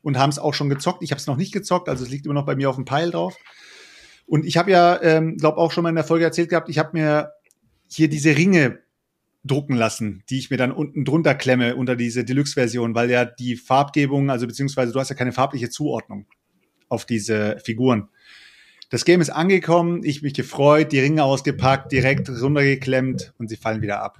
und 0.00 0.16
haben 0.16 0.30
es 0.30 0.38
auch 0.38 0.54
schon 0.54 0.70
gezockt. 0.70 1.02
Ich 1.02 1.10
habe 1.10 1.20
es 1.20 1.26
noch 1.26 1.36
nicht 1.36 1.52
gezockt, 1.52 1.86
also 1.90 2.02
es 2.02 2.10
liegt 2.10 2.24
immer 2.24 2.34
noch 2.34 2.46
bei 2.46 2.56
mir 2.56 2.70
auf 2.70 2.76
dem 2.76 2.86
Pile 2.86 3.10
drauf. 3.10 3.36
Und 4.26 4.46
ich 4.46 4.56
habe 4.56 4.70
ja, 4.70 4.98
ähm, 5.02 5.36
glaube 5.36 5.58
auch 5.58 5.70
schon 5.70 5.82
mal 5.82 5.90
in 5.90 5.96
der 5.96 6.04
Folge 6.04 6.24
erzählt 6.24 6.48
gehabt, 6.48 6.70
ich 6.70 6.78
habe 6.78 6.96
mir 6.96 7.32
hier 7.88 8.08
diese 8.08 8.34
Ringe 8.38 8.78
drucken 9.44 9.76
lassen, 9.76 10.24
die 10.30 10.38
ich 10.38 10.48
mir 10.48 10.56
dann 10.56 10.72
unten 10.72 11.04
drunter 11.04 11.34
klemme 11.34 11.76
unter 11.76 11.94
diese 11.94 12.24
Deluxe-Version, 12.24 12.94
weil 12.94 13.10
ja 13.10 13.26
die 13.26 13.54
Farbgebung, 13.56 14.30
also 14.30 14.46
beziehungsweise 14.46 14.94
du 14.94 14.98
hast 14.98 15.10
ja 15.10 15.14
keine 15.14 15.32
farbliche 15.32 15.68
Zuordnung 15.68 16.24
auf 16.88 17.04
diese 17.04 17.58
Figuren. 17.62 18.08
Das 18.88 19.04
Game 19.04 19.20
ist 19.20 19.28
angekommen, 19.28 20.04
ich 20.04 20.22
mich 20.22 20.32
gefreut, 20.32 20.90
die 20.90 21.00
Ringe 21.00 21.22
ausgepackt, 21.22 21.92
direkt 21.92 22.30
runtergeklemmt 22.30 23.34
und 23.36 23.48
sie 23.48 23.56
fallen 23.56 23.82
wieder 23.82 24.02
ab. 24.02 24.16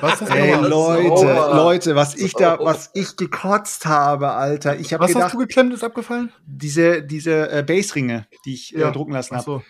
Was 0.00 0.18
das 0.20 0.30
Ey? 0.30 0.54
Leute, 0.54 1.08
Sauber. 1.08 1.52
Leute, 1.56 1.94
was 1.94 2.14
ich 2.16 2.32
da, 2.34 2.58
was 2.60 2.90
ich 2.94 3.16
gekotzt 3.16 3.86
habe, 3.86 4.30
Alter. 4.32 4.78
Ich 4.78 4.92
habe 4.92 5.02
Was 5.04 5.10
hast 5.10 5.14
gedacht, 5.14 5.34
du 5.34 5.38
geklemmt, 5.38 5.72
ist 5.74 5.84
abgefallen? 5.84 6.32
diese, 6.46 7.02
diese 7.02 7.50
äh, 7.50 7.62
Base-Ringe, 7.62 8.26
die 8.44 8.54
ich 8.54 8.70
Ja. 8.70 8.88
äh, 8.88 8.92
drucken 8.92 9.12
lassen 9.12 9.34
habe. 9.36 9.44
so. 9.44 9.62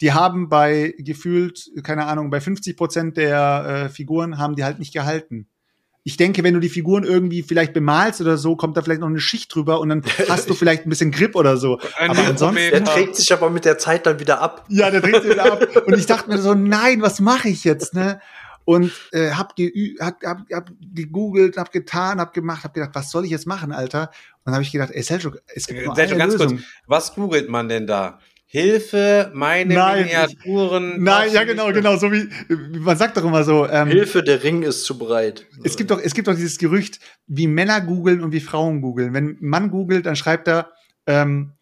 die 0.00 0.12
haben 0.12 0.48
bei 0.48 0.94
gefühlt, 0.98 1.70
keine 1.82 2.06
Ahnung, 2.06 2.30
bei 2.30 2.40
50 2.40 2.76
Prozent 2.76 3.16
der 3.16 3.84
äh, 3.86 3.88
Figuren 3.88 4.38
haben 4.38 4.56
die 4.56 4.64
halt 4.64 4.78
nicht 4.78 4.92
gehalten. 4.92 5.48
Ich 6.06 6.18
denke, 6.18 6.44
wenn 6.44 6.52
du 6.52 6.60
die 6.60 6.68
Figuren 6.68 7.02
irgendwie 7.02 7.42
vielleicht 7.42 7.72
bemalst 7.72 8.20
oder 8.20 8.36
so, 8.36 8.56
kommt 8.56 8.76
da 8.76 8.82
vielleicht 8.82 9.00
noch 9.00 9.08
eine 9.08 9.20
Schicht 9.20 9.54
drüber 9.54 9.80
und 9.80 9.88
dann 9.88 10.02
hast 10.28 10.50
du 10.50 10.54
vielleicht 10.54 10.84
ein 10.86 10.90
bisschen 10.90 11.10
Grip 11.10 11.34
oder 11.34 11.56
so. 11.56 11.78
Ein 11.98 12.10
aber 12.10 12.26
ansonsten, 12.26 12.70
Der 12.70 12.84
trägt 12.84 13.16
sich 13.16 13.32
aber 13.32 13.48
mit 13.48 13.64
der 13.64 13.78
Zeit 13.78 14.04
dann 14.06 14.20
wieder 14.20 14.40
ab. 14.42 14.66
ja, 14.68 14.90
der 14.90 15.00
dreht 15.00 15.22
sich 15.22 15.32
wieder 15.32 15.50
ab. 15.52 15.66
Und 15.86 15.98
ich 15.98 16.04
dachte 16.06 16.28
mir 16.28 16.38
so, 16.38 16.52
nein, 16.54 17.00
was 17.00 17.20
mache 17.20 17.48
ich 17.48 17.64
jetzt, 17.64 17.94
ne? 17.94 18.20
Und 18.66 18.92
äh, 19.12 19.30
hab, 19.32 19.56
geü 19.56 19.96
hab, 20.00 20.22
hab, 20.22 20.40
hab 20.50 20.70
gegoogelt, 20.94 21.56
hab 21.58 21.70
getan, 21.72 22.18
hab 22.18 22.32
gemacht, 22.32 22.64
hab 22.64 22.72
gedacht, 22.72 22.90
was 22.94 23.10
soll 23.10 23.24
ich 23.24 23.30
jetzt 23.30 23.46
machen, 23.46 23.72
Alter? 23.72 24.10
Und 24.38 24.46
dann 24.46 24.54
habe 24.54 24.62
ich 24.62 24.72
gedacht, 24.72 24.90
ey, 24.92 25.02
Seljuk, 25.02 25.38
es 25.54 25.66
gibt 25.66 25.84
nur 25.84 25.94
Sergio, 25.94 26.14
eine 26.14 26.24
ganz 26.24 26.32
Lösung. 26.34 26.56
kurz, 26.56 26.62
was 26.86 27.14
googelt 27.14 27.48
man 27.50 27.68
denn 27.68 27.86
da? 27.86 28.20
Hilfe, 28.54 29.32
meine 29.34 29.74
Nein, 29.74 30.04
Miniaturen. 30.04 31.02
Nein, 31.02 31.32
ja, 31.32 31.42
genau, 31.42 31.72
genau, 31.72 31.96
so 31.96 32.12
wie, 32.12 32.28
man 32.78 32.96
sagt 32.96 33.16
doch 33.16 33.24
immer 33.24 33.42
so, 33.42 33.68
ähm, 33.68 33.88
Hilfe, 33.88 34.22
der 34.22 34.44
Ring 34.44 34.62
ist 34.62 34.84
zu 34.84 34.96
breit. 34.96 35.44
es 35.64 35.76
gibt 35.76 35.90
doch, 35.90 36.00
es 36.00 36.14
gibt 36.14 36.28
doch 36.28 36.36
dieses 36.36 36.58
Gerücht, 36.58 37.00
wie 37.26 37.48
Männer 37.48 37.80
googeln 37.80 38.22
und 38.22 38.30
wie 38.30 38.38
Frauen 38.38 38.80
googeln. 38.80 39.12
Wenn 39.12 39.30
ein 39.30 39.36
Mann 39.40 39.72
googelt, 39.72 40.06
dann 40.06 40.14
schreibt 40.14 40.46
er 40.46 40.70
ähm, 41.08 41.54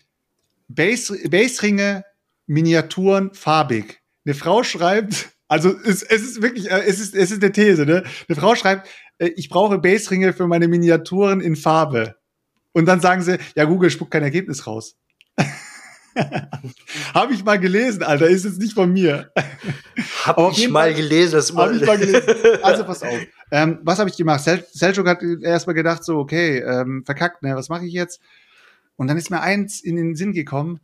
Base, 0.68 1.16
Base-Ringe, 1.30 2.04
Miniaturen, 2.46 3.32
farbig. 3.32 4.02
Eine 4.26 4.34
Frau 4.34 4.62
schreibt, 4.62 5.30
also 5.48 5.74
es, 5.86 6.02
es 6.02 6.22
ist 6.22 6.42
wirklich, 6.42 6.70
äh, 6.70 6.82
es 6.86 7.00
ist, 7.00 7.14
es 7.14 7.30
ist 7.30 7.42
eine 7.42 7.52
These, 7.52 7.86
ne? 7.86 8.04
Eine 8.28 8.36
Frau 8.38 8.54
schreibt, 8.54 8.86
äh, 9.16 9.28
ich 9.28 9.48
brauche 9.48 9.78
Base-Ringe 9.78 10.34
für 10.34 10.46
meine 10.46 10.68
Miniaturen 10.68 11.40
in 11.40 11.56
Farbe. 11.56 12.16
Und 12.72 12.84
dann 12.84 13.00
sagen 13.00 13.22
sie, 13.22 13.38
ja, 13.56 13.64
Google 13.64 13.88
spuckt 13.88 14.10
kein 14.10 14.24
Ergebnis 14.24 14.66
raus. 14.66 14.98
Habe 17.14 17.34
ich 17.34 17.44
mal 17.44 17.58
gelesen, 17.58 18.02
Alter, 18.02 18.26
ist 18.28 18.44
jetzt 18.44 18.58
nicht 18.58 18.74
von 18.74 18.92
mir. 18.92 19.30
Hab 20.24 20.38
Aber 20.38 20.48
auf 20.48 20.58
ich 20.58 20.68
mal 20.68 20.92
Fall- 20.92 20.94
gelesen. 20.94 21.32
Das 21.34 21.54
Hab 21.54 21.72
ich 21.72 21.84
mal 21.86 21.98
gelesen. 21.98 22.22
Also 22.62 22.84
pass 22.84 23.02
auf. 23.02 23.18
Ähm, 23.50 23.78
was 23.82 23.98
habe 23.98 24.08
ich 24.10 24.16
gemacht? 24.16 24.42
Sel 24.44 24.64
Seljuk 24.72 25.06
hat 25.08 25.22
erstmal 25.22 25.74
gedacht, 25.74 26.04
so, 26.04 26.18
okay, 26.18 26.58
ähm, 26.58 27.02
verkackt, 27.04 27.42
ne, 27.42 27.54
was 27.56 27.68
mache 27.68 27.86
ich 27.86 27.92
jetzt? 27.92 28.20
Und 28.96 29.08
dann 29.08 29.16
ist 29.16 29.30
mir 29.30 29.40
eins 29.40 29.80
in 29.80 29.96
den 29.96 30.14
Sinn 30.14 30.32
gekommen, 30.32 30.80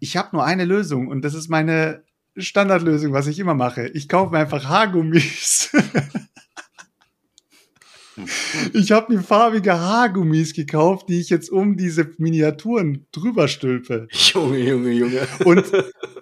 ich 0.00 0.16
habe 0.16 0.28
nur 0.32 0.44
eine 0.44 0.64
Lösung 0.64 1.08
und 1.08 1.22
das 1.22 1.34
ist 1.34 1.48
meine 1.48 2.02
Standardlösung, 2.36 3.12
was 3.12 3.26
ich 3.26 3.38
immer 3.40 3.54
mache. 3.54 3.88
Ich 3.88 4.08
kaufe 4.08 4.32
mir 4.32 4.38
einfach 4.38 4.64
Haargummis. 4.68 5.70
ich 8.72 8.92
habe 8.92 9.14
mir 9.14 9.22
farbige 9.22 9.78
Haargummis 9.78 10.54
gekauft, 10.54 11.08
die 11.08 11.20
ich 11.20 11.30
jetzt 11.30 11.50
um 11.50 11.76
diese 11.76 12.10
Miniaturen 12.18 13.06
drüber 13.12 13.48
stülpe. 13.48 14.08
Junge, 14.10 14.58
Junge, 14.58 14.90
Junge. 14.90 15.28
Und 15.44 15.64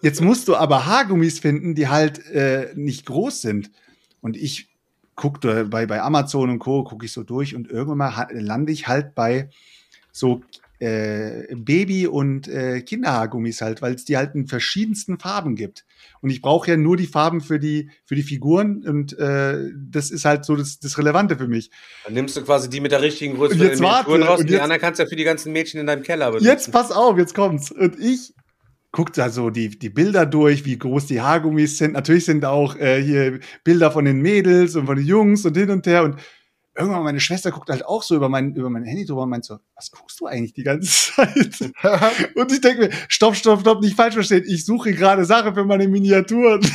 jetzt 0.02 0.20
musst 0.20 0.48
du 0.48 0.56
aber 0.56 0.86
Haargummis 0.86 1.38
finden, 1.38 1.74
die 1.74 1.88
halt 1.88 2.24
äh, 2.26 2.72
nicht 2.74 3.06
groß 3.06 3.40
sind. 3.40 3.70
Und 4.20 4.36
ich 4.36 4.68
gucke 5.14 5.64
bei, 5.64 5.86
bei 5.86 6.02
Amazon 6.02 6.50
und 6.50 6.58
Co. 6.58 6.84
gucke 6.84 7.06
ich 7.06 7.12
so 7.12 7.22
durch 7.22 7.54
und 7.54 7.68
irgendwann 7.68 7.98
mal 7.98 8.28
lande 8.32 8.72
ich 8.72 8.86
halt 8.86 9.14
bei 9.14 9.50
so 10.12 10.42
äh, 10.78 11.54
Baby- 11.54 12.06
und 12.06 12.48
äh, 12.48 12.80
Kinderhaargummis 12.82 13.60
halt, 13.60 13.82
weil 13.82 13.94
es 13.94 14.04
die 14.04 14.16
halt 14.16 14.34
in 14.34 14.46
verschiedensten 14.46 15.18
Farben 15.18 15.56
gibt. 15.56 15.84
Und 16.20 16.30
ich 16.30 16.40
brauche 16.42 16.70
ja 16.70 16.76
nur 16.76 16.96
die 16.96 17.06
Farben 17.06 17.40
für 17.40 17.58
die, 17.58 17.90
für 18.04 18.14
die 18.14 18.22
Figuren 18.22 18.84
und 18.86 19.18
äh, 19.18 19.70
das 19.90 20.10
ist 20.10 20.24
halt 20.24 20.44
so 20.44 20.56
das, 20.56 20.78
das 20.78 20.98
Relevante 20.98 21.36
für 21.36 21.48
mich. 21.48 21.70
Dann 22.04 22.14
nimmst 22.14 22.36
du 22.36 22.42
quasi 22.42 22.68
die 22.68 22.80
mit 22.80 22.92
der 22.92 23.02
richtigen 23.02 23.34
Größe 23.36 23.54
Und 23.54 23.58
für 23.60 23.66
jetzt 23.66 23.78
die 23.78 23.82
Miniaturen 23.82 24.20
warte, 24.20 24.30
raus 24.32 24.40
und 24.40 24.48
die 24.48 24.52
jetzt- 24.54 24.62
anderen 24.62 24.80
kannst 24.80 24.98
du 24.98 25.04
ja 25.04 25.08
für 25.08 25.16
die 25.16 25.24
ganzen 25.24 25.52
Mädchen 25.52 25.80
in 25.80 25.86
deinem 25.86 26.02
Keller 26.02 26.26
benutzen. 26.26 26.46
Jetzt 26.46 26.72
pass 26.72 26.90
auf, 26.90 27.16
jetzt 27.18 27.34
kommt's. 27.34 27.70
Und 27.70 27.98
ich 27.98 28.34
guck 28.92 29.12
da 29.12 29.28
so 29.30 29.50
die, 29.50 29.68
die 29.78 29.90
Bilder 29.90 30.24
durch, 30.26 30.64
wie 30.64 30.78
groß 30.78 31.06
die 31.06 31.20
Haargummis 31.20 31.76
sind. 31.78 31.92
Natürlich 31.92 32.24
sind 32.24 32.44
auch 32.44 32.76
äh, 32.76 33.02
hier 33.02 33.40
Bilder 33.62 33.90
von 33.90 34.04
den 34.06 34.20
Mädels 34.22 34.74
und 34.74 34.86
von 34.86 34.96
den 34.96 35.06
Jungs 35.06 35.44
und 35.44 35.56
hin 35.56 35.70
und 35.70 35.86
her. 35.86 36.02
Und 36.04 36.16
irgendwann 36.76 37.02
meine 37.02 37.20
Schwester 37.20 37.50
guckt 37.50 37.70
halt 37.70 37.84
auch 37.84 38.02
so 38.02 38.14
über 38.14 38.28
mein, 38.28 38.54
über 38.54 38.70
mein 38.70 38.84
Handy 38.84 39.04
drüber 39.04 39.22
und 39.22 39.30
meint 39.30 39.44
so, 39.44 39.58
was 39.74 39.90
guckst 39.90 40.20
du 40.20 40.26
eigentlich 40.26 40.52
die 40.52 40.62
ganze 40.62 40.88
Zeit? 41.14 41.72
und 42.34 42.52
ich 42.52 42.60
denke 42.60 42.86
mir, 42.86 42.90
stopp, 43.08 43.34
stopp, 43.36 43.60
stopp, 43.60 43.80
nicht 43.80 43.96
falsch 43.96 44.14
verstehen. 44.14 44.44
Ich 44.46 44.64
suche 44.64 44.92
gerade 44.92 45.24
Sachen 45.24 45.54
für 45.54 45.64
meine 45.64 45.88
Miniaturen. 45.88 46.60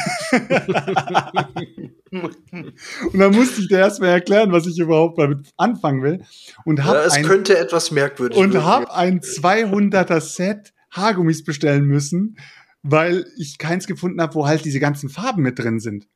und 2.12 3.20
dann 3.20 3.32
musste 3.34 3.62
ich 3.62 3.68
dir 3.68 3.80
erstmal 3.80 4.10
erklären, 4.10 4.52
was 4.52 4.66
ich 4.68 4.78
überhaupt 4.80 5.20
damit 5.20 5.50
anfangen 5.58 6.04
will. 6.04 6.24
Und 6.66 6.84
hab 6.84 6.96
Ja, 6.96 7.06
es 7.06 7.14
ein 7.14 7.24
könnte 7.24 7.58
etwas 7.58 7.92
merkwürdig 7.92 8.38
und 8.38 8.64
habe 8.64 8.94
ein 8.94 9.22
200er 9.22 10.20
Set 10.20 10.74
Haargummis 10.92 11.44
bestellen 11.44 11.86
müssen, 11.86 12.38
weil 12.84 13.26
ich 13.38 13.58
keins 13.58 13.88
gefunden 13.88 14.22
habe, 14.22 14.36
wo 14.36 14.46
halt 14.48 14.66
diese 14.66 14.80
ganzen 14.80 15.10
Farben 15.10 15.42
mit 15.42 15.58
drin 15.58 15.80
sind. 15.80 16.08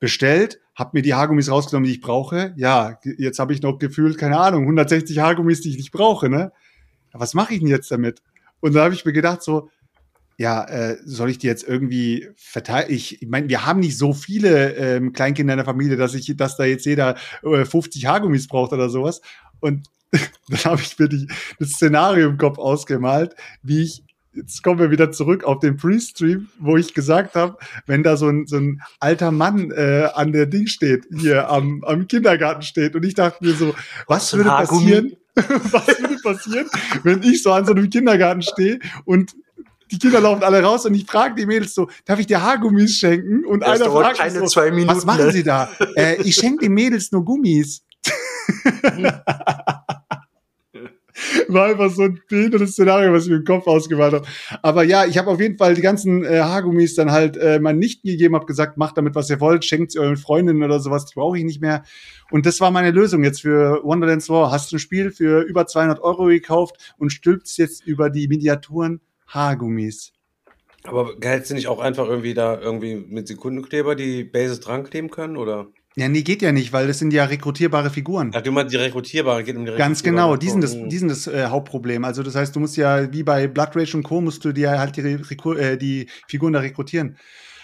Bestellt, 0.00 0.60
habe 0.80 0.90
mir 0.94 1.02
die 1.02 1.14
Haargummis 1.14 1.50
rausgenommen, 1.50 1.86
die 1.86 1.92
ich 1.92 2.00
brauche. 2.00 2.54
Ja, 2.56 2.98
jetzt 3.18 3.38
habe 3.38 3.52
ich 3.52 3.60
noch 3.60 3.78
gefühlt, 3.78 4.16
keine 4.16 4.38
Ahnung, 4.38 4.62
160 4.62 5.18
Haargummis, 5.18 5.60
die 5.60 5.70
ich 5.70 5.76
nicht 5.76 5.92
brauche, 5.92 6.30
ne? 6.30 6.52
Was 7.12 7.34
mache 7.34 7.52
ich 7.52 7.60
denn 7.60 7.68
jetzt 7.68 7.90
damit? 7.90 8.22
Und 8.60 8.74
da 8.74 8.84
habe 8.84 8.94
ich 8.94 9.04
mir 9.04 9.12
gedacht 9.12 9.42
so, 9.42 9.68
ja, 10.38 10.64
äh, 10.64 10.96
soll 11.04 11.28
ich 11.28 11.36
die 11.36 11.48
jetzt 11.48 11.68
irgendwie 11.68 12.30
verteilen? 12.34 12.86
Ich, 12.88 13.20
ich 13.20 13.28
meine, 13.28 13.50
wir 13.50 13.66
haben 13.66 13.80
nicht 13.80 13.98
so 13.98 14.14
viele 14.14 14.74
ähm, 14.74 15.12
Kleinkinder 15.12 15.52
in 15.52 15.58
der 15.58 15.66
Familie, 15.66 15.98
dass 15.98 16.14
ich, 16.14 16.34
dass 16.34 16.56
da 16.56 16.64
jetzt 16.64 16.86
jeder 16.86 17.16
äh, 17.42 17.66
50 17.66 18.06
Haargummis 18.06 18.48
braucht 18.48 18.72
oder 18.72 18.88
sowas. 18.88 19.20
Und 19.60 19.86
dann 20.48 20.64
habe 20.64 20.80
ich 20.80 20.98
mir 20.98 21.08
die, 21.08 21.28
das 21.58 21.72
Szenario 21.72 22.30
im 22.30 22.38
Kopf 22.38 22.58
ausgemalt, 22.58 23.34
wie 23.62 23.82
ich, 23.82 24.02
jetzt 24.40 24.62
kommen 24.62 24.80
wir 24.80 24.90
wieder 24.90 25.12
zurück 25.12 25.44
auf 25.44 25.60
den 25.60 25.76
Pre-Stream, 25.76 26.48
wo 26.58 26.76
ich 26.76 26.94
gesagt 26.94 27.34
habe, 27.34 27.56
wenn 27.86 28.02
da 28.02 28.16
so 28.16 28.28
ein, 28.28 28.46
so 28.46 28.56
ein 28.56 28.80
alter 28.98 29.30
Mann 29.30 29.70
äh, 29.70 30.08
an 30.14 30.32
der 30.32 30.46
Ding 30.46 30.66
steht, 30.66 31.06
hier 31.14 31.48
am, 31.50 31.84
am 31.84 32.08
Kindergarten 32.08 32.62
steht 32.62 32.96
und 32.96 33.04
ich 33.04 33.14
dachte 33.14 33.44
mir 33.44 33.54
so, 33.54 33.74
was 34.06 34.32
würde 34.34 34.50
passieren, 34.50 35.16
was 35.34 35.88
würde 36.00 36.16
passieren, 36.22 36.66
wenn 37.02 37.22
ich 37.22 37.42
so 37.42 37.52
an 37.52 37.66
so 37.66 37.72
einem 37.72 37.90
Kindergarten 37.90 38.42
stehe 38.42 38.78
und 39.04 39.34
die 39.90 39.98
Kinder 39.98 40.20
laufen 40.20 40.42
alle 40.44 40.62
raus 40.62 40.86
und 40.86 40.94
ich 40.94 41.04
frage 41.04 41.34
die 41.34 41.46
Mädels 41.46 41.74
so, 41.74 41.90
darf 42.04 42.20
ich 42.20 42.26
dir 42.26 42.40
Haargummis 42.40 42.96
schenken? 42.96 43.44
Und 43.44 43.60
Das 43.60 43.80
einer 43.80 43.90
fragt 43.90 44.18
keine 44.18 44.38
so, 44.38 44.46
zwei 44.46 44.70
Minuten. 44.70 44.96
was 44.96 45.04
machen 45.04 45.32
Sie 45.32 45.42
da? 45.42 45.68
äh, 45.96 46.22
ich 46.22 46.36
schenke 46.36 46.66
den 46.66 46.74
Mädels 46.74 47.10
nur 47.10 47.24
Gummis. 47.24 47.82
War 51.48 51.66
einfach 51.66 51.90
so 51.90 52.02
ein 52.02 52.20
behindertes 52.28 52.72
Szenario, 52.72 53.12
was 53.12 53.24
ich 53.24 53.30
mir 53.30 53.36
im 53.36 53.44
Kopf 53.44 53.66
ausgemalt 53.66 54.14
habe. 54.14 54.26
Aber 54.62 54.84
ja, 54.84 55.04
ich 55.04 55.18
habe 55.18 55.30
auf 55.30 55.40
jeden 55.40 55.58
Fall 55.58 55.74
die 55.74 55.82
ganzen 55.82 56.24
äh, 56.24 56.40
Haargummis 56.40 56.94
dann 56.94 57.10
halt 57.10 57.36
äh, 57.36 57.58
mal 57.60 57.74
nicht 57.74 58.02
gegeben, 58.02 58.34
habe 58.34 58.46
gesagt, 58.46 58.76
macht 58.76 58.96
damit, 58.96 59.14
was 59.14 59.30
ihr 59.30 59.40
wollt, 59.40 59.64
schenkt 59.64 59.92
sie 59.92 59.98
euren 59.98 60.16
Freundinnen 60.16 60.62
oder 60.62 60.80
sowas, 60.80 61.06
die 61.06 61.14
brauche 61.14 61.38
ich 61.38 61.44
nicht 61.44 61.60
mehr. 61.60 61.82
Und 62.30 62.46
das 62.46 62.60
war 62.60 62.70
meine 62.70 62.90
Lösung 62.90 63.24
jetzt 63.24 63.42
für 63.42 63.82
Wonderlands 63.82 64.28
War. 64.28 64.50
Hast 64.50 64.70
du 64.70 64.76
ein 64.76 64.80
Spiel 64.80 65.10
für 65.10 65.42
über 65.42 65.66
200 65.66 66.00
Euro 66.00 66.26
gekauft 66.26 66.94
und 66.98 67.10
stülpst 67.10 67.58
jetzt 67.58 67.86
über 67.86 68.10
die 68.10 68.28
Miniaturen 68.28 69.00
Haargummis. 69.26 70.12
Aber 70.84 71.14
hättest 71.22 71.50
du 71.50 71.54
nicht 71.54 71.68
auch 71.68 71.80
einfach 71.80 72.06
irgendwie 72.08 72.34
da 72.34 72.58
irgendwie 72.58 72.96
mit 72.96 73.28
Sekundenkleber 73.28 73.94
die 73.94 74.24
Bases 74.24 74.60
dran 74.60 74.84
kleben 74.84 75.10
können? 75.10 75.36
Oder? 75.36 75.68
Ja, 75.96 76.08
nee, 76.08 76.22
geht 76.22 76.40
ja 76.40 76.52
nicht, 76.52 76.72
weil 76.72 76.86
das 76.86 77.00
sind 77.00 77.12
ja 77.12 77.24
rekrutierbare 77.24 77.90
Figuren. 77.90 78.30
Ach, 78.32 78.40
du 78.40 78.52
meinst 78.52 78.72
die 78.72 78.76
rekrutierbaren, 78.78 79.44
geht 79.44 79.56
um 79.56 79.64
die 79.64 79.72
Ganz 79.72 80.02
genau, 80.02 80.36
die 80.36 80.48
sind 80.48 80.62
das, 80.62 80.76
die 80.76 80.98
sind 80.98 81.08
das 81.08 81.26
äh, 81.26 81.46
Hauptproblem. 81.46 82.04
Also 82.04 82.22
das 82.22 82.36
heißt, 82.36 82.54
du 82.54 82.60
musst 82.60 82.76
ja 82.76 83.12
wie 83.12 83.24
bei 83.24 83.48
Blood 83.48 83.74
Rage 83.74 83.96
und 83.96 84.04
Co. 84.04 84.20
musst 84.20 84.44
du 84.44 84.52
dir 84.52 84.78
halt 84.78 84.96
die, 84.96 85.00
äh, 85.00 85.76
die 85.76 86.08
Figuren 86.28 86.52
da 86.52 86.60
rekrutieren. 86.60 87.16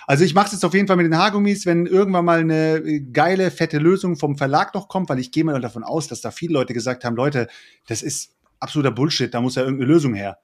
Also 0.08 0.24
ich 0.24 0.34
mache 0.34 0.46
es 0.46 0.52
jetzt 0.52 0.64
auf 0.64 0.74
jeden 0.74 0.86
Fall 0.86 0.96
mit 0.96 1.06
den 1.06 1.18
Haargummis, 1.18 1.66
wenn 1.66 1.86
irgendwann 1.86 2.24
mal 2.24 2.40
eine 2.40 2.76
äh, 2.76 3.00
geile, 3.00 3.50
fette 3.50 3.78
Lösung 3.78 4.16
vom 4.16 4.36
Verlag 4.36 4.74
noch 4.74 4.88
kommt, 4.88 5.08
weil 5.08 5.18
ich 5.20 5.30
gehe 5.30 5.44
mal 5.44 5.60
davon 5.60 5.84
aus, 5.84 6.08
dass 6.08 6.20
da 6.20 6.30
viele 6.30 6.54
Leute 6.54 6.74
gesagt 6.74 7.04
haben, 7.04 7.16
Leute, 7.16 7.48
das 7.86 8.02
ist 8.02 8.34
absoluter 8.58 8.92
Bullshit, 8.92 9.32
da 9.32 9.40
muss 9.40 9.54
ja 9.54 9.62
irgendeine 9.62 9.92
Lösung 9.92 10.14
her. 10.14 10.38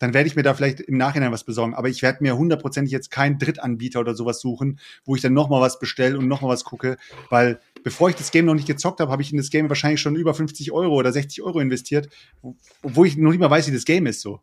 Dann 0.00 0.14
werde 0.14 0.28
ich 0.28 0.36
mir 0.36 0.42
da 0.42 0.54
vielleicht 0.54 0.80
im 0.80 0.96
Nachhinein 0.96 1.32
was 1.32 1.44
besorgen. 1.44 1.74
Aber 1.74 1.88
ich 1.88 2.02
werde 2.02 2.22
mir 2.22 2.36
hundertprozentig 2.36 2.92
jetzt 2.92 3.10
keinen 3.10 3.38
Drittanbieter 3.38 3.98
oder 4.00 4.14
sowas 4.14 4.40
suchen, 4.40 4.78
wo 5.04 5.16
ich 5.16 5.22
dann 5.22 5.32
noch 5.32 5.48
mal 5.48 5.60
was 5.60 5.78
bestelle 5.80 6.16
und 6.18 6.28
noch 6.28 6.40
mal 6.40 6.48
was 6.48 6.64
gucke, 6.64 6.96
weil 7.30 7.60
bevor 7.82 8.08
ich 8.08 8.14
das 8.16 8.30
Game 8.30 8.44
noch 8.44 8.54
nicht 8.54 8.66
gezockt 8.68 9.00
habe, 9.00 9.10
habe 9.10 9.22
ich 9.22 9.32
in 9.32 9.38
das 9.38 9.50
Game 9.50 9.68
wahrscheinlich 9.68 10.00
schon 10.00 10.14
über 10.16 10.34
50 10.34 10.70
Euro 10.72 10.94
oder 10.94 11.12
60 11.12 11.42
Euro 11.42 11.58
investiert, 11.60 12.08
wo- 12.42 12.54
obwohl 12.82 13.06
ich 13.06 13.16
noch 13.16 13.30
nicht 13.30 13.40
mal 13.40 13.50
weiß, 13.50 13.66
wie 13.68 13.72
das 13.74 13.84
Game 13.84 14.06
ist 14.06 14.20
so. 14.20 14.40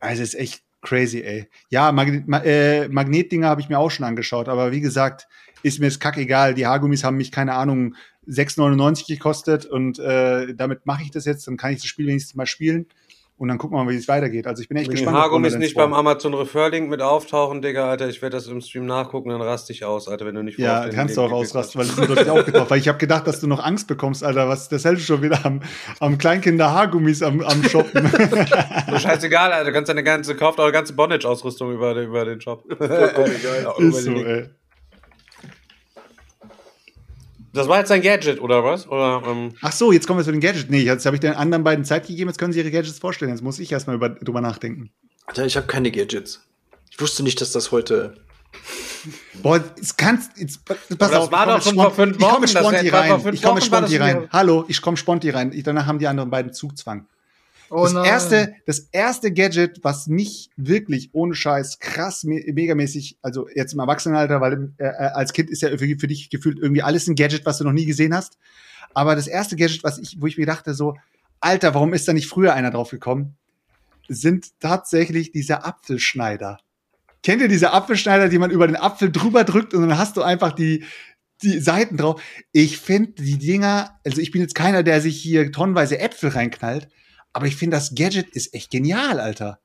Also 0.00 0.22
es 0.22 0.34
ist 0.34 0.40
echt 0.40 0.62
crazy, 0.82 1.22
ey. 1.22 1.48
Ja, 1.70 1.92
Magnet, 1.92 2.28
Ma 2.28 2.38
äh, 2.44 2.88
Magnetdinger 2.88 3.48
habe 3.48 3.60
ich 3.60 3.68
mir 3.68 3.78
auch 3.78 3.90
schon 3.90 4.04
angeschaut, 4.04 4.48
aber 4.48 4.70
wie 4.72 4.80
gesagt, 4.80 5.26
ist 5.62 5.78
mir 5.80 5.86
jetzt 5.86 6.00
kackegal. 6.00 6.52
Die 6.54 6.66
Haargummis 6.66 7.04
haben 7.04 7.16
mich, 7.16 7.32
keine 7.32 7.54
Ahnung, 7.54 7.94
6,99 8.28 9.06
gekostet 9.06 9.64
und 9.66 9.98
äh, 9.98 10.54
damit 10.54 10.84
mache 10.86 11.02
ich 11.02 11.10
das 11.10 11.24
jetzt, 11.24 11.46
dann 11.46 11.56
kann 11.56 11.72
ich 11.72 11.78
das 11.80 11.86
Spiel 11.86 12.06
wenigstens 12.06 12.34
mal 12.34 12.46
spielen. 12.46 12.86
Und 13.36 13.48
dann 13.48 13.58
gucken 13.58 13.76
wir 13.76 13.82
mal, 13.82 13.90
wie 13.90 13.96
es 13.96 14.06
weitergeht. 14.06 14.46
Also 14.46 14.62
ich 14.62 14.68
bin 14.68 14.76
echt 14.76 14.86
Wenn 14.86 14.94
die 14.94 15.02
gespannt. 15.02 15.16
Haargummis 15.18 15.54
Wonderlands 15.54 15.66
nicht 15.66 15.74
2. 15.74 15.82
beim 15.82 15.92
Amazon 15.94 16.34
Referlink 16.34 16.88
mit 16.88 17.02
auftauchen, 17.02 17.62
Digga, 17.62 17.90
Alter, 17.90 18.08
ich 18.08 18.22
werde 18.22 18.36
das 18.36 18.46
im 18.46 18.60
Stream 18.60 18.86
nachgucken, 18.86 19.30
dann 19.30 19.42
raste 19.42 19.72
ich 19.72 19.84
aus, 19.84 20.06
Alter, 20.08 20.24
wenn 20.26 20.36
du 20.36 20.44
nicht 20.44 20.56
Ja, 20.56 20.88
kannst 20.88 21.16
du 21.16 21.22
Link 21.22 21.32
auch 21.32 21.38
ausrasten, 21.38 21.80
weil 21.80 21.88
das 21.88 21.98
ist 21.98 22.08
deutlich 22.10 22.30
aufgetaucht. 22.38 22.70
Weil 22.70 22.78
ich 22.78 22.86
habe 22.86 22.98
gedacht, 22.98 23.26
dass 23.26 23.40
du 23.40 23.48
noch 23.48 23.58
Angst 23.64 23.88
bekommst, 23.88 24.22
Alter, 24.22 24.48
was 24.48 24.68
der 24.68 24.78
Selch 24.78 25.04
schon 25.04 25.20
wieder 25.22 25.44
am, 25.44 25.62
am 25.98 26.16
Kleinkinder-Haargummis 26.16 27.22
am, 27.24 27.40
am 27.40 27.64
Shoppen. 27.64 28.08
So, 28.90 28.98
scheißegal, 29.00 29.50
Alter, 29.52 29.64
du 29.64 29.72
kannst 29.72 29.88
deine 29.88 30.04
ganze, 30.04 30.36
kauft 30.36 30.60
eure 30.60 30.70
ganze 30.70 30.92
Bondage-Ausrüstung 30.92 31.72
über, 31.72 31.92
den- 31.94 32.06
über 32.08 32.24
den 32.24 32.40
Shop. 32.40 32.64
Ist 33.78 34.04
so, 34.04 34.10
den 34.10 34.14
Link. 34.14 34.26
ey. 34.28 34.48
Das 37.54 37.68
war 37.68 37.78
jetzt 37.78 37.92
ein 37.92 38.02
Gadget, 38.02 38.40
oder 38.40 38.64
was? 38.64 38.88
Oder, 38.88 39.22
ähm, 39.26 39.52
Ach 39.62 39.70
so, 39.70 39.92
jetzt 39.92 40.08
kommen 40.08 40.18
wir 40.18 40.24
zu 40.24 40.32
den 40.32 40.40
Gadgets. 40.40 40.68
Nee, 40.68 40.82
jetzt 40.82 41.06
habe 41.06 41.16
ich 41.16 41.20
den 41.20 41.34
anderen 41.34 41.62
beiden 41.62 41.84
Zeit 41.84 42.06
gegeben, 42.06 42.28
jetzt 42.28 42.38
können 42.38 42.52
sie 42.52 42.58
ihre 42.58 42.72
Gadgets 42.72 42.98
vorstellen. 42.98 43.30
Jetzt 43.30 43.42
muss 43.42 43.60
ich 43.60 43.70
erstmal 43.70 43.94
über, 43.94 44.08
drüber 44.08 44.40
nachdenken. 44.40 44.90
Alter, 45.26 45.46
ich 45.46 45.56
habe 45.56 45.68
keine 45.68 45.92
Gadgets. 45.92 46.44
Ich 46.90 47.00
wusste 47.00 47.22
nicht, 47.22 47.40
dass 47.40 47.52
das 47.52 47.70
heute. 47.70 48.16
Boah, 49.34 49.62
es 49.80 49.96
kannst. 49.96 50.36
Jetzt, 50.36 50.64
pass 50.64 50.78
das 50.88 51.12
auf, 51.12 51.32
war 51.32 51.58
ich 51.58 51.64
doch 51.64 51.72
komme 51.72 51.76
schon 51.76 51.76
mit 51.76 51.84
vor 51.84 51.90
fünf 51.92 52.16
Ich 52.16 52.22
komme 52.22 52.32
Wochen, 52.32 52.40
mit 52.40 52.50
Sponti 52.50 52.88
rein. 52.88 53.04
Ich 53.04 53.10
komme 53.10 53.32
mit 53.32 53.44
Wochen 53.44 53.60
Sponti 53.60 53.96
rein. 53.96 54.28
Hallo, 54.32 54.64
ich 54.66 54.82
komme 54.82 54.96
Sponti 54.96 55.30
rein. 55.30 55.52
Ich, 55.52 55.62
danach 55.62 55.86
haben 55.86 55.98
die 55.98 56.08
anderen 56.08 56.30
beiden 56.30 56.52
Zugzwang. 56.52 57.06
Oh 57.76 57.82
das, 57.82 58.06
erste, 58.06 58.54
das 58.66 58.88
erste 58.92 59.32
Gadget, 59.32 59.80
was 59.82 60.06
mich 60.06 60.48
wirklich 60.56 61.10
ohne 61.12 61.34
Scheiß 61.34 61.80
krass 61.80 62.22
me 62.22 62.40
megamäßig, 62.46 63.18
also 63.20 63.48
jetzt 63.52 63.72
im 63.72 63.80
Erwachsenenalter, 63.80 64.40
weil 64.40 64.72
äh, 64.78 64.84
äh, 64.84 64.90
als 64.90 65.32
Kind 65.32 65.50
ist 65.50 65.62
ja 65.62 65.70
für, 65.70 65.98
für 65.98 66.06
dich 66.06 66.30
gefühlt 66.30 66.60
irgendwie 66.60 66.82
alles 66.82 67.08
ein 67.08 67.16
Gadget, 67.16 67.44
was 67.46 67.58
du 67.58 67.64
noch 67.64 67.72
nie 67.72 67.84
gesehen 67.84 68.14
hast. 68.14 68.38
Aber 68.94 69.16
das 69.16 69.26
erste 69.26 69.56
Gadget, 69.56 69.82
was 69.82 69.98
ich, 69.98 70.18
wo 70.20 70.28
ich 70.28 70.38
mir 70.38 70.46
dachte, 70.46 70.72
so, 70.72 70.94
Alter, 71.40 71.74
warum 71.74 71.94
ist 71.94 72.06
da 72.06 72.12
nicht 72.12 72.28
früher 72.28 72.54
einer 72.54 72.70
drauf 72.70 72.90
gekommen, 72.90 73.36
sind 74.06 74.60
tatsächlich 74.60 75.32
diese 75.32 75.64
Apfelschneider. 75.64 76.58
Kennt 77.24 77.42
ihr 77.42 77.48
diese 77.48 77.72
Apfelschneider, 77.72 78.28
die 78.28 78.38
man 78.38 78.52
über 78.52 78.68
den 78.68 78.76
Apfel 78.76 79.10
drüber 79.10 79.42
drückt 79.42 79.74
und 79.74 79.80
dann 79.88 79.98
hast 79.98 80.16
du 80.16 80.22
einfach 80.22 80.52
die, 80.52 80.84
die 81.42 81.58
Seiten 81.58 81.96
drauf? 81.96 82.22
Ich 82.52 82.78
finde 82.78 83.20
die 83.20 83.38
Dinger, 83.38 83.98
also 84.04 84.20
ich 84.20 84.30
bin 84.30 84.42
jetzt 84.42 84.54
keiner, 84.54 84.84
der 84.84 85.00
sich 85.00 85.20
hier 85.20 85.50
tonnenweise 85.50 85.98
Äpfel 85.98 86.30
reinknallt, 86.30 86.88
aber 87.34 87.46
ich 87.46 87.56
finde 87.56 87.76
das 87.76 87.94
Gadget 87.94 88.30
ist 88.30 88.54
echt 88.54 88.70
genial, 88.70 89.20
Alter. 89.20 89.58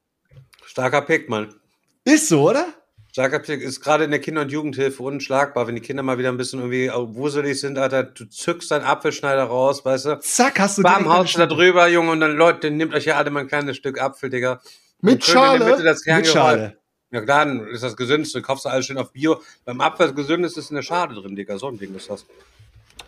starker 0.65 1.01
Pick, 1.01 1.29
Mann. 1.29 1.55
Ist 2.03 2.27
so, 2.27 2.49
oder? 2.49 2.65
Starker 3.11 3.39
Pick 3.39 3.61
ist 3.61 3.79
gerade 3.79 4.03
in 4.03 4.11
der 4.11 4.19
Kinder- 4.19 4.41
und 4.41 4.51
Jugendhilfe 4.51 5.01
unschlagbar, 5.01 5.67
wenn 5.67 5.75
die 5.75 5.81
Kinder 5.81 6.03
mal 6.03 6.17
wieder 6.17 6.29
ein 6.29 6.37
bisschen 6.37 6.59
irgendwie 6.59 6.89
wuselig 7.15 7.59
sind, 7.59 7.77
Alter, 7.77 8.03
du 8.03 8.25
zückst 8.25 8.71
deinen 8.71 8.83
Apfelschneider 8.83 9.43
raus, 9.43 9.85
weißt 9.85 10.05
du? 10.05 10.19
Zack, 10.19 10.59
hast 10.59 10.77
du 10.77 10.83
Bam, 10.83 11.07
haust 11.07 11.37
da 11.37 11.45
drüber, 11.45 11.87
Junge, 11.87 12.11
und 12.11 12.19
dann, 12.19 12.35
Leute, 12.35 12.69
nehmt 12.69 12.93
euch 12.93 13.05
ja 13.05 13.17
alle 13.17 13.29
mal 13.29 13.41
ein 13.41 13.47
kleines 13.47 13.77
Stück 13.77 14.01
Apfel, 14.01 14.29
Digga. 14.29 14.61
Mit 15.01 15.23
Schale? 15.23 15.63
Mitte 15.63 15.83
das 15.83 16.05
Mit. 16.05 16.27
Schale. 16.27 16.77
Ja 17.11 17.21
klar, 17.21 17.45
dann 17.45 17.67
ist 17.67 17.83
das 17.83 17.95
gesündeste. 17.95 18.41
Kaufst 18.41 18.65
du 18.65 18.69
alles 18.69 18.85
schön 18.85 18.97
auf 18.97 19.11
Bio. 19.11 19.41
Beim 19.65 19.81
Apfel 19.81 20.07
das 20.07 20.15
gesündeste 20.15 20.59
ist 20.59 20.69
eine 20.71 20.83
Schale 20.83 21.15
drin, 21.15 21.35
Digga. 21.35 21.57
So 21.57 21.67
ein 21.67 21.79
Ding 21.79 21.95
ist 21.95 22.09
das. 22.09 22.25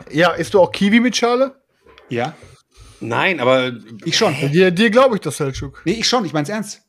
Ja, 0.09 0.31
isst 0.31 0.53
du 0.53 0.59
auch 0.59 0.71
Kiwi 0.71 0.99
mit 0.99 1.15
Schale? 1.15 1.55
Ja, 2.09 2.35
Nein, 3.01 3.39
aber 3.39 3.73
ich 4.05 4.17
schon. 4.17 4.33
Dir, 4.51 4.71
dir 4.71 4.89
glaube 4.89 5.15
ich 5.15 5.21
das, 5.21 5.37
Selchuk. 5.37 5.81
Nee, 5.85 5.93
ich 5.93 6.07
schon, 6.07 6.23
ich 6.25 6.33
mein's 6.33 6.49
ernst. 6.49 6.83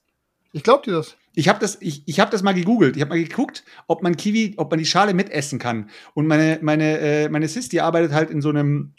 Ich 0.53 0.63
glaub 0.63 0.83
dir 0.83 0.93
das. 0.93 1.17
Ich 1.35 1.49
habe 1.49 1.59
das, 1.59 1.79
ich, 1.81 2.03
ich 2.07 2.21
hab 2.21 2.31
das 2.31 2.43
mal 2.43 2.53
gegoogelt. 2.53 2.95
Ich 2.97 3.01
habe 3.03 3.09
mal 3.15 3.23
geguckt, 3.23 3.65
ob 3.87 4.03
man 4.03 4.17
Kiwi, 4.17 4.55
ob 4.59 4.71
man 4.71 4.79
die 4.79 4.85
Schale 4.85 5.15
mitessen 5.15 5.59
kann. 5.59 5.89
Und 6.13 6.27
meine, 6.27 6.59
meine, 6.61 6.99
äh, 6.99 7.29
meine 7.31 7.49
Sis, 7.49 7.71
die 7.71 7.81
arbeitet 7.81 8.13
halt 8.13 8.31
in 8.31 8.43
so 8.43 8.51
einem, 8.51 8.93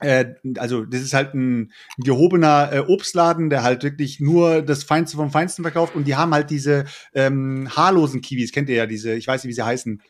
äh, 0.00 0.34
also 0.56 0.84
das 0.84 1.02
ist 1.02 1.14
halt 1.14 1.34
ein 1.34 1.72
gehobener 1.98 2.70
äh, 2.72 2.78
Obstladen, 2.80 3.48
der 3.48 3.62
halt 3.62 3.84
wirklich 3.84 4.18
nur 4.18 4.60
das 4.62 4.82
Feinste 4.82 5.16
vom 5.16 5.30
Feinsten 5.30 5.62
verkauft. 5.62 5.94
Und 5.94 6.08
die 6.08 6.16
haben 6.16 6.34
halt 6.34 6.50
diese 6.50 6.86
ähm, 7.14 7.68
haarlosen 7.76 8.20
Kiwis, 8.20 8.50
kennt 8.50 8.68
ihr 8.68 8.76
ja 8.76 8.86
diese, 8.86 9.14
ich 9.14 9.28
weiß 9.28 9.44
nicht, 9.44 9.50
wie 9.50 9.54
sie 9.54 9.64
heißen. 9.64 10.02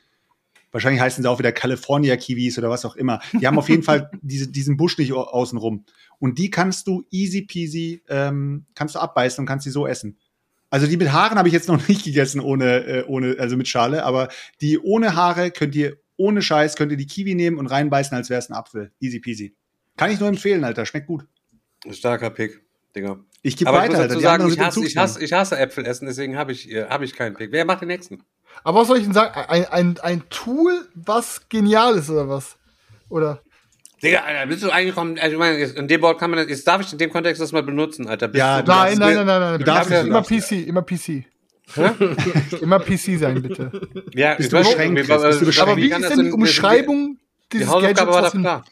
Wahrscheinlich 0.71 1.01
heißen 1.01 1.23
sie 1.23 1.29
auch 1.31 1.39
wieder 1.39 1.53
California 1.53 2.17
Kiwis 2.17 2.59
oder 2.59 2.69
was 2.69 2.85
auch 2.85 2.97
immer. 2.97 3.21
Die 3.41 3.47
haben 3.47 3.59
auf 3.59 3.71
jeden 3.71 3.83
Fall 3.83 4.11
diese, 4.21 4.49
diesen 4.49 4.77
Busch 4.77 4.99
nicht 4.99 5.13
au- 5.15 5.23
außenrum. 5.23 5.85
Und 6.19 6.39
die 6.39 6.51
kannst 6.51 6.87
du 6.87 7.05
easy 7.11 7.43
peasy, 7.43 8.03
ähm, 8.09 8.67
kannst 8.75 8.95
du 8.95 8.99
abbeißen 8.99 9.43
und 9.43 9.47
kannst 9.47 9.67
die 9.67 9.71
so 9.71 9.87
essen. 9.87 10.19
Also 10.71 10.87
die 10.87 10.97
mit 10.97 11.13
Haaren 11.13 11.39
habe 11.39 11.49
ich 11.49 11.55
jetzt 11.55 11.69
noch 11.69 11.87
nicht 11.89 12.05
gegessen 12.05 12.41
ohne, 12.41 12.85
äh, 12.85 13.05
ohne, 13.07 13.37
also 13.39 13.57
mit 13.57 13.69
Schale, 13.69 14.05
aber 14.05 14.29
die 14.61 14.79
ohne 14.79 15.15
Haare 15.15 15.51
könnt 15.51 15.75
ihr 15.75 15.99
ohne 16.19 16.43
Scheiß 16.43 16.75
könnt 16.75 16.91
ihr 16.91 16.99
die 16.99 17.07
Kiwi 17.07 17.35
nehmen 17.35 17.59
und 17.59 17.69
reinbeißen, 17.69 18.15
als 18.17 18.29
wäre 18.29 18.41
es 18.41 18.51
ein 18.51 18.55
Apfel. 18.55 18.91
Easy 19.01 19.21
peasy. 19.21 19.55
Kann 19.97 20.11
ich 20.11 20.21
nur 20.21 20.29
empfehlen, 20.29 20.65
Alter. 20.65 20.85
Schmeckt 20.85 21.07
gut. 21.07 21.27
ein 21.87 21.95
starker 21.95 22.31
Pick, 22.31 22.61
Digga. 22.95 23.21
Ich 23.43 23.57
gebe 23.57 23.71
ich 23.71 23.77
weiter, 23.77 23.99
Alter. 23.99 24.17
Die 24.17 24.23
sagen, 24.23 24.49
ich 24.49 24.59
hasse, 24.59 24.85
ich, 24.85 24.97
hasse, 24.97 25.23
ich 25.23 25.33
hasse 25.33 25.57
Äpfel 25.57 25.87
essen, 25.87 26.07
deswegen 26.07 26.37
habe 26.37 26.51
ich, 26.51 26.71
äh, 26.71 26.87
hab 26.87 27.03
ich 27.03 27.15
keinen 27.15 27.37
Pick. 27.37 27.53
Wer 27.53 27.65
macht 27.65 27.83
den 27.83 27.89
nächsten? 27.89 28.25
Aber 28.65 28.81
was 28.81 28.89
soll 28.89 28.99
ich 28.99 29.05
denn 29.05 29.13
sagen? 29.13 29.33
Ein, 29.49 29.67
ein, 29.67 30.01
ein 30.01 30.23
Tool, 30.29 30.89
was 30.95 31.49
genial 31.49 31.97
ist 31.97 32.11
oder 32.11 32.29
was? 32.29 32.57
Oder? 33.09 33.43
Digga, 34.03 34.21
Alter, 34.21 34.47
bist 34.47 34.63
du 34.63 34.71
eigentlich 34.71 34.95
vom, 34.95 35.17
also 35.21 35.33
ich 35.33 35.39
meine, 35.39 35.59
jetzt 35.59 35.77
in 35.77 35.89
dem 35.89 36.01
Board 36.01 36.19
kann 36.19 36.31
man 36.31 36.39
das, 36.41 36.49
jetzt 36.49 36.67
darf 36.69 36.81
ich 36.81 36.93
in 36.93 36.99
dem 36.99 37.11
Kontext 37.11 37.43
das 37.43 37.51
mal 37.53 37.63
benutzen, 37.65 38.07
Alter. 38.09 38.29
Bist 38.29 38.39
Ja, 38.39 38.63
du, 38.63 38.71
Nein, 38.71 38.97
nein, 38.99 39.15
nein, 39.17 39.27
nein, 39.27 39.41
nein. 39.41 39.59
du 39.59 39.65
darfst 39.65 39.91
Immer, 39.91 40.21
nicht, 40.21 40.69
immer 40.69 40.83
PC, 40.83 41.25
immer 41.77 41.91
PC. 41.91 42.61
immer 42.63 42.79
PC 42.81 43.19
sein, 43.19 43.43
bitte. 43.43 43.71
Ja, 44.15 44.35
Bist 44.37 44.53
ich 44.53 44.59
du 44.59 44.59
beschränkt, 44.69 44.95
nicht, 44.95 45.09
Chris? 45.11 45.23
Bist 45.23 45.41
du 45.43 45.47
beschränkt? 45.47 45.71
Aber 45.71 45.77
wie 45.81 45.91
ist 45.91 46.09
denn 46.11 46.25
die 46.27 46.33
Umschreibung 46.33 47.19
Die 47.53 47.59
dieses 47.59 47.69
Hausaufgabe 47.69 47.95
Gadgets? 47.95 48.15
war 48.17 48.23
was 48.23 48.31
doch 48.31 48.35
in- 48.35 48.41
klar. 48.43 48.65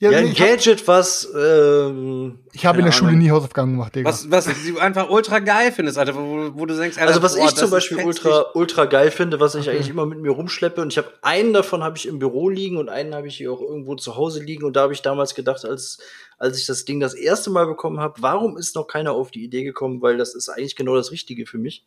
Ja, 0.00 0.10
ein 0.10 0.34
Gadget, 0.34 0.86
was. 0.88 1.28
Ähm, 1.34 2.38
Ich 2.54 2.64
habe 2.64 2.78
in 2.78 2.84
der 2.84 2.92
Schule 2.92 3.14
nie 3.14 3.32
Hausaufgaben 3.32 3.72
gemacht, 3.72 3.96
Digga. 3.96 4.08
Was, 4.08 4.30
was 4.30 4.46
du 4.46 4.78
einfach 4.78 5.10
ultra 5.10 5.40
geil 5.40 5.72
findest, 5.72 5.98
Alter, 5.98 6.14
wo, 6.14 6.52
wo 6.54 6.66
du 6.66 6.76
denkst, 6.76 6.96
Alter, 6.96 7.08
Also 7.08 7.22
was 7.22 7.34
boah, 7.34 7.46
ich 7.46 7.54
zum 7.56 7.70
Beispiel 7.70 7.98
ultra, 8.04 8.46
ultra 8.54 8.84
geil 8.84 9.10
finde, 9.10 9.40
was 9.40 9.56
ich 9.56 9.68
eigentlich 9.68 9.88
immer 9.88 10.06
mit 10.06 10.20
mir 10.20 10.30
rumschleppe 10.30 10.80
und 10.80 10.92
ich 10.92 10.98
habe 10.98 11.12
einen 11.22 11.52
davon 11.52 11.82
habe 11.82 11.96
ich 11.96 12.06
im 12.06 12.20
Büro 12.20 12.48
liegen 12.48 12.76
und 12.76 12.88
einen 12.88 13.12
habe 13.12 13.26
ich 13.26 13.36
hier 13.36 13.52
auch 13.52 13.60
irgendwo 13.60 13.96
zu 13.96 14.14
Hause 14.14 14.40
liegen 14.40 14.64
und 14.64 14.76
da 14.76 14.82
habe 14.82 14.92
ich 14.92 15.02
damals 15.02 15.34
gedacht, 15.34 15.64
als 15.64 15.98
als 16.38 16.58
ich 16.58 16.66
das 16.66 16.84
Ding 16.84 17.00
das 17.00 17.14
erste 17.14 17.50
Mal 17.50 17.66
bekommen 17.66 18.00
habe, 18.00 18.20
warum 18.20 18.56
ist 18.56 18.74
noch 18.74 18.86
keiner 18.86 19.12
auf 19.12 19.30
die 19.30 19.44
Idee 19.44 19.64
gekommen, 19.64 20.02
weil 20.02 20.16
das 20.16 20.34
ist 20.34 20.48
eigentlich 20.48 20.76
genau 20.76 20.94
das 20.94 21.10
Richtige 21.10 21.46
für 21.46 21.58
mich. 21.58 21.84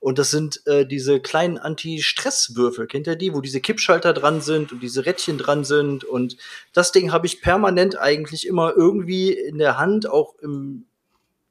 Und 0.00 0.18
das 0.18 0.30
sind 0.30 0.66
äh, 0.66 0.86
diese 0.86 1.20
kleinen 1.20 1.58
Anti-Stress-Würfel, 1.58 2.86
kennt 2.86 3.06
ihr 3.06 3.16
die, 3.16 3.34
wo 3.34 3.40
diese 3.40 3.60
Kippschalter 3.60 4.12
dran 4.12 4.40
sind 4.40 4.72
und 4.72 4.82
diese 4.82 5.06
Rädchen 5.06 5.38
dran 5.38 5.64
sind 5.64 6.04
und 6.04 6.36
das 6.72 6.92
Ding 6.92 7.12
habe 7.12 7.26
ich 7.26 7.40
permanent 7.40 7.98
eigentlich 7.98 8.46
immer 8.46 8.74
irgendwie 8.76 9.32
in 9.32 9.58
der 9.58 9.78
Hand, 9.78 10.05
auch 10.06 10.34
im 10.40 10.86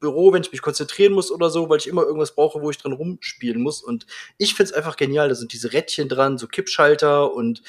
Büro, 0.00 0.32
wenn 0.32 0.42
ich 0.42 0.52
mich 0.52 0.62
konzentrieren 0.62 1.12
muss 1.12 1.30
oder 1.30 1.50
so, 1.50 1.68
weil 1.68 1.78
ich 1.78 1.86
immer 1.86 2.04
irgendwas 2.04 2.34
brauche, 2.34 2.60
wo 2.60 2.70
ich 2.70 2.78
dran 2.78 2.92
rumspielen 2.92 3.62
muss. 3.62 3.82
Und 3.82 4.06
ich 4.38 4.54
find's 4.54 4.72
einfach 4.72 4.96
genial. 4.96 5.28
Da 5.28 5.34
sind 5.34 5.52
diese 5.52 5.72
Rädchen 5.72 6.08
dran, 6.08 6.38
so 6.38 6.46
Kippschalter 6.46 7.32
und 7.32 7.62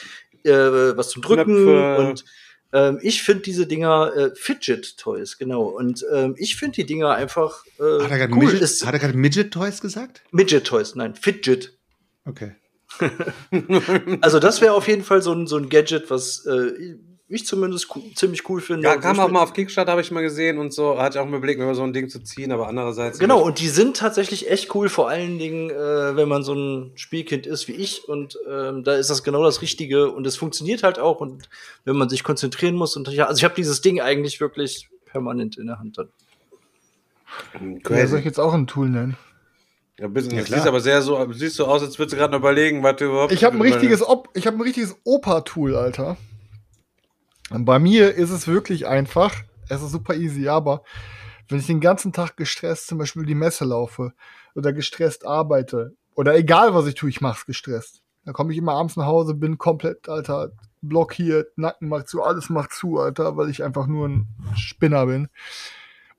äh, 0.44 0.52
was 0.52 1.10
zum 1.10 1.22
Drücken. 1.22 1.64
Knöpfe. 1.64 1.98
Und 1.98 2.26
ähm, 2.74 3.00
ich 3.02 3.24
finde 3.24 3.44
diese 3.44 3.66
Dinger 3.66 4.14
äh, 4.16 4.36
Fidget 4.36 4.98
Toys, 4.98 5.38
genau. 5.38 5.64
Und 5.64 6.06
ähm, 6.14 6.36
ich 6.38 6.58
finde 6.58 6.76
die 6.76 6.86
Dinger 6.86 7.12
einfach 7.12 7.64
äh, 7.80 8.04
Hat 8.04 8.12
er 8.12 8.18
gerade 8.18 8.34
cool. 8.34 8.52
Midget, 8.52 8.86
hat 8.86 8.94
er 8.94 9.00
gerade 9.00 9.18
Midget 9.18 9.54
Toys 9.54 9.80
gesagt? 9.80 10.22
Midget 10.32 10.68
Toys, 10.68 10.96
nein, 10.96 11.16
Fidget. 11.16 11.78
Okay. 12.26 12.56
Also 14.22 14.40
das 14.40 14.62
wäre 14.62 14.74
auf 14.74 14.88
jeden 14.88 15.04
Fall 15.04 15.22
so 15.22 15.34
ein, 15.34 15.48
so 15.48 15.58
ein 15.58 15.70
Gadget, 15.70 16.10
was 16.10 16.46
äh, 16.46 16.96
ich 17.30 17.46
zumindest 17.46 17.94
cool, 17.94 18.04
ziemlich 18.16 18.48
cool 18.50 18.62
finde. 18.62 18.88
Ja, 18.88 18.96
kam 18.96 19.16
ich 19.16 19.22
auch 19.22 19.30
mal 19.30 19.44
auf 19.44 19.52
Kickstarter, 19.52 19.92
habe 19.92 20.02
ich 20.02 20.12
mal 20.12 20.22
gesehen 20.22 20.58
und 20.60 20.74
so, 20.74 20.98
hatte 20.98 21.18
ich 21.18 21.22
auch 21.22 21.28
mal 21.28 21.38
überlegt, 21.38 21.60
mir 21.60 21.66
mal 21.66 21.76
so 21.76 21.84
ein 21.84 21.92
Ding 21.92 22.08
zu 22.08 22.20
ziehen, 22.20 22.54
aber 22.54 22.68
andererseits. 22.68 23.20
Genau, 23.20 23.42
und 23.42 23.60
die 23.60 23.68
sind 23.68 23.98
tatsächlich 23.98 24.50
echt 24.50 24.74
cool, 24.76 24.88
vor 24.88 25.10
allen 25.10 25.38
Dingen, 25.38 25.70
äh, 25.70 26.16
wenn 26.16 26.30
man 26.30 26.44
so 26.44 26.54
ein 26.54 26.92
Spielkind 26.96 27.46
ist 27.46 27.68
wie 27.68 27.74
ich. 27.74 28.08
Und 28.08 28.40
ähm, 28.50 28.86
da 28.86 28.96
ist 28.96 29.10
das 29.10 29.24
genau 29.24 29.44
das 29.44 29.62
Richtige. 29.62 30.10
Und 30.10 30.26
es 30.26 30.38
funktioniert 30.38 30.84
halt 30.84 31.00
auch. 31.00 31.20
Und 31.20 31.50
wenn 31.84 31.98
man 31.98 32.08
sich 32.08 32.24
konzentrieren 32.24 32.76
muss. 32.76 32.96
Und 32.96 33.10
ja, 33.10 33.26
also 33.26 33.40
ich 33.40 33.44
habe 33.44 33.56
dieses 33.56 33.82
Ding 33.82 34.00
eigentlich 34.00 34.40
wirklich 34.40 34.88
permanent 35.06 35.58
in 35.58 35.68
der 35.68 35.80
Hand 35.80 35.98
dann. 35.98 36.10
Ja, 37.90 38.08
soll 38.08 38.20
ich 38.20 38.26
jetzt 38.26 38.40
auch 38.40 38.54
ein 38.54 38.68
Tool 38.68 38.88
nennen? 38.88 39.18
Ja, 40.00 40.08
bisschen, 40.08 40.32
Ja, 40.32 40.44
klar. 40.44 40.60
siehst 40.60 40.68
aber 40.68 40.80
sehr 40.80 41.02
so, 41.02 41.28
siehst 41.34 41.56
so 41.56 41.66
aus, 41.66 41.82
als 41.82 41.98
würdest 41.98 42.14
du 42.14 42.18
gerade 42.18 42.32
noch 42.32 42.40
überlegen, 42.40 42.84
was 42.84 42.96
du 42.98 43.06
überhaupt. 43.06 43.34
Ich 43.34 43.44
habe 43.44 43.58
ein 43.58 43.62
richtiges, 43.62 44.02
Op 44.08 44.30
ich 44.34 44.46
habe 44.48 44.58
ein 44.58 44.62
richtiges 44.62 44.96
Opa-Tool, 45.04 45.76
Alter. 45.76 46.18
Bei 47.50 47.80
mir 47.80 48.14
ist 48.16 48.30
es 48.30 48.48
wirklich 48.48 48.88
einfach. 48.88 49.34
Es 49.70 49.82
ist 49.82 49.92
super 49.92 50.16
easy, 50.16 50.48
aber 50.48 50.84
wenn 51.48 51.60
ich 51.60 51.68
den 51.68 51.80
ganzen 51.80 52.12
Tag 52.12 52.36
gestresst 52.38 52.88
zum 52.88 52.98
Beispiel 52.98 53.26
die 53.26 53.36
Messe 53.36 53.66
laufe 53.66 54.14
oder 54.56 54.74
gestresst 54.74 55.26
arbeite 55.26 55.96
oder 56.16 56.36
egal 56.36 56.74
was 56.74 56.88
ich 56.88 56.96
tue, 56.96 57.10
ich 57.10 57.22
mach's 57.22 57.46
gestresst. 57.46 58.02
Dann 58.26 58.34
komme 58.34 58.52
ich 58.52 58.58
immer 58.58 58.74
abends 58.74 58.98
nach 58.98 59.06
Hause, 59.06 59.34
bin 59.34 59.58
komplett, 59.58 60.10
Alter, 60.10 60.52
blockiert, 60.82 61.58
Nacken 61.58 61.88
macht 61.88 62.10
zu, 62.10 62.22
alles 62.22 62.50
macht 62.50 62.74
zu, 62.74 63.00
Alter, 63.00 63.38
weil 63.38 63.50
ich 63.50 63.64
einfach 63.64 63.88
nur 63.88 64.08
ein 64.10 64.28
Spinner 64.56 65.06
bin. 65.06 65.30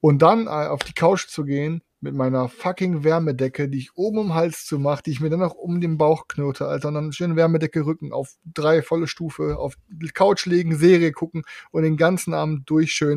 Und 0.00 0.22
dann 0.22 0.46
äh, 0.46 0.68
auf 0.68 0.84
die 0.84 0.94
Couch 0.94 1.26
zu 1.26 1.44
gehen 1.44 1.82
mit 2.00 2.14
meiner 2.14 2.48
fucking 2.48 3.02
Wärmedecke, 3.04 3.68
die 3.68 3.78
ich 3.78 3.96
oben 3.96 4.18
um 4.18 4.26
den 4.28 4.34
Hals 4.34 4.64
zu 4.64 4.78
mache, 4.78 5.02
die 5.04 5.10
ich 5.10 5.20
mir 5.20 5.30
dann 5.30 5.40
noch 5.40 5.54
um 5.54 5.80
den 5.80 5.98
Bauch 5.98 6.28
knote, 6.28 6.66
Alter, 6.66 6.88
und 6.88 6.94
dann 6.94 7.12
schön 7.12 7.36
Wärmedecke 7.36 7.84
rücken, 7.84 8.12
auf 8.12 8.34
drei 8.44 8.82
volle 8.82 9.08
Stufe, 9.08 9.58
auf 9.58 9.74
die 9.88 10.08
Couch 10.08 10.46
legen, 10.46 10.76
Serie 10.76 11.12
gucken 11.12 11.42
und 11.70 11.82
den 11.82 11.96
ganzen 11.96 12.34
Abend 12.34 12.68
durch 12.70 12.92
schön 12.92 13.16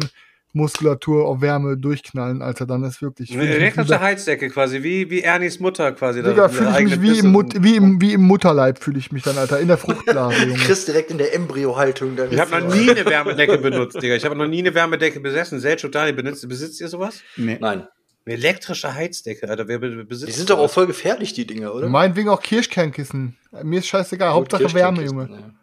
Muskulatur 0.53 1.25
auf 1.25 1.41
Wärme 1.41 1.77
durchknallen, 1.77 2.41
Alter. 2.41 2.65
Dann 2.65 2.83
ist 2.83 3.01
wirklich. 3.01 3.31
Eine 3.31 3.47
elektrische 3.47 3.99
Heizdecke 3.99 4.49
quasi, 4.49 4.83
wie, 4.83 5.09
wie 5.09 5.21
Ernies 5.21 5.59
Mutter 5.59 5.91
quasi. 5.93 6.21
Digga, 6.21 6.49
fühle 6.49 6.71
ich 6.77 6.89
mich 6.89 7.01
wie 7.01 7.19
im, 7.19 7.31
Mut, 7.31 7.53
wie, 7.63 7.75
im, 7.75 8.01
wie 8.01 8.13
im 8.13 8.21
Mutterleib, 8.21 8.83
fühle 8.83 8.99
ich 8.99 9.11
mich 9.11 9.23
dann, 9.23 9.37
Alter. 9.37 9.59
In 9.59 9.67
der 9.67 9.77
Fruchtblase, 9.77 10.45
Junge. 10.45 10.55
Chris 10.55 10.85
direkt 10.85 11.11
in 11.11 11.17
der 11.17 11.33
Embryo-Haltung. 11.33 12.15
dann 12.15 12.31
Ich 12.31 12.39
habe 12.39 12.51
noch 12.51 12.75
nie 12.75 12.89
eine 12.89 13.05
Wärmedecke 13.05 13.57
benutzt, 13.59 14.01
Digga. 14.01 14.15
Ich 14.15 14.25
habe 14.25 14.35
noch 14.35 14.47
nie 14.47 14.59
eine 14.59 14.73
Wärmedecke 14.73 15.19
besessen. 15.19 15.59
Selchuk 15.59 15.91
Daniel, 15.91 16.15
benutzt, 16.15 16.47
besitzt 16.47 16.81
ihr 16.81 16.87
sowas? 16.87 17.21
Nee. 17.37 17.57
Nein. 17.61 17.87
Eine 18.25 18.35
elektrische 18.35 18.93
Heizdecke, 18.93 19.49
Alter. 19.49 19.67
Wer 19.67 19.79
be- 19.79 20.05
besitzt 20.05 20.29
Die 20.29 20.35
sind 20.37 20.49
doch 20.49 20.59
auch 20.59 20.69
voll 20.69 20.85
gefährlich, 20.87 21.33
die 21.33 21.45
Dinger, 21.47 21.73
oder? 21.73 21.89
Meinetwegen 21.89 22.29
auch 22.29 22.41
Kirschkernkissen. 22.41 23.35
Mir 23.63 23.79
ist 23.79 23.87
scheißegal. 23.87 24.31
Hauptsache 24.33 24.63
Gut, 24.63 24.73
Wärme, 24.75 24.99
Kirschkernkissen, 24.99 25.33
Junge. 25.35 25.53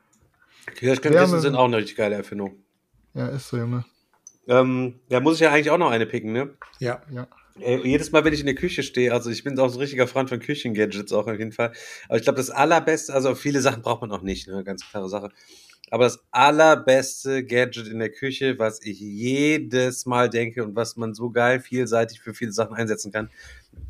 ja. 0.66 0.72
Kirschkernkissen 0.74 1.26
Wärme. 1.30 1.40
sind 1.40 1.54
auch 1.54 1.64
eine 1.66 1.76
richtig 1.76 1.96
geile 1.96 2.16
Erfindung. 2.16 2.56
Ja, 3.14 3.28
ist 3.28 3.48
so, 3.48 3.56
Junge. 3.56 3.84
Ähm, 4.48 4.98
da 5.08 5.20
muss 5.20 5.34
ich 5.34 5.40
ja 5.40 5.52
eigentlich 5.52 5.70
auch 5.70 5.78
noch 5.78 5.90
eine 5.90 6.06
picken, 6.06 6.32
ne? 6.32 6.50
Ja. 6.80 7.02
Ja. 7.12 7.28
Ey, 7.60 7.80
jedes 7.86 8.12
Mal, 8.12 8.24
wenn 8.24 8.32
ich 8.32 8.40
in 8.40 8.46
der 8.46 8.54
Küche 8.54 8.82
stehe, 8.82 9.12
also 9.12 9.30
ich 9.30 9.42
bin 9.44 9.58
auch 9.58 9.68
so 9.68 9.78
ein 9.78 9.80
richtiger 9.80 10.06
Freund 10.06 10.28
von 10.28 10.38
Küchengadgets 10.40 11.12
auch 11.12 11.26
auf 11.26 11.38
jeden 11.38 11.52
Fall. 11.52 11.72
Aber 12.08 12.16
ich 12.16 12.22
glaube, 12.24 12.36
das 12.38 12.50
allerbeste, 12.50 13.12
also 13.12 13.34
viele 13.34 13.60
Sachen 13.60 13.82
braucht 13.82 14.00
man 14.00 14.12
auch 14.12 14.22
nicht, 14.22 14.46
ne? 14.48 14.62
Ganz 14.64 14.88
klare 14.88 15.08
Sache. 15.08 15.30
Aber 15.90 16.04
das 16.04 16.18
allerbeste 16.30 17.44
Gadget 17.44 17.88
in 17.88 17.98
der 17.98 18.10
Küche, 18.10 18.58
was 18.58 18.80
ich 18.82 19.00
jedes 19.00 20.06
Mal 20.06 20.28
denke 20.28 20.62
und 20.64 20.76
was 20.76 20.96
man 20.96 21.14
so 21.14 21.30
geil 21.30 21.60
vielseitig 21.60 22.20
für 22.20 22.34
viele 22.34 22.52
Sachen 22.52 22.74
einsetzen 22.74 23.12
kann, 23.12 23.30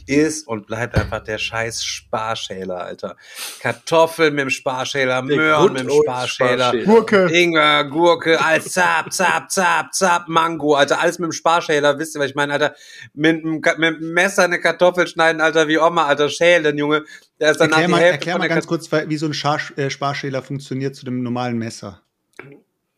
ist 0.06 0.46
und 0.46 0.66
bleibt 0.66 0.96
einfach 0.96 1.20
der 1.20 1.38
scheiß 1.38 1.82
Sparschäler, 1.84 2.78
Alter. 2.78 3.16
Kartoffeln 3.60 4.34
mit 4.34 4.42
dem 4.42 4.50
Sparschäler, 4.50 5.22
Möhren 5.22 5.72
mit 5.72 5.82
dem 5.82 5.90
Sparschäler. 5.90 6.64
Sparschäler. 6.68 6.84
Gurke. 6.84 7.26
Ingwer, 7.32 7.84
Gurke, 7.84 8.40
alles 8.44 8.72
zap, 8.72 9.12
zap, 9.12 9.50
zap, 9.50 9.94
zap, 9.94 10.28
Mango, 10.28 10.74
Alter, 10.74 11.00
alles 11.00 11.18
mit 11.18 11.26
dem 11.28 11.32
Sparschäler, 11.32 11.98
wisst 11.98 12.16
ihr, 12.16 12.20
was 12.20 12.30
ich 12.30 12.34
meine, 12.36 12.54
Alter, 12.54 12.74
mit, 13.14 13.42
dem 13.42 13.60
Ka- 13.60 13.76
mit 13.78 14.00
dem 14.00 14.12
Messer 14.12 14.44
eine 14.44 14.60
Kartoffel 14.60 15.06
schneiden, 15.06 15.40
Alter, 15.40 15.68
wie 15.68 15.78
Oma, 15.78 16.06
Alter, 16.06 16.28
schälen, 16.28 16.76
Junge, 16.78 17.04
der 17.40 17.52
ist 17.52 17.60
Erklär 17.60 17.88
mal, 17.88 18.00
erklär 18.00 18.38
mal 18.38 18.48
ganz 18.48 18.66
kurz, 18.66 18.90
wie 18.90 19.16
so 19.16 19.26
ein 19.26 19.34
Schar 19.34 19.60
äh, 19.76 19.90
Sparschäler 19.90 20.42
funktioniert 20.42 20.96
zu 20.96 21.04
dem 21.04 21.22
normalen 21.22 21.58
Messer. 21.58 22.02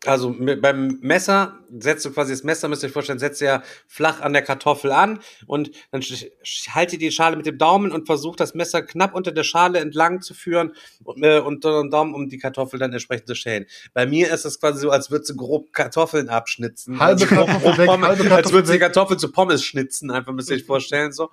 Also 0.07 0.35
beim 0.39 0.99
Messer 1.03 1.59
setzt 1.79 2.07
du 2.07 2.11
quasi 2.11 2.33
das 2.33 2.43
Messer, 2.43 2.69
müsst 2.69 2.83
ihr 2.83 2.87
euch 2.87 2.93
vorstellen, 2.93 3.19
setzt 3.19 3.43
ihr 3.43 3.49
ja 3.49 3.63
flach 3.87 4.23
an 4.23 4.33
der 4.33 4.41
Kartoffel 4.41 4.93
an 4.93 5.21
und 5.47 5.73
dann 5.91 6.01
haltet 6.01 7.03
die 7.03 7.11
Schale 7.11 7.37
mit 7.37 7.45
dem 7.45 7.59
Daumen 7.59 7.93
und 7.93 8.07
versucht 8.07 8.41
das 8.41 8.55
Messer 8.55 8.81
knapp 8.81 9.15
unter 9.15 9.31
der 9.31 9.43
Schale 9.43 9.79
entlang 9.79 10.23
zu 10.23 10.33
führen 10.33 10.73
und, 11.05 11.23
äh, 11.23 11.41
unter 11.41 11.83
den 11.83 11.91
Daumen, 11.91 12.15
um 12.15 12.31
die 12.31 12.39
Kartoffel 12.39 12.79
dann 12.79 12.95
entsprechend 12.95 13.27
zu 13.27 13.35
schälen. 13.35 13.67
Bei 13.93 14.07
mir 14.07 14.33
ist 14.33 14.47
es 14.47 14.59
quasi 14.59 14.81
so, 14.81 14.91
als 14.91 15.11
würdest 15.11 15.33
du 15.33 15.37
grob 15.37 15.75
Kartoffeln 15.75 16.31
abschnitzen. 16.31 16.99
Halbe 16.99 17.25
also, 17.25 17.27
Kartoffel 17.27 17.77
weg, 17.77 17.87
Pommes, 17.87 18.09
halbe 18.09 18.23
als 18.23 18.29
Kartoffel 18.31 18.53
würdest 18.55 18.71
du 18.71 18.73
die. 18.73 18.79
Kartoffel 18.79 19.17
zu 19.19 19.33
Pommes 19.33 19.63
schnitzen, 19.63 20.11
einfach 20.11 20.33
müsst 20.33 20.49
ihr 20.49 20.57
euch 20.57 20.65
vorstellen, 20.65 21.13
so. 21.13 21.31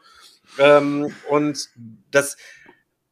Ähm, 0.59 1.13
und 1.29 1.69
das, 2.11 2.35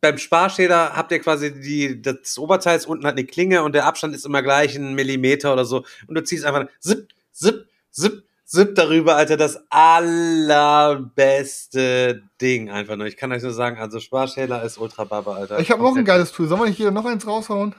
beim 0.05 0.17
Sparschäler 0.19 0.95
habt 0.95 1.11
ihr 1.11 1.19
quasi 1.19 1.51
die, 1.59 1.99
das 1.99 2.37
Oberteil 2.37 2.77
ist 2.77 2.85
unten 2.85 3.07
hat 3.07 3.13
eine 3.13 3.25
Klinge 3.25 3.63
und 3.63 3.73
der 3.73 3.85
Abstand 3.87 4.13
ist 4.13 4.23
immer 4.25 4.43
gleich 4.43 4.75
ein 4.75 4.93
Millimeter 4.93 5.51
oder 5.51 5.65
so. 5.65 5.83
Und 6.07 6.13
du 6.15 6.23
ziehst 6.23 6.45
einfach 6.45 6.67
zip, 6.79 7.07
zip, 7.31 7.65
zip, 7.89 8.23
zip 8.45 8.75
darüber, 8.75 9.15
Alter. 9.15 9.35
Das 9.35 9.63
allerbeste 9.71 11.01
Ding 12.39 12.69
einfach 12.69 12.97
nur. 12.97 13.07
Ich 13.07 13.17
kann 13.17 13.31
euch 13.31 13.41
nur 13.41 13.53
sagen, 13.53 13.79
also 13.79 13.99
Sparschäler 13.99 14.61
ist 14.63 14.77
ultra 14.77 15.05
baba, 15.05 15.37
Alter. 15.37 15.59
Ich 15.59 15.71
habe 15.71 15.81
noch 15.81 15.95
ein 15.95 16.05
geiles 16.05 16.31
Tool. 16.31 16.47
Sollen 16.47 16.61
wir 16.61 16.67
nicht 16.67 16.77
jeder 16.77 16.91
noch 16.91 17.05
eins 17.05 17.25
raushauen? 17.25 17.73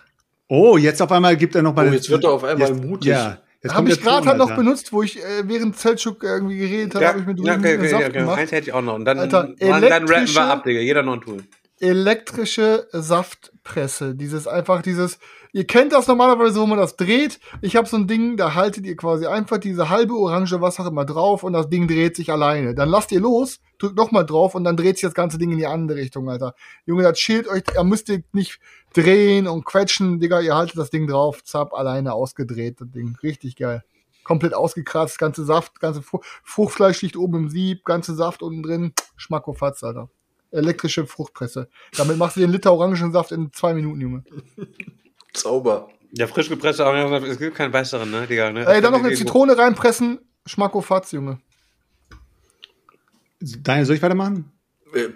Oh, 0.48 0.77
jetzt 0.77 1.01
auf 1.01 1.12
einmal 1.12 1.36
gibt 1.36 1.55
er 1.55 1.62
noch 1.62 1.77
mal. 1.77 1.89
Oh, 1.89 1.93
jetzt 1.93 2.11
wird 2.11 2.24
er 2.24 2.32
auf 2.32 2.43
einmal 2.43 2.69
jetzt, 2.69 2.85
mutig. 2.85 3.11
Ja. 3.11 3.39
Jetzt 3.62 3.74
Habe 3.74 3.89
ich 3.89 4.01
gerade 4.01 4.27
halt 4.27 4.39
noch 4.39 4.55
benutzt, 4.55 4.93
wo 4.93 5.03
ich 5.03 5.19
äh, 5.19 5.43
während 5.44 5.77
Zeltschuk 5.77 6.23
irgendwie 6.23 6.59
geredet 6.59 6.94
habe, 6.94 7.05
Ja, 7.05 7.11
habe 7.11 7.20
ich 7.20 7.27
mir 7.27 7.35
ja, 7.44 7.55
okay, 7.57 7.77
okay, 7.77 7.89
Saft 7.89 8.05
okay. 8.05 8.19
gemacht. 8.19 8.39
Eins 8.39 8.53
hätte 8.53 8.69
ich 8.69 8.73
auch 8.74 8.82
noch. 8.82 8.94
Und 8.94 9.05
dann, 9.05 9.19
Alter, 9.19 9.55
dann, 9.59 9.81
dann 9.82 10.09
rappen 10.09 10.35
wir 10.35 10.43
ab, 10.43 10.65
Digga. 10.65 10.81
Jeder 10.81 11.03
noch 11.03 11.15
ein 11.15 11.20
Tool. 11.20 11.44
Elektrische 11.81 12.89
Saftpresse. 12.93 14.15
Dieses 14.15 14.47
einfach 14.47 14.82
dieses, 14.82 15.19
ihr 15.53 15.66
kennt 15.66 15.93
das 15.93 16.07
normalerweise, 16.07 16.61
wo 16.61 16.66
man 16.66 16.78
das 16.78 16.97
dreht. 16.97 17.39
Ich 17.61 17.77
habe 17.77 17.86
so 17.86 17.97
ein 17.97 18.07
Ding, 18.07 18.36
da 18.36 18.55
haltet 18.55 18.86
ihr 18.86 18.97
quasi 18.97 19.27
einfach 19.27 19.59
diese 19.59 19.90
halbe 19.90 20.15
Orange, 20.15 20.61
was 20.61 20.81
auch 20.81 20.86
immer 20.86 21.05
drauf 21.05 21.43
und 21.43 21.53
das 21.53 21.69
Ding 21.69 21.86
dreht 21.86 22.16
sich 22.16 22.32
alleine. 22.32 22.74
Dann 22.74 22.89
lasst 22.89 23.12
ihr 23.12 23.20
los, 23.20 23.61
drückt 23.78 23.97
nochmal 23.97 24.24
drauf 24.24 24.55
und 24.55 24.65
dann 24.65 24.77
dreht 24.77 24.97
sich 24.97 25.03
das 25.03 25.15
ganze 25.15 25.39
Ding 25.39 25.53
in 25.53 25.59
die 25.59 25.66
andere 25.66 25.98
Richtung, 25.98 26.31
Alter. 26.31 26.55
Junge, 26.86 27.03
das 27.03 27.19
schild 27.19 27.47
euch, 27.48 27.62
ihr 27.74 27.85
müsst 27.85 28.09
ihr 28.09 28.23
nicht 28.32 28.59
drehen 28.94 29.47
und 29.47 29.65
quetschen, 29.65 30.19
Digga, 30.19 30.40
ihr 30.40 30.55
haltet 30.55 30.78
das 30.78 30.90
Ding 30.90 31.07
drauf, 31.07 31.44
zapp, 31.44 31.74
alleine 31.74 32.15
ausgedreht, 32.15 32.81
das 32.81 32.90
Ding. 32.90 33.16
Richtig 33.23 33.57
geil. 33.57 33.85
Komplett 34.24 34.55
ausgekratzt, 34.55 35.19
ganze 35.19 35.44
Saft, 35.44 35.78
ganze 35.78 36.03
Fru 36.03 36.20
Fruchtfleisch 36.43 37.03
liegt 37.03 37.16
oben 37.16 37.44
im 37.44 37.48
Sieb, 37.48 37.85
ganze 37.85 38.15
Saft 38.15 38.43
unten 38.43 38.62
drin. 38.62 38.93
Schmackofatz, 39.16 39.85
Alter 39.85 40.09
elektrische 40.57 41.07
Fruchtpresse. 41.07 41.69
Damit 41.97 42.16
machst 42.16 42.37
du 42.37 42.41
den 42.41 42.51
Liter 42.51 42.73
Orangensaft 42.73 43.33
in 43.33 43.53
zwei 43.53 43.74
Minuten, 43.74 44.01
Junge. 44.01 44.24
Zauber. 45.33 45.89
Der 46.12 46.28
frisch 46.28 46.49
gepresste 46.49 46.85
Orangensaft, 46.87 47.27
es 47.27 47.39
gibt 47.39 47.57
keinen 47.57 47.73
besseren, 47.73 48.11
ne, 48.11 48.27
Digga. 48.27 48.51
Ne? 48.51 48.61
Ey, 48.66 48.81
dann 48.81 48.93
noch 48.93 49.01
eine 49.01 49.09
Irgendwo- 49.11 49.16
Zitrone 49.19 49.59
reinpressen. 49.59 50.19
Schmackofatz, 50.47 51.12
Junge. 51.12 51.39
Daniel, 53.41 53.85
soll 53.87 53.97
ich 53.97 54.03
weitermachen? 54.03 54.51
Äh, 54.95 55.09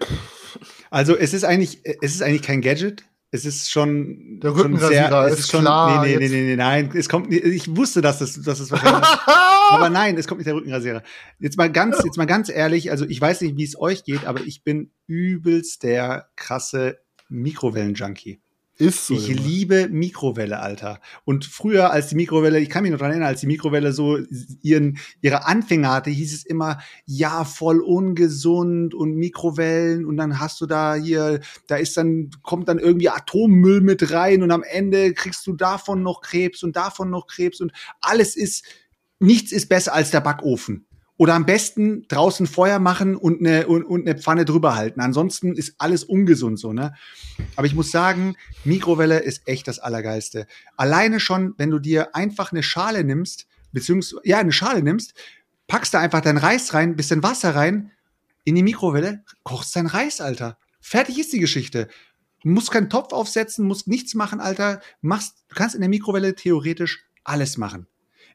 Also, 0.91 1.17
es 1.17 1.33
ist 1.33 1.45
eigentlich, 1.45 1.81
es 2.03 2.15
ist 2.15 2.23
eigentlich 2.23 2.43
kein 2.43 2.61
Gadget. 2.61 3.05
Es 3.33 3.45
ist 3.45 3.71
schon. 3.71 4.41
Der 4.41 4.51
schon 4.51 4.61
Rückenrasierer 4.61 5.27
es 5.29 5.41
ist 5.41 5.51
klar, 5.51 6.05
Nee, 6.05 6.17
nee, 6.17 6.29
nee, 6.29 6.43
nee, 6.43 6.57
nein. 6.57 6.91
Es 6.95 7.09
kommt, 7.09 7.33
ich 7.33 7.77
wusste, 7.77 8.01
dass 8.01 8.19
das, 8.19 8.41
dass 8.43 8.59
das 8.59 8.71
wahrscheinlich. 8.71 9.07
aber 9.71 9.89
nein, 9.89 10.17
es 10.19 10.27
kommt 10.27 10.39
nicht 10.39 10.49
der 10.49 10.57
Rückenrasierer. 10.57 11.03
Jetzt 11.39 11.57
mal 11.57 11.71
ganz, 11.71 12.03
jetzt 12.05 12.17
mal 12.17 12.27
ganz 12.27 12.49
ehrlich. 12.49 12.91
Also, 12.91 13.05
ich 13.07 13.21
weiß 13.21 13.43
nicht, 13.43 13.57
wie 13.57 13.65
es 13.65 13.79
euch 13.79 14.03
geht, 14.05 14.27
aber 14.27 14.41
ich 14.41 14.65
bin 14.65 14.91
übelst 15.07 15.85
der 15.85 16.29
krasse 16.35 16.99
Mikrowellen-Junkie. 17.29 18.41
Ist 18.81 19.07
so. 19.07 19.15
Ich 19.15 19.29
Junge. 19.29 19.43
liebe 19.43 19.89
Mikrowelle, 19.91 20.59
Alter. 20.61 21.01
Und 21.27 21.45
früher, 21.45 21.91
als 21.91 22.09
die 22.09 22.15
Mikrowelle, 22.15 22.59
ich 22.61 22.71
kann 22.71 22.83
mich 22.83 22.91
noch 22.91 22.99
dran 22.99 23.11
erinnern, 23.11 23.29
als 23.29 23.41
die 23.41 23.47
Mikrowelle 23.47 23.93
so 23.93 24.19
ihren, 24.63 24.99
ihre 25.21 25.45
Anfänge 25.47 25.91
hatte, 25.91 26.09
hieß 26.09 26.33
es 26.33 26.47
immer, 26.47 26.79
ja, 27.05 27.45
voll 27.45 27.81
ungesund 27.81 28.95
und 28.95 29.17
Mikrowellen 29.17 30.07
und 30.07 30.17
dann 30.17 30.41
hast 30.41 30.63
du 30.63 30.67
da 30.67 30.95
hier, 30.95 31.41
da 31.67 31.77
ist 31.77 31.95
dann, 31.99 32.31
kommt 32.41 32.69
dann 32.69 32.79
irgendwie 32.79 33.11
Atommüll 33.11 33.83
mit 33.83 34.13
rein 34.13 34.43
und 34.43 34.51
am 34.51 34.63
Ende 34.63 35.13
kriegst 35.13 35.47
du 35.47 35.53
davon 35.53 36.03
noch 36.03 36.23
Krebs 36.23 36.63
und 36.63 36.75
davon 36.75 37.11
noch 37.11 37.27
Krebs 37.27 37.61
und 37.61 37.73
alles 38.01 38.35
ist, 38.35 38.65
nichts 39.19 39.53
ist 39.53 39.69
besser 39.69 39.93
als 39.93 40.11
der 40.11 40.23
Backofen. 40.23 40.87
Oder 41.21 41.35
am 41.35 41.45
besten 41.45 42.09
draußen 42.09 42.47
Feuer 42.47 42.79
machen 42.79 43.15
und 43.15 43.41
eine, 43.41 43.67
und, 43.67 43.85
und 43.85 44.09
eine 44.09 44.19
Pfanne 44.19 44.47
drüber 44.47 44.75
halten. 44.75 45.01
Ansonsten 45.01 45.55
ist 45.55 45.75
alles 45.77 46.03
ungesund 46.03 46.59
so, 46.59 46.73
ne? 46.73 46.95
Aber 47.57 47.67
ich 47.67 47.75
muss 47.75 47.91
sagen, 47.91 48.37
Mikrowelle 48.65 49.19
ist 49.19 49.47
echt 49.47 49.69
das 49.69 49.81
Allergeilste. 49.81 50.47
Alleine 50.79 51.21
schon, 51.21 51.53
wenn 51.59 51.69
du 51.69 51.79
dir 51.79 52.17
einfach 52.17 52.53
eine 52.53 52.63
Schale 52.63 53.05
nimmst, 53.05 53.47
beziehungsweise, 53.71 54.23
ja, 54.25 54.39
eine 54.39 54.51
Schale 54.51 54.83
nimmst, 54.83 55.13
packst 55.67 55.93
da 55.93 56.01
einfach 56.01 56.23
dein 56.23 56.39
Reis 56.39 56.73
rein, 56.73 56.97
bisschen 56.97 57.23
Wasser 57.23 57.55
rein, 57.55 57.91
in 58.45 58.55
die 58.55 58.63
Mikrowelle, 58.63 59.23
kochst 59.43 59.77
dein 59.77 59.89
Reis, 59.89 60.23
Alter. 60.23 60.57
Fertig 60.81 61.19
ist 61.19 61.35
die 61.35 61.41
Geschichte. 61.41 61.89
Du 62.43 62.49
musst 62.49 62.71
keinen 62.71 62.89
Topf 62.89 63.13
aufsetzen, 63.13 63.67
musst 63.67 63.89
nichts 63.89 64.15
machen, 64.15 64.41
Alter. 64.41 64.81
Machst, 65.03 65.45
du 65.51 65.55
kannst 65.55 65.75
in 65.75 65.83
der 65.83 65.91
Mikrowelle 65.91 66.35
theoretisch 66.35 67.05
alles 67.25 67.59
machen. 67.59 67.87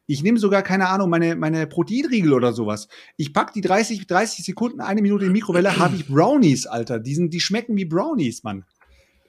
Ich 0.06 0.22
nehme 0.22 0.38
sogar, 0.38 0.62
keine 0.62 0.88
Ahnung, 0.88 1.10
meine, 1.10 1.34
meine 1.36 1.66
Proteinriegel 1.66 2.32
oder 2.32 2.52
sowas. 2.52 2.88
Ich 3.16 3.32
pack 3.32 3.52
die 3.52 3.60
30, 3.60 4.06
30 4.06 4.44
Sekunden, 4.44 4.80
eine 4.80 5.02
Minute 5.02 5.24
in 5.24 5.30
die 5.30 5.38
Mikrowelle, 5.40 5.76
habe 5.78 5.96
ich 5.96 6.06
Brownies, 6.06 6.66
Alter. 6.66 6.98
Die, 7.00 7.14
sind, 7.14 7.34
die 7.34 7.40
schmecken 7.40 7.76
wie 7.76 7.84
Brownies, 7.84 8.44
Mann. 8.44 8.64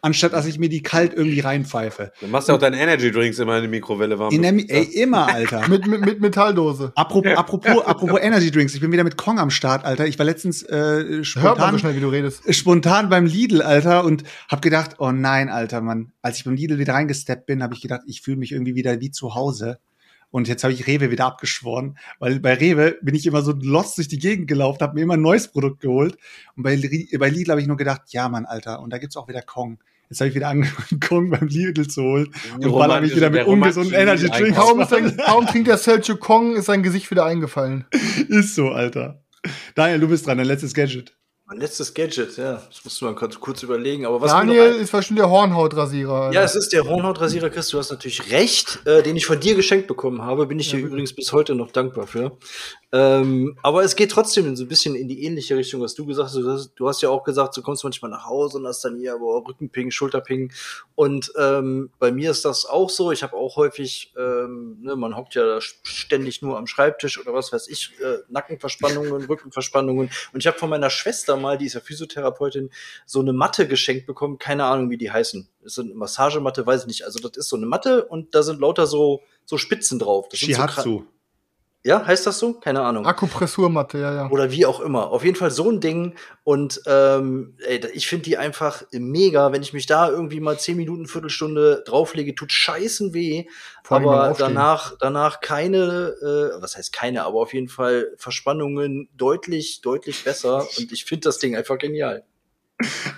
Anstatt, 0.01 0.33
dass 0.33 0.45
ich 0.45 0.59
mir 0.59 0.69
die 0.69 0.83
kalt 0.83 1.13
irgendwie 1.15 1.39
reinpfeife. 1.39 2.11
Du 2.21 2.27
machst 2.27 2.47
ja 2.47 2.53
auch 2.53 2.59
deine 2.59 2.79
Energy 2.79 3.11
Drinks 3.11 3.39
immer 3.39 3.57
in 3.57 3.63
die 3.63 3.67
Mikrowelle 3.67 4.19
warm. 4.19 4.31
In 4.31 4.43
der, 4.43 4.53
Mi- 4.53 4.69
ey, 4.69 4.83
immer, 4.83 5.27
Alter. 5.27 5.67
Mit, 5.67 5.87
mit, 5.87 6.01
mit 6.05 6.21
Metalldose. 6.21 6.91
Apropos, 6.93 7.35
apropos, 7.35 7.83
apropos 7.83 8.19
Energy 8.21 8.51
Drinks, 8.51 8.75
ich 8.75 8.79
bin 8.79 8.91
wieder 8.91 9.03
mit 9.03 9.17
Kong 9.17 9.39
am 9.39 9.49
Start, 9.49 9.85
Alter. 9.85 10.05
Ich 10.05 10.19
war 10.19 10.25
letztens 10.25 10.61
äh, 10.61 11.03
man 11.03 11.17
so 11.17 11.23
spontan, 11.23 11.79
schnell, 11.79 11.95
wie 11.95 11.99
du 11.99 12.09
redest. 12.09 12.53
spontan 12.53 13.09
beim 13.09 13.25
Lidl, 13.25 13.63
Alter, 13.63 14.05
und 14.05 14.23
hab 14.49 14.61
gedacht, 14.61 14.97
oh 14.99 15.11
nein, 15.11 15.49
Alter, 15.49 15.81
Mann. 15.81 16.11
Als 16.21 16.37
ich 16.37 16.43
beim 16.45 16.53
Lidl 16.53 16.77
wieder 16.77 16.93
reingesteppt 16.93 17.47
bin, 17.47 17.63
habe 17.63 17.73
ich 17.73 17.81
gedacht, 17.81 18.01
ich 18.05 18.21
fühle 18.21 18.37
mich 18.37 18.51
irgendwie 18.51 18.75
wieder 18.75 19.01
wie 19.01 19.09
zu 19.09 19.33
Hause. 19.33 19.79
Und 20.29 20.47
jetzt 20.47 20.63
habe 20.63 20.73
ich 20.73 20.87
Rewe 20.87 21.09
wieder 21.09 21.25
abgeschworen, 21.25 21.97
weil 22.19 22.39
bei 22.39 22.53
Rewe 22.53 22.97
bin 23.01 23.15
ich 23.15 23.25
immer 23.25 23.41
so 23.41 23.53
lost 23.53 23.97
durch 23.97 24.07
die 24.07 24.19
Gegend 24.19 24.47
gelaufen, 24.47 24.81
habe 24.81 24.95
mir 24.95 25.01
immer 25.01 25.15
ein 25.15 25.21
neues 25.21 25.47
Produkt 25.47 25.79
geholt. 25.79 26.17
Und 26.55 26.63
bei, 26.63 26.75
bei 27.17 27.29
Lidl 27.29 27.51
habe 27.51 27.61
ich 27.61 27.67
nur 27.67 27.77
gedacht, 27.77 28.01
ja, 28.09 28.27
Mann, 28.27 28.45
Alter, 28.45 28.81
und 28.81 28.91
da 28.91 28.97
gibt's 28.97 29.15
auch 29.15 29.27
wieder 29.27 29.41
Kong. 29.41 29.79
Jetzt 30.09 30.21
habe 30.21 30.29
ich 30.29 30.35
wieder 30.35 30.49
angefangen, 30.49 30.99
Kong 31.07 31.29
beim 31.29 31.47
Lidl 31.47 31.87
zu 31.87 32.01
holen. 32.01 32.33
Und 32.59 32.71
baller 32.71 33.01
mich 33.01 33.15
wieder 33.15 33.29
mit 33.29 33.45
ungesunden 33.45 33.93
Energy 33.93 34.27
Drinks. 34.27 34.57
Kaum, 34.57 34.85
kaum 35.25 35.47
trinkt 35.47 35.67
der 35.67 35.77
Selchuk 35.77 36.19
Kong, 36.19 36.55
ist 36.55 36.65
sein 36.65 36.83
Gesicht 36.83 37.09
wieder 37.11 37.25
eingefallen. 37.25 37.85
Ist 38.29 38.55
so, 38.55 38.69
Alter. 38.69 39.21
Daniel, 39.75 39.99
du 39.99 40.07
bist 40.07 40.27
dran, 40.27 40.37
dein 40.37 40.47
letztes 40.47 40.73
Gadget. 40.73 41.15
Mein 41.49 41.59
letztes 41.59 41.93
Gadget, 41.93 42.35
ja. 42.37 42.61
Das 42.67 42.83
musst 42.83 42.99
du 42.99 43.05
mal 43.05 43.15
kurz, 43.15 43.39
kurz 43.39 43.63
überlegen. 43.63 44.05
Aber 44.05 44.19
was 44.19 44.31
Daniel 44.31 44.73
ein- 44.75 44.81
ist 44.81 44.91
wahrscheinlich 44.91 45.21
der 45.23 45.29
Hornhautrasierer. 45.29 46.31
Ja, 46.33 46.43
es 46.43 46.55
ist 46.55 46.73
der 46.73 46.83
Hornhautrasierer, 46.83 47.49
Chris, 47.49 47.69
du 47.69 47.77
hast 47.77 47.89
natürlich 47.89 48.31
recht, 48.31 48.79
äh, 48.85 49.01
den 49.01 49.15
ich 49.15 49.25
von 49.25 49.39
dir 49.39 49.55
geschenkt 49.55 49.87
bekommen 49.87 50.21
habe. 50.21 50.45
Bin 50.45 50.59
ich 50.59 50.69
dir 50.69 50.79
übrigens 50.79 51.13
bis 51.13 51.31
heute 51.31 51.55
noch 51.55 51.71
dankbar 51.71 52.05
für. 52.05 52.37
Ähm, 52.93 53.57
aber 53.63 53.83
es 53.83 53.97
geht 53.97 54.11
trotzdem 54.11 54.55
so 54.55 54.63
ein 54.63 54.67
bisschen 54.69 54.95
in 54.95 55.09
die 55.09 55.23
ähnliche 55.23 55.57
Richtung, 55.57 55.81
was 55.81 55.93
du 55.93 56.05
gesagt 56.05 56.29
hast. 56.29 56.35
Du 56.35 56.49
hast, 56.49 56.71
du 56.75 56.87
hast 56.87 57.01
ja 57.01 57.09
auch 57.09 57.23
gesagt, 57.23 57.57
du 57.57 57.61
kommst 57.61 57.83
manchmal 57.83 58.11
nach 58.11 58.25
Hause 58.25 58.59
und 58.59 58.65
hast 58.65 58.85
dann 58.85 58.97
hier 58.97 59.13
aber 59.13 59.45
Rückenping, 59.45 59.91
Schulterping. 59.91 60.53
Und 60.95 61.33
ähm, 61.37 61.91
bei 61.99 62.13
mir 62.13 62.31
ist 62.31 62.45
das 62.45 62.65
auch 62.65 62.89
so. 62.89 63.11
Ich 63.11 63.23
habe 63.23 63.35
auch 63.35 63.57
häufig, 63.57 64.13
ähm, 64.17 64.77
ne, 64.81 64.95
man 64.95 65.17
hockt 65.17 65.35
ja 65.35 65.45
da 65.45 65.59
ständig 65.59 66.41
nur 66.41 66.57
am 66.57 66.65
Schreibtisch 66.65 67.19
oder 67.19 67.33
was 67.33 67.51
weiß 67.51 67.67
ich, 67.67 67.91
äh, 67.99 68.19
Nackenverspannungen, 68.29 69.25
Rückenverspannungen. 69.25 70.09
Und 70.31 70.39
ich 70.39 70.47
habe 70.47 70.57
von 70.57 70.69
meiner 70.69 70.89
Schwester 70.89 71.35
mal, 71.35 71.57
die 71.57 71.65
ist 71.65 71.73
ja 71.73 71.81
Physiotherapeutin, 71.81 72.69
so 73.05 73.19
eine 73.19 73.33
Matte 73.33 73.67
geschenkt 73.67 74.07
bekommen. 74.07 74.37
Keine 74.37 74.63
Ahnung, 74.63 74.89
wie 74.89 74.97
die 74.97 75.11
heißen. 75.11 75.49
Ist 75.63 75.77
eine 75.77 75.93
Massagematte, 75.93 76.65
weiß 76.65 76.81
ich 76.81 76.87
nicht. 76.87 77.03
Also 77.03 77.19
das 77.19 77.35
ist 77.35 77.49
so 77.49 77.57
eine 77.57 77.65
Matte 77.65 78.05
und 78.05 78.33
da 78.33 78.43
sind 78.43 78.61
lauter 78.61 78.87
so 78.87 79.23
so 79.47 79.57
Spitzen 79.57 79.97
drauf. 79.97 80.27
Das 80.29 80.39
sind 80.39 80.53
so 80.53 80.61
Shihatsu. 80.61 81.03
Ja, 81.87 82.05
heißt 82.05 82.27
das 82.27 82.37
so? 82.37 82.53
Keine 82.53 82.81
Ahnung. 82.81 83.05
Akupressurmatte, 83.05 83.97
ja, 83.97 84.13
ja. 84.13 84.29
Oder 84.29 84.51
wie 84.51 84.65
auch 84.65 84.81
immer. 84.81 85.09
Auf 85.09 85.23
jeden 85.23 85.37
Fall 85.37 85.51
so 85.51 85.71
ein 85.71 85.79
Ding. 85.79 86.15
Und 86.43 86.81
ähm, 86.85 87.55
ey, 87.65 87.79
ich 87.93 88.07
finde 88.07 88.25
die 88.25 88.37
einfach 88.37 88.83
mega. 88.91 89.53
Wenn 89.53 89.61
ich 89.61 89.71
mich 89.71 89.85
da 89.85 90.09
irgendwie 90.09 90.41
mal 90.41 90.59
zehn 90.59 90.75
Minuten, 90.75 91.07
Viertelstunde 91.07 91.83
drauflege, 91.87 92.35
tut 92.35 92.51
scheißen 92.51 93.13
weh. 93.13 93.45
Aber 93.87 94.35
danach, 94.37 94.97
danach 94.99 95.39
keine, 95.39 96.13
äh, 96.21 96.61
was 96.61 96.75
heißt 96.75 96.91
keine, 96.91 97.23
aber 97.23 97.39
auf 97.39 97.53
jeden 97.53 97.69
Fall 97.69 98.11
Verspannungen 98.17 99.07
deutlich, 99.15 99.79
deutlich 99.79 100.25
besser. 100.25 100.67
Und 100.77 100.91
ich 100.91 101.05
finde 101.05 101.29
das 101.29 101.39
Ding 101.39 101.55
einfach 101.55 101.77
genial. 101.77 102.25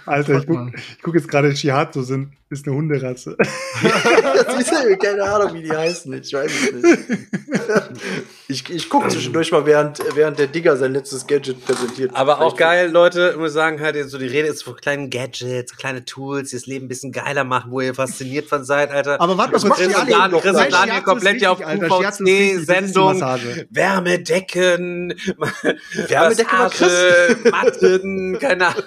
Alter, 0.06 0.38
ich 0.38 0.46
guck, 0.46 0.74
ich 0.76 1.02
guck 1.02 1.16
jetzt 1.16 1.28
gerade 1.28 1.56
Shihatsu, 1.56 2.04
sind, 2.04 2.34
ist 2.50 2.66
eine 2.68 2.76
Hunderasse. 2.76 3.38
Keine 5.02 5.24
Ahnung, 5.24 5.54
wie 5.54 5.62
die 5.64 5.72
heißen. 5.72 6.12
Ich 6.14 6.34
weiß 6.34 6.52
es 6.52 6.72
nicht. 6.74 7.20
Ich, 8.52 8.68
ich 8.68 8.90
gucke 8.90 9.10
zwischendurch 9.10 9.52
mal, 9.52 9.64
während, 9.68 10.00
während 10.16 10.40
der 10.40 10.48
Digger 10.48 10.76
sein 10.76 10.94
letztes 10.94 11.28
Gadget 11.28 11.64
präsentiert. 11.64 12.16
Aber 12.16 12.42
auch 12.42 12.56
geil, 12.58 12.90
Leute, 12.90 13.30
ich 13.34 13.38
muss 13.38 13.54
sagen, 13.54 13.80
halt, 13.80 13.96
so 14.10 14.18
die 14.18 14.26
Rede 14.26 14.48
ist 14.48 14.64
von 14.64 14.76
kleinen 14.76 15.12
Gadgets, 15.12 15.78
kleine 15.78 16.04
Tools, 16.04 16.50
die 16.50 16.56
das 16.56 16.66
Leben 16.66 16.86
ein 16.86 16.88
bisschen 16.88 17.12
geiler 17.12 17.44
machen, 17.44 17.70
wo 17.72 17.80
ihr 17.82 17.94
fasziniert 17.94 18.48
von 18.48 18.64
seid, 18.64 18.90
Alter. 18.90 19.22
Aber 19.22 19.38
warte 19.38 19.52
mal 19.52 19.60
kurz, 19.60 19.66
macht 19.66 19.80
Chris 19.82 19.96
und 19.96 20.08
Shiatsu- 20.10 20.10
Dan- 20.10 20.32
Chris 20.42 20.56
und 20.66 20.74
Daniel 20.74 21.02
komplett 21.04 21.42
ja 21.42 21.52
auf 21.52 21.60
QVC-Sendung. 21.60 23.22
Wärmedecken, 23.70 25.14
Wärmedecke 26.08 26.58
war 26.58 26.72
Matten, 27.52 28.40
keine 28.40 28.68
Ahnung. 28.68 28.84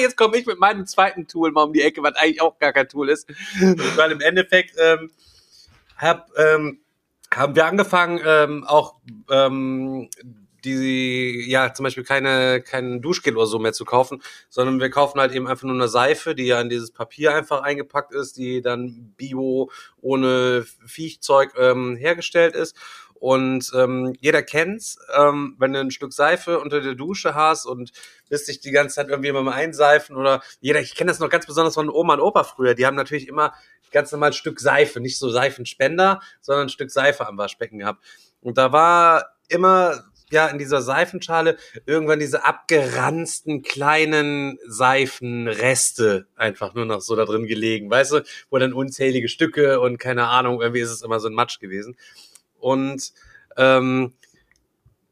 Jetzt 0.00 0.16
komme 0.16 0.36
ich 0.36 0.46
mit 0.46 0.58
meinem 0.58 0.84
zweiten 0.86 1.28
Tool 1.28 1.52
mal 1.52 1.62
um 1.62 1.72
die 1.72 1.82
Ecke, 1.82 2.02
was 2.02 2.16
eigentlich 2.16 2.40
auch 2.40 2.58
gar 2.64 2.72
kein 2.72 2.88
Tool 2.88 3.08
ist. 3.10 3.28
Weil 3.96 4.12
im 4.12 4.20
Endeffekt 4.20 4.76
ähm, 4.78 5.10
hab, 5.96 6.28
ähm, 6.36 6.80
haben 7.32 7.56
wir 7.56 7.66
angefangen, 7.66 8.20
ähm, 8.24 8.64
auch 8.64 8.94
ähm, 9.30 10.08
die, 10.64 11.44
ja, 11.48 11.72
zum 11.74 11.84
Beispiel 11.84 12.04
keine, 12.04 12.62
kein 12.62 13.02
Duschgel 13.02 13.36
oder 13.36 13.46
so 13.46 13.58
mehr 13.58 13.72
zu 13.72 13.84
kaufen, 13.84 14.22
sondern 14.48 14.80
wir 14.80 14.90
kaufen 14.90 15.20
halt 15.20 15.32
eben 15.32 15.46
einfach 15.46 15.64
nur 15.64 15.74
eine 15.74 15.88
Seife, 15.88 16.34
die 16.34 16.46
ja 16.46 16.60
in 16.60 16.68
dieses 16.68 16.90
Papier 16.90 17.34
einfach 17.34 17.62
eingepackt 17.62 18.12
ist, 18.12 18.36
die 18.36 18.62
dann 18.62 19.14
bio 19.16 19.70
ohne 20.00 20.64
Viechzeug 20.86 21.52
ähm, 21.58 21.96
hergestellt 21.96 22.54
ist. 22.54 22.76
Und 23.24 23.72
ähm, 23.74 24.12
jeder 24.20 24.42
kennt's, 24.42 24.98
ähm, 25.16 25.56
wenn 25.58 25.72
du 25.72 25.80
ein 25.80 25.90
Stück 25.90 26.12
Seife 26.12 26.60
unter 26.60 26.82
der 26.82 26.94
Dusche 26.94 27.34
hast 27.34 27.64
und 27.64 27.90
willst 28.28 28.48
dich 28.48 28.60
die 28.60 28.70
ganze 28.70 28.96
Zeit 28.96 29.08
irgendwie 29.08 29.32
mal 29.32 29.50
einseifen 29.50 30.14
oder 30.14 30.42
jeder, 30.60 30.80
ich 30.80 30.94
kenne 30.94 31.10
das 31.10 31.20
noch 31.20 31.30
ganz 31.30 31.46
besonders 31.46 31.72
von 31.72 31.88
Oma 31.88 32.12
und 32.12 32.20
Opa 32.20 32.44
früher, 32.44 32.74
die 32.74 32.84
haben 32.84 32.96
natürlich 32.96 33.26
immer 33.26 33.54
ganz 33.92 34.12
normal 34.12 34.28
ein 34.28 34.34
Stück 34.34 34.60
Seife, 34.60 35.00
nicht 35.00 35.18
so 35.18 35.30
Seifenspender, 35.30 36.20
sondern 36.42 36.66
ein 36.66 36.68
Stück 36.68 36.90
Seife 36.90 37.26
am 37.26 37.38
Waschbecken 37.38 37.78
gehabt. 37.78 38.04
Und 38.42 38.58
da 38.58 38.72
war 38.72 39.30
immer 39.48 40.04
ja 40.30 40.48
in 40.48 40.58
dieser 40.58 40.82
Seifenschale 40.82 41.56
irgendwann 41.86 42.18
diese 42.18 42.44
abgeranzten 42.44 43.62
kleinen 43.62 44.58
Seifenreste 44.66 46.26
einfach 46.36 46.74
nur 46.74 46.84
noch 46.84 47.00
so 47.00 47.16
da 47.16 47.24
drin 47.24 47.46
gelegen, 47.46 47.90
weißt 47.90 48.12
du, 48.12 48.20
wo 48.50 48.58
dann 48.58 48.74
unzählige 48.74 49.28
Stücke 49.28 49.80
und 49.80 49.96
keine 49.96 50.28
Ahnung, 50.28 50.60
irgendwie 50.60 50.82
ist 50.82 50.90
es 50.90 51.00
immer 51.00 51.20
so 51.20 51.28
ein 51.28 51.34
Matsch 51.34 51.58
gewesen. 51.58 51.96
Und 52.64 53.12
ähm, 53.58 54.14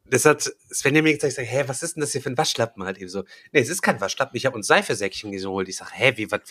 das 0.09 0.25
hat 0.25 0.51
Sven 0.73 0.93
mir 1.03 1.17
sag, 1.19 1.45
hä, 1.45 1.63
was 1.67 1.83
ist 1.83 1.95
denn 1.95 2.01
das 2.01 2.11
hier 2.11 2.21
für 2.21 2.29
ein 2.29 2.37
Waschlappen 2.37 2.83
halt 2.83 2.97
eben 2.97 3.09
so? 3.09 3.23
Nee, 3.51 3.61
es 3.61 3.69
ist 3.69 3.81
kein 3.81 4.01
Waschlappen, 4.01 4.35
ich 4.35 4.45
habe 4.45 4.55
uns 4.55 4.67
Seifesäckchen 4.67 5.31
geholt. 5.31 5.69
Ich 5.69 5.77
sag, 5.77 5.91
hä, 5.93 6.13
wie, 6.15 6.29
was 6.31 6.41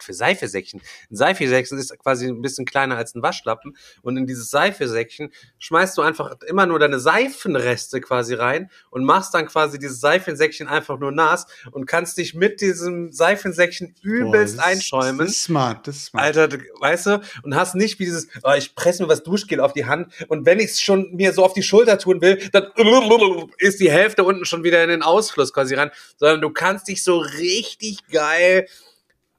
für 0.00 0.14
Seifesäckchen? 0.14 0.80
Ein 1.10 1.16
Seifesäckchen 1.16 1.78
ist 1.78 1.96
quasi 1.98 2.28
ein 2.28 2.40
bisschen 2.40 2.64
kleiner 2.64 2.96
als 2.96 3.14
ein 3.14 3.22
Waschlappen 3.22 3.76
und 4.02 4.16
in 4.16 4.26
dieses 4.26 4.50
Seifesäckchen 4.50 5.32
schmeißt 5.58 5.98
du 5.98 6.02
einfach 6.02 6.36
immer 6.46 6.66
nur 6.66 6.78
deine 6.78 7.00
Seifenreste 7.00 8.00
quasi 8.00 8.34
rein 8.34 8.70
und 8.90 9.04
machst 9.04 9.34
dann 9.34 9.46
quasi 9.46 9.78
dieses 9.78 10.00
Seifensäckchen 10.00 10.68
einfach 10.68 10.98
nur 10.98 11.12
nass 11.12 11.46
und 11.72 11.86
kannst 11.86 12.18
dich 12.18 12.34
mit 12.34 12.60
diesem 12.60 13.12
Seifensäckchen 13.12 13.94
übelst 14.02 14.56
Boah, 14.56 14.62
das- 14.62 14.66
einschäumen. 14.72 15.18
Das 15.18 15.30
ist 15.30 15.42
smart, 15.44 15.86
das 15.88 15.96
ist 15.96 16.04
smart. 16.06 16.36
Alter, 16.36 16.58
weißt 16.80 17.06
du, 17.06 17.20
und 17.42 17.54
hast 17.54 17.74
nicht 17.74 17.98
wie 17.98 18.04
dieses, 18.04 18.28
oh, 18.42 18.52
ich 18.56 18.74
presse 18.74 19.02
mir 19.02 19.08
was 19.08 19.22
Duschgel 19.22 19.60
auf 19.60 19.72
die 19.72 19.86
Hand 19.86 20.12
und 20.28 20.46
wenn 20.46 20.58
ich 20.60 20.66
es 20.70 20.80
schon 20.80 21.14
mir 21.14 21.32
so 21.32 21.44
auf 21.44 21.52
die 21.52 21.62
Schulter 21.62 21.98
tun 21.98 22.20
will, 22.20 22.36
dann 22.52 22.68
ist 23.58 23.80
die 23.80 23.90
Hälfte 23.90 24.24
unten 24.24 24.44
schon 24.44 24.64
wieder 24.64 24.82
in 24.82 24.90
den 24.90 25.02
Ausfluss 25.02 25.52
quasi 25.52 25.74
rein, 25.74 25.90
sondern 26.16 26.40
du 26.40 26.50
kannst 26.50 26.88
dich 26.88 27.02
so 27.02 27.18
richtig 27.18 28.06
geil 28.12 28.66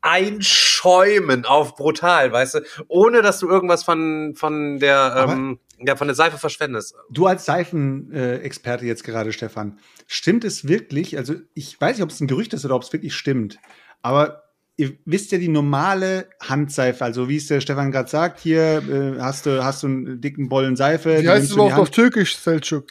einschäumen 0.02 1.46
auf 1.46 1.76
brutal, 1.76 2.32
weißt 2.32 2.56
du, 2.56 2.60
ohne 2.88 3.22
dass 3.22 3.40
du 3.40 3.50
irgendwas 3.50 3.84
von, 3.84 4.34
von 4.36 4.80
der, 4.80 4.98
Aber- 4.98 5.34
ähm, 5.34 5.60
ja, 5.86 5.96
von 5.96 6.08
der 6.08 6.16
Seife 6.16 6.38
verschwendest. 6.38 6.94
Du 7.10 7.26
als 7.26 7.46
Seifenexperte 7.46 8.86
jetzt 8.86 9.04
gerade, 9.04 9.32
Stefan, 9.32 9.80
stimmt 10.08 10.44
es 10.44 10.68
wirklich? 10.68 11.18
Also 11.18 11.36
ich 11.54 11.80
weiß 11.80 11.98
nicht, 11.98 12.04
ob 12.04 12.10
es 12.10 12.20
ein 12.20 12.28
Gerücht 12.28 12.54
ist 12.54 12.66
oder 12.66 12.76
ob 12.76 12.84
es 12.84 12.92
wirklich 12.94 13.14
stimmt, 13.16 13.60
aber 14.02 14.44
ihr 14.76 14.94
wisst 15.06 15.32
ja 15.34 15.38
die 15.38 15.48
normale 15.50 16.30
Handseife, 16.42 17.04
also 17.04 17.28
wie 17.30 17.38
es 17.38 17.48
der 17.48 17.60
Stefan 17.62 17.92
gerade 17.92 18.10
sagt, 18.10 18.40
hier 18.40 18.82
äh, 19.18 19.20
hast 19.22 19.46
du 19.46 19.64
hast 19.64 19.84
du 19.84 19.88
einen 19.88 20.22
dicken 20.22 20.48
Bollen 20.50 20.76
Seife, 20.78 21.18
Wie 21.18 21.22
die 21.24 21.30
heißt 21.30 21.46
es 21.46 21.52
überhaupt 21.52 21.78
auf. 21.78 21.90
Türkisch, 21.92 22.36
Selçuk? 22.38 22.86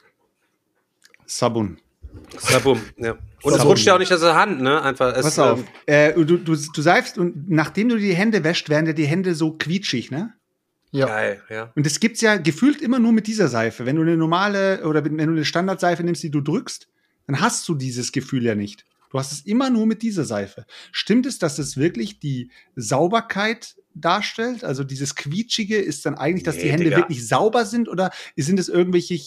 Sabun. 1.29 1.79
Sabum, 2.39 2.81
ja. 2.97 3.17
Und 3.43 3.55
es 3.55 3.65
rutscht 3.65 3.87
ja 3.87 3.95
auch 3.95 3.99
nicht 3.99 4.13
aus 4.13 4.21
der 4.21 4.35
Hand, 4.35 4.61
ne? 4.61 4.83
Einfach. 4.83 5.15
Es, 5.15 5.23
Pass 5.23 5.39
auf. 5.39 5.61
ähm, 5.87 6.21
Äh, 6.21 6.25
du, 6.25 6.39
du, 6.39 6.57
du 6.57 6.83
seifst 6.83 7.19
und 7.19 7.49
nachdem 7.49 7.89
du 7.91 7.97
die 7.99 8.15
Hände 8.15 8.43
wäscht, 8.43 8.69
werden 8.69 8.87
ja 8.87 8.93
die 8.93 9.07
Hände 9.07 9.35
so 9.35 9.53
quietschig, 9.53 10.11
ne? 10.11 10.35
Ja. 10.91 11.07
Geil, 11.07 11.43
ja. 11.51 11.71
Und 11.77 11.85
das 11.87 12.01
gibt's 12.01 12.23
ja 12.23 12.37
gefühlt 12.39 12.81
immer 12.81 12.99
nur 12.99 13.13
mit 13.13 13.27
dieser 13.27 13.49
Seife. 13.49 13.85
Wenn 13.87 13.97
du 13.97 14.03
eine 14.03 14.17
normale 14.17 14.85
oder 14.87 15.05
wenn 15.05 15.17
du 15.19 15.23
eine 15.25 15.45
Standardseife 15.45 16.03
nimmst, 16.03 16.23
die 16.23 16.31
du 16.31 16.41
drückst, 16.41 16.89
dann 17.27 17.41
hast 17.41 17.69
du 17.69 17.75
dieses 17.75 18.11
Gefühl 18.11 18.43
ja 18.45 18.55
nicht. 18.55 18.85
Du 19.11 19.19
hast 19.19 19.33
es 19.33 19.41
immer 19.43 19.69
nur 19.71 19.87
mit 19.87 20.03
dieser 20.03 20.25
Seife. 20.25 20.65
Stimmt 20.93 21.27
es, 21.27 21.39
dass 21.39 21.59
es 21.59 21.77
wirklich 21.77 22.21
die 22.21 22.51
Sauberkeit 22.75 23.77
darstellt? 23.95 24.65
Also 24.65 24.83
dieses 24.85 25.15
Quietschige 25.15 25.77
ist 25.77 26.07
dann 26.07 26.15
eigentlich, 26.15 26.43
dass 26.45 26.57
die 26.57 26.65
Nee, 26.65 26.71
Hände 26.73 26.85
Digga. 26.85 26.97
wirklich 26.99 27.27
sauber 27.27 27.65
sind 27.67 27.89
oder 27.89 28.11
sind 28.37 28.59
es 28.59 28.69
irgendwelche 28.69 29.19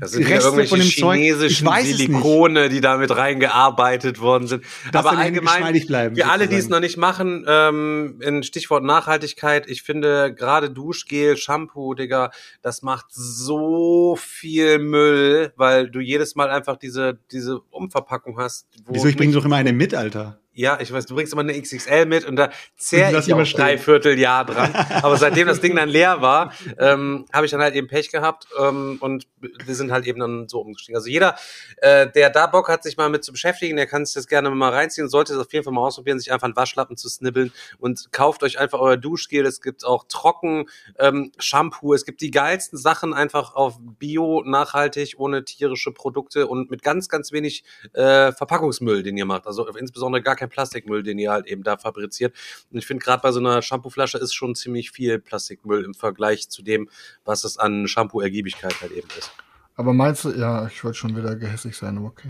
Das 0.00 0.12
sind 0.12 0.26
Reste 0.26 0.46
irgendwelche 0.46 0.70
von 0.70 0.80
dem 0.80 0.88
Zeug? 0.88 1.20
Ich 1.20 1.26
chinesischen 1.26 1.68
nicht. 1.68 1.96
Silikone, 1.98 2.68
die 2.68 2.80
da 2.80 2.96
mit 2.96 3.14
reingearbeitet 3.16 4.20
worden 4.20 4.48
sind. 4.48 4.64
Dass 4.90 5.06
Aber 5.06 5.16
allgemein, 5.16 5.86
bleiben, 5.86 6.16
für 6.16 6.26
alle, 6.26 6.48
die 6.48 6.56
es 6.56 6.68
noch 6.68 6.80
nicht 6.80 6.96
machen, 6.96 7.44
ähm, 7.46 8.20
in 8.20 8.42
Stichwort 8.42 8.82
Nachhaltigkeit, 8.82 9.68
ich 9.68 9.82
finde 9.82 10.34
gerade 10.34 10.70
Duschgel, 10.70 11.36
Shampoo, 11.36 11.94
Digga, 11.94 12.32
das 12.60 12.82
macht 12.82 13.06
so 13.10 14.16
viel 14.20 14.78
Müll, 14.80 15.52
weil 15.56 15.88
du 15.90 16.00
jedes 16.00 16.34
Mal 16.34 16.50
einfach 16.50 16.76
diese, 16.76 17.18
diese 17.30 17.60
Umverpackung 17.70 18.38
hast. 18.38 18.66
Wieso, 18.88 19.06
ich 19.06 19.16
bringe 19.16 19.32
doch 19.32 19.44
immer 19.44 19.56
eine 19.56 19.72
mit, 19.72 19.94
Alter. 19.94 20.40
Ja, 20.54 20.78
ich 20.80 20.92
weiß, 20.92 21.06
du 21.06 21.14
bringst 21.14 21.32
immer 21.32 21.42
eine 21.42 21.60
XXL 21.60 22.06
mit 22.06 22.24
und 22.24 22.36
da 22.36 22.50
lass 22.92 23.26
ich 23.26 23.34
auch 23.34 23.42
drei 23.42 23.76
Vierteljahr 23.76 24.44
dran. 24.44 24.72
Aber 25.02 25.16
seitdem 25.16 25.48
das 25.48 25.60
Ding 25.60 25.74
dann 25.74 25.88
leer 25.88 26.20
war, 26.20 26.52
ähm, 26.78 27.26
habe 27.32 27.46
ich 27.46 27.50
dann 27.52 27.60
halt 27.60 27.74
eben 27.74 27.88
Pech 27.88 28.10
gehabt 28.10 28.46
ähm, 28.58 28.98
und 29.00 29.26
wir 29.40 29.74
sind 29.74 29.90
halt 29.90 30.06
eben 30.06 30.20
dann 30.20 30.48
so 30.48 30.60
umgestiegen. 30.60 30.96
Also 30.96 31.08
jeder, 31.08 31.36
äh, 31.78 32.08
der 32.10 32.30
da 32.30 32.46
Bock 32.46 32.68
hat, 32.68 32.82
sich 32.84 32.96
mal 32.96 33.10
mit 33.10 33.24
zu 33.24 33.32
beschäftigen, 33.32 33.76
der 33.76 33.86
kann 33.86 34.06
sich 34.06 34.14
das 34.14 34.28
gerne 34.28 34.48
mal 34.50 34.72
reinziehen, 34.72 35.08
sollte 35.08 35.34
es 35.34 35.38
auf 35.38 35.52
jeden 35.52 35.64
Fall 35.64 35.72
mal 35.72 35.82
ausprobieren, 35.82 36.18
sich 36.18 36.32
einfach 36.32 36.46
einen 36.46 36.56
Waschlappen 36.56 36.96
zu 36.96 37.08
snibbeln 37.08 37.52
und 37.78 38.12
kauft 38.12 38.42
euch 38.42 38.58
einfach 38.58 38.78
euer 38.78 38.96
Duschgel. 38.96 39.44
Es 39.46 39.60
gibt 39.60 39.84
auch 39.84 40.04
Trocken 40.08 40.66
ähm, 40.98 41.32
Shampoo. 41.38 41.94
Es 41.94 42.04
gibt 42.04 42.20
die 42.20 42.30
geilsten 42.30 42.78
Sachen 42.78 43.12
einfach 43.12 43.54
auf 43.54 43.78
Bio, 43.80 44.42
nachhaltig, 44.44 45.14
ohne 45.18 45.44
tierische 45.44 45.92
Produkte 45.92 46.46
und 46.46 46.70
mit 46.70 46.82
ganz, 46.82 47.08
ganz 47.08 47.32
wenig 47.32 47.64
äh, 47.92 48.32
Verpackungsmüll, 48.32 49.02
den 49.02 49.16
ihr 49.16 49.26
macht. 49.26 49.46
Also 49.46 49.66
insbesondere 49.66 50.22
gar 50.22 50.36
kein 50.36 50.43
Plastikmüll, 50.48 51.02
den 51.02 51.18
ihr 51.18 51.30
halt 51.32 51.46
eben 51.46 51.62
da 51.62 51.76
fabriziert. 51.76 52.34
Und 52.70 52.78
ich 52.78 52.86
finde 52.86 53.04
gerade 53.04 53.22
bei 53.22 53.32
so 53.32 53.40
einer 53.40 53.62
Shampooflasche 53.62 54.18
ist 54.18 54.34
schon 54.34 54.54
ziemlich 54.54 54.90
viel 54.90 55.18
Plastikmüll 55.18 55.84
im 55.84 55.94
Vergleich 55.94 56.48
zu 56.48 56.62
dem, 56.62 56.88
was 57.24 57.44
es 57.44 57.58
an 57.58 57.86
Shampoo-Ergiebigkeit 57.88 58.80
halt 58.80 58.92
eben 58.92 59.08
ist. 59.18 59.30
Aber 59.76 59.92
meinst 59.92 60.24
du, 60.24 60.30
ja, 60.30 60.66
ich 60.66 60.82
wollte 60.84 60.98
schon 60.98 61.16
wieder 61.16 61.34
gehässig 61.36 61.76
sein, 61.76 61.96
aber 61.98 62.06
okay. 62.06 62.28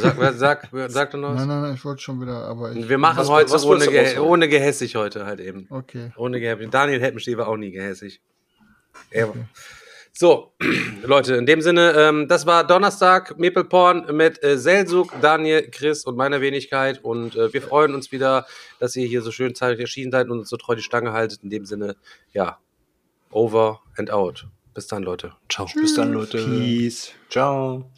Sag, 0.00 0.34
sag, 0.34 0.68
wer- 0.72 0.90
sag 0.90 1.10
du 1.12 1.18
noch 1.18 1.30
was? 1.30 1.36
Nein, 1.36 1.48
nein, 1.48 1.62
nein, 1.62 1.74
ich 1.74 1.84
wollte 1.84 2.02
schon 2.02 2.20
wieder, 2.20 2.44
aber 2.46 2.72
ich. 2.72 2.88
Wir 2.88 2.98
machen 2.98 3.18
Was- 3.18 3.28
heute 3.28 3.50
was 3.52 3.64
ohne, 3.64 3.86
ge 3.86 4.18
ohne 4.18 4.48
gehässig 4.48 4.96
heute 4.96 5.24
halt 5.26 5.40
eben. 5.40 5.66
Okay. 5.70 6.10
Ohne 6.16 6.40
gehässig. 6.40 6.70
Daniel 6.70 7.00
Heppensteh 7.00 7.36
war 7.36 7.48
auch 7.48 7.56
nie 7.56 7.70
gehässig. 7.70 8.20
Er, 9.10 9.32
So, 10.20 10.52
Leute, 11.04 11.36
in 11.36 11.46
dem 11.46 11.60
Sinne, 11.60 11.92
ähm, 11.96 12.26
das 12.26 12.44
war 12.44 12.66
Donnerstag, 12.66 13.38
Maple 13.38 13.62
Porn 13.62 14.04
mit 14.16 14.42
äh, 14.42 14.58
Selsuk, 14.58 15.12
Daniel, 15.22 15.70
Chris 15.70 16.04
und 16.04 16.16
meiner 16.16 16.40
Wenigkeit. 16.40 17.04
Und 17.04 17.36
äh, 17.36 17.52
wir 17.52 17.62
freuen 17.62 17.94
uns 17.94 18.10
wieder, 18.10 18.44
dass 18.80 18.96
ihr 18.96 19.06
hier 19.06 19.22
so 19.22 19.30
schön 19.30 19.54
zeitig 19.54 19.78
erschienen 19.78 20.10
seid 20.10 20.28
und 20.28 20.40
uns 20.40 20.48
so 20.48 20.56
treu 20.56 20.74
die 20.74 20.82
Stange 20.82 21.12
haltet. 21.12 21.44
In 21.44 21.50
dem 21.50 21.66
Sinne, 21.66 21.94
ja, 22.32 22.58
over 23.30 23.78
and 23.96 24.10
out. 24.10 24.48
Bis 24.74 24.88
dann, 24.88 25.04
Leute. 25.04 25.34
Ciao. 25.48 25.68
Bis 25.72 25.94
dann, 25.94 26.12
Leute. 26.12 26.38
Peace. 26.38 27.12
Ciao. 27.30 27.88